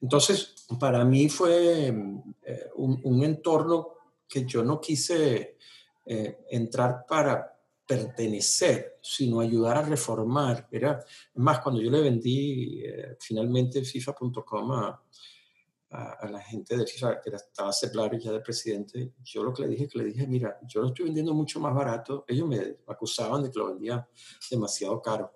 Entonces, 0.00 0.66
para 0.80 1.04
mí 1.04 1.28
fue 1.28 1.88
eh, 1.88 2.70
un, 2.76 3.00
un, 3.04 3.22
entorno 3.22 3.88
que 4.26 4.44
yo 4.44 4.64
no 4.64 4.80
quise 4.80 5.58
eh, 6.04 6.38
entrar 6.50 7.04
para 7.06 7.56
pertenecer, 7.86 8.98
sino 9.02 9.40
ayudar 9.40 9.78
a 9.78 9.82
reformar. 9.82 10.68
Era 10.70 11.04
más 11.34 11.60
cuando 11.60 11.80
yo 11.80 11.90
le 11.90 12.00
vendí 12.00 12.82
eh, 12.84 13.16
finalmente 13.20 13.84
FIFA.com 13.84 14.72
a, 14.72 15.02
a, 15.90 16.12
a, 16.12 16.30
la 16.30 16.40
gente 16.40 16.76
de 16.76 16.86
FIFA, 16.86 17.20
que 17.20 17.30
estaba 17.30 17.72
Ceplar 17.72 18.18
ya 18.18 18.32
de 18.32 18.40
presidente, 18.40 19.12
yo 19.22 19.42
lo 19.42 19.52
que 19.52 19.62
le 19.62 19.68
dije, 19.68 19.88
que 19.88 19.98
le 19.98 20.04
dije, 20.04 20.26
mira, 20.26 20.58
yo 20.66 20.80
lo 20.80 20.88
estoy 20.88 21.06
vendiendo 21.06 21.34
mucho 21.34 21.60
más 21.60 21.74
barato. 21.74 22.24
Ellos 22.26 22.48
me 22.48 22.76
acusaban 22.86 23.42
de 23.42 23.50
que 23.50 23.58
lo 23.58 23.68
vendía 23.68 24.08
demasiado 24.50 25.00
caro. 25.02 25.34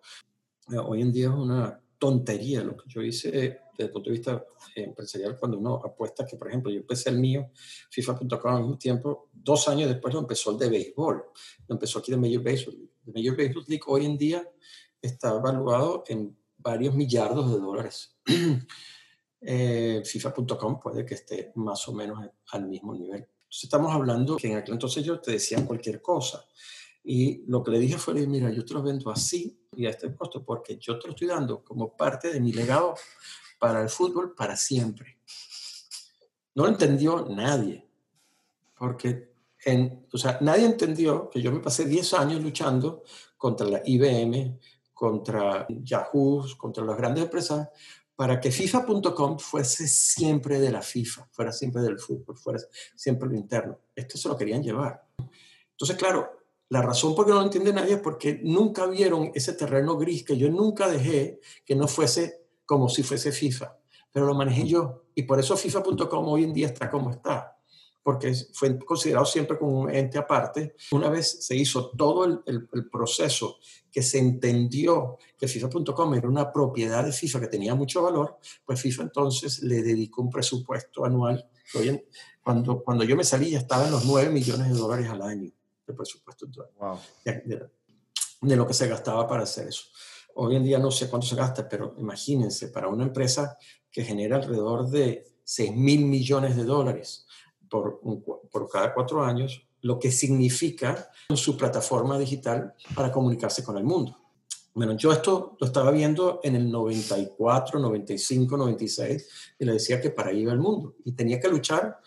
Eh, 0.70 0.78
hoy 0.78 1.02
en 1.02 1.12
día 1.12 1.28
es 1.28 1.35
una 1.35 1.81
tontería 1.98 2.62
lo 2.62 2.77
que 2.77 2.89
yo 2.89 3.02
hice 3.02 3.60
desde 3.77 3.85
el 3.89 3.93
punto 3.93 4.11
de 4.11 4.16
vista 4.16 4.44
empresarial 4.74 5.39
cuando 5.39 5.59
uno 5.59 5.81
apuesta 5.85 6.24
que, 6.24 6.36
por 6.36 6.48
ejemplo, 6.48 6.70
yo 6.70 6.81
empecé 6.81 7.11
el 7.11 7.19
mío, 7.19 7.51
FIFA.com 7.90 8.55
al 8.55 8.62
mismo 8.62 8.78
tiempo, 8.78 9.28
dos 9.32 9.69
años 9.69 9.89
después 9.89 10.15
lo 10.15 10.20
empezó 10.20 10.53
el 10.53 10.59
de 10.59 10.69
béisbol, 10.69 11.24
lo 11.69 11.74
empezó 11.74 11.98
aquí 11.98 12.11
de 12.11 12.16
Major 12.16 12.43
Baseball. 12.43 12.90
El 13.07 13.12
Major 13.12 13.36
Baseball 13.36 13.65
League 13.69 13.85
hoy 13.86 14.07
en 14.07 14.19
día 14.19 14.53
está 15.01 15.36
evaluado 15.36 16.05
en 16.09 16.36
varios 16.59 16.94
millardos 16.94 17.53
de 17.53 17.59
dólares. 17.59 18.16
eh, 19.40 20.03
FIFA.com 20.05 20.81
puede 20.81 21.05
que 21.05 21.15
esté 21.15 21.53
más 21.55 21.86
o 21.89 21.93
menos 21.93 22.19
al 22.51 22.66
mismo 22.66 22.94
nivel. 22.94 23.20
Entonces 23.20 23.65
estamos 23.65 23.94
hablando 23.94 24.36
que 24.36 24.48
en 24.48 24.57
aquel 24.57 24.74
entonces 24.74 25.05
yo 25.05 25.20
te 25.20 25.32
decía 25.32 25.65
cualquier 25.65 26.03
cosa. 26.03 26.44
Y 27.05 27.44
lo 27.47 27.62
que 27.62 27.70
le 27.70 27.78
dije 27.78 27.98
fue, 27.98 28.15
mira, 28.27 28.51
yo 28.51 28.65
te 28.65 28.74
lo 28.74 28.82
vendo 28.82 29.11
así 29.11 29.57
y 29.77 29.86
a 29.86 29.90
este 29.90 30.12
costo 30.16 30.44
porque 30.44 30.77
yo 30.78 30.98
te 30.98 31.07
lo 31.07 31.12
estoy 31.12 31.28
dando 31.28 31.62
como 31.62 31.97
parte 31.97 32.32
de 32.32 32.40
mi 32.40 32.53
legado 32.53 32.94
para 33.59 33.83
el 33.83 33.89
fútbol 33.89 34.35
para 34.35 34.57
siempre. 34.57 35.19
No 36.55 36.65
lo 36.65 36.70
entendió 36.70 37.27
nadie, 37.28 37.87
porque 38.78 39.37
o 40.12 40.19
sea, 40.19 40.39
nadie 40.43 40.65
entendió 40.65 41.28
que 41.28 41.43
yo 41.43 41.51
me 41.51 41.61
pasé 41.61 41.85
10 41.85 42.15
años 42.15 42.43
luchando 42.43 43.03
contra 43.37 43.66
la 43.66 43.83
IBM, 43.85 44.59
contra 44.95 45.66
Yahoo, 45.69 46.47
contra 46.57 46.85
las 46.85 46.97
grandes 46.97 47.24
empresas, 47.24 47.69
para 48.15 48.41
que 48.41 48.51
FIFA.com 48.51 49.39
fuese 49.39 49.89
siempre 49.89 50.59
de 50.59 50.70
la 50.70 50.83
FIFA, 50.83 51.28
fuera 51.33 51.53
siempre 51.53 51.83
del 51.83 51.99
fútbol, 51.99 52.39
fuera 52.39 52.61
siempre 52.95 53.28
lo 53.28 53.35
interno. 53.35 53.78
Esto 53.95 54.16
se 54.16 54.28
lo 54.28 54.37
querían 54.37 54.62
llevar. 54.62 55.05
Entonces, 55.73 55.97
claro, 55.97 56.31
la 56.69 56.81
razón 56.81 57.15
por 57.15 57.27
qué 57.27 57.33
no 57.33 57.39
lo 57.39 57.45
entiende 57.45 57.73
nadie 57.73 57.95
es 57.95 58.01
porque 58.01 58.41
nunca 58.43 58.87
vieron 58.87 59.33
ese 59.35 59.53
terreno 59.53 59.97
gris 59.97 60.24
que 60.24 60.37
yo 60.37 60.49
nunca 60.49 60.89
dejé 60.89 61.41
que 61.65 61.77
no 61.77 61.89
fuese 61.89 62.45
como 62.66 62.88
si 62.88 63.02
fuese 63.02 63.32
FIFA, 63.32 63.78
pero 64.12 64.26
lo 64.26 64.34
manejé 64.34 64.66
yo. 64.66 65.05
Y 65.14 65.22
por 65.22 65.38
eso 65.38 65.56
FIFA.com 65.56 66.28
hoy 66.28 66.44
en 66.44 66.52
día 66.52 66.66
está 66.66 66.90
como 66.90 67.10
está, 67.10 67.56
porque 68.02 68.34
fue 68.52 68.78
considerado 68.78 69.24
siempre 69.24 69.59
como 69.59 69.80
un 69.80 69.94
ente 69.94 70.18
aparte. 70.18 70.76
Una 70.90 71.09
vez 71.09 71.47
se 71.47 71.56
hizo 71.56 71.90
todo 71.90 72.24
el, 72.24 72.40
el, 72.47 72.68
el 72.72 72.90
proceso 72.90 73.59
que 73.90 74.02
se 74.02 74.18
entendió 74.18 75.16
que 75.38 75.48
FIFA.com 75.48 76.14
era 76.14 76.28
una 76.28 76.52
propiedad 76.52 77.02
de 77.02 77.12
FIFA 77.12 77.40
que 77.40 77.47
tenía 77.47 77.74
mucho 77.74 78.02
valor, 78.02 78.38
pues 78.64 78.80
FIFA 78.82 79.05
entonces 79.05 79.62
le 79.62 79.82
dedicó 79.82 80.20
un 80.20 80.28
presupuesto 80.30 81.05
anual. 81.05 81.48
Hoy 81.74 82.05
cuando, 82.43 82.84
cuando 82.84 83.05
yo 83.05 83.16
me 83.16 83.24
salí 83.24 83.51
ya 83.51 83.59
estaba 83.59 83.86
en 83.86 83.90
los 83.90 84.05
9 84.05 84.30
millones 84.30 84.68
de 84.68 84.78
dólares 84.78 85.09
al 85.09 85.22
año 85.22 85.51
de 85.86 85.94
presupuesto 85.94 86.47
wow. 86.78 86.98
de, 87.24 87.32
de, 87.44 87.70
de, 88.43 88.56
lo 88.56 88.66
que 88.66 88.74
se 88.74 88.86
gastaba 88.86 89.26
para 89.26 89.43
hacer 89.43 89.66
eso. 89.66 89.84
Hoy 90.39 90.57
en 90.57 90.65
día 90.65 90.79
no 90.79 90.91
sé 90.91 91.09
cuánto 91.09 91.27
se 91.27 91.37
gasta, 91.37 91.69
pero 91.69 91.95
imagínense, 91.99 92.69
para 92.69 92.89
una 92.89 93.05
empresa 93.05 93.57
que 93.91 94.05
genera 94.05 94.37
alrededor 94.37 94.89
de 94.89 95.25
6 95.45 95.75
mil 95.75 96.05
millones 96.05 96.57
de 96.57 96.65
dólares 96.65 97.27
por, 97.69 98.01
por 98.51 98.69
cada 98.69 98.93
cuatro 98.93 99.25
años, 99.25 99.67
lo 99.81 99.99
que 99.99 100.11
significa 100.11 101.11
su 101.35 101.57
plataforma 101.57 102.19
digital 102.19 102.75
para 102.95 103.13
comunicarse 103.13 103.65
con 103.65 103.79
el 103.79 103.85
mundo. 103.85 104.17
Bueno, 104.75 104.95
yo 104.95 105.11
esto 105.11 105.57
lo 105.59 105.67
estaba 105.67 105.91
viendo 105.91 106.41
en 106.43 106.55
el 106.55 106.71
94, 106.71 107.81
95, 107.81 108.57
96 108.59 109.29
y 109.59 109.65
le 109.65 109.73
decía 109.73 110.03
que 110.03 110.11
para 110.11 110.29
ahí 110.29 110.41
iba 110.41 110.53
el 110.53 110.59
mundo 110.59 110.97
y 111.03 111.13
tenía 111.13 111.41
que 111.41 111.49
luchar 111.49 111.99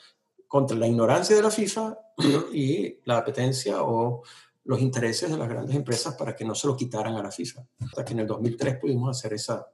contra 0.47 0.77
la 0.77 0.87
ignorancia 0.87 1.35
de 1.35 1.41
la 1.41 1.49
FIFA 1.49 1.97
y 2.53 2.99
la 3.05 3.17
apetencia 3.17 3.81
o 3.81 4.21
los 4.69 4.81
intereses 4.81 5.31
de 5.31 5.35
las 5.35 5.49
grandes 5.49 5.75
empresas 5.75 6.13
para 6.13 6.35
que 6.35 6.45
no 6.45 6.53
se 6.53 6.67
lo 6.67 6.77
quitaran 6.77 7.15
a 7.15 7.23
la 7.23 7.31
FIFA. 7.31 7.65
Hasta 7.79 8.05
que 8.05 8.13
en 8.13 8.19
el 8.19 8.27
2003 8.27 8.77
pudimos 8.77 9.17
hacer 9.17 9.33
esa, 9.33 9.67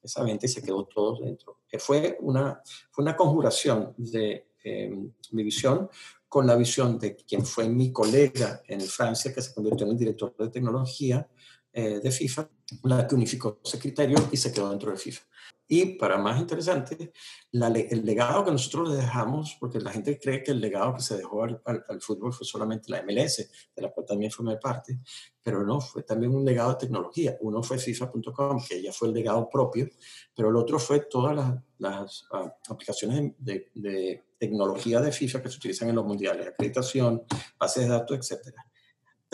esa 0.00 0.22
venta 0.22 0.46
y 0.46 0.48
se 0.48 0.62
quedó 0.62 0.84
todo 0.84 1.18
dentro. 1.18 1.62
Fue 1.80 2.16
una, 2.20 2.62
fue 2.92 3.02
una 3.02 3.16
conjuración 3.16 3.92
de 3.96 4.52
eh, 4.62 4.88
mi 5.32 5.42
visión 5.42 5.90
con 6.28 6.46
la 6.46 6.54
visión 6.54 6.96
de 6.96 7.16
quien 7.16 7.44
fue 7.44 7.68
mi 7.68 7.90
colega 7.90 8.62
en 8.68 8.82
Francia, 8.82 9.34
que 9.34 9.42
se 9.42 9.52
convirtió 9.52 9.84
en 9.84 9.92
el 9.94 9.98
director 9.98 10.32
de 10.38 10.48
tecnología 10.48 11.28
eh, 11.72 11.98
de 11.98 12.10
FIFA, 12.12 12.48
la 12.82 13.06
que 13.06 13.14
unificó 13.14 13.60
ese 13.64 13.78
criterio 13.78 14.16
y 14.32 14.36
se 14.36 14.52
quedó 14.52 14.70
dentro 14.70 14.90
de 14.90 14.96
FIFA. 14.96 15.22
Y 15.68 15.96
para 15.96 16.16
más 16.18 16.40
interesante, 16.40 17.12
el 17.52 18.04
legado 18.04 18.44
que 18.44 18.52
nosotros 18.52 18.90
le 18.90 18.96
dejamos, 18.96 19.56
porque 19.58 19.80
la 19.80 19.90
gente 19.90 20.18
cree 20.18 20.42
que 20.42 20.52
el 20.52 20.60
legado 20.60 20.94
que 20.94 21.02
se 21.02 21.16
dejó 21.16 21.42
al, 21.42 22.00
fútbol 22.00 22.32
fue 22.32 22.46
solamente 22.46 22.90
la 22.90 23.02
MLS, 23.02 23.50
de 23.74 23.82
la 23.82 23.90
cual 23.90 24.06
también 24.06 24.30
formé 24.30 24.58
parte, 24.58 25.00
pero 25.42 25.64
no, 25.64 25.80
fue 25.80 26.04
también 26.04 26.32
un 26.32 26.44
legado 26.44 26.70
de 26.70 26.76
tecnología. 26.76 27.36
Uno 27.40 27.64
fue 27.64 27.78
FIFA.com, 27.78 28.62
que 28.68 28.80
ya 28.80 28.92
fue 28.92 29.08
el 29.08 29.14
legado 29.14 29.48
propio, 29.48 29.88
pero 30.34 30.50
el 30.50 30.56
otro 30.56 30.78
fue 30.78 31.00
todas 31.00 31.34
las, 31.78 32.22
uh, 32.30 32.48
aplicaciones 32.68 33.32
de, 33.38 34.22
tecnología 34.38 35.00
de 35.00 35.10
FIFA 35.10 35.42
que 35.42 35.48
se 35.48 35.56
utilizan 35.56 35.88
en 35.88 35.96
los 35.96 36.04
mundiales, 36.04 36.46
acreditación, 36.46 37.22
bases 37.58 37.84
de 37.84 37.88
datos, 37.88 38.30
etc. 38.30 38.54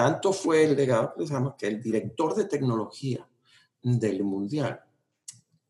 Tanto 0.02 0.32
fue 0.32 0.64
el 0.64 0.74
legado 0.74 1.14
que 1.56 1.68
el 1.68 1.80
director 1.80 2.34
de 2.34 2.46
tecnología 2.46 3.24
del 3.80 4.24
mundial 4.24 4.80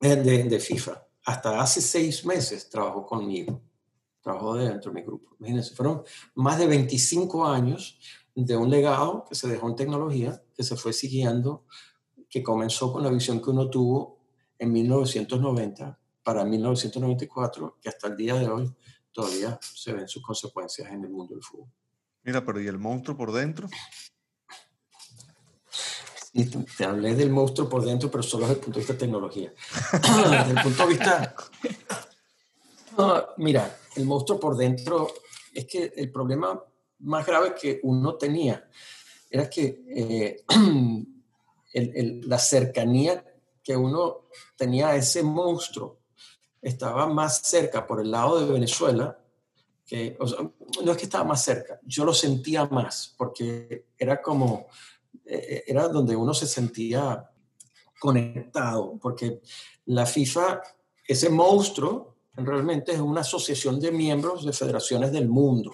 de, 0.00 0.16
de, 0.16 0.58
FIFA. 0.58 1.06
Hasta 1.26 1.60
hace 1.60 1.82
seis 1.82 2.24
meses 2.24 2.70
trabajó 2.70 3.04
conmigo, 3.04 3.60
trabajó 4.22 4.54
dentro 4.54 4.90
de 4.90 4.94
mi 4.94 5.06
grupo. 5.06 5.36
Imagínense, 5.38 5.74
fueron 5.74 6.02
más 6.34 6.58
de 6.58 6.66
25 6.66 7.46
años 7.46 7.98
de 8.34 8.56
un 8.56 8.70
legado 8.70 9.26
que 9.28 9.34
se 9.34 9.48
dejó 9.48 9.68
en 9.68 9.76
tecnología, 9.76 10.42
que 10.54 10.62
se 10.62 10.76
fue 10.76 10.94
siguiendo, 10.94 11.66
que 12.30 12.42
comenzó 12.42 12.90
con 12.90 13.02
la 13.02 13.10
visión 13.10 13.42
que 13.42 13.50
uno 13.50 13.68
tuvo 13.68 14.18
en 14.58 14.72
1990 14.72 16.00
para 16.22 16.42
1994, 16.46 17.80
que 17.82 17.90
hasta 17.90 18.06
el 18.06 18.16
día 18.16 18.36
de 18.36 18.48
hoy 18.48 18.74
todavía 19.12 19.60
se 19.60 19.92
ven 19.92 20.08
sus 20.08 20.22
consecuencias 20.22 20.90
en 20.90 21.04
el 21.04 21.10
mundo 21.10 21.34
del 21.34 21.42
fútbol. 21.42 21.68
Mira, 22.22 22.42
pero 22.42 22.62
¿y 22.62 22.66
el 22.66 22.78
monstruo 22.78 23.14
por 23.14 23.30
dentro? 23.30 23.68
Y 26.34 26.46
te, 26.46 26.84
hablé 26.84 27.14
del 27.14 27.30
monstruo 27.30 27.68
por 27.68 27.84
dentro, 27.84 28.10
pero 28.10 28.22
solo 28.22 28.46
desde 28.46 28.54
el 28.54 28.60
punto 28.64 28.78
de 28.78 28.80
vista 28.80 28.92
de 28.94 28.98
tecnología. 28.98 29.52
desde 29.92 30.50
el 30.50 30.62
punto 30.62 30.82
de 30.82 30.88
vista... 30.88 31.34
No, 32.96 33.24
mira, 33.38 33.78
el 33.96 34.04
monstruo 34.04 34.38
por 34.38 34.54
dentro 34.54 35.08
es 35.54 35.66
que 35.66 35.94
el 35.96 36.12
problema 36.12 36.62
más 36.98 37.24
grave 37.26 37.54
que 37.58 37.80
uno 37.84 38.16
tenía 38.16 38.68
era 39.30 39.48
que 39.48 39.82
eh, 39.88 40.44
el- 41.72 41.92
el- 41.96 42.28
la 42.28 42.38
cercanía 42.38 43.24
que 43.64 43.74
uno 43.76 44.28
tenía 44.58 44.88
a 44.88 44.96
ese 44.96 45.22
monstruo 45.22 46.00
estaba 46.60 47.06
más 47.06 47.38
cerca 47.42 47.86
por 47.86 47.98
el 48.00 48.10
lado 48.10 48.44
de 48.44 48.52
Venezuela 48.52 49.18
que, 49.86 50.14
o 50.20 50.26
sea, 50.28 50.38
no 50.84 50.92
es 50.92 50.96
que 50.98 51.04
estaba 51.04 51.24
más 51.24 51.42
cerca, 51.42 51.80
yo 51.84 52.04
lo 52.04 52.12
sentía 52.12 52.66
más 52.66 53.14
porque 53.16 53.86
era 53.98 54.20
como, 54.20 54.66
era 55.24 55.88
donde 55.88 56.16
uno 56.16 56.34
se 56.34 56.46
sentía 56.46 57.30
conectado, 58.00 58.98
porque 59.00 59.40
la 59.86 60.06
FIFA, 60.06 60.60
ese 61.06 61.30
monstruo, 61.30 62.16
realmente 62.34 62.92
es 62.92 63.00
una 63.00 63.20
asociación 63.20 63.78
de 63.78 63.92
miembros 63.92 64.44
de 64.44 64.52
federaciones 64.52 65.12
del 65.12 65.28
mundo 65.28 65.72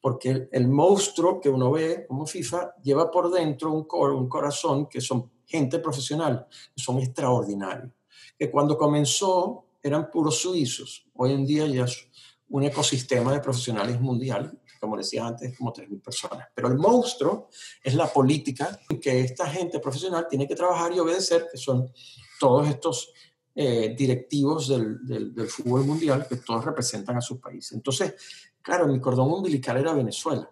porque 0.00 0.30
el, 0.30 0.48
el 0.52 0.68
monstruo 0.68 1.40
que 1.40 1.48
uno 1.48 1.72
ve 1.72 2.06
como 2.06 2.26
FIFA 2.26 2.74
lleva 2.80 3.10
por 3.10 3.28
dentro 3.28 3.72
un, 3.72 3.84
cor- 3.84 4.12
un 4.12 4.28
corazón 4.28 4.86
que 4.86 5.00
son 5.00 5.32
gente 5.44 5.80
profesional, 5.80 6.46
que 6.76 6.80
son 6.80 6.98
extraordinarios, 6.98 7.92
que 8.38 8.48
cuando 8.48 8.78
comenzó 8.78 9.66
eran 9.82 10.08
puros 10.08 10.38
suizos, 10.38 11.08
hoy 11.14 11.32
en 11.32 11.44
día 11.44 11.66
ya 11.66 11.84
es 11.84 12.08
un 12.48 12.62
ecosistema 12.62 13.32
de 13.32 13.40
profesionales 13.40 14.00
mundial, 14.00 14.56
como 14.86 14.96
decía 14.96 15.26
antes, 15.26 15.56
como 15.58 15.72
3.000 15.72 16.00
personas. 16.02 16.48
Pero 16.54 16.68
el 16.68 16.76
monstruo 16.78 17.48
es 17.82 17.94
la 17.94 18.06
política 18.06 18.78
que 19.00 19.20
esta 19.20 19.46
gente 19.48 19.78
profesional 19.80 20.26
tiene 20.28 20.48
que 20.48 20.56
trabajar 20.56 20.92
y 20.94 20.98
obedecer, 20.98 21.46
que 21.52 21.58
son 21.58 21.92
todos 22.40 22.68
estos 22.68 23.12
eh, 23.54 23.94
directivos 23.96 24.68
del, 24.68 25.06
del- 25.06 25.34
del 25.34 25.48
fútbol 25.48 25.84
mundial 25.84 26.26
que 26.28 26.36
todos 26.36 26.64
representan 26.64 27.16
a 27.16 27.20
sus 27.22 27.38
países. 27.38 27.72
Entonces, 27.72 28.14
claro, 28.60 28.86
mi 28.86 29.00
cordón 29.00 29.30
umbilical 29.32 29.78
era 29.78 29.94
Venezuela. 29.94 30.50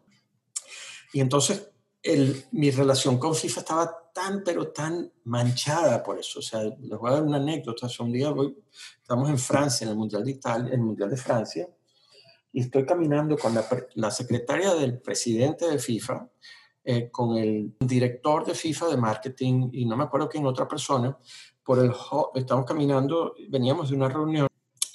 Y 1.13 1.21
entonces 1.21 1.71
el- 2.03 2.45
mi 2.53 2.71
relación 2.71 3.19
con 3.19 3.35
FIFA 3.35 3.61
estaba 3.61 4.11
tan, 4.15 4.43
pero 4.45 4.69
tan 4.69 5.13
manchada 5.25 6.03
por 6.03 6.19
eso. 6.19 6.39
O 6.39 6.43
sea, 6.43 6.63
les 6.65 6.99
voy 6.99 7.11
a 7.11 7.15
dar 7.15 7.23
una 7.25 7.37
anécdota. 7.37 7.87
O 7.87 8.03
un 8.05 8.13
día 8.13 8.31
voy, 8.31 8.57
estamos 9.03 9.29
en 9.29 9.39
Francia, 9.39 9.85
en 9.85 9.91
el 9.91 9.97
Mundial 9.97 10.25
de 10.25 10.31
Italia, 10.31 10.73
el 10.73 10.81
Mundial 10.81 11.11
de 11.11 11.17
Francia, 11.17 11.69
y 12.55 12.61
estoy 12.61 12.87
caminando 12.87 13.37
con 13.37 13.53
la, 13.53 13.67
la 13.95 14.13
secretaria 14.13 14.75
del 14.75 15.01
presidente 15.01 15.67
de 15.69 15.77
FIFA, 15.77 16.31
eh, 16.85 17.11
con 17.11 17.37
el 17.37 17.75
director 17.81 18.47
de 18.47 18.55
FIFA 18.55 18.91
de 18.91 18.97
marketing 18.97 19.71
y 19.73 19.85
no 19.85 19.97
me 19.97 20.05
acuerdo 20.05 20.29
quién 20.29 20.47
otra 20.47 20.69
persona, 20.69 21.19
por 21.65 21.81
el, 21.81 21.93
estamos 22.37 22.65
caminando, 22.65 23.35
veníamos 23.49 23.91
de 23.91 23.97
una 23.97 24.09
reunión 24.09 24.47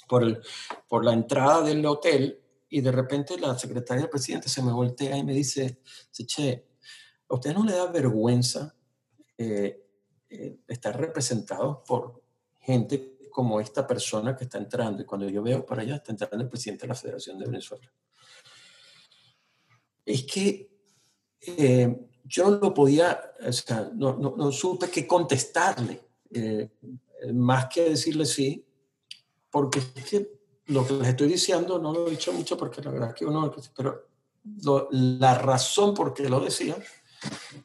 por, 0.08 0.22
el, 0.22 0.40
por 0.88 1.04
la 1.04 1.12
entrada 1.12 1.60
del 1.60 1.84
hotel 1.84 2.40
y 2.70 2.80
de 2.80 2.92
repente 2.92 3.38
la 3.38 3.58
secretaria 3.58 4.04
del 4.04 4.10
presidente 4.10 4.48
se 4.48 4.62
me 4.62 4.72
voltea 4.72 5.18
y 5.18 5.24
me 5.24 5.34
dice, 5.34 5.82
che, 6.26 6.64
¿a 7.28 7.34
usted 7.34 7.52
no 7.52 7.62
le 7.62 7.74
da 7.74 7.92
vergüenza 7.92 8.74
eh, 9.36 9.86
eh, 10.30 10.60
estar 10.66 10.98
representado 10.98 11.84
por 11.86 12.22
gente 12.58 13.09
como 13.30 13.60
esta 13.60 13.86
persona 13.86 14.36
que 14.36 14.44
está 14.44 14.58
entrando? 14.58 15.02
Y 15.02 15.06
cuando 15.06 15.28
yo 15.28 15.42
veo 15.42 15.64
para 15.64 15.82
allá, 15.82 15.96
está 15.96 16.12
entrando 16.12 16.42
el 16.42 16.48
presidente 16.48 16.82
de 16.82 16.88
la 16.88 16.94
Federación 16.94 17.38
de 17.38 17.46
Venezuela. 17.46 17.90
Es 20.04 20.24
que 20.24 20.70
eh, 21.40 22.06
yo 22.24 22.50
no 22.58 22.74
podía, 22.74 23.32
o 23.46 23.52
sea, 23.52 23.90
no, 23.94 24.16
no, 24.16 24.34
no 24.36 24.52
supe 24.52 24.90
qué 24.90 25.06
contestarle, 25.06 26.00
eh, 26.32 26.70
más 27.32 27.66
que 27.66 27.90
decirle 27.90 28.24
sí, 28.24 28.64
porque 29.50 29.80
es 29.94 30.04
que 30.08 30.40
lo 30.66 30.86
que 30.86 30.94
les 30.94 31.08
estoy 31.08 31.28
diciendo 31.28 31.78
no 31.78 31.92
lo 31.92 32.06
he 32.06 32.10
dicho 32.10 32.32
mucho 32.32 32.56
porque 32.56 32.80
la 32.80 32.90
verdad 32.90 33.08
es 33.10 33.14
que 33.16 33.26
uno, 33.26 33.52
pero 33.76 34.08
lo- 34.62 34.88
la 34.90 35.34
razón 35.34 35.92
por 35.94 36.14
qué 36.14 36.28
lo 36.28 36.40
decía 36.40 36.76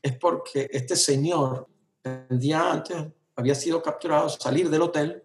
es 0.01 0.17
porque 0.17 0.67
este 0.71 0.95
señor 0.95 1.67
el 2.03 2.39
día 2.39 2.71
antes 2.71 2.97
había 3.35 3.55
sido 3.55 3.81
capturado, 3.81 4.29
salir 4.29 4.69
del 4.69 4.81
hotel, 4.81 5.23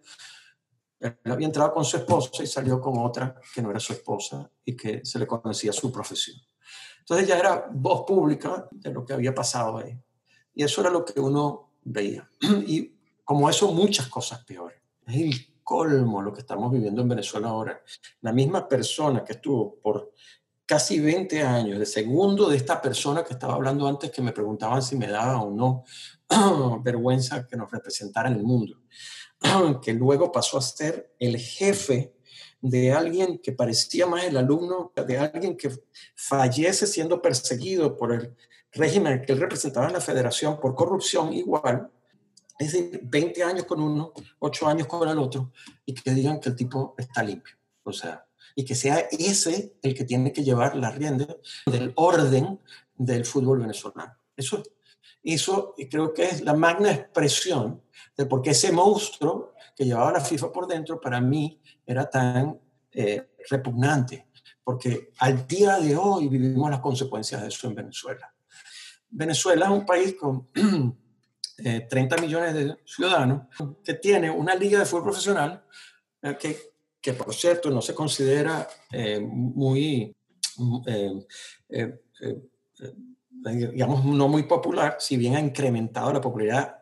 él 1.01 1.17
había 1.25 1.47
entrado 1.47 1.73
con 1.73 1.85
su 1.85 1.97
esposa 1.97 2.43
y 2.43 2.47
salió 2.47 2.81
con 2.81 2.99
otra 2.99 3.35
que 3.55 3.63
no 3.63 3.71
era 3.71 3.81
su 3.81 3.95
esposa 3.95 4.51
y 4.65 4.77
que 4.77 5.05
se 5.05 5.19
le 5.19 5.27
conocía 5.27 5.73
su 5.73 5.91
profesión. 5.91 6.37
Entonces 7.01 7.27
ya 7.27 7.39
era 7.39 7.69
voz 7.73 8.05
pública 8.07 8.69
de 8.71 8.93
lo 8.93 9.05
que 9.05 9.15
había 9.15 9.35
pasado 9.35 9.79
ahí. 9.79 9.99
Y 10.55 10.63
eso 10.63 10.81
era 10.83 10.91
lo 10.91 11.05
que 11.05 11.19
uno 11.19 11.73
veía. 11.83 12.29
Y 12.67 12.95
como 13.25 13.49
eso, 13.49 13.73
muchas 13.73 14.09
cosas 14.09 14.45
peores. 14.45 14.79
Es 15.07 15.17
el 15.17 15.55
colmo 15.63 16.21
lo 16.21 16.33
que 16.33 16.41
estamos 16.41 16.71
viviendo 16.71 17.01
en 17.03 17.09
Venezuela 17.09 17.49
ahora. 17.49 17.83
La 18.21 18.33
misma 18.33 18.69
persona 18.69 19.25
que 19.25 19.33
estuvo 19.35 19.77
por 19.81 20.13
casi 20.67 21.01
20 21.01 21.43
años 21.43 21.79
de 21.79 21.87
segundo 21.87 22.49
de 22.49 22.57
esta 22.57 22.81
persona 22.81 23.25
que 23.25 23.33
estaba 23.33 23.55
hablando 23.55 23.89
antes, 23.89 24.11
que 24.11 24.23
me 24.23 24.33
preguntaban 24.33 24.83
si 24.83 24.97
me 24.97 25.09
daba 25.09 25.43
o 25.43 25.51
no 25.51 25.85
vergüenza 26.85 27.47
que 27.47 27.57
nos 27.57 27.71
representara 27.71 28.29
en 28.29 28.37
el 28.37 28.45
mundo, 28.45 28.83
que 29.83 29.93
luego 29.93 30.33
pasó 30.33 30.59
a 30.59 30.63
ser 30.63 31.15
el 31.19 31.39
jefe 31.39 32.15
de 32.61 32.93
alguien 32.93 33.39
que 33.39 33.53
parecía 33.53 34.07
más 34.07 34.25
el 34.25 34.37
alumno, 34.37 34.93
de 34.95 35.19
alguien 35.19 35.57
que 35.57 35.71
fallece 36.15 36.87
siendo 36.87 37.23
perseguido 37.23 37.97
por 37.97 38.13
el 38.13 38.37
régimen 38.73 39.23
que 39.23 39.33
él 39.33 39.41
representaba 39.41 39.87
en 39.87 39.95
la 39.95 40.01
federación 40.01 40.61
por 40.61 40.75
corrupción 40.75 41.33
igual, 41.33 41.91
es 42.59 42.73
decir, 42.73 43.01
20 43.03 43.43
años 43.43 43.65
con 43.65 43.81
uno, 43.81 44.13
8 44.39 44.67
años 44.69 44.87
con 44.87 45.09
el 45.09 45.19
otro, 45.19 45.53
y 45.87 45.95
que 45.95 46.13
digan 46.13 46.39
que 46.39 46.51
el 46.51 46.57
tipo 46.57 46.95
está 46.99 47.23
limpio. 47.23 47.57
O 47.83 47.93
sea, 47.93 48.27
y 48.55 48.65
que 48.65 48.75
sea 48.75 49.09
ese 49.11 49.75
el 49.83 49.95
que 49.95 50.05
tiene 50.05 50.33
que 50.33 50.45
llevar 50.45 50.77
la 50.77 50.91
rienda 50.91 51.27
del 51.65 51.93
orden 51.97 52.61
del 52.95 53.25
fútbol 53.25 53.61
venezolano. 53.61 54.15
Eso, 54.37 54.63
eso 55.23 55.75
creo 55.91 56.13
que 56.13 56.25
es 56.25 56.43
la 56.43 56.55
magna 56.55 56.91
expresión 56.91 57.83
de 58.17 58.27
por 58.27 58.43
qué 58.43 58.51
ese 58.51 58.73
monstruo 58.73 59.55
que 59.77 59.85
llevaba 59.85 60.13
la 60.13 60.21
FIFA 60.21 60.53
por 60.53 60.67
dentro 60.67 61.01
para 61.01 61.21
mí 61.21 61.61
era 61.87 62.09
tan 62.09 62.59
eh, 62.93 63.31
repugnante, 63.49 64.29
porque 64.65 65.13
al 65.19 65.47
día 65.47 65.79
de 65.79 65.97
hoy 65.97 66.29
vivimos 66.29 66.71
las 66.71 66.81
consecuencias 66.81 67.43
de 67.43 67.49
eso 67.49 67.67
en 67.69 67.75
Venezuela. 67.75 68.33
Venezuela 69.11 69.67
es 69.67 69.71
un 69.73 69.87
país 69.87 70.15
con 70.15 70.49
eh, 71.59 71.87
30 71.89 72.17
millones 72.19 72.55
de 72.55 72.77
ciudadanos 72.85 73.47
que 73.85 73.95
tiene 73.95 74.31
una 74.31 74.55
liga 74.55 74.79
de 74.79 74.87
fútbol 74.87 75.05
profesional 75.05 75.65
eh, 76.23 76.37
que, 76.39 76.57
que, 77.01 77.15
por 77.15 77.35
cierto, 77.35 77.71
no 77.71 77.81
se 77.81 77.95
considera 77.95 78.69
eh, 78.93 79.21
muy, 79.21 80.15
eh, 80.87 81.27
eh, 81.71 82.01
digamos, 83.43 84.05
no 84.05 84.29
muy 84.29 84.45
popular, 84.45 84.97
si 84.99 85.17
bien 85.17 85.37
ha 85.37 85.41
incrementado 85.41 86.13
la 86.13 86.21
popularidad 86.21 86.81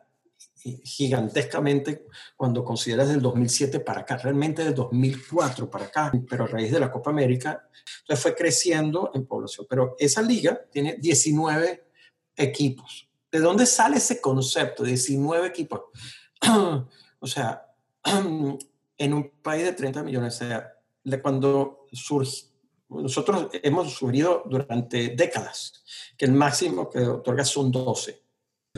gigantescamente 0.82 2.06
cuando 2.36 2.64
consideras 2.64 3.08
del 3.08 3.22
2007 3.22 3.80
para 3.80 4.00
acá, 4.00 4.16
realmente 4.16 4.64
del 4.64 4.74
2004 4.74 5.70
para 5.70 5.86
acá, 5.86 6.12
pero 6.28 6.44
a 6.44 6.46
raíz 6.46 6.72
de 6.72 6.80
la 6.80 6.90
Copa 6.90 7.10
América, 7.10 7.68
entonces 8.00 8.22
fue 8.22 8.34
creciendo 8.34 9.10
en 9.14 9.26
población. 9.26 9.66
Pero 9.68 9.96
esa 9.98 10.22
liga 10.22 10.60
tiene 10.70 10.96
19 10.98 11.84
equipos. 12.36 13.08
¿De 13.30 13.40
dónde 13.40 13.66
sale 13.66 13.96
ese 13.96 14.20
concepto? 14.20 14.82
19 14.84 15.46
equipos. 15.46 15.82
o 17.20 17.26
sea, 17.26 17.66
en 18.04 19.14
un 19.14 19.30
país 19.42 19.64
de 19.64 19.72
30 19.72 20.02
millones, 20.02 20.36
o 20.36 20.38
sea, 20.38 20.74
cuando 21.22 21.86
surge, 21.92 22.46
nosotros 22.88 23.48
hemos 23.62 23.92
sufrido 23.92 24.44
durante 24.46 25.10
décadas 25.10 25.84
que 26.16 26.24
el 26.24 26.32
máximo 26.32 26.88
que 26.88 27.00
otorga 27.00 27.44
son 27.44 27.70
12 27.70 28.28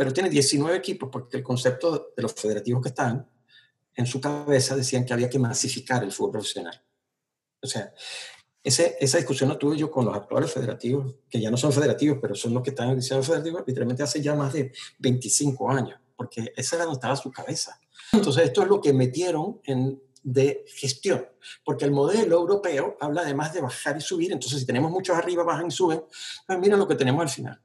pero 0.01 0.15
tiene 0.15 0.31
19 0.31 0.79
equipos 0.79 1.11
porque 1.13 1.37
el 1.37 1.43
concepto 1.43 2.13
de 2.17 2.23
los 2.23 2.33
federativos 2.33 2.83
que 2.83 2.89
están 2.89 3.29
en 3.95 4.07
su 4.07 4.19
cabeza 4.19 4.75
decían 4.75 5.05
que 5.05 5.13
había 5.13 5.29
que 5.29 5.39
masificar 5.39 6.03
el 6.03 6.11
fútbol 6.11 6.33
profesional. 6.33 6.83
O 7.61 7.67
sea, 7.67 7.93
ese, 8.63 8.97
esa 8.99 9.19
discusión 9.19 9.51
la 9.51 9.59
tuve 9.59 9.77
yo 9.77 9.91
con 9.91 10.07
los 10.07 10.17
actuales 10.17 10.53
federativos, 10.53 11.17
que 11.29 11.39
ya 11.39 11.51
no 11.51 11.59
son 11.59 11.73
federativos, 11.73 12.19
pero 12.19 12.35
son 12.35 12.55
los 12.55 12.63
que 12.63 12.71
están 12.71 12.89
en 12.89 12.97
el 12.97 13.03
federativo, 13.03 13.63
literalmente 13.67 14.03
hace 14.03 14.23
ya 14.23 14.35
más 14.35 14.55
de 14.55 14.73
25 15.01 15.71
años, 15.71 16.01
porque 16.17 16.53
esa 16.57 16.77
era 16.77 16.87
donde 16.87 16.97
estaba 16.97 17.17
su 17.17 17.31
cabeza. 17.31 17.79
Entonces, 18.13 18.45
esto 18.45 18.63
es 18.63 18.69
lo 18.69 18.81
que 18.81 18.93
metieron 18.95 19.61
en, 19.65 20.03
de 20.23 20.65
gestión, 20.69 21.27
porque 21.65 21.85
el 21.85 21.93
modelo 21.93 22.37
europeo 22.37 22.97
habla 23.01 23.23
además 23.23 23.53
de 23.55 23.61
bajar 23.61 23.97
y 23.97 24.01
subir, 24.01 24.33
entonces 24.33 24.61
si 24.61 24.67
tenemos 24.67 24.91
muchos 24.91 25.17
arriba, 25.17 25.45
bajan 25.45 25.69
y 25.69 25.71
suben, 25.71 26.03
pues 26.47 26.59
mira 26.59 26.77
lo 26.77 26.87
que 26.87 26.95
tenemos 26.95 27.23
al 27.23 27.31
final 27.31 27.61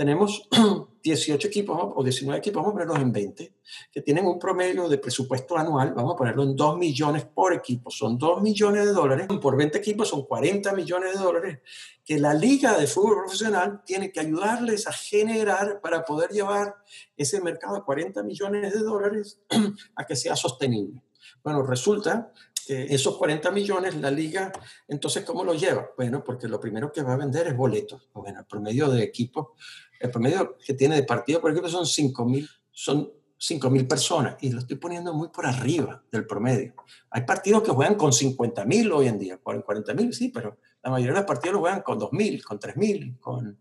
tenemos 0.00 0.48
18 1.02 1.48
equipos 1.48 1.92
o 1.94 2.02
19 2.02 2.38
equipos, 2.38 2.62
vamos 2.62 2.70
a 2.70 2.72
ponerlos 2.72 3.00
en 3.00 3.12
20, 3.12 3.54
que 3.92 4.00
tienen 4.00 4.24
un 4.26 4.38
promedio 4.38 4.88
de 4.88 4.96
presupuesto 4.96 5.58
anual, 5.58 5.92
vamos 5.94 6.14
a 6.14 6.16
ponerlo 6.16 6.42
en 6.42 6.56
2 6.56 6.78
millones 6.78 7.26
por 7.26 7.52
equipo, 7.52 7.90
son 7.90 8.16
2 8.16 8.40
millones 8.40 8.86
de 8.86 8.92
dólares, 8.94 9.26
por 9.42 9.58
20 9.58 9.76
equipos 9.76 10.08
son 10.08 10.24
40 10.24 10.72
millones 10.72 11.12
de 11.12 11.18
dólares, 11.18 11.58
que 12.02 12.18
la 12.18 12.32
liga 12.32 12.78
de 12.78 12.86
fútbol 12.86 13.24
profesional 13.24 13.82
tiene 13.84 14.10
que 14.10 14.20
ayudarles 14.20 14.86
a 14.86 14.92
generar 14.92 15.82
para 15.82 16.02
poder 16.02 16.30
llevar 16.30 16.76
ese 17.14 17.42
mercado 17.42 17.74
de 17.74 17.82
40 17.82 18.22
millones 18.22 18.72
de 18.72 18.80
dólares 18.80 19.38
a 19.96 20.06
que 20.06 20.16
sea 20.16 20.34
sostenible. 20.34 21.02
Bueno, 21.42 21.62
resulta 21.62 22.32
que 22.66 22.92
esos 22.94 23.16
40 23.16 23.50
millones 23.50 23.96
la 23.96 24.10
liga, 24.10 24.52
entonces, 24.88 25.24
¿cómo 25.24 25.44
lo 25.44 25.54
lleva? 25.54 25.90
Bueno, 25.96 26.22
porque 26.22 26.48
lo 26.48 26.60
primero 26.60 26.92
que 26.92 27.02
va 27.02 27.14
a 27.14 27.16
vender 27.16 27.48
es 27.48 27.56
boletos. 27.56 28.08
Bueno, 28.12 28.40
el 28.40 28.46
promedio 28.46 28.88
de 28.88 29.02
equipo, 29.02 29.54
el 29.98 30.10
promedio 30.10 30.56
que 30.58 30.74
tiene 30.74 30.96
de 30.96 31.02
partido 31.04 31.40
por 31.40 31.50
equipo 31.50 31.68
son 31.68 31.86
5 31.86 32.24
mil, 32.24 32.48
son 32.70 33.12
5 33.38 33.70
mil 33.70 33.86
personas 33.86 34.36
y 34.40 34.50
lo 34.50 34.58
estoy 34.58 34.76
poniendo 34.76 35.14
muy 35.14 35.28
por 35.28 35.46
arriba 35.46 36.02
del 36.12 36.26
promedio. 36.26 36.74
Hay 37.10 37.22
partidos 37.22 37.62
que 37.62 37.70
juegan 37.70 37.94
con 37.94 38.12
50 38.12 38.64
mil 38.66 38.92
hoy 38.92 39.08
en 39.08 39.18
día, 39.18 39.38
40 39.38 39.94
mil, 39.94 40.12
sí, 40.12 40.28
pero 40.28 40.58
la 40.82 40.90
mayoría 40.90 41.14
de 41.14 41.20
los 41.20 41.26
partidos 41.26 41.54
lo 41.54 41.60
juegan 41.60 41.80
con 41.82 41.98
2 41.98 42.12
mil, 42.12 42.44
con 42.44 42.58
3 42.58 42.76
mil, 42.76 43.18
con 43.18 43.58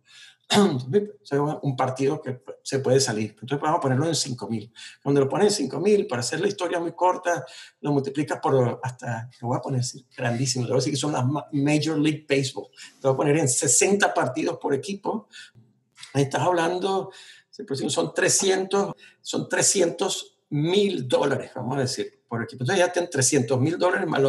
un 1.62 1.76
partido 1.76 2.22
que 2.22 2.42
se 2.64 2.80
puede 2.80 3.00
salir. 3.00 3.32
Entonces 3.32 3.60
vamos 3.62 3.78
a 3.78 3.82
ponerlo 3.82 4.06
en 4.06 4.14
5.000. 4.14 4.72
Cuando 5.04 5.22
lo 5.22 5.30
pones 5.30 5.60
en 5.60 5.70
5.000, 5.70 6.08
para 6.08 6.22
hacer 6.22 6.42
la 6.42 6.48
historia 6.48 6.80
muy 6.80 6.94
corta, 6.94 7.46
lo 7.82 7.92
multiplicas 7.92 8.40
por 8.42 8.80
hasta, 8.82 9.30
lo 9.42 9.50
voy 9.50 9.58
a 9.58 9.62
poner 9.62 9.84
grandísimo, 10.16 10.66
te 10.66 10.72
voy 10.72 10.78
a 10.78 10.80
decir 10.80 10.94
que 10.94 11.00
son 11.00 11.12
las 11.12 11.26
Major 11.52 12.00
League 12.00 12.26
Baseball. 12.28 12.68
Te 13.00 13.08
voy 13.08 13.14
a 13.14 13.18
poner 13.18 13.38
en 13.38 13.48
60 13.48 14.12
partidos 14.14 14.58
por 14.58 14.74
equipo. 14.74 15.28
Ahí 16.14 16.24
estás 16.24 16.42
hablando, 16.42 17.12
son 17.88 18.14
300, 18.14 18.94
son 19.22 19.48
300 19.48 20.40
mil 20.50 21.08
dólares, 21.08 21.52
vamos 21.54 21.78
a 21.78 21.82
decir, 21.82 22.24
por 22.28 22.42
equipo. 22.42 22.64
Entonces 22.64 22.84
ya 22.84 22.92
tienen 22.92 23.12
300 23.12 23.60
mil 23.62 23.78
dólares 23.78 24.08
más 24.08 24.22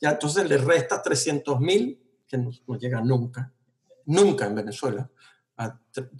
ya 0.00 0.10
entonces 0.10 0.48
le 0.48 0.56
resta 0.56 1.02
300 1.02 1.58
mil, 1.58 2.00
que 2.28 2.38
no, 2.38 2.52
no 2.68 2.78
llega 2.78 3.00
nunca, 3.00 3.52
nunca 4.04 4.46
en 4.46 4.54
Venezuela 4.54 5.10
a 5.56 5.78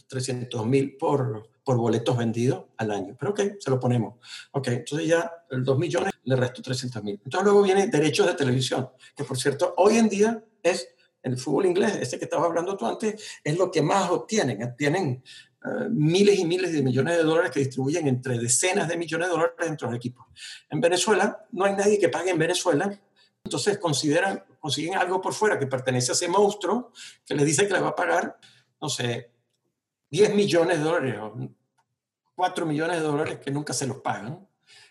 300 0.09 0.67
mil 0.67 0.97
por, 0.97 1.49
por 1.65 1.77
boletos 1.77 2.17
vendidos 2.17 2.65
al 2.77 2.91
año. 2.91 3.17
Pero 3.19 3.33
ok, 3.33 3.41
se 3.59 3.71
lo 3.71 3.81
ponemos. 3.81 4.15
Ok, 4.53 4.69
entonces 4.69 5.09
ya 5.09 5.31
el 5.51 5.65
2 5.65 5.79
millones 5.79 6.13
le 6.25 6.37
resto 6.37 6.63
300 6.63 7.03
mil. 7.03 7.21
Entonces 7.25 7.45
luego 7.45 7.63
viene 7.63 7.89
derechos 7.89 8.27
de 8.27 8.35
televisión, 8.35 8.91
que 9.17 9.25
por 9.25 9.39
cierto, 9.39 9.75
hoy 9.79 9.99
en 9.99 10.09
día 10.09 10.45
es 10.63 10.89
el 11.23 11.39
fútbol 11.39 11.67
inglés, 11.67 11.99
este 12.01 12.19
que 12.19 12.25
estaba 12.25 12.45
hablando 12.45 12.77
tú 12.77 12.87
antes, 12.87 13.41
es 13.43 13.57
lo 13.57 13.71
que 13.71 13.83
más 13.83 14.11
obtienen. 14.11 14.77
Tienen 14.77 15.23
eh, 15.65 15.89
miles 15.91 16.39
y 16.39 16.45
miles 16.45 16.73
de 16.73 16.83
millones 16.83 17.17
de 17.17 17.23
dólares 17.23 17.51
que 17.51 17.61
distribuyen 17.61 18.07
entre 18.07 18.39
decenas 18.39 18.87
de 18.87 18.99
millones 18.99 19.29
de 19.29 19.33
dólares 19.33 19.67
entre 19.67 19.89
los 19.89 19.97
equipos. 19.97 20.27
En 20.69 20.81
Venezuela 20.81 21.47
no 21.53 21.65
hay 21.65 21.73
nadie 21.75 21.99
que 21.99 22.11
pague 22.11 22.31
en 22.31 22.39
Venezuela, 22.39 23.01
entonces 23.43 23.79
consideran, 23.79 24.45
consiguen 24.61 24.97
algo 24.97 25.21
por 25.21 25.33
fuera 25.33 25.59
que 25.59 25.67
pertenece 25.67 26.13
a 26.13 26.15
ese 26.15 26.29
monstruo 26.29 26.93
que 27.25 27.35
les 27.35 27.47
dice 27.47 27.67
que 27.67 27.73
le 27.73 27.81
va 27.81 27.89
a 27.89 27.97
pagar 27.97 28.39
no 28.81 28.89
sé, 28.89 29.31
10 30.11 30.35
millones 30.35 30.79
de 30.79 30.85
dólares 30.85 31.19
o 31.21 31.51
4 32.35 32.67
millones 32.67 32.99
de 32.99 33.03
dólares 33.03 33.39
que 33.39 33.51
nunca 33.51 33.73
se 33.73 33.87
los 33.87 33.99
pagan. 33.99 34.47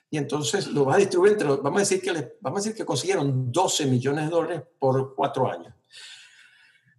Y 0.10 0.18
entonces 0.18 0.68
lo 0.68 0.86
va 0.86 0.96
a 0.96 0.98
distribuir 0.98 1.34
entre, 1.34 1.48
vamos 1.48 1.78
a 1.78 1.80
decir 1.80 2.02
que, 2.02 2.38
vamos 2.40 2.60
a 2.60 2.64
decir 2.64 2.78
que 2.78 2.86
consiguieron 2.86 3.52
12 3.52 3.88
millones 3.88 4.26
de 4.26 4.32
dólares 4.32 4.62
por 4.78 5.16
4 5.16 5.52
años. 5.52 5.74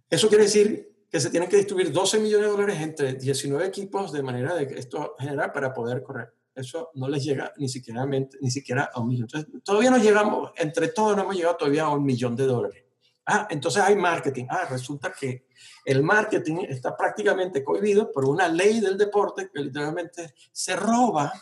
Eso 0.09 0.27
quiere 0.27 0.43
decir 0.43 1.05
que 1.09 1.19
se 1.19 1.29
tienen 1.29 1.49
que 1.49 1.57
distribuir 1.57 1.91
12 1.91 2.19
millones 2.19 2.47
de 2.47 2.51
dólares 2.51 2.81
entre 2.81 3.13
19 3.13 3.65
equipos 3.65 4.11
de 4.11 4.21
manera 4.21 4.53
de 4.53 4.67
que 4.67 4.77
esto 4.77 5.15
genera 5.17 5.53
para 5.53 5.73
poder 5.73 6.03
correr. 6.03 6.33
Eso 6.53 6.91
no 6.95 7.07
les 7.09 7.23
llega 7.23 7.53
ni 7.57 7.67
siquiera, 7.67 8.05
ni 8.05 8.51
siquiera 8.51 8.89
a 8.93 8.99
un 9.01 9.07
millón. 9.07 9.27
Entonces, 9.31 9.63
todavía 9.63 9.91
no 9.91 9.97
llegamos, 9.97 10.51
entre 10.55 10.87
todos 10.89 11.15
no 11.15 11.23
hemos 11.23 11.35
llegado 11.35 11.57
todavía 11.57 11.83
a 11.83 11.89
un 11.89 12.03
millón 12.03 12.35
de 12.35 12.45
dólares. 12.45 12.84
Ah, 13.27 13.47
entonces 13.49 13.81
hay 13.81 13.95
marketing. 13.95 14.45
Ah, 14.49 14.65
resulta 14.69 15.11
que 15.11 15.47
el 15.83 16.03
marketing 16.03 16.57
está 16.67 16.95
prácticamente 16.95 17.63
cohibido 17.63 18.11
por 18.11 18.25
una 18.25 18.47
ley 18.47 18.79
del 18.79 18.97
deporte 18.97 19.49
que 19.51 19.61
literalmente 19.61 20.35
se 20.51 20.75
roba 20.75 21.33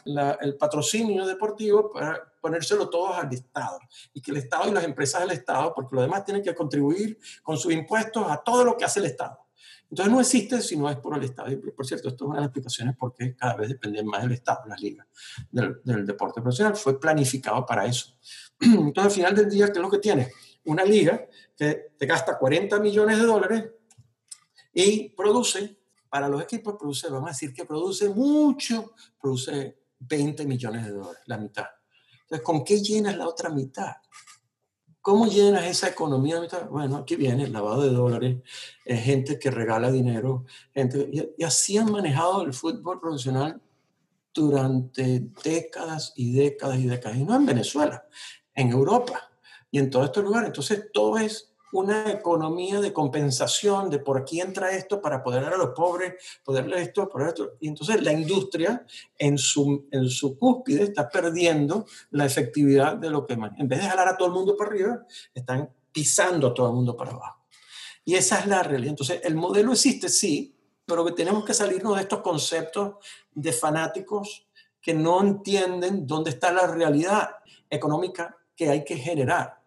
el 0.41 0.55
patrocinio 0.55 1.25
deportivo 1.25 1.91
para 1.91 2.33
ponérselo 2.39 2.89
todos 2.89 3.17
al 3.17 3.33
Estado. 3.33 3.79
Y 4.13 4.21
que 4.21 4.31
el 4.31 4.37
Estado 4.37 4.69
y 4.69 4.73
las 4.73 4.85
empresas 4.85 5.21
del 5.21 5.31
Estado, 5.31 5.73
porque 5.75 5.95
los 5.95 6.05
demás 6.05 6.23
tienen 6.23 6.43
que 6.43 6.55
contribuir 6.55 7.19
con 7.41 7.57
sus 7.57 7.73
impuestos 7.73 8.25
a 8.29 8.37
todo 8.37 8.63
lo 8.63 8.77
que 8.77 8.85
hace 8.85 8.99
el 8.99 9.07
Estado. 9.07 9.39
Entonces 9.89 10.11
no 10.11 10.21
existe 10.21 10.61
si 10.61 10.75
no 10.77 10.89
es 10.89 10.95
por 10.95 11.17
el 11.17 11.23
Estado. 11.23 11.51
Y 11.51 11.57
por 11.57 11.85
cierto, 11.85 12.07
esto 12.07 12.23
es 12.23 12.27
una 12.27 12.37
de 12.37 12.41
las 12.41 12.47
explicaciones 12.47 12.95
por 12.95 13.13
qué 13.13 13.35
cada 13.35 13.55
vez 13.55 13.69
dependen 13.69 14.07
más 14.07 14.23
del 14.23 14.31
Estado, 14.31 14.61
las 14.67 14.81
ligas 14.81 15.05
del, 15.51 15.81
del 15.83 16.05
deporte 16.05 16.41
profesional. 16.41 16.75
Fue 16.75 16.99
planificado 16.99 17.65
para 17.65 17.85
eso. 17.85 18.17
Entonces 18.59 19.03
al 19.03 19.11
final 19.11 19.35
del 19.35 19.49
día, 19.49 19.67
¿qué 19.67 19.73
es 19.73 19.81
lo 19.83 19.91
que 19.91 19.99
tiene? 19.99 20.31
Una 20.65 20.83
liga 20.83 21.27
que 21.55 21.93
te 21.97 22.05
gasta 22.05 22.37
40 22.37 22.79
millones 22.79 23.19
de 23.19 23.25
dólares 23.25 23.65
y 24.73 25.09
produce, 25.09 25.77
para 26.09 26.27
los 26.27 26.41
equipos, 26.41 26.75
produce, 26.77 27.09
vamos 27.09 27.29
a 27.29 27.31
decir 27.31 27.53
que 27.53 27.65
produce 27.65 28.09
mucho, 28.09 28.93
produce 29.19 29.77
20 29.99 30.45
millones 30.45 30.85
de 30.85 30.91
dólares, 30.91 31.21
la 31.25 31.37
mitad. 31.37 31.65
Entonces, 32.21 32.43
¿con 32.43 32.63
qué 32.63 32.81
llenas 32.81 33.17
la 33.17 33.27
otra 33.27 33.49
mitad? 33.49 33.93
¿Cómo 35.01 35.27
llenas 35.27 35.65
esa 35.65 35.89
economía? 35.89 36.41
Bueno, 36.69 36.97
aquí 36.97 37.15
viene 37.15 37.43
el 37.43 37.53
lavado 37.53 37.81
de 37.81 37.89
dólares, 37.89 38.37
gente 38.85 39.37
que 39.37 39.51
regala 39.51 39.91
dinero, 39.91 40.45
gente, 40.73 41.09
y, 41.11 41.33
y, 41.37 41.43
así 41.43 41.77
han 41.77 41.91
manejado 41.91 42.43
el 42.43 42.53
fútbol 42.53 42.99
profesional 43.01 43.61
durante 44.33 45.27
décadas 45.43 46.13
y 46.15 46.33
décadas 46.33 46.79
y 46.79 46.87
décadas. 46.87 47.17
Y 47.17 47.25
no 47.25 47.35
en 47.35 47.45
Venezuela, 47.45 48.07
en 48.55 48.69
Europa 48.69 49.32
y 49.73 49.79
en 49.79 49.89
todos 49.89 50.05
estos 50.05 50.23
lugares. 50.23 50.49
Entonces, 50.49 50.91
todo 50.93 51.17
es 51.17 51.51
una 51.71 52.11
economía 52.11 52.79
de 52.79 52.93
compensación, 52.93 53.89
de 53.89 53.97
por 53.97 54.19
aquí 54.19 54.39
entra 54.39 54.69
esto 54.69 55.01
para 55.01 55.23
poder 55.23 55.41
dar 55.41 55.55
a 55.55 55.57
los 55.57 55.71
pobres, 55.71 56.13
poderle 56.43 56.79
esto, 56.79 57.09
por 57.09 57.27
esto. 57.27 57.53
Y 57.59 57.69
entonces 57.69 58.03
la 58.03 58.13
industria 58.13 58.85
en 59.17 59.39
su, 59.39 59.87
en 59.89 60.07
su 60.09 60.37
cúspide 60.37 60.83
está 60.83 61.09
perdiendo 61.09 61.87
la 62.11 62.27
efectividad 62.27 62.97
de 62.97 63.09
lo 63.09 63.25
que... 63.25 63.33
En 63.33 63.67
vez 63.67 63.81
de 63.81 63.89
jalar 63.89 64.09
a 64.09 64.15
todo 64.15 64.27
el 64.27 64.35
mundo 64.35 64.55
para 64.55 64.69
arriba, 64.69 65.07
están 65.33 65.67
pisando 65.91 66.49
a 66.49 66.53
todo 66.53 66.67
el 66.67 66.73
mundo 66.73 66.95
para 66.95 67.09
abajo. 67.09 67.43
Y 68.05 68.13
esa 68.13 68.41
es 68.41 68.45
la 68.45 68.61
realidad. 68.61 68.91
Entonces, 68.91 69.21
el 69.23 69.33
modelo 69.33 69.71
existe, 69.71 70.07
sí, 70.07 70.55
pero 70.85 71.03
que 71.03 71.13
tenemos 71.13 71.43
que 71.43 71.55
salirnos 71.55 71.95
de 71.95 72.03
estos 72.03 72.21
conceptos 72.21 73.03
de 73.33 73.51
fanáticos 73.51 74.47
que 74.79 74.93
no 74.93 75.19
entienden 75.19 76.05
dónde 76.05 76.29
está 76.29 76.51
la 76.51 76.67
realidad 76.67 77.31
económica 77.71 78.37
que 78.55 78.69
hay 78.69 78.83
que 78.83 78.97
generar. 78.97 79.62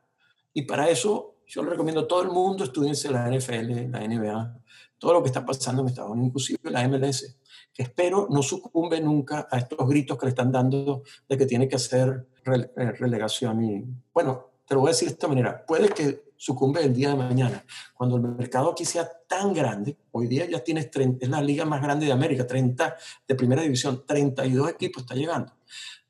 Y 0.57 0.63
para 0.63 0.89
eso 0.89 1.43
yo 1.47 1.63
le 1.63 1.69
recomiendo 1.69 2.01
a 2.01 2.09
todo 2.09 2.23
el 2.23 2.31
mundo, 2.31 2.65
estudiense 2.65 3.11
la 3.11 3.31
NFL, 3.31 3.91
la 3.91 4.01
NBA, 4.01 4.59
todo 4.97 5.13
lo 5.13 5.23
que 5.23 5.29
está 5.29 5.45
pasando 5.45 5.83
en 5.83 5.89
Estados 5.89 6.13
Unidos, 6.13 6.29
inclusive 6.29 6.71
la 6.71 6.89
MLS, 6.89 7.37
que 7.75 7.83
espero 7.83 8.27
no 8.31 8.43
sucumbe 8.43 8.99
nunca 9.03 9.47
a 9.51 9.59
estos 9.59 9.87
gritos 9.87 10.17
que 10.17 10.25
le 10.25 10.31
están 10.31 10.51
dando 10.51 11.03
de 11.29 11.37
que 11.37 11.45
tiene 11.45 11.69
que 11.69 11.77
hacer 11.77 12.27
eh, 12.47 12.93
relegación. 12.93 13.63
Y 13.65 13.85
bueno, 14.15 14.53
te 14.67 14.75
lo 14.75 14.81
voy 14.81 14.89
a 14.89 14.93
decir 14.93 15.09
de 15.09 15.13
esta 15.13 15.29
manera, 15.29 15.63
puede 15.67 15.91
que 15.91 16.33
sucumbe 16.39 16.83
el 16.83 16.95
día 16.95 17.11
de 17.11 17.17
mañana. 17.17 17.63
Cuando 17.93 18.17
el 18.17 18.23
mercado 18.23 18.71
aquí 18.71 18.87
sea 18.87 19.07
tan 19.29 19.53
grande, 19.53 19.95
hoy 20.13 20.27
día 20.27 20.47
ya 20.49 20.65
tienes, 20.65 20.91
30, 20.91 21.23
es 21.23 21.31
la 21.31 21.43
liga 21.43 21.67
más 21.67 21.83
grande 21.83 22.07
de 22.07 22.13
América, 22.13 22.47
30 22.47 22.97
de 23.29 23.35
primera 23.35 23.61
división, 23.61 24.05
32 24.07 24.71
equipos 24.71 25.03
está 25.03 25.15
llegando. 25.15 25.53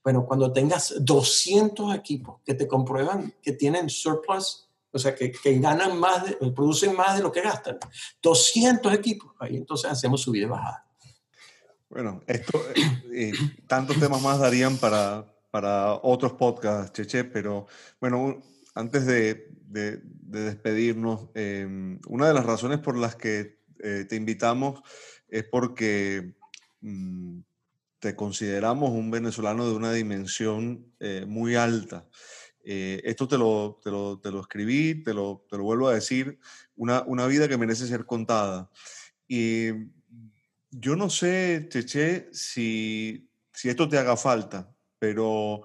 Bueno, 0.07 0.24
cuando 0.24 0.53
tengas 0.53 0.95
200 1.01 1.93
equipos 1.97 2.41
que 2.45 2.55
te 2.55 2.69
comprueban 2.69 3.35
que 3.43 3.51
tienen 3.51 3.91
surplus, 3.91 4.70
o 4.93 5.01
sea, 5.01 5.16
que, 5.16 5.33
que 5.33 5.59
ganan 5.59 5.99
más, 5.99 6.24
de, 6.24 6.53
producen 6.53 6.95
más 6.95 7.16
de 7.16 7.24
lo 7.24 7.33
que 7.33 7.41
gastan, 7.41 7.77
200 8.23 8.95
equipos, 8.95 9.35
ahí 9.41 9.57
entonces 9.57 9.91
hacemos 9.91 10.23
subida 10.23 10.47
y 10.47 10.49
bajada. 10.49 10.87
Bueno, 11.89 12.23
esto, 12.28 12.62
eh, 13.12 13.33
tantos 13.66 13.99
temas 13.99 14.23
más 14.23 14.39
darían 14.39 14.77
para, 14.77 15.27
para 15.51 15.95
otros 15.95 16.35
podcasts, 16.35 16.93
Cheche, 16.93 17.24
pero 17.24 17.66
bueno, 18.01 18.41
antes 18.77 19.07
de, 19.07 19.49
de, 19.62 19.97
de 20.05 20.41
despedirnos, 20.45 21.31
eh, 21.35 21.66
una 22.07 22.28
de 22.28 22.35
las 22.35 22.47
razones 22.47 22.78
por 22.78 22.97
las 22.97 23.16
que 23.16 23.59
eh, 23.81 24.07
te 24.09 24.15
invitamos 24.15 24.83
es 25.28 25.43
porque 25.43 26.37
mmm, 26.81 27.41
te 27.98 28.14
consideramos 28.14 28.90
un 28.90 29.10
venezolano 29.10 29.66
de 29.66 29.74
una 29.74 29.93
dimensión 29.93 30.93
eh, 31.01 31.24
muy 31.27 31.55
alta. 31.55 32.09
Eh, 32.64 33.01
esto 33.05 33.28
te 33.28 33.39
lo, 33.39 33.81
te 33.82 33.90
lo, 33.90 34.18
te, 34.18 34.31
lo, 34.31 34.40
escribí, 34.40 35.02
te 35.02 35.14
lo, 35.14 35.47
te 35.48 35.56
lo 35.56 35.62
vuelvo 35.62 35.89
a 35.89 35.94
decir, 35.94 36.39
una, 36.74 37.02
una, 37.02 37.27
vida 37.27 37.48
que 37.48 37.56
merece 37.56 37.86
ser 37.86 38.05
contada. 38.05 38.70
Y 39.28 39.68
yo 40.70 40.97
no 40.97 41.09
sé, 41.09 41.68
Cheche, 41.70 42.28
si, 42.32 43.31
si 43.52 43.68
esto 43.68 43.89
te 43.89 43.98
haga 43.98 44.16
falta, 44.16 44.74
pero 44.98 45.62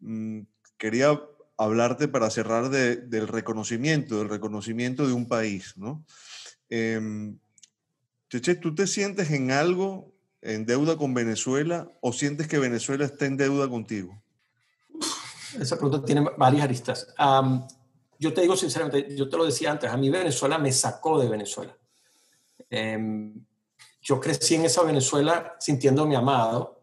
mmm, 0.00 0.40
quería 0.76 1.18
hablarte 1.56 2.06
para 2.08 2.30
cerrar 2.30 2.68
de, 2.68 2.96
del 2.96 3.28
reconocimiento, 3.28 4.18
del 4.18 4.28
reconocimiento 4.28 5.06
de 5.06 5.14
un 5.14 5.26
país, 5.26 5.76
¿no? 5.76 6.04
Eh, 6.68 7.00
Cheche, 8.28 8.54
¿tú 8.56 8.74
te 8.74 8.86
sientes 8.86 9.30
en 9.30 9.50
algo 9.50 10.11
en 10.42 10.66
deuda 10.66 10.96
con 10.96 11.14
Venezuela 11.14 11.90
o 12.00 12.12
sientes 12.12 12.48
que 12.48 12.58
Venezuela 12.58 13.04
está 13.04 13.26
en 13.26 13.36
deuda 13.36 13.68
contigo? 13.68 14.20
Esa 15.58 15.76
pregunta 15.76 16.04
tiene 16.04 16.26
varias 16.36 16.64
aristas. 16.64 17.14
Am, 17.16 17.66
yo 18.18 18.34
te 18.34 18.40
digo 18.40 18.56
sinceramente, 18.56 19.14
yo 19.16 19.28
te 19.28 19.36
lo 19.36 19.44
decía 19.44 19.70
antes, 19.70 19.90
a 19.90 19.96
mí 19.96 20.10
Venezuela 20.10 20.58
me 20.58 20.72
sacó 20.72 21.20
de 21.20 21.28
Venezuela. 21.28 21.76
Em, 22.68 23.44
yo 24.00 24.20
crecí 24.20 24.56
en 24.56 24.64
esa 24.64 24.82
Venezuela 24.82 25.54
sintiéndome 25.60 26.16
amado 26.16 26.82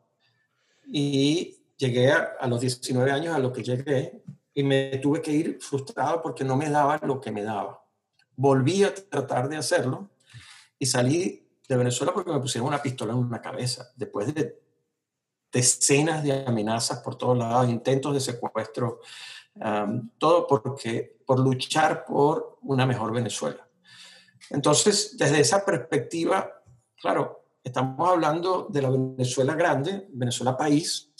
y 0.87 1.57
llegué 1.77 2.11
a, 2.11 2.35
a 2.39 2.47
los 2.47 2.61
19 2.61 3.11
años 3.11 3.35
a 3.35 3.39
lo 3.39 3.51
que 3.51 3.63
llegué 3.63 4.23
y 4.53 4.63
me 4.63 4.97
tuve 4.99 5.21
que 5.21 5.31
ir 5.31 5.57
frustrado 5.61 6.21
porque 6.21 6.43
no 6.43 6.55
me 6.55 6.69
daba 6.69 6.99
lo 7.03 7.19
que 7.19 7.31
me 7.31 7.43
daba. 7.43 7.83
Volví 8.35 8.83
a 8.83 8.93
tratar 8.93 9.49
de 9.49 9.57
hacerlo 9.57 10.09
y 10.77 10.85
salí 10.85 11.48
de 11.69 11.77
Venezuela 11.77 12.11
porque 12.11 12.31
me 12.31 12.39
pusieron 12.39 12.67
una 12.67 12.81
pistola 12.81 13.13
en 13.13 13.19
una 13.19 13.39
cabeza 13.39 13.91
después 13.95 14.33
de 14.33 14.59
decenas 15.51 16.23
de 16.23 16.45
amenazas 16.45 16.99
por 16.99 17.15
todos 17.15 17.37
lados, 17.37 17.69
intentos 17.69 18.13
de 18.13 18.19
secuestro, 18.19 18.99
um, 19.55 20.09
todo 20.17 20.47
porque 20.47 21.17
por 21.25 21.39
luchar 21.39 22.05
por 22.05 22.57
una 22.63 22.87
mejor 22.87 23.13
Venezuela. 23.13 23.67
Entonces, 24.49 25.15
desde 25.15 25.39
esa 25.39 25.63
perspectiva, 25.63 26.51
claro, 26.99 27.45
estamos 27.63 28.09
hablando 28.09 28.67
de 28.69 28.81
la 28.81 28.89
Venezuela 28.89 29.53
grande, 29.53 30.07
Venezuela 30.11 30.57
país, 30.57 31.13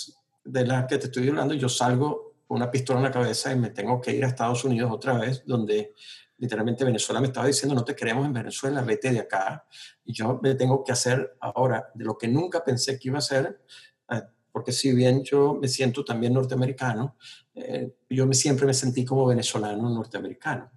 de 0.43 0.65
la 0.65 0.87
que 0.87 0.97
te 0.97 1.05
estoy 1.05 1.29
hablando, 1.29 1.53
yo 1.53 1.69
salgo 1.69 2.33
con 2.47 2.57
una 2.57 2.71
pistola 2.71 2.99
en 2.99 3.05
la 3.05 3.11
cabeza 3.11 3.51
y 3.51 3.55
me 3.55 3.69
tengo 3.69 4.01
que 4.01 4.13
ir 4.13 4.25
a 4.25 4.29
Estados 4.29 4.63
Unidos 4.63 4.91
otra 4.91 5.13
vez, 5.19 5.43
donde 5.45 5.93
literalmente 6.39 6.83
Venezuela 6.83 7.21
me 7.21 7.27
estaba 7.27 7.47
diciendo, 7.47 7.75
no 7.75 7.85
te 7.85 7.95
queremos 7.95 8.25
en 8.25 8.33
Venezuela, 8.33 8.81
vete 8.81 9.11
de 9.11 9.19
acá. 9.19 9.65
Y 10.03 10.13
yo 10.13 10.39
me 10.41 10.55
tengo 10.55 10.83
que 10.83 10.91
hacer 10.91 11.37
ahora 11.39 11.91
de 11.93 12.05
lo 12.05 12.17
que 12.17 12.27
nunca 12.27 12.63
pensé 12.63 12.97
que 12.97 13.09
iba 13.09 13.17
a 13.17 13.19
hacer, 13.19 13.61
eh, 14.09 14.21
porque 14.51 14.71
si 14.71 14.93
bien 14.93 15.23
yo 15.23 15.57
me 15.61 15.67
siento 15.67 16.03
también 16.03 16.33
norteamericano, 16.33 17.17
eh, 17.53 17.93
yo 18.09 18.25
me, 18.25 18.33
siempre 18.33 18.65
me 18.65 18.73
sentí 18.73 19.05
como 19.05 19.25
venezolano 19.25 19.89
norteamericano. 19.89 20.71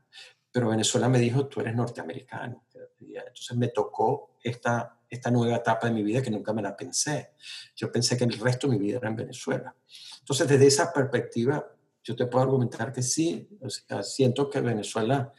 Pero 0.51 0.69
Venezuela 0.69 1.09
me 1.09 1.19
dijo, 1.19 1.47
tú 1.47 1.61
eres 1.61 1.75
norteamericano. 1.75 2.65
Entonces 3.01 3.57
me 3.57 3.69
tocó 3.69 4.37
esta, 4.43 5.01
esta 5.09 5.31
nueva 5.31 5.57
etapa 5.57 5.87
de 5.87 5.95
mi 5.95 6.03
vida 6.03 6.23
que 6.23 6.31
nunca 6.31 6.53
me 6.53 6.63
la 6.63 6.77
pensé. 6.77 7.33
Yo 7.75 7.91
pensé 7.91 8.17
que 8.17 8.25
el 8.25 8.39
resto 8.39 8.67
de 8.67 8.77
mi 8.77 8.85
vida 8.85 8.99
era 8.99 9.09
en 9.09 9.17
Venezuela. 9.17 9.75
Entonces, 10.19 10.47
desde 10.47 10.67
esa 10.67 10.93
perspectiva, 10.93 11.67
yo 12.05 12.17
te 12.17 12.27
puedo 12.27 12.45
argumentar 12.45 12.93
que 12.93 13.03
sí, 13.03 13.49
o 13.61 13.71
sea, 13.71 14.03
siento 14.03 14.51
que 14.51 14.61
Venezuela 14.61 15.33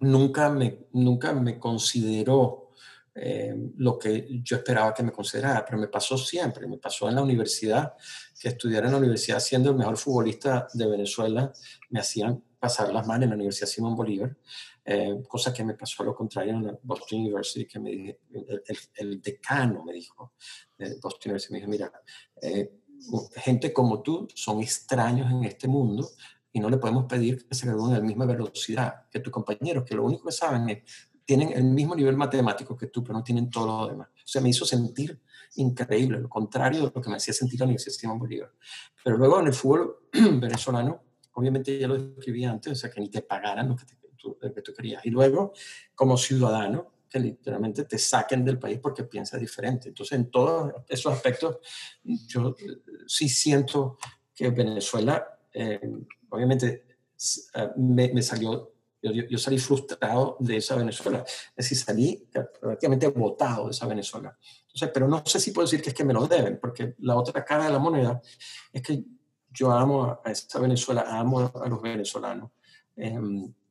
nunca 0.00 0.50
me, 0.50 0.86
nunca 0.92 1.32
me 1.32 1.58
consideró 1.58 2.68
eh, 3.14 3.54
lo 3.76 3.98
que 3.98 4.40
yo 4.42 4.56
esperaba 4.56 4.94
que 4.94 5.02
me 5.02 5.10
considerara, 5.10 5.64
pero 5.64 5.76
me 5.78 5.88
pasó 5.88 6.16
siempre, 6.16 6.68
me 6.68 6.78
pasó 6.78 7.08
en 7.08 7.16
la 7.16 7.22
universidad, 7.22 7.94
que 8.38 8.48
estudiar 8.48 8.84
en 8.84 8.92
la 8.92 8.98
universidad 8.98 9.40
siendo 9.40 9.70
el 9.70 9.76
mejor 9.76 9.96
futbolista 9.96 10.68
de 10.72 10.86
Venezuela, 10.86 11.52
me 11.90 11.98
hacían 11.98 12.42
pasar 12.60 12.92
las 12.92 13.06
manos 13.06 13.24
en 13.24 13.30
la 13.30 13.36
Universidad 13.36 13.66
Simón 13.66 13.96
Bolívar, 13.96 14.36
eh, 14.84 15.20
cosa 15.26 15.52
que 15.52 15.64
me 15.64 15.74
pasó 15.74 16.04
lo 16.04 16.14
contrario 16.14 16.54
en 16.54 16.66
la 16.66 16.78
Boston 16.82 17.20
University, 17.20 17.66
que 17.66 17.80
me 17.80 18.18
el, 18.94 19.20
decano 19.20 19.84
me 19.84 19.92
dijo, 19.92 20.34
Boston 21.02 21.32
University, 21.32 21.52
me 21.52 21.58
dijo, 21.58 21.70
mira, 21.70 21.92
eh, 22.40 22.72
gente 23.36 23.72
como 23.72 24.00
tú 24.00 24.28
son 24.34 24.60
extraños 24.62 25.30
en 25.30 25.44
este 25.44 25.66
mundo 25.68 26.08
y 26.58 26.60
no 26.60 26.68
le 26.68 26.76
podemos 26.76 27.04
pedir 27.04 27.46
que 27.46 27.54
se 27.54 27.66
gradúen 27.66 27.94
a 27.94 27.98
la 27.98 28.04
misma 28.04 28.26
velocidad 28.26 29.08
que 29.08 29.20
tus 29.20 29.32
compañeros, 29.32 29.84
que 29.84 29.94
lo 29.94 30.04
único 30.04 30.24
que 30.24 30.32
saben 30.32 30.68
es 30.68 30.82
tienen 31.24 31.52
el 31.52 31.64
mismo 31.64 31.94
nivel 31.94 32.16
matemático 32.16 32.76
que 32.76 32.88
tú, 32.88 33.04
pero 33.04 33.18
no 33.18 33.22
tienen 33.22 33.48
todo 33.48 33.66
lo 33.82 33.86
demás. 33.86 34.08
O 34.08 34.26
sea, 34.26 34.40
me 34.40 34.48
hizo 34.48 34.64
sentir 34.64 35.20
increíble, 35.56 36.18
lo 36.18 36.28
contrario 36.28 36.80
de 36.86 36.90
lo 36.92 37.02
que 37.02 37.10
me 37.10 37.16
hacía 37.16 37.34
sentir 37.34 37.60
la 37.60 37.66
Universidad 37.66 37.94
Simón 37.94 38.18
Bolívar. 38.18 38.50
Pero 39.04 39.18
luego 39.18 39.38
en 39.38 39.46
el 39.46 39.52
fútbol 39.52 39.98
venezolano, 40.12 41.02
obviamente 41.34 41.78
ya 41.78 41.86
lo 41.86 41.98
describí 41.98 42.44
antes, 42.44 42.72
o 42.72 42.74
sea, 42.74 42.90
que 42.90 43.00
ni 43.00 43.08
te 43.08 43.22
pagaran 43.22 43.68
lo 43.68 43.76
que, 43.76 43.84
te, 43.84 43.94
tú, 44.16 44.36
lo 44.40 44.52
que 44.52 44.62
tú 44.62 44.72
querías. 44.72 45.04
Y 45.04 45.10
luego, 45.10 45.52
como 45.94 46.16
ciudadano, 46.16 46.92
que 47.08 47.20
literalmente 47.20 47.84
te 47.84 47.98
saquen 47.98 48.44
del 48.44 48.58
país 48.58 48.80
porque 48.82 49.04
piensas 49.04 49.38
diferente. 49.38 49.88
Entonces, 49.88 50.18
en 50.18 50.30
todos 50.30 50.72
esos 50.88 51.12
aspectos, 51.12 51.58
yo 52.02 52.56
sí 53.06 53.28
siento 53.28 53.98
que 54.34 54.50
Venezuela, 54.50 55.37
eh, 55.58 55.80
obviamente, 56.28 56.84
me, 57.76 58.12
me 58.12 58.22
salió, 58.22 58.72
yo, 59.02 59.10
yo, 59.10 59.38
salí 59.38 59.58
frustrado 59.58 60.36
de 60.38 60.58
esa 60.58 60.76
Venezuela, 60.76 61.24
es 61.26 61.56
decir, 61.56 61.78
salí 61.78 62.28
prácticamente 62.60 63.08
botado 63.08 63.64
de 63.64 63.70
esa 63.72 63.86
Venezuela. 63.86 64.38
Entonces, 64.62 64.90
pero 64.94 65.08
no 65.08 65.20
sé 65.26 65.40
si 65.40 65.50
puedo 65.50 65.66
decir 65.66 65.82
que 65.82 65.90
es 65.90 65.94
que 65.94 66.04
me 66.04 66.14
lo 66.14 66.28
deben, 66.28 66.58
porque 66.60 66.94
la 67.00 67.16
otra 67.16 67.44
cara 67.44 67.64
de 67.64 67.72
la 67.72 67.80
moneda 67.80 68.22
es 68.72 68.82
que 68.82 69.02
yo 69.50 69.72
amo 69.72 70.20
a 70.24 70.30
esa 70.30 70.60
Venezuela, 70.60 71.06
amo 71.08 71.50
a 71.52 71.68
los 71.68 71.82
venezolanos, 71.82 72.52
eh, 72.96 73.18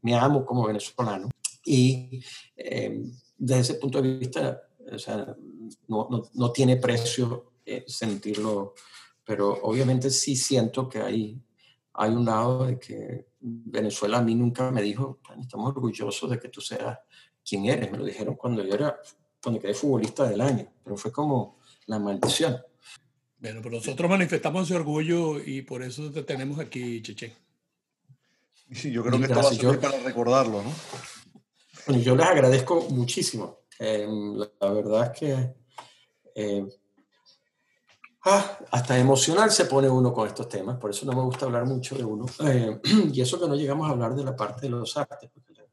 me 0.02 0.16
amo 0.16 0.46
como 0.46 0.68
venezolano 0.68 1.30
y 1.64 2.22
eh, 2.56 3.02
desde 3.38 3.62
ese 3.62 3.74
punto 3.76 4.02
de 4.02 4.18
vista, 4.18 4.62
o 4.92 5.00
sea, 5.00 5.36
no, 5.88 6.08
no, 6.10 6.30
no 6.34 6.52
tiene 6.52 6.78
precio 6.78 7.54
eh, 7.66 7.84
sentirlo, 7.88 8.74
pero 9.24 9.60
obviamente 9.64 10.10
sí 10.10 10.36
siento 10.36 10.88
que 10.88 11.00
hay, 11.02 11.42
hay 11.98 12.12
un 12.12 12.26
lado 12.26 12.66
de 12.68 12.80
que 12.80 13.28
Venezuela 13.40 14.20
a 14.20 14.22
mí 14.22 14.36
nunca 14.36 14.70
me 14.72 14.84
dijo, 14.84 15.20
estamos 15.42 15.70
orgullosos 15.70 16.30
de 16.30 16.40
que 16.40 16.50
tú 16.50 16.62
seas 16.62 17.00
quien 17.44 17.66
eres, 17.66 17.92
me 17.92 17.98
lo 17.98 18.06
dijeron 18.06 18.36
cuando 18.36 18.64
yo 18.64 18.76
era, 18.76 19.00
cuando 19.42 19.60
quedé 19.60 19.74
futbolista 19.74 20.30
del 20.30 20.42
año, 20.42 20.72
pero 20.84 20.96
fue 20.96 21.12
como 21.12 21.58
la 21.88 21.98
maldición. 21.98 22.62
Bueno, 23.40 23.62
pero 23.64 23.76
nosotros 23.76 24.10
manifestamos 24.10 24.66
ese 24.66 24.76
orgullo 24.76 25.40
y 25.44 25.64
por 25.64 25.82
eso 25.82 26.12
te 26.12 26.24
tenemos 26.24 26.60
aquí, 26.60 27.02
Cheche. 27.02 27.36
Sí, 28.72 28.92
yo 28.92 29.04
creo 29.04 29.18
que 29.18 29.26
esto 29.26 29.36
va 29.36 29.50
a 29.50 29.54
servir 29.54 29.80
para 29.80 30.00
recordarlo, 30.00 30.62
¿no? 30.62 30.72
Bueno, 31.88 32.02
yo 32.02 32.16
les 32.16 32.26
agradezco 32.26 32.88
muchísimo. 32.90 33.62
Eh, 33.80 34.08
la, 34.36 34.52
la, 34.60 34.74
verdad 34.74 35.12
es 35.14 35.20
que 35.20 35.56
eh, 36.36 36.68
ah, 38.28 38.60
hasta 38.72 38.98
emocional 38.98 39.52
se 39.52 39.66
pone 39.66 39.90
uno 39.90 40.14
con 40.14 40.28
estos 40.28 40.48
temas, 40.48 40.78
por 40.78 40.92
eso 40.92 41.06
no 41.06 41.14
me 41.14 41.22
gusta 41.22 41.46
hablar 41.46 41.66
mucho 41.66 41.96
de 41.96 42.04
uno. 42.04 42.26
Eh, 42.46 42.80
y 43.14 43.22
eso 43.22 43.40
que 43.40 43.48
no 43.48 43.56
llegamos 43.56 43.88
a 43.88 43.92
hablar 43.92 44.16
de 44.16 44.24
la 44.24 44.36
parte 44.36 44.62
de 44.62 44.70
los 44.70 44.96
artes, 44.98 45.30
porque 45.34 45.54
la, 45.54 45.64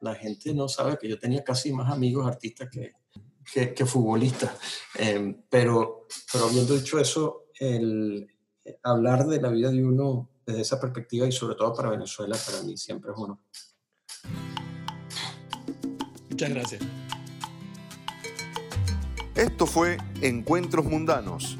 la 0.00 0.14
gente 0.14 0.54
no 0.54 0.68
sabe 0.68 0.98
que 0.98 1.08
yo 1.08 1.18
tenía 1.18 1.42
casi 1.42 1.72
más 1.72 1.90
amigos 1.90 2.26
artistas 2.26 2.68
que, 2.70 2.92
que, 3.52 3.74
que 3.74 3.86
futbolistas. 3.86 4.52
pero, 5.48 6.06
pero 6.32 6.44
habiendo 6.46 6.74
dicho 6.74 6.98
eso, 6.98 7.46
el 7.58 8.28
hablar 8.82 9.26
de 9.26 9.40
la 9.40 9.48
vida 9.48 9.70
de 9.70 9.84
uno 9.84 10.28
desde 10.46 10.62
esa 10.62 10.80
perspectiva 10.80 11.26
y 11.26 11.32
sobre 11.32 11.54
todo 11.54 11.74
para 11.74 11.90
Venezuela, 11.90 12.36
para 12.46 12.62
mí 12.62 12.76
siempre 12.76 13.12
es 13.12 13.18
uno. 13.18 13.40
Muchas 16.30 16.50
gracias. 16.50 16.82
Esto 19.34 19.66
fue 19.66 19.98
Encuentros 20.20 20.84
Mundanos. 20.84 21.58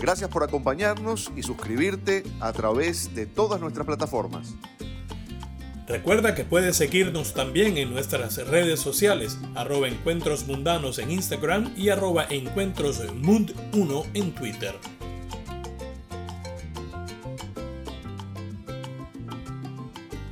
Gracias 0.00 0.30
por 0.30 0.42
acompañarnos 0.42 1.30
y 1.36 1.42
suscribirte 1.42 2.22
a 2.40 2.52
través 2.52 3.14
de 3.14 3.26
todas 3.26 3.60
nuestras 3.60 3.86
plataformas. 3.86 4.54
Recuerda 5.86 6.34
que 6.34 6.44
puedes 6.44 6.76
seguirnos 6.76 7.34
también 7.34 7.76
en 7.76 7.92
nuestras 7.92 8.36
redes 8.46 8.80
sociales, 8.80 9.38
arroba 9.54 9.88
encuentros 9.88 10.46
mundanos 10.46 10.98
en 10.98 11.10
Instagram 11.10 11.74
y 11.76 11.90
arroba 11.90 12.28
encuentrosmund1 12.28 14.06
en 14.14 14.34
Twitter. 14.34 14.74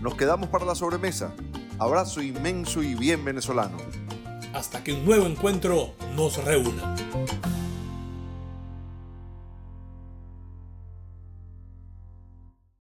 Nos 0.00 0.14
quedamos 0.14 0.48
para 0.48 0.64
la 0.64 0.76
sobremesa. 0.76 1.34
Abrazo 1.78 2.22
inmenso 2.22 2.82
y 2.82 2.94
bien 2.94 3.22
venezolano. 3.22 3.76
Hasta 4.54 4.82
que 4.82 4.94
un 4.94 5.04
nuevo 5.04 5.26
encuentro 5.26 5.94
nos 6.14 6.42
reúna. 6.42 6.94